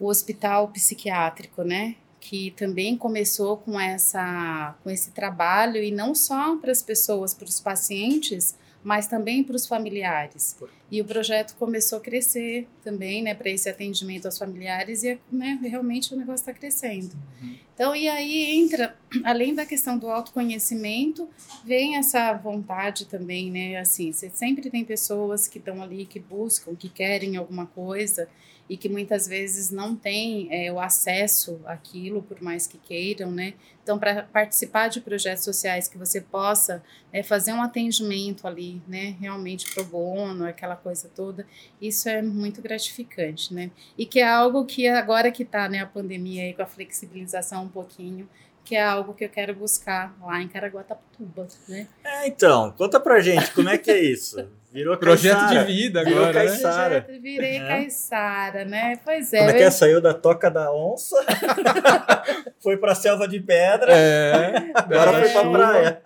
o 0.00 0.06
hospital 0.06 0.68
psiquiátrico, 0.68 1.62
né? 1.62 1.94
Que 2.20 2.50
também 2.52 2.96
começou 2.96 3.56
com, 3.56 3.78
essa, 3.78 4.76
com 4.82 4.90
esse 4.90 5.10
trabalho, 5.12 5.82
e 5.82 5.90
não 5.90 6.14
só 6.14 6.56
para 6.56 6.72
as 6.72 6.82
pessoas, 6.82 7.32
para 7.32 7.46
os 7.46 7.60
pacientes, 7.60 8.56
mas 8.82 9.06
também 9.06 9.42
para 9.42 9.56
os 9.56 9.66
familiares. 9.66 10.56
E 10.90 11.00
o 11.00 11.04
projeto 11.04 11.54
começou 11.56 11.98
a 11.98 12.00
crescer 12.00 12.66
também, 12.82 13.22
né, 13.22 13.34
para 13.34 13.50
esse 13.50 13.68
atendimento 13.68 14.26
aos 14.26 14.38
familiares 14.38 15.02
e 15.02 15.18
né, 15.30 15.58
realmente 15.62 16.14
o 16.14 16.16
negócio 16.16 16.42
está 16.42 16.52
crescendo. 16.52 17.14
Uhum. 17.42 17.56
Então, 17.74 17.94
e 17.94 18.08
aí 18.08 18.56
entra, 18.58 18.96
além 19.24 19.54
da 19.54 19.66
questão 19.66 19.98
do 19.98 20.08
autoconhecimento, 20.08 21.28
vem 21.64 21.96
essa 21.96 22.32
vontade 22.32 23.04
também, 23.06 23.50
né, 23.50 23.76
assim, 23.76 24.10
você 24.10 24.30
sempre 24.30 24.70
tem 24.70 24.84
pessoas 24.84 25.46
que 25.46 25.58
estão 25.58 25.82
ali, 25.82 26.06
que 26.06 26.18
buscam, 26.18 26.74
que 26.74 26.88
querem 26.88 27.36
alguma 27.36 27.66
coisa 27.66 28.28
e 28.68 28.76
que 28.76 28.88
muitas 28.88 29.26
vezes 29.26 29.70
não 29.70 29.96
têm 29.96 30.48
é, 30.50 30.70
o 30.70 30.78
acesso 30.78 31.60
àquilo, 31.64 32.22
por 32.22 32.40
mais 32.42 32.66
que 32.66 32.76
queiram, 32.78 33.30
né? 33.30 33.54
Então, 33.82 33.98
para 33.98 34.24
participar 34.24 34.88
de 34.88 35.00
projetos 35.00 35.42
sociais 35.42 35.88
que 35.88 35.96
você 35.96 36.20
possa 36.20 36.82
né, 37.10 37.22
fazer 37.22 37.52
um 37.54 37.62
atendimento 37.62 38.46
ali, 38.46 38.82
né, 38.86 39.16
realmente 39.18 39.72
pro 39.72 39.82
bono, 39.84 40.44
aquela 40.44 40.76
coisa 40.76 41.10
toda, 41.14 41.46
isso 41.80 42.06
é 42.08 42.20
muito 42.20 42.60
gratificante, 42.60 43.54
né? 43.54 43.70
E 43.96 44.04
que 44.04 44.20
é 44.20 44.28
algo 44.28 44.66
que 44.66 44.86
agora 44.86 45.30
que 45.30 45.42
está 45.42 45.68
né, 45.70 45.80
a 45.80 45.86
pandemia 45.86 46.42
aí 46.42 46.52
com 46.52 46.60
a 46.60 46.66
flexibilização 46.66 47.64
um 47.64 47.68
pouquinho, 47.68 48.28
que 48.62 48.76
é 48.76 48.84
algo 48.84 49.14
que 49.14 49.24
eu 49.24 49.30
quero 49.30 49.54
buscar 49.54 50.14
lá 50.20 50.42
em 50.42 50.48
Caraguatatuba, 50.48 51.48
né? 51.66 51.88
É, 52.04 52.28
então, 52.28 52.70
conta 52.72 53.00
pra 53.00 53.18
gente, 53.20 53.50
como 53.52 53.70
é 53.70 53.78
que 53.78 53.90
é 53.90 53.98
isso? 53.98 54.46
Virou 54.70 54.96
Projeto 54.98 55.48
de 55.48 55.64
vida 55.64 56.00
agora, 56.00 56.14
Virou 56.14 56.32
Caissara. 56.32 57.06
Né? 57.08 57.18
Virei 57.18 57.56
é. 57.56 57.66
Caiçara, 57.66 58.64
né? 58.66 58.96
Pois 59.02 59.32
é. 59.32 59.38
Como 59.38 59.50
é 59.50 59.54
que 59.54 59.62
é? 59.62 59.70
Saiu 59.70 60.00
da 60.00 60.12
toca 60.12 60.50
da 60.50 60.70
onça, 60.72 61.16
foi 62.60 62.76
pra 62.76 62.94
selva 62.94 63.26
de 63.26 63.40
pedra, 63.40 63.92
é. 63.92 64.70
agora 64.74 65.18
é. 65.18 65.28
foi 65.28 65.32
pra 65.32 65.50
praia. 65.50 66.02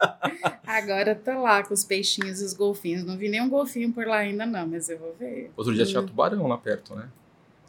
Agora 0.65 1.15
tô 1.15 1.43
lá 1.43 1.65
com 1.65 1.75
os 1.75 1.85
peixinhos 1.85 2.41
e 2.41 2.45
os 2.45 2.55
golfinhos. 2.55 3.05
Não 3.05 3.17
vi 3.17 3.29
nenhum 3.29 3.49
golfinho 3.49 3.93
por 3.93 4.07
lá 4.07 4.19
ainda 4.19 4.47
não, 4.47 4.67
mas 4.67 4.89
eu 4.89 4.99
vou 4.99 5.15
ver. 5.19 5.51
Outro 5.57 5.75
dia 5.75 5.83
hum. 5.83 5.87
tinha 5.87 6.03
tubarão 6.03 6.47
lá 6.47 6.57
perto, 6.57 6.95
né? 6.95 7.09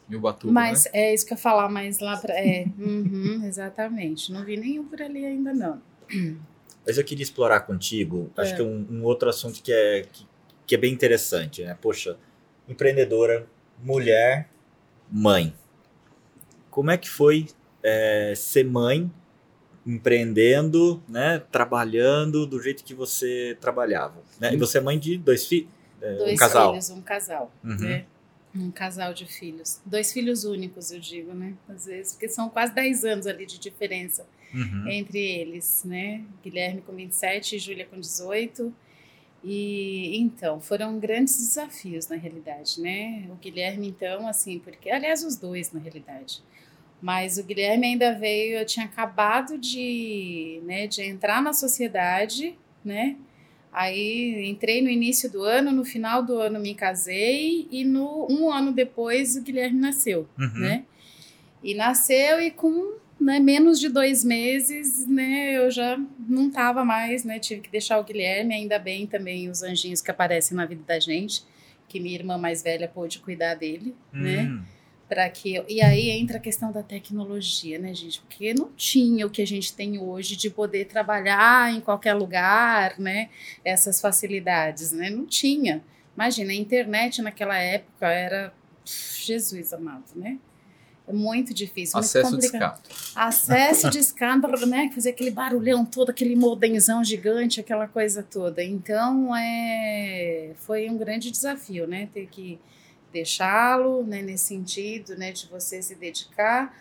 Em 0.08 0.16
Ubatuba, 0.16 0.52
Mas 0.52 0.84
né? 0.84 0.90
é 0.92 1.14
isso 1.14 1.26
que 1.26 1.32
eu 1.32 1.36
ia 1.36 1.42
falar, 1.42 1.68
mas 1.70 1.98
lá 1.98 2.16
pra... 2.18 2.34
É, 2.34 2.66
uhum, 2.78 3.42
exatamente. 3.46 4.30
Não 4.30 4.44
vi 4.44 4.56
nenhum 4.56 4.84
por 4.84 5.00
ali 5.00 5.24
ainda 5.24 5.54
não. 5.54 5.80
Mas 6.86 6.98
eu 6.98 7.04
queria 7.04 7.22
explorar 7.22 7.60
contigo, 7.60 8.30
acho 8.36 8.52
é. 8.52 8.56
que 8.56 8.62
um, 8.62 8.86
um, 8.90 9.02
outro 9.04 9.30
assunto 9.30 9.62
que 9.62 9.72
é, 9.72 10.02
que, 10.12 10.26
que 10.66 10.74
é 10.74 10.78
bem 10.78 10.92
interessante, 10.92 11.62
né? 11.62 11.76
Poxa, 11.80 12.16
empreendedora, 12.68 13.46
mulher, 13.82 14.48
mãe. 15.10 15.54
Como 16.70 16.90
é 16.90 16.96
que 16.96 17.08
foi 17.08 17.46
é, 17.82 18.32
ser 18.34 18.64
mãe, 18.64 19.10
empreendendo, 19.86 21.02
né? 21.08 21.42
Trabalhando 21.52 22.46
do 22.46 22.60
jeito 22.60 22.82
que 22.82 22.94
você 22.94 23.56
trabalhava. 23.60 24.22
Né? 24.40 24.54
E 24.54 24.56
você 24.56 24.78
é 24.78 24.80
mãe 24.80 24.98
de 24.98 25.18
dois, 25.18 25.46
fi 25.46 25.68
é, 26.00 26.14
dois 26.16 26.32
um 26.32 26.36
casal. 26.36 26.70
filhos, 26.70 26.90
um 26.90 27.02
casal. 27.02 27.52
Uhum. 27.62 27.76
Né? 27.76 28.06
Um 28.54 28.70
casal 28.70 29.12
de 29.12 29.26
filhos. 29.26 29.80
Dois 29.84 30.12
filhos 30.12 30.44
únicos, 30.44 30.92
eu 30.92 31.00
digo, 31.00 31.34
né? 31.34 31.54
Às 31.68 31.86
vezes, 31.86 32.12
porque 32.12 32.28
são 32.28 32.48
quase 32.48 32.72
10 32.72 33.04
anos 33.04 33.26
ali 33.26 33.44
de 33.44 33.58
diferença 33.58 34.24
uhum. 34.54 34.88
entre 34.88 35.18
eles, 35.18 35.82
né? 35.84 36.24
Guilherme 36.42 36.80
com 36.80 36.94
27 36.94 37.56
e 37.56 37.58
Júlia 37.58 37.84
com 37.84 37.98
18. 37.98 38.72
E 39.44 40.16
então, 40.16 40.58
foram 40.58 40.98
grandes 40.98 41.36
desafios 41.36 42.08
na 42.08 42.16
realidade, 42.16 42.80
né? 42.80 43.26
O 43.30 43.34
Guilherme, 43.34 43.88
então, 43.88 44.26
assim, 44.26 44.58
porque, 44.58 44.88
aliás, 44.88 45.22
os 45.22 45.36
dois 45.36 45.70
na 45.70 45.78
realidade. 45.78 46.42
Mas 47.00 47.36
o 47.36 47.44
Guilherme 47.44 47.86
ainda 47.86 48.14
veio, 48.14 48.56
eu 48.56 48.64
tinha 48.64 48.86
acabado 48.86 49.58
de, 49.58 50.62
né, 50.64 50.86
de 50.86 51.02
entrar 51.02 51.42
na 51.42 51.52
sociedade, 51.52 52.56
né? 52.82 53.16
Aí 53.70 54.48
entrei 54.48 54.80
no 54.80 54.88
início 54.88 55.30
do 55.30 55.42
ano, 55.42 55.72
no 55.72 55.84
final 55.84 56.22
do 56.22 56.38
ano 56.38 56.58
me 56.58 56.74
casei 56.74 57.68
e 57.70 57.84
no 57.84 58.26
um 58.30 58.50
ano 58.50 58.72
depois 58.72 59.36
o 59.36 59.42
Guilherme 59.42 59.78
nasceu, 59.78 60.26
uhum. 60.38 60.60
né? 60.60 60.84
E 61.62 61.74
nasceu 61.74 62.40
e 62.40 62.50
com 62.50 62.94
né, 63.24 63.40
menos 63.40 63.80
de 63.80 63.88
dois 63.88 64.22
meses, 64.22 65.06
né, 65.06 65.56
eu 65.56 65.70
já 65.70 65.98
não 66.28 66.50
tava 66.50 66.84
mais, 66.84 67.24
né? 67.24 67.38
Tive 67.38 67.62
que 67.62 67.70
deixar 67.70 67.98
o 67.98 68.04
Guilherme, 68.04 68.54
ainda 68.54 68.78
bem 68.78 69.06
também 69.06 69.48
os 69.48 69.62
anjinhos 69.62 70.02
que 70.02 70.10
aparecem 70.10 70.54
na 70.54 70.66
vida 70.66 70.82
da 70.86 71.00
gente, 71.00 71.42
que 71.88 71.98
minha 71.98 72.14
irmã 72.14 72.36
mais 72.36 72.62
velha 72.62 72.86
pôde 72.86 73.18
cuidar 73.20 73.54
dele, 73.54 73.94
né? 74.12 74.42
uhum. 74.42 74.56
né? 74.56 74.64
para 75.08 75.28
que 75.28 75.62
e 75.68 75.82
aí 75.82 76.10
entra 76.10 76.38
a 76.38 76.40
questão 76.40 76.72
da 76.72 76.82
tecnologia, 76.82 77.78
né, 77.78 77.94
gente? 77.94 78.20
Porque 78.20 78.54
não 78.54 78.70
tinha 78.72 79.26
o 79.26 79.30
que 79.30 79.42
a 79.42 79.46
gente 79.46 79.74
tem 79.74 79.98
hoje 79.98 80.34
de 80.34 80.50
poder 80.50 80.86
trabalhar 80.86 81.72
em 81.72 81.80
qualquer 81.80 82.14
lugar, 82.14 82.98
né? 82.98 83.28
Essas 83.64 84.00
facilidades, 84.00 84.92
né? 84.92 85.10
Não 85.10 85.26
tinha. 85.26 85.82
Imagina, 86.14 86.52
a 86.52 86.54
internet 86.54 87.20
naquela 87.20 87.58
época 87.58 88.08
era 88.08 88.52
Jesus 88.84 89.72
amado, 89.72 90.12
né? 90.16 90.38
É 91.06 91.12
muito 91.12 91.52
difícil. 91.52 91.98
Acesso 91.98 92.30
muito 92.30 92.44
complicado. 92.44 92.80
Acesso 93.14 93.90
de 93.90 93.98
escada, 93.98 94.48
né? 94.66 94.90
Fazer 94.94 95.10
aquele 95.10 95.30
barulhão 95.30 95.84
todo, 95.84 96.10
aquele 96.10 96.34
modenzão 96.34 97.04
gigante, 97.04 97.60
aquela 97.60 97.86
coisa 97.86 98.22
toda. 98.22 98.62
Então, 98.62 99.36
é, 99.36 100.52
foi 100.58 100.88
um 100.88 100.96
grande 100.96 101.30
desafio, 101.30 101.86
né? 101.86 102.08
Ter 102.12 102.26
que 102.26 102.58
deixá-lo, 103.12 104.02
né, 104.02 104.20
nesse 104.20 104.46
sentido, 104.46 105.16
né, 105.16 105.30
de 105.30 105.46
você 105.46 105.80
se 105.80 105.94
dedicar. 105.94 106.76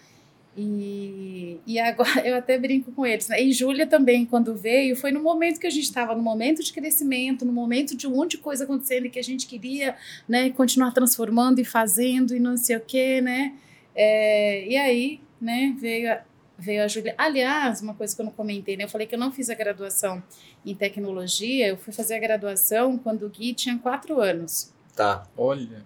E, 0.58 1.60
e 1.66 1.80
agora 1.80 2.22
eu 2.28 2.36
até 2.36 2.58
brinco 2.58 2.92
com 2.92 3.06
eles. 3.06 3.28
Né? 3.28 3.44
E 3.44 3.52
Júlia 3.52 3.86
também, 3.86 4.26
quando 4.26 4.56
veio, 4.56 4.96
foi 4.96 5.12
no 5.12 5.22
momento 5.22 5.60
que 5.60 5.68
a 5.68 5.70
gente 5.70 5.84
estava, 5.84 6.16
no 6.16 6.22
momento 6.22 6.64
de 6.64 6.74
crescimento, 6.74 7.46
no 7.46 7.54
momento 7.54 7.96
de 7.96 8.08
um 8.08 8.12
monte 8.12 8.32
de 8.32 8.38
coisa 8.40 8.64
acontecendo 8.64 9.06
e 9.06 9.10
que 9.10 9.20
a 9.20 9.24
gente 9.24 9.46
queria 9.46 9.96
né, 10.28 10.50
continuar 10.50 10.92
transformando 10.92 11.60
e 11.60 11.66
fazendo 11.66 12.36
e 12.36 12.40
não 12.40 12.58
sei 12.58 12.78
o 12.78 12.82
quê, 12.82 13.22
né? 13.22 13.54
É, 13.96 14.66
e 14.68 14.76
aí, 14.76 15.22
né, 15.40 15.76
veio 15.80 16.12
a, 16.12 16.22
veio 16.58 16.84
a 16.84 16.88
Júlia. 16.88 17.14
Aliás, 17.18 17.82
uma 17.82 17.94
coisa 17.94 18.16
que 18.16 18.22
eu 18.22 18.26
não 18.26 18.32
comentei, 18.32 18.78
né? 18.78 18.86
Eu 18.86 18.90
falei 18.90 19.06
que 19.06 19.16
eu 19.16 19.20
não 19.20 19.32
fiz 19.32 19.50
a 19.50 19.56
graduação 19.56 20.24
em 20.66 20.74
tecnologia, 20.74 21.68
eu 21.68 21.78
fui 21.78 21.94
fazer 21.94 22.16
a 22.16 22.20
graduação 22.20 22.98
quando 22.98 23.26
o 23.26 23.30
Gui 23.30 23.54
tinha 23.54 23.78
quatro 23.78 24.20
anos. 24.20 24.74
Tá. 24.96 25.28
Olha. 25.38 25.84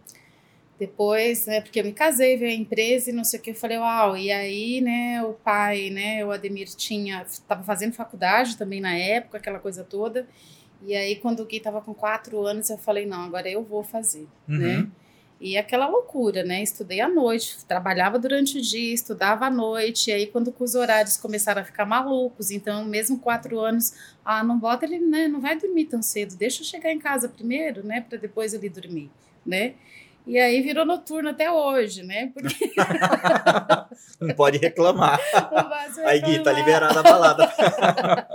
Depois, 0.80 1.48
né, 1.48 1.60
porque 1.62 1.80
eu 1.80 1.84
me 1.84 1.92
casei, 1.92 2.38
veio 2.38 2.52
a 2.52 2.54
empresa 2.54 3.10
e 3.10 3.14
não 3.14 3.24
sei 3.24 3.40
o 3.40 3.42
que, 3.42 3.50
eu 3.50 3.56
falei, 3.56 3.80
uau, 3.80 4.16
e 4.16 4.32
aí, 4.32 4.80
né, 4.80 5.24
o 5.24 5.34
pai, 5.34 5.90
né, 5.90 6.24
o 6.24 6.30
Ademir 6.32 6.68
tinha, 6.68 7.24
estava 7.24 7.64
fazendo 7.64 7.94
faculdade 7.94 8.56
também 8.56 8.80
na 8.80 8.96
época, 8.96 9.40
aquela 9.40 9.58
coisa 9.58 9.84
toda, 9.84 10.28
e 10.84 10.96
aí 10.96 11.16
quando 11.16 11.40
o 11.40 11.46
Gui 11.46 11.58
estava 11.58 11.82
com 11.82 11.96
quatro 11.96 12.46
anos, 12.46 12.70
eu 12.70 12.78
falei, 12.78 13.08
não, 13.08 13.24
agora 13.24 13.50
eu 13.50 13.64
vou 13.64 13.84
fazer, 13.84 14.28
uhum. 14.48 14.58
né, 14.60 14.88
e 15.40 15.58
aquela 15.58 15.88
loucura, 15.88 16.44
né, 16.44 16.64
estudei 16.64 17.00
à 17.00 17.08
noite, 17.08 17.64
trabalhava 17.66 18.18
durante 18.18 18.58
o 18.58 18.62
dia, 18.62 18.94
estudava 18.94 19.46
à 19.46 19.50
noite, 19.50 20.10
e 20.10 20.14
aí 20.14 20.28
quando 20.28 20.54
os 20.60 20.76
horários 20.76 21.18
começaram 21.18 21.62
a 21.62 21.66
ficar 21.66 21.86
malucos, 21.86 22.50
então 22.50 22.84
mesmo 22.86 23.20
quatro 23.20 23.60
anos, 23.60 23.94
ah, 24.26 24.44
não 24.44 24.58
bota 24.58 24.86
ele, 24.86 25.00
né, 25.00 25.28
não 25.28 25.40
vai 25.40 25.58
dormir 25.58 25.86
tão 25.86 26.02
cedo, 26.02 26.36
deixa 26.36 26.62
eu 26.62 26.66
chegar 26.66 26.92
em 26.92 27.00
casa 27.00 27.30
primeiro, 27.30 27.86
né, 27.86 28.02
para 28.02 28.18
depois 28.18 28.54
ele 28.54 28.70
dormir, 28.70 29.12
né, 29.46 29.76
e 30.28 30.38
aí 30.38 30.62
virou 30.62 30.86
noturno 30.86 31.30
até 31.30 31.50
hoje, 31.50 32.04
né? 32.04 32.30
Porque... 32.34 32.74
não 34.20 34.36
pode 34.36 34.58
reclamar. 34.58 35.18
Não 35.52 36.06
aí, 36.06 36.20
Gui, 36.20 36.44
tá 36.44 36.52
liberada 36.52 37.00
a 37.00 37.04
balada. 37.04 37.54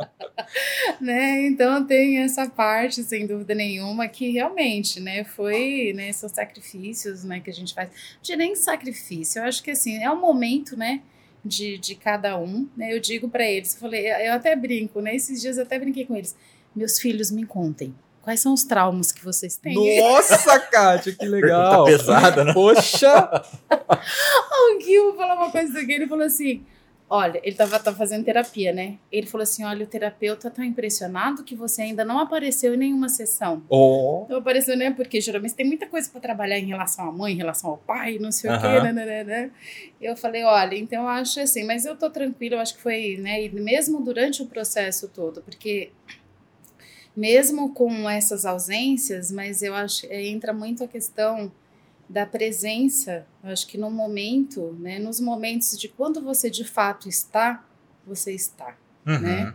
né? 0.98 1.46
Então 1.46 1.84
tem 1.84 2.18
essa 2.20 2.48
parte, 2.48 3.02
sem 3.04 3.26
dúvida 3.26 3.54
nenhuma, 3.54 4.08
que 4.08 4.30
realmente, 4.30 5.00
né, 5.00 5.22
foi, 5.22 5.92
né, 5.94 6.12
são 6.12 6.28
sacrifícios, 6.30 7.24
né, 7.24 7.40
que 7.40 7.50
a 7.50 7.54
gente 7.54 7.74
faz. 7.74 7.90
De 8.22 8.34
nem 8.36 8.56
sacrifício, 8.56 9.40
eu 9.40 9.44
acho 9.44 9.62
que 9.62 9.72
assim, 9.72 10.02
é 10.02 10.10
um 10.10 10.20
momento, 10.20 10.76
né, 10.76 11.02
de, 11.44 11.76
de 11.76 11.94
cada 11.94 12.38
um, 12.38 12.68
né? 12.74 12.94
Eu 12.94 13.00
digo 13.00 13.28
para 13.28 13.44
eles, 13.44 13.74
eu 13.74 13.80
falei, 13.80 14.06
eu 14.06 14.32
até 14.32 14.56
brinco, 14.56 15.00
né? 15.00 15.14
Esses 15.14 15.40
dias 15.42 15.58
eu 15.58 15.64
até 15.64 15.78
brinquei 15.78 16.06
com 16.06 16.16
eles. 16.16 16.36
Meus 16.74 16.98
filhos 16.98 17.30
me 17.30 17.44
contem 17.44 17.94
Quais 18.22 18.40
são 18.40 18.54
os 18.54 18.62
traumas 18.62 19.10
que 19.10 19.24
vocês 19.24 19.56
têm? 19.56 20.00
Nossa, 20.00 20.58
Kátia, 20.60 21.12
que 21.12 21.26
legal. 21.26 21.84
Tá 21.84 21.90
pesada, 21.90 22.44
né? 22.44 22.52
Poxa! 22.52 23.42
o 23.70 24.80
Gil 24.80 25.14
falou 25.16 25.36
uma 25.36 25.50
coisa 25.50 25.80
aqui, 25.80 25.92
ele 25.92 26.06
falou 26.06 26.24
assim, 26.24 26.64
olha, 27.10 27.40
ele 27.42 27.56
tava, 27.56 27.80
tava 27.80 27.96
fazendo 27.96 28.24
terapia, 28.24 28.72
né? 28.72 28.96
Ele 29.10 29.26
falou 29.26 29.42
assim, 29.42 29.64
olha, 29.64 29.84
o 29.84 29.86
terapeuta 29.86 30.48
tá 30.50 30.64
impressionado 30.64 31.42
que 31.42 31.56
você 31.56 31.82
ainda 31.82 32.04
não 32.04 32.20
apareceu 32.20 32.74
em 32.74 32.76
nenhuma 32.78 33.08
sessão. 33.08 33.62
Oh. 33.68 34.24
Não 34.30 34.38
apareceu, 34.38 34.76
né? 34.76 34.92
Porque 34.92 35.20
geralmente 35.20 35.54
tem 35.54 35.66
muita 35.66 35.86
coisa 35.86 36.08
para 36.08 36.20
trabalhar 36.20 36.58
em 36.58 36.66
relação 36.66 37.08
à 37.08 37.12
mãe, 37.12 37.34
em 37.34 37.36
relação 37.36 37.70
ao 37.70 37.76
pai, 37.76 38.18
não 38.20 38.30
sei 38.30 38.48
uh 38.48 38.54
-huh. 38.54 38.58
o 38.58 38.60
quê, 38.60 38.80
né, 38.80 38.92
né, 38.92 39.04
né, 39.04 39.24
né? 39.24 39.50
Eu 40.00 40.16
falei, 40.16 40.44
olha, 40.44 40.76
então 40.76 41.02
eu 41.02 41.08
acho 41.08 41.40
assim, 41.40 41.64
mas 41.64 41.84
eu 41.84 41.96
tô 41.96 42.08
tranquila, 42.08 42.54
eu 42.54 42.60
acho 42.60 42.76
que 42.76 42.80
foi, 42.80 43.18
né? 43.18 43.44
E 43.44 43.50
mesmo 43.50 44.00
durante 44.00 44.42
o 44.42 44.46
processo 44.46 45.08
todo, 45.08 45.42
porque 45.42 45.90
mesmo 47.16 47.72
com 47.74 48.08
essas 48.08 48.44
ausências, 48.46 49.30
mas 49.30 49.62
eu 49.62 49.74
acho 49.74 50.08
que 50.08 50.14
entra 50.14 50.52
muito 50.52 50.82
a 50.84 50.88
questão 50.88 51.52
da 52.08 52.26
presença. 52.26 53.26
Eu 53.42 53.50
acho 53.50 53.66
que 53.66 53.76
no 53.78 53.90
momento, 53.90 54.76
né, 54.78 54.98
nos 54.98 55.20
momentos 55.20 55.78
de 55.78 55.88
quando 55.88 56.20
você 56.22 56.48
de 56.50 56.64
fato 56.64 57.08
está, 57.08 57.64
você 58.06 58.32
está, 58.32 58.76
Uhum. 59.06 59.18
né? 59.20 59.54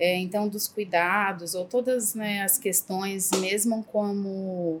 É, 0.00 0.16
então, 0.16 0.48
dos 0.48 0.68
cuidados 0.68 1.54
ou 1.56 1.64
todas 1.64 2.14
né, 2.14 2.42
as 2.42 2.56
questões, 2.56 3.30
mesmo 3.40 3.82
como 3.84 4.80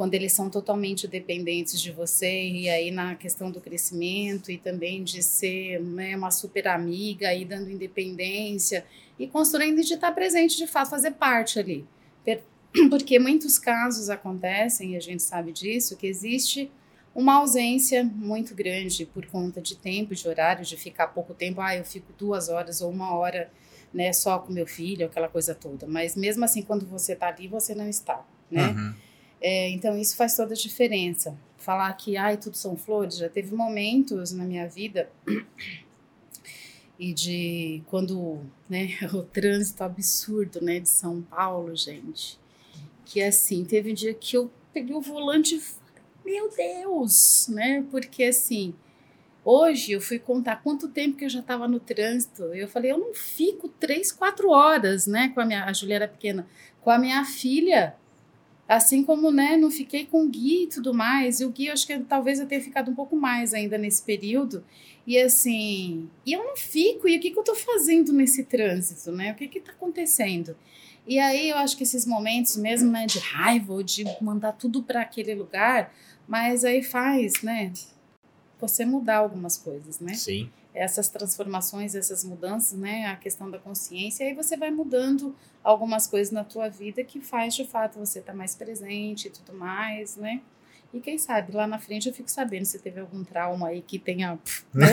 quando 0.00 0.14
eles 0.14 0.32
são 0.32 0.48
totalmente 0.48 1.06
dependentes 1.06 1.78
de 1.78 1.92
você, 1.92 2.48
e 2.48 2.70
aí 2.70 2.90
na 2.90 3.16
questão 3.16 3.50
do 3.50 3.60
crescimento 3.60 4.50
e 4.50 4.56
também 4.56 5.04
de 5.04 5.22
ser 5.22 5.78
né, 5.78 6.16
uma 6.16 6.30
super 6.30 6.68
amiga 6.68 7.34
e 7.34 7.44
dando 7.44 7.70
independência 7.70 8.86
e 9.18 9.26
construindo 9.26 9.82
de 9.82 9.92
estar 9.92 10.10
presente 10.12 10.56
de 10.56 10.66
fato, 10.66 10.88
fazer 10.88 11.10
parte 11.10 11.58
ali. 11.58 11.86
Porque 12.88 13.18
muitos 13.18 13.58
casos 13.58 14.08
acontecem, 14.08 14.92
e 14.92 14.96
a 14.96 15.00
gente 15.00 15.22
sabe 15.22 15.52
disso, 15.52 15.98
que 15.98 16.06
existe 16.06 16.72
uma 17.14 17.34
ausência 17.34 18.02
muito 18.02 18.54
grande 18.54 19.04
por 19.04 19.26
conta 19.26 19.60
de 19.60 19.76
tempo, 19.76 20.14
de 20.14 20.26
horário, 20.26 20.64
de 20.64 20.78
ficar 20.78 21.08
pouco 21.08 21.34
tempo, 21.34 21.60
ah, 21.60 21.76
eu 21.76 21.84
fico 21.84 22.10
duas 22.16 22.48
horas 22.48 22.80
ou 22.80 22.90
uma 22.90 23.14
hora 23.14 23.52
né, 23.92 24.14
só 24.14 24.38
com 24.38 24.50
meu 24.50 24.66
filho, 24.66 25.04
aquela 25.04 25.28
coisa 25.28 25.54
toda. 25.54 25.86
Mas 25.86 26.16
mesmo 26.16 26.42
assim, 26.42 26.62
quando 26.62 26.86
você 26.86 27.12
está 27.12 27.28
ali, 27.28 27.48
você 27.48 27.74
não 27.74 27.86
está, 27.86 28.24
né? 28.50 28.68
Uhum. 28.68 29.09
É, 29.40 29.70
então 29.70 29.96
isso 29.98 30.16
faz 30.16 30.36
toda 30.36 30.54
a 30.54 30.56
diferença. 30.56 31.36
Falar 31.58 31.92
que 31.94 32.16
ai 32.16 32.36
tudo 32.36 32.56
são 32.56 32.76
flores, 32.76 33.18
já 33.18 33.28
teve 33.28 33.54
momentos 33.54 34.32
na 34.32 34.44
minha 34.44 34.66
vida 34.68 35.10
e 36.98 37.14
de 37.14 37.82
quando, 37.86 38.40
né, 38.68 38.98
o 39.12 39.22
trânsito 39.22 39.82
absurdo, 39.82 40.60
né, 40.62 40.80
de 40.80 40.88
São 40.88 41.22
Paulo, 41.22 41.74
gente, 41.74 42.38
que 43.04 43.22
assim, 43.22 43.64
teve 43.64 43.90
um 43.90 43.94
dia 43.94 44.14
que 44.14 44.36
eu 44.36 44.50
peguei 44.72 44.94
o 44.94 45.00
volante 45.00 45.56
e 45.56 45.80
meu 46.24 46.50
Deus, 46.54 47.48
né? 47.48 47.84
Porque 47.90 48.24
assim, 48.24 48.74
hoje 49.44 49.92
eu 49.92 50.00
fui 50.00 50.18
contar 50.18 50.62
quanto 50.62 50.88
tempo 50.88 51.16
que 51.16 51.24
eu 51.24 51.28
já 51.28 51.40
estava 51.40 51.66
no 51.66 51.80
trânsito. 51.80 52.44
Eu 52.54 52.68
falei, 52.68 52.92
eu 52.92 52.98
não 52.98 53.14
fico 53.14 53.68
três, 53.68 54.12
quatro 54.12 54.50
horas, 54.50 55.06
né? 55.06 55.30
Com 55.30 55.40
a 55.40 55.44
minha, 55.44 55.64
a 55.64 55.72
Julia 55.72 55.96
era 55.96 56.08
pequena, 56.08 56.46
com 56.80 56.90
a 56.90 56.98
minha 56.98 57.24
filha. 57.24 57.96
Assim 58.70 59.02
como, 59.02 59.32
né, 59.32 59.56
não 59.56 59.68
fiquei 59.68 60.06
com 60.06 60.22
o 60.22 60.28
Gui 60.28 60.62
e 60.62 60.66
tudo 60.68 60.94
mais. 60.94 61.40
E 61.40 61.44
o 61.44 61.50
Gui, 61.50 61.66
eu 61.66 61.72
acho 61.72 61.84
que 61.84 61.98
talvez 61.98 62.38
eu 62.38 62.46
tenha 62.46 62.60
ficado 62.60 62.88
um 62.88 62.94
pouco 62.94 63.16
mais 63.16 63.52
ainda 63.52 63.76
nesse 63.76 64.00
período. 64.00 64.64
E 65.04 65.18
assim, 65.18 66.08
e 66.24 66.32
eu 66.32 66.44
não 66.44 66.56
fico. 66.56 67.08
E 67.08 67.16
o 67.16 67.20
que, 67.20 67.32
que 67.32 67.36
eu 67.40 67.42
tô 67.42 67.56
fazendo 67.56 68.12
nesse 68.12 68.44
trânsito, 68.44 69.10
né? 69.10 69.32
O 69.32 69.34
que 69.34 69.48
que 69.48 69.58
tá 69.58 69.72
acontecendo? 69.72 70.56
E 71.04 71.18
aí 71.18 71.48
eu 71.48 71.56
acho 71.56 71.76
que 71.76 71.82
esses 71.82 72.06
momentos 72.06 72.56
mesmo, 72.56 72.92
né, 72.92 73.06
de 73.06 73.18
raiva 73.18 73.72
ou 73.72 73.82
de 73.82 74.04
mandar 74.20 74.52
tudo 74.52 74.84
para 74.84 75.00
aquele 75.00 75.34
lugar, 75.34 75.92
mas 76.28 76.64
aí 76.64 76.80
faz, 76.80 77.42
né, 77.42 77.72
você 78.60 78.84
mudar 78.84 79.16
algumas 79.16 79.56
coisas, 79.56 79.98
né? 79.98 80.14
Sim. 80.14 80.48
Essas 80.74 81.08
transformações, 81.08 81.94
essas 81.94 82.24
mudanças, 82.24 82.78
né, 82.78 83.06
a 83.06 83.16
questão 83.16 83.50
da 83.50 83.58
consciência, 83.58 84.24
e 84.24 84.28
aí 84.28 84.34
você 84.34 84.56
vai 84.56 84.70
mudando 84.70 85.34
algumas 85.62 86.06
coisas 86.06 86.32
na 86.32 86.44
tua 86.44 86.68
vida 86.68 87.02
que 87.02 87.20
faz 87.20 87.54
de 87.54 87.64
fato 87.64 87.98
você 87.98 88.20
estar 88.20 88.34
mais 88.34 88.54
presente 88.54 89.28
e 89.28 89.30
tudo 89.30 89.52
mais, 89.52 90.16
né? 90.16 90.40
E 90.92 91.00
quem 91.00 91.18
sabe 91.18 91.52
lá 91.52 91.66
na 91.66 91.78
frente 91.78 92.08
eu 92.08 92.14
fico 92.14 92.30
sabendo 92.30 92.64
se 92.64 92.78
teve 92.80 92.98
algum 93.00 93.22
trauma 93.22 93.68
aí 93.68 93.80
que 93.80 93.98
tenha. 93.98 94.38
né? 94.74 94.88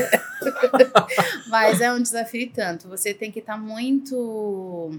Mas 1.49 1.81
é 1.81 1.91
um 1.91 2.01
desafio 2.01 2.51
tanto. 2.53 2.87
Você 2.87 3.13
tem 3.13 3.31
que 3.31 3.39
estar 3.39 3.57
muito, 3.57 4.91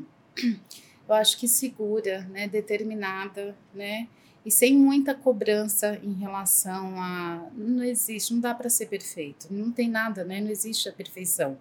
eu 1.08 1.14
acho 1.14 1.38
que 1.38 1.46
segura, 1.46 2.22
né, 2.30 2.48
determinada, 2.48 3.56
né? 3.72 4.08
E 4.48 4.50
sem 4.50 4.78
muita 4.78 5.14
cobrança 5.14 6.00
em 6.02 6.14
relação 6.14 6.98
a. 6.98 7.50
Não 7.54 7.84
existe, 7.84 8.32
não 8.32 8.40
dá 8.40 8.54
para 8.54 8.70
ser 8.70 8.86
perfeito. 8.86 9.46
Não 9.50 9.70
tem 9.70 9.90
nada, 9.90 10.24
né? 10.24 10.40
Não 10.40 10.48
existe 10.48 10.88
a 10.88 10.92
perfeição. 10.92 11.58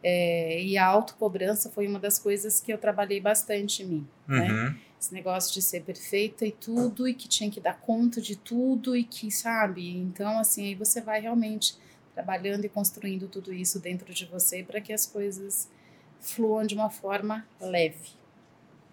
É, 0.00 0.62
e 0.62 0.78
a 0.78 0.86
autocobrança 0.86 1.68
foi 1.70 1.88
uma 1.88 1.98
das 1.98 2.20
coisas 2.20 2.60
que 2.60 2.72
eu 2.72 2.78
trabalhei 2.78 3.20
bastante 3.20 3.82
em 3.82 3.86
mim. 3.86 4.08
né? 4.28 4.48
Uhum. 4.48 4.76
Esse 5.00 5.12
negócio 5.12 5.52
de 5.52 5.60
ser 5.60 5.82
perfeita 5.82 6.46
e 6.46 6.52
tudo, 6.52 7.08
e 7.08 7.14
que 7.14 7.26
tinha 7.26 7.50
que 7.50 7.58
dar 7.58 7.80
conta 7.80 8.20
de 8.20 8.36
tudo, 8.36 8.96
e 8.96 9.02
que, 9.02 9.28
sabe? 9.32 9.90
Então, 9.90 10.38
assim, 10.38 10.66
aí 10.66 10.76
você 10.76 11.00
vai 11.00 11.20
realmente 11.20 11.76
trabalhando 12.14 12.64
e 12.64 12.68
construindo 12.68 13.26
tudo 13.26 13.52
isso 13.52 13.80
dentro 13.80 14.14
de 14.14 14.24
você 14.26 14.62
para 14.62 14.80
que 14.80 14.92
as 14.92 15.04
coisas 15.04 15.68
fluam 16.20 16.64
de 16.64 16.76
uma 16.76 16.90
forma 16.90 17.44
leve. 17.60 18.10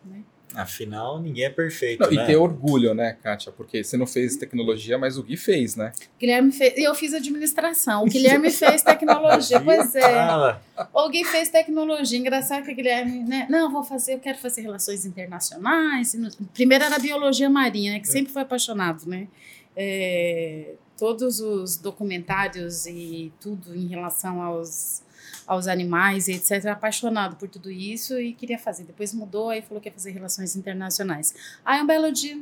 Né? 0.03 0.23
Afinal, 0.55 1.21
ninguém 1.21 1.43
é 1.43 1.49
perfeito, 1.49 2.01
Não, 2.01 2.11
né? 2.11 2.23
E 2.23 2.25
ter 2.25 2.35
orgulho, 2.37 2.93
né, 2.93 3.17
Kátia? 3.21 3.51
Porque 3.51 3.83
você 3.83 3.97
não 3.97 4.07
fez 4.07 4.37
tecnologia, 4.37 4.97
mas 4.97 5.17
o 5.17 5.23
Gui 5.23 5.35
fez, 5.35 5.75
né? 5.75 5.91
Guilherme 6.19 6.51
fez, 6.51 6.73
eu 6.77 6.95
fiz 6.95 7.13
administração, 7.13 8.03
o 8.03 8.07
Guilherme 8.07 8.49
fez 8.51 8.81
tecnologia, 8.81 9.59
pois 9.59 9.93
é. 9.95 10.57
O 10.93 11.09
Gui 11.09 11.25
fez 11.25 11.49
tecnologia, 11.49 12.17
engraçado 12.17 12.63
que 12.63 12.71
o 12.71 12.75
Guilherme, 12.75 13.23
né? 13.23 13.45
Não, 13.49 13.71
vou 13.71 13.83
fazer, 13.83 14.13
eu 14.15 14.19
quero 14.19 14.37
fazer 14.37 14.61
relações 14.61 15.05
internacionais. 15.05 16.15
Primeiro 16.53 16.83
era 16.83 16.97
biologia 16.97 17.49
marinha, 17.49 17.93
né? 17.93 17.99
Que 17.99 18.07
sempre 18.07 18.31
foi 18.31 18.41
apaixonado, 18.41 19.05
né? 19.05 19.27
É, 19.75 20.73
todos 20.97 21.39
os 21.39 21.77
documentários 21.77 22.87
e 22.87 23.31
tudo 23.39 23.75
em 23.75 23.87
relação 23.87 24.41
aos, 24.41 25.03
aos 25.47 25.67
animais 25.67 26.27
e 26.27 26.33
etc. 26.33 26.65
Apaixonado 26.67 27.37
por 27.37 27.47
tudo 27.47 27.71
isso 27.71 28.19
e 28.19 28.33
queria 28.33 28.59
fazer. 28.59 28.83
Depois 28.83 29.13
mudou, 29.13 29.49
aí 29.49 29.61
falou 29.61 29.81
que 29.81 29.87
ia 29.87 29.93
fazer 29.93 30.11
relações 30.11 30.55
internacionais. 30.55 31.33
Aí 31.63 31.81
um 31.81 31.87
belo 31.87 32.11
dia 32.11 32.37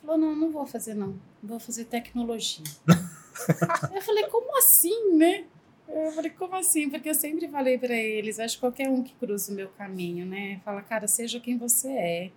falou: 0.00 0.16
não, 0.16 0.36
não 0.36 0.50
vou 0.52 0.64
fazer, 0.64 0.94
não. 0.94 1.18
Vou 1.42 1.58
fazer 1.58 1.86
tecnologia. 1.86 2.64
eu 3.92 4.00
falei, 4.02 4.24
como 4.28 4.56
assim, 4.56 5.16
né? 5.16 5.44
Eu 5.88 6.12
falei, 6.12 6.30
como 6.30 6.54
assim? 6.56 6.88
Porque 6.88 7.10
eu 7.10 7.14
sempre 7.14 7.48
falei 7.48 7.76
para 7.76 7.94
eles, 7.94 8.38
acho 8.38 8.54
que 8.54 8.60
qualquer 8.60 8.88
um 8.88 9.02
que 9.02 9.14
cruza 9.14 9.52
o 9.52 9.54
meu 9.54 9.68
caminho, 9.68 10.24
né? 10.24 10.60
Fala, 10.64 10.80
cara, 10.80 11.06
seja 11.06 11.38
quem 11.40 11.58
você 11.58 11.88
é. 11.88 12.30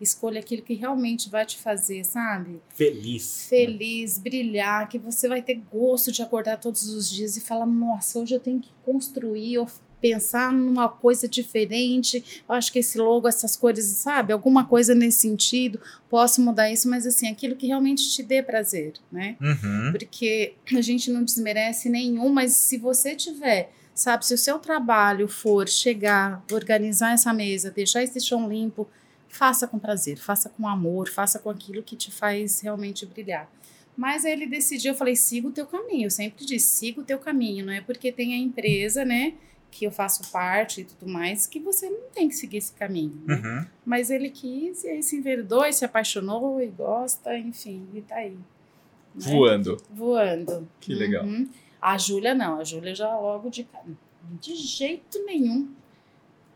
Escolha 0.00 0.40
aquilo 0.40 0.62
que 0.62 0.74
realmente 0.74 1.28
vai 1.28 1.44
te 1.44 1.58
fazer, 1.58 2.04
sabe? 2.04 2.60
Feliz. 2.74 3.46
Feliz, 3.48 4.18
brilhar, 4.18 4.88
que 4.88 4.98
você 4.98 5.28
vai 5.28 5.42
ter 5.42 5.60
gosto 5.70 6.10
de 6.10 6.22
acordar 6.22 6.58
todos 6.58 6.88
os 6.88 7.10
dias 7.10 7.36
e 7.36 7.40
falar, 7.40 7.66
nossa, 7.66 8.18
hoje 8.18 8.34
eu 8.34 8.40
tenho 8.40 8.60
que 8.60 8.70
construir 8.84 9.58
ou 9.58 9.68
pensar 10.00 10.52
numa 10.52 10.88
coisa 10.88 11.28
diferente. 11.28 12.42
Eu 12.48 12.54
acho 12.54 12.72
que 12.72 12.78
esse 12.78 12.98
logo, 12.98 13.28
essas 13.28 13.56
cores, 13.56 13.84
sabe? 13.84 14.32
Alguma 14.32 14.64
coisa 14.64 14.94
nesse 14.94 15.20
sentido. 15.20 15.78
Posso 16.08 16.40
mudar 16.40 16.70
isso, 16.70 16.88
mas 16.88 17.06
assim, 17.06 17.28
aquilo 17.28 17.54
que 17.54 17.66
realmente 17.66 18.10
te 18.10 18.22
dê 18.22 18.42
prazer, 18.42 18.94
né? 19.12 19.36
Uhum. 19.40 19.92
porque 19.92 20.54
a 20.74 20.80
gente 20.80 21.10
não 21.10 21.22
desmerece 21.22 21.88
nenhum, 21.88 22.28
mas 22.30 22.52
se 22.52 22.78
você 22.78 23.14
tiver, 23.14 23.72
sabe, 23.94 24.24
se 24.24 24.34
o 24.34 24.38
seu 24.38 24.58
trabalho 24.58 25.28
for 25.28 25.68
chegar, 25.68 26.42
organizar 26.50 27.12
essa 27.12 27.32
mesa, 27.32 27.70
deixar 27.70 28.02
esse 28.02 28.20
chão 28.20 28.48
limpo, 28.48 28.88
faça 29.30 29.66
com 29.66 29.78
prazer, 29.78 30.18
faça 30.18 30.48
com 30.48 30.66
amor, 30.68 31.08
faça 31.08 31.38
com 31.38 31.50
aquilo 31.50 31.82
que 31.82 31.96
te 31.96 32.10
faz 32.10 32.60
realmente 32.60 33.06
brilhar. 33.06 33.50
Mas 33.96 34.24
aí 34.24 34.32
ele 34.32 34.46
decidiu, 34.46 34.92
eu 34.92 34.96
falei, 34.96 35.14
siga 35.16 35.48
o 35.48 35.52
teu 35.52 35.66
caminho. 35.66 36.06
Eu 36.06 36.10
sempre 36.10 36.44
disse, 36.44 36.68
siga 36.68 37.00
o 37.00 37.04
teu 37.04 37.18
caminho, 37.18 37.66
não 37.66 37.72
é 37.72 37.80
porque 37.80 38.10
tem 38.10 38.32
a 38.32 38.36
empresa, 38.38 39.04
né, 39.04 39.34
que 39.70 39.84
eu 39.84 39.90
faço 39.90 40.30
parte 40.32 40.80
e 40.80 40.84
tudo 40.84 41.10
mais, 41.10 41.46
que 41.46 41.60
você 41.60 41.88
não 41.88 42.08
tem 42.12 42.28
que 42.28 42.34
seguir 42.34 42.56
esse 42.56 42.72
caminho, 42.72 43.20
né? 43.24 43.34
Uhum. 43.34 43.66
Mas 43.84 44.10
ele 44.10 44.30
quis, 44.30 44.84
e 44.84 44.88
aí 44.88 45.02
se 45.02 45.16
enverdou, 45.16 45.64
e 45.64 45.72
se 45.72 45.84
apaixonou, 45.84 46.60
e 46.60 46.66
gosta, 46.66 47.36
enfim, 47.38 47.86
e 47.94 48.00
tá 48.00 48.16
aí. 48.16 48.30
né? 48.30 48.38
Voando. 49.14 49.76
Voando. 49.90 50.68
Que 50.80 50.94
legal. 50.94 51.24
Uhum. 51.24 51.48
A 51.80 51.96
Júlia 51.96 52.34
não, 52.34 52.60
a 52.60 52.64
Júlia 52.64 52.94
já 52.94 53.16
logo 53.18 53.48
de 53.48 53.64
cara. 53.64 53.86
De 54.40 54.54
jeito 54.54 55.24
nenhum, 55.24 55.68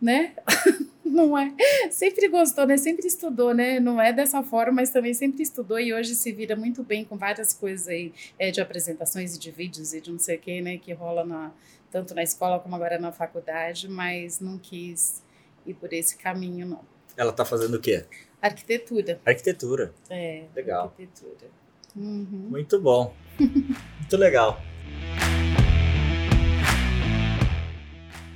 né? 0.01 0.35
não 1.05 1.37
é. 1.39 1.55
Sempre 1.91 2.29
gostou, 2.29 2.67
né? 2.67 2.77
Sempre 2.77 3.07
estudou, 3.07 3.55
né? 3.55 3.79
Não 3.79 4.01
é 4.01 4.13
dessa 4.13 4.43
forma, 4.43 4.73
mas 4.73 4.91
também 4.91 5.15
sempre 5.15 5.43
estudou 5.43 5.79
e 5.79 5.95
hoje 5.95 6.15
se 6.15 6.33
vira 6.33 6.57
muito 6.57 6.83
bem 6.83 7.05
com 7.05 7.17
várias 7.17 7.53
coisas 7.53 7.89
aí 7.89 8.13
é, 8.39 8.51
de 8.51 8.61
apresentações 8.61 9.37
e 9.37 9.39
de 9.39 9.51
vídeos 9.51 9.95
e 9.95 10.01
de 10.01 10.11
não 10.11 10.19
sei 10.19 10.37
o 10.37 10.41
que, 10.41 10.61
né? 10.61 10.79
Que 10.79 10.93
rola 10.93 11.25
na, 11.25 11.53
tanto 11.91 12.15
na 12.15 12.23
escola 12.23 12.59
como 12.59 12.75
agora 12.75 12.99
na 12.99 13.13
faculdade, 13.13 13.89
mas 13.89 14.41
não 14.41 14.59
quis 14.59 15.23
ir 15.65 15.75
por 15.75 15.93
esse 15.93 16.17
caminho, 16.17 16.67
não. 16.67 16.81
Ela 17.17 17.33
tá 17.33 17.45
fazendo 17.45 17.77
o 17.77 17.81
quê? 17.81 18.05
Arquitetura. 18.43 19.21
Arquitetura. 19.25 19.95
É. 20.11 20.45
Legal. 20.55 20.87
Arquitetura. 20.87 21.51
Uhum. 21.97 22.49
Muito 22.51 22.81
bom. 22.81 23.15
Muito 23.39 24.17
legal. 24.17 24.61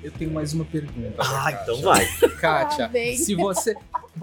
Eu 0.03 0.13
tenho 0.13 0.31
mais 0.31 0.53
uma 0.53 0.65
pergunta. 0.65 1.17
Ah, 1.19 1.51
Kátia. 1.53 1.59
então 1.63 1.81
vai. 1.83 2.07
Kátia, 2.41 2.87
Ah, 2.87 3.17
se 3.17 3.35
você. 3.35 3.77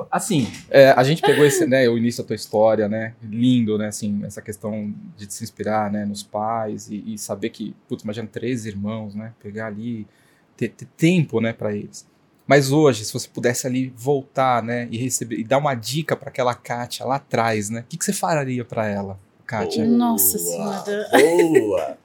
Assim, 0.10 0.48
é, 0.70 0.92
a 0.92 1.04
gente 1.04 1.22
pegou 1.22 1.46
esse, 1.46 1.66
né, 1.66 1.88
o 1.90 1.98
início 1.98 2.24
da 2.24 2.28
tua 2.28 2.36
história, 2.36 2.88
né? 2.88 3.14
Lindo, 3.22 3.78
né? 3.78 3.88
Assim, 3.88 4.22
essa 4.24 4.42
questão 4.42 4.94
de 5.18 5.32
se 5.34 5.44
inspirar, 5.44 5.92
né, 5.92 6.06
nos 6.06 6.24
pais 6.24 6.90
e, 6.90 7.14
e 7.14 7.18
saber 7.18 7.50
que, 7.50 7.76
putz, 7.88 8.04
imagina 8.04 8.28
três 8.28 8.66
irmãos, 8.66 9.16
né? 9.16 9.34
Pegar 9.42 9.68
ali, 9.68 10.08
ter, 10.56 10.70
ter 10.70 10.88
tempo, 10.98 11.40
né, 11.42 11.54
para 11.54 11.74
eles. 11.74 12.06
Mas 12.48 12.72
hoje, 12.72 13.04
se 13.06 13.12
você 13.12 13.28
pudesse 13.28 13.66
ali 13.66 13.92
voltar, 13.96 14.62
né, 14.62 14.88
e 14.92 14.98
receber 14.98 15.40
e 15.40 15.44
dar 15.44 15.58
uma 15.58 15.74
dica 15.76 16.16
para 16.16 16.30
aquela 16.30 16.54
Kátia 16.54 17.06
lá 17.06 17.16
atrás, 17.16 17.70
né? 17.70 17.82
O 17.82 17.84
que, 17.84 17.98
que 17.98 18.06
você 18.06 18.14
faria 18.14 18.64
para 18.64 18.88
ela, 18.88 19.20
Kátia? 19.46 19.84
Boa, 19.84 19.98
Nossa 19.98 20.38
senhora. 20.38 21.10
Boa. 21.60 21.98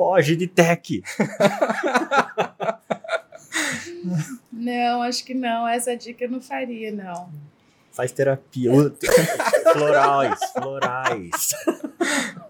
Foge 0.00 0.34
de 0.34 0.46
tech. 0.46 1.02
não, 4.50 5.02
acho 5.02 5.22
que 5.22 5.34
não. 5.34 5.68
Essa 5.68 5.94
dica 5.94 6.24
eu 6.24 6.30
não 6.30 6.40
faria, 6.40 6.90
não. 6.90 7.30
Faz 7.92 8.10
terapia. 8.10 8.70
florais, 9.74 10.40
florais. 10.54 11.50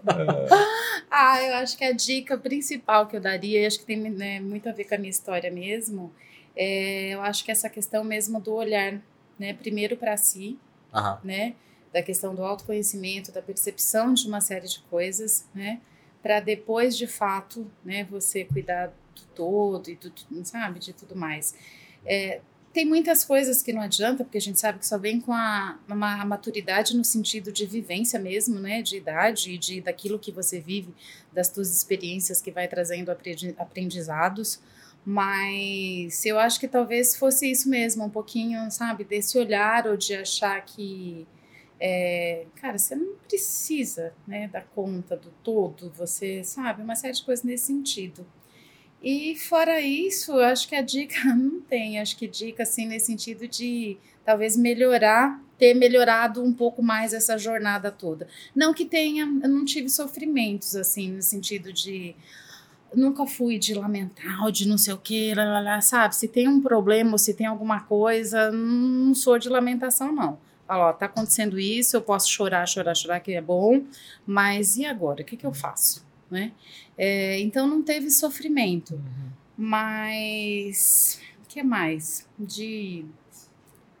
ah, 1.11 1.43
eu 1.43 1.55
acho 1.55 1.77
que 1.77 1.83
a 1.83 1.91
dica 1.91 2.37
principal 2.37 3.07
que 3.07 3.17
eu 3.17 3.19
daria, 3.19 3.59
e 3.59 3.65
acho 3.65 3.79
que 3.79 3.85
tem 3.85 3.97
né, 3.97 4.39
muito 4.39 4.69
a 4.69 4.71
ver 4.71 4.85
com 4.85 4.95
a 4.95 4.97
minha 4.97 5.09
história 5.09 5.51
mesmo, 5.51 6.09
é, 6.55 7.09
eu 7.09 7.21
acho 7.21 7.43
que 7.43 7.51
essa 7.51 7.69
questão 7.69 8.01
mesmo 8.01 8.39
do 8.39 8.53
olhar, 8.53 8.93
né, 9.37 9.53
primeiro 9.53 9.97
para 9.97 10.15
si, 10.15 10.57
Aham. 10.93 11.19
né, 11.21 11.55
da 11.91 12.01
questão 12.01 12.33
do 12.33 12.45
autoconhecimento, 12.45 13.29
da 13.29 13.41
percepção 13.41 14.13
de 14.13 14.25
uma 14.25 14.39
série 14.39 14.69
de 14.69 14.79
coisas, 14.83 15.45
né, 15.53 15.81
para 16.21 16.39
depois 16.39 16.97
de 16.97 17.07
fato, 17.07 17.69
né, 17.83 18.03
você 18.03 18.45
cuidar 18.45 18.87
do 18.87 19.21
todo 19.35 19.89
e 19.89 19.95
do, 19.95 20.11
sabe, 20.43 20.79
de 20.79 20.93
tudo 20.93 21.15
mais. 21.15 21.55
É, 22.05 22.41
tem 22.73 22.85
muitas 22.85 23.25
coisas 23.25 23.61
que 23.61 23.73
não 23.73 23.81
adianta, 23.81 24.23
porque 24.23 24.37
a 24.37 24.41
gente 24.41 24.59
sabe 24.59 24.79
que 24.79 24.87
só 24.87 24.97
vem 24.97 25.19
com 25.19 25.33
a, 25.33 25.77
uma 25.87 26.23
maturidade 26.25 26.95
no 26.95 27.03
sentido 27.03 27.51
de 27.51 27.65
vivência 27.65 28.17
mesmo, 28.17 28.59
né, 28.59 28.81
de 28.81 28.97
idade 28.97 29.51
e 29.51 29.57
de 29.57 29.81
daquilo 29.81 30.17
que 30.17 30.31
você 30.31 30.59
vive, 30.59 30.93
das 31.33 31.47
suas 31.47 31.69
experiências 31.69 32.41
que 32.41 32.51
vai 32.51 32.67
trazendo 32.67 33.11
aprendizados. 33.57 34.61
Mas 35.03 36.25
eu 36.25 36.39
acho 36.39 36.59
que 36.59 36.67
talvez 36.67 37.15
fosse 37.15 37.49
isso 37.49 37.67
mesmo, 37.67 38.05
um 38.05 38.09
pouquinho, 38.09 38.69
sabe, 38.71 39.03
desse 39.03 39.37
olhar 39.37 39.87
ou 39.87 39.97
de 39.97 40.15
achar 40.15 40.63
que, 40.63 41.27
é, 41.83 42.45
cara, 42.57 42.77
você 42.77 42.93
não 42.93 43.15
precisa, 43.27 44.13
né, 44.27 44.47
dar 44.47 44.63
conta 44.75 45.17
do 45.17 45.31
todo, 45.43 45.91
você 45.97 46.43
sabe, 46.43 46.83
uma 46.83 46.95
série 46.95 47.13
de 47.13 47.23
coisas 47.23 47.43
nesse 47.43 47.65
sentido. 47.65 48.23
E 49.01 49.35
fora 49.35 49.81
isso, 49.81 50.33
eu 50.33 50.45
acho 50.45 50.69
que 50.69 50.75
a 50.75 50.81
dica 50.83 51.23
não 51.33 51.59
tem, 51.59 51.99
acho 51.99 52.15
que 52.15 52.27
dica 52.27 52.61
assim 52.61 52.85
nesse 52.85 53.07
sentido 53.07 53.47
de 53.47 53.97
talvez 54.23 54.55
melhorar, 54.55 55.43
ter 55.57 55.73
melhorado 55.73 56.43
um 56.43 56.53
pouco 56.53 56.83
mais 56.83 57.13
essa 57.13 57.35
jornada 57.35 57.91
toda. 57.91 58.27
Não 58.55 58.75
que 58.75 58.85
tenha, 58.85 59.23
eu 59.23 59.49
não 59.49 59.65
tive 59.65 59.89
sofrimentos 59.89 60.75
assim 60.75 61.11
no 61.13 61.21
sentido 61.23 61.73
de 61.73 62.15
nunca 62.93 63.25
fui 63.25 63.57
de 63.57 63.73
lamentar 63.73 64.51
de 64.51 64.67
não 64.67 64.77
sei 64.77 64.93
o 64.93 64.97
que, 64.97 65.33
lá, 65.33 65.45
lá, 65.45 65.59
lá, 65.61 65.81
sabe? 65.81 66.15
Se 66.15 66.27
tem 66.27 66.47
um 66.47 66.61
problema 66.61 67.17
se 67.17 67.33
tem 67.33 67.47
alguma 67.47 67.79
coisa, 67.79 68.51
não 68.51 69.15
sou 69.15 69.39
de 69.39 69.49
lamentação, 69.49 70.13
não. 70.13 70.50
Ó, 70.79 70.93
tá 70.93 71.05
acontecendo 71.05 71.59
isso, 71.59 71.97
eu 71.97 72.01
posso 72.01 72.29
chorar, 72.29 72.65
chorar, 72.65 72.95
chorar, 72.95 73.19
que 73.19 73.33
é 73.33 73.41
bom, 73.41 73.83
mas 74.25 74.77
e 74.77 74.85
agora? 74.85 75.21
O 75.21 75.25
que, 75.25 75.35
que 75.35 75.45
eu 75.45 75.53
faço? 75.53 76.05
Né? 76.29 76.53
É, 76.97 77.39
então 77.39 77.67
não 77.67 77.83
teve 77.83 78.09
sofrimento. 78.09 78.93
Uhum. 78.95 79.31
Mas 79.57 81.21
o 81.43 81.47
que 81.47 81.61
mais? 81.61 82.27
De. 82.39 83.05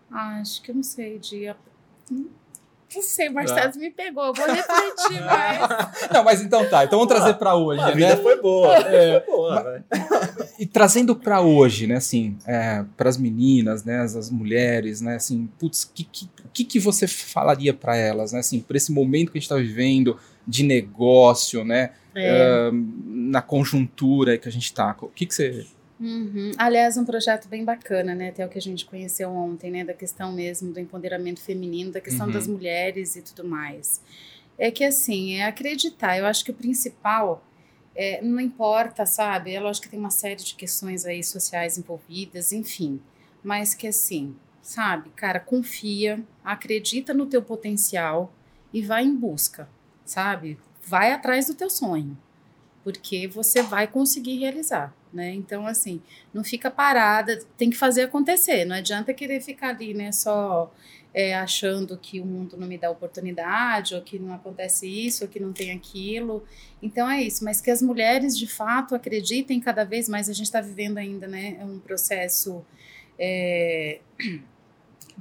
Ah, 0.09 0.39
acho 0.39 0.61
que 0.61 0.71
eu 0.71 0.75
não 0.75 0.83
sei, 0.83 1.19
de 1.19 1.53
não 2.93 3.01
sei, 3.01 3.29
Marcelo, 3.29 3.71
me 3.77 3.89
pegou, 3.89 4.25
eu 4.25 4.33
vou 4.33 4.45
refletir 4.45 5.21
mais. 5.25 5.59
Não, 6.11 6.23
mas 6.23 6.41
então 6.41 6.67
tá, 6.69 6.83
então 6.83 6.99
vamos 6.99 7.13
trazer 7.13 7.35
para 7.35 7.55
hoje, 7.55 7.81
a 7.81 7.87
né? 7.87 7.93
vida 7.93 8.17
foi 8.17 8.41
boa, 8.41 8.75
é, 8.75 9.21
foi 9.21 9.35
boa, 9.35 9.63
né? 9.63 9.83
E 10.59 10.65
trazendo 10.65 11.15
para 11.15 11.41
hoje, 11.41 11.87
né, 11.87 11.95
assim, 11.95 12.37
é, 12.45 12.83
para 12.97 13.09
as 13.09 13.17
meninas, 13.17 13.83
né, 13.83 13.99
as, 14.01 14.15
as, 14.15 14.29
mulheres, 14.29 15.01
né, 15.01 15.15
assim, 15.15 15.49
putz, 15.57 15.83
o 15.83 15.91
que, 15.93 16.07
que, 16.53 16.63
que 16.63 16.79
você 16.79 17.07
falaria 17.07 17.73
para 17.73 17.95
elas, 17.95 18.33
né, 18.33 18.39
assim, 18.39 18.59
por 18.59 18.75
esse 18.75 18.91
momento 18.91 19.31
que 19.31 19.37
a 19.37 19.41
gente 19.41 19.49
está 19.49 19.55
vivendo 19.55 20.17
de 20.45 20.63
negócio, 20.63 21.63
né, 21.63 21.91
é. 22.13 22.69
uh, 22.69 22.87
na 23.05 23.41
conjuntura 23.41 24.37
que 24.37 24.47
a 24.47 24.51
gente 24.51 24.65
está, 24.65 24.95
o 25.01 25.07
que, 25.07 25.25
que 25.25 25.33
você 25.33 25.65
Uhum. 26.01 26.51
Aliás, 26.57 26.97
um 26.97 27.05
projeto 27.05 27.47
bem 27.47 27.63
bacana, 27.63 28.15
né? 28.15 28.29
Até 28.29 28.43
o 28.43 28.49
que 28.49 28.57
a 28.57 28.61
gente 28.61 28.85
conheceu 28.85 29.29
ontem, 29.29 29.69
né? 29.69 29.83
Da 29.83 29.93
questão 29.93 30.33
mesmo 30.33 30.73
do 30.73 30.79
empoderamento 30.79 31.39
feminino, 31.39 31.91
da 31.91 32.01
questão 32.01 32.25
uhum. 32.25 32.33
das 32.33 32.47
mulheres 32.47 33.15
e 33.15 33.21
tudo 33.21 33.47
mais. 33.47 34.01
É 34.57 34.71
que 34.71 34.83
assim, 34.83 35.35
é 35.35 35.45
acreditar. 35.45 36.17
Eu 36.17 36.25
acho 36.25 36.43
que 36.43 36.49
o 36.49 36.55
principal 36.55 37.45
é, 37.95 38.19
não 38.23 38.39
importa, 38.39 39.05
sabe? 39.05 39.53
É 39.53 39.59
lógico 39.59 39.83
que 39.83 39.91
tem 39.91 39.99
uma 39.99 40.09
série 40.09 40.37
de 40.43 40.55
questões 40.55 41.05
aí 41.05 41.23
sociais 41.23 41.77
envolvidas, 41.77 42.51
enfim. 42.51 42.99
Mas 43.43 43.75
que 43.75 43.85
assim, 43.85 44.35
sabe, 44.59 45.11
cara, 45.11 45.39
confia, 45.39 46.23
acredita 46.43 47.13
no 47.13 47.27
teu 47.27 47.43
potencial 47.43 48.33
e 48.73 48.81
vai 48.81 49.03
em 49.03 49.15
busca, 49.15 49.69
sabe? 50.03 50.57
Vai 50.83 51.11
atrás 51.11 51.45
do 51.45 51.53
teu 51.53 51.69
sonho, 51.69 52.17
porque 52.83 53.27
você 53.27 53.61
vai 53.61 53.87
conseguir 53.87 54.39
realizar 54.39 54.95
né? 55.13 55.33
Então, 55.33 55.65
assim, 55.65 56.01
não 56.33 56.43
fica 56.43 56.69
parada, 56.69 57.39
tem 57.57 57.69
que 57.69 57.77
fazer 57.77 58.03
acontecer. 58.03 58.65
Não 58.65 58.75
adianta 58.75 59.13
querer 59.13 59.41
ficar 59.41 59.69
ali, 59.69 59.93
né? 59.93 60.11
Só 60.11 60.71
é, 61.13 61.35
achando 61.35 61.97
que 61.97 62.19
o 62.21 62.25
mundo 62.25 62.55
não 62.57 62.67
me 62.67 62.77
dá 62.77 62.89
oportunidade, 62.89 63.95
ou 63.95 64.01
que 64.01 64.17
não 64.17 64.33
acontece 64.33 64.87
isso, 64.87 65.23
ou 65.23 65.29
que 65.29 65.39
não 65.39 65.51
tem 65.51 65.71
aquilo. 65.71 66.43
Então 66.81 67.09
é 67.09 67.21
isso, 67.21 67.43
mas 67.43 67.61
que 67.61 67.69
as 67.69 67.81
mulheres 67.81 68.37
de 68.37 68.47
fato 68.47 68.95
acreditem 68.95 69.59
cada 69.59 69.83
vez 69.83 70.07
mais. 70.07 70.29
A 70.29 70.33
gente 70.33 70.45
está 70.45 70.61
vivendo 70.61 70.97
ainda, 70.97 71.27
né? 71.27 71.57
Um 71.63 71.79
processo. 71.79 72.63
É, 73.19 73.99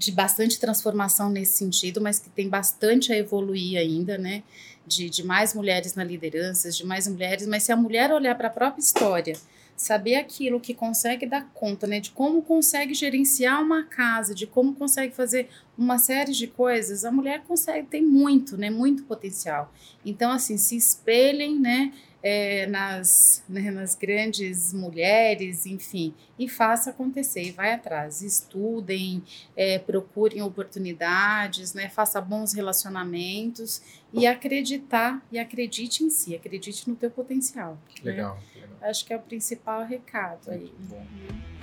de 0.01 0.13
bastante 0.13 0.59
transformação 0.59 1.29
nesse 1.29 1.59
sentido, 1.59 2.01
mas 2.01 2.19
que 2.19 2.31
tem 2.31 2.49
bastante 2.49 3.13
a 3.13 3.17
evoluir 3.19 3.79
ainda, 3.79 4.17
né? 4.17 4.43
De, 4.87 5.11
de 5.11 5.23
mais 5.23 5.53
mulheres 5.53 5.95
na 5.95 6.03
liderança, 6.03 6.71
de 6.71 6.87
mais 6.87 7.07
mulheres, 7.07 7.47
mas 7.47 7.65
se 7.65 7.71
a 7.71 7.77
mulher 7.77 8.11
olhar 8.11 8.35
para 8.35 8.49
a 8.49 8.51
própria 8.51 8.81
história, 8.81 9.37
saber 9.81 10.17
aquilo 10.17 10.61
que 10.61 10.75
consegue 10.75 11.25
dar 11.25 11.49
conta, 11.55 11.87
né, 11.87 12.01
de 12.01 12.11
como 12.11 12.43
consegue 12.43 12.93
gerenciar 12.93 13.63
uma 13.63 13.83
casa, 13.83 14.35
de 14.35 14.47
como 14.47 14.75
consegue 14.75 15.15
fazer 15.15 15.49
uma 15.77 15.99
série 15.99 16.33
de 16.33 16.47
coisas, 16.47 17.03
a 17.03 17.11
mulher 17.11 17.43
consegue, 17.45 17.87
tem 17.87 18.05
muito, 18.05 18.59
né, 18.59 18.69
muito 18.69 19.05
potencial. 19.05 19.73
Então, 20.05 20.33
assim, 20.33 20.59
se 20.59 20.77
espelhem, 20.77 21.59
né, 21.59 21.95
é, 22.23 22.67
nas, 22.67 23.43
né, 23.49 23.71
nas 23.71 23.95
grandes 23.95 24.75
mulheres, 24.75 25.65
enfim, 25.65 26.13
e 26.39 26.47
faça 26.47 26.91
acontecer, 26.91 27.45
e 27.45 27.51
vai 27.51 27.73
atrás, 27.73 28.21
estudem, 28.21 29.23
é, 29.57 29.79
procurem 29.79 30.43
oportunidades, 30.43 31.73
né, 31.73 31.89
faça 31.89 32.21
bons 32.21 32.53
relacionamentos 32.53 33.81
e 34.13 34.27
acreditar, 34.27 35.25
e 35.33 35.39
acredite 35.39 36.05
em 36.05 36.11
si, 36.11 36.35
acredite 36.35 36.87
no 36.87 36.97
teu 36.97 37.11
potencial. 37.11 37.79
Né? 38.05 38.11
Legal. 38.11 38.35
Né? 38.35 38.43
Acho 38.83 39.05
que 39.05 39.13
é 39.13 39.17
o 39.17 39.21
principal 39.21 39.85
recado 39.85 40.51
aí. 40.51 40.61
Muito 40.61 40.89
bom, 40.89 41.07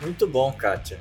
Muito 0.01 0.27
bom 0.27 0.53
Kátia. 0.53 0.99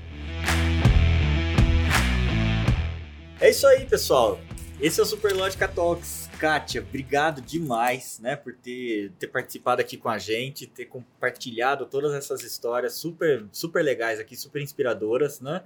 É 3.39 3.51
isso 3.51 3.67
aí, 3.67 3.85
pessoal. 3.85 4.41
Esse 4.81 4.99
é 5.01 5.03
o 5.03 5.07
Superlógica 5.07 5.69
Talks. 5.69 6.29
Kátia, 6.39 6.83
obrigado 6.83 7.41
demais, 7.41 8.19
né, 8.19 8.37
por 8.37 8.55
ter, 8.55 9.11
ter 9.19 9.27
participado 9.27 9.81
aqui 9.81 9.97
com 9.97 10.09
a 10.09 10.19
gente, 10.19 10.67
ter 10.67 10.85
compartilhado 10.85 11.87
todas 11.87 12.13
essas 12.13 12.43
histórias 12.43 12.95
super, 12.95 13.47
super 13.53 13.83
legais 13.83 14.21
aqui, 14.21 14.37
super 14.37 14.61
inspiradoras, 14.61 15.41
né? 15.41 15.63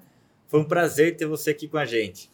Foi 0.47 0.61
um 0.61 0.65
prazer 0.65 1.17
ter 1.17 1.27
você 1.27 1.51
aqui 1.51 1.67
com 1.69 1.79
a 1.79 1.85
gente. 1.85 2.31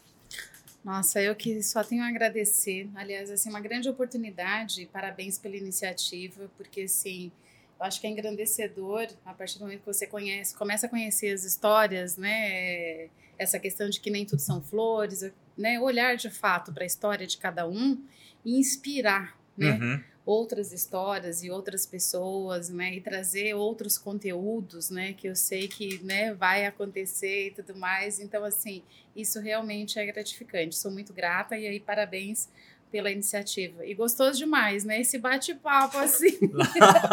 Nossa, 0.84 1.20
eu 1.20 1.34
que 1.34 1.62
só 1.62 1.82
tenho 1.82 2.02
a 2.02 2.08
agradecer. 2.08 2.88
Aliás, 2.94 3.30
assim, 3.30 3.50
uma 3.50 3.60
grande 3.60 3.88
oportunidade. 3.88 4.88
Parabéns 4.92 5.38
pela 5.38 5.56
iniciativa, 5.56 6.48
porque 6.56 6.82
assim, 6.82 7.32
eu 7.78 7.84
acho 7.84 8.00
que 8.00 8.06
é 8.06 8.10
engrandecedor 8.10 9.08
a 9.24 9.34
partir 9.34 9.58
do 9.58 9.64
momento 9.64 9.80
que 9.80 9.86
você 9.86 10.06
conhece, 10.06 10.54
começa 10.54 10.86
a 10.86 10.88
conhecer 10.88 11.32
as 11.32 11.44
histórias, 11.44 12.16
né? 12.16 13.08
Essa 13.38 13.58
questão 13.58 13.90
de 13.90 14.00
que 14.00 14.10
nem 14.10 14.24
tudo 14.24 14.40
são 14.40 14.62
flores, 14.62 15.30
né? 15.56 15.78
Olhar 15.78 16.16
de 16.16 16.30
fato 16.30 16.72
para 16.72 16.84
a 16.84 16.86
história 16.86 17.26
de 17.26 17.36
cada 17.36 17.68
um 17.68 18.02
e 18.44 18.58
inspirar, 18.58 19.38
né? 19.56 19.72
Uhum. 19.72 20.02
Outras 20.24 20.72
histórias 20.72 21.44
e 21.44 21.50
outras 21.50 21.86
pessoas, 21.86 22.70
né? 22.70 22.94
E 22.94 23.00
trazer 23.00 23.54
outros 23.54 23.98
conteúdos, 23.98 24.90
né? 24.90 25.12
Que 25.12 25.28
eu 25.28 25.36
sei 25.36 25.68
que, 25.68 26.02
né? 26.02 26.32
Vai 26.32 26.64
acontecer 26.64 27.48
e 27.48 27.50
tudo 27.50 27.76
mais. 27.76 28.18
Então, 28.18 28.42
assim, 28.42 28.82
isso 29.14 29.38
realmente 29.38 29.98
é 29.98 30.06
gratificante. 30.06 30.76
Sou 30.76 30.90
muito 30.90 31.12
grata 31.12 31.56
e 31.56 31.66
aí 31.66 31.78
parabéns 31.78 32.48
pela 32.90 33.10
iniciativa. 33.10 33.84
E 33.84 33.94
gostoso 33.94 34.38
demais, 34.38 34.84
né? 34.84 35.00
Esse 35.00 35.18
bate-papo 35.18 35.98
assim. 35.98 36.38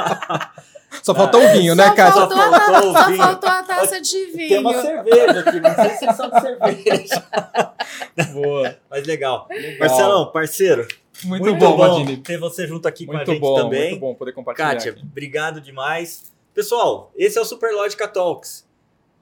só 1.04 1.14
faltou 1.14 1.44
o 1.44 1.52
vinho, 1.52 1.76
né, 1.76 1.94
Cátia? 1.96 2.22
Só, 2.22 2.30
faltou, 2.30 2.94
só 2.94 3.14
faltou 3.16 3.50
a 3.50 3.64
taça 3.64 4.02
de 4.02 4.26
vinho. 4.28 4.50
Tem 4.50 4.60
uma 4.60 4.82
cerveja 4.82 5.40
aqui, 5.40 5.60
não 5.60 5.76
sei 5.76 5.90
se 5.92 6.06
é 6.06 6.14
só 6.14 6.28
de 6.30 6.42
cerveja. 6.42 7.26
Boa. 8.34 8.78
Mas 8.90 9.06
legal. 9.06 9.48
legal. 9.50 9.80
Marcelão, 9.80 10.32
parceiro. 10.32 10.88
Muito, 11.24 11.44
muito 11.44 11.60
bom, 11.60 11.78
bom 11.78 12.16
ter 12.18 12.38
você 12.38 12.68
junto 12.68 12.88
aqui 12.88 13.06
muito 13.06 13.18
com 13.18 13.32
a 13.32 13.34
gente 13.34 13.42
bom, 13.42 13.56
também. 13.56 13.90
Muito 13.92 14.02
bom 14.02 14.16
poder 14.16 14.34
compartilhar. 14.34 14.74
Kátia, 14.74 14.92
aqui. 14.92 15.02
obrigado 15.02 15.62
demais. 15.62 16.32
Pessoal, 16.54 17.12
esse 17.16 17.38
é 17.38 17.42
o 17.42 17.46
Superlógica 17.46 18.08
Talks. 18.08 18.68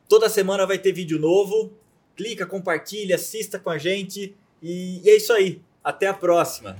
Toda 0.08 0.30
semana 0.30 0.66
vai 0.66 0.78
ter 0.78 0.92
vídeo 0.92 1.20
novo. 1.20 1.72
Clica, 2.16 2.46
compartilha, 2.46 3.16
assista 3.16 3.58
com 3.58 3.70
a 3.70 3.78
gente. 3.78 4.36
E, 4.62 5.02
e 5.04 5.10
é 5.10 5.16
isso 5.16 5.32
aí. 5.32 5.62
Até 5.84 6.08
a 6.08 6.14
próxima. 6.14 6.78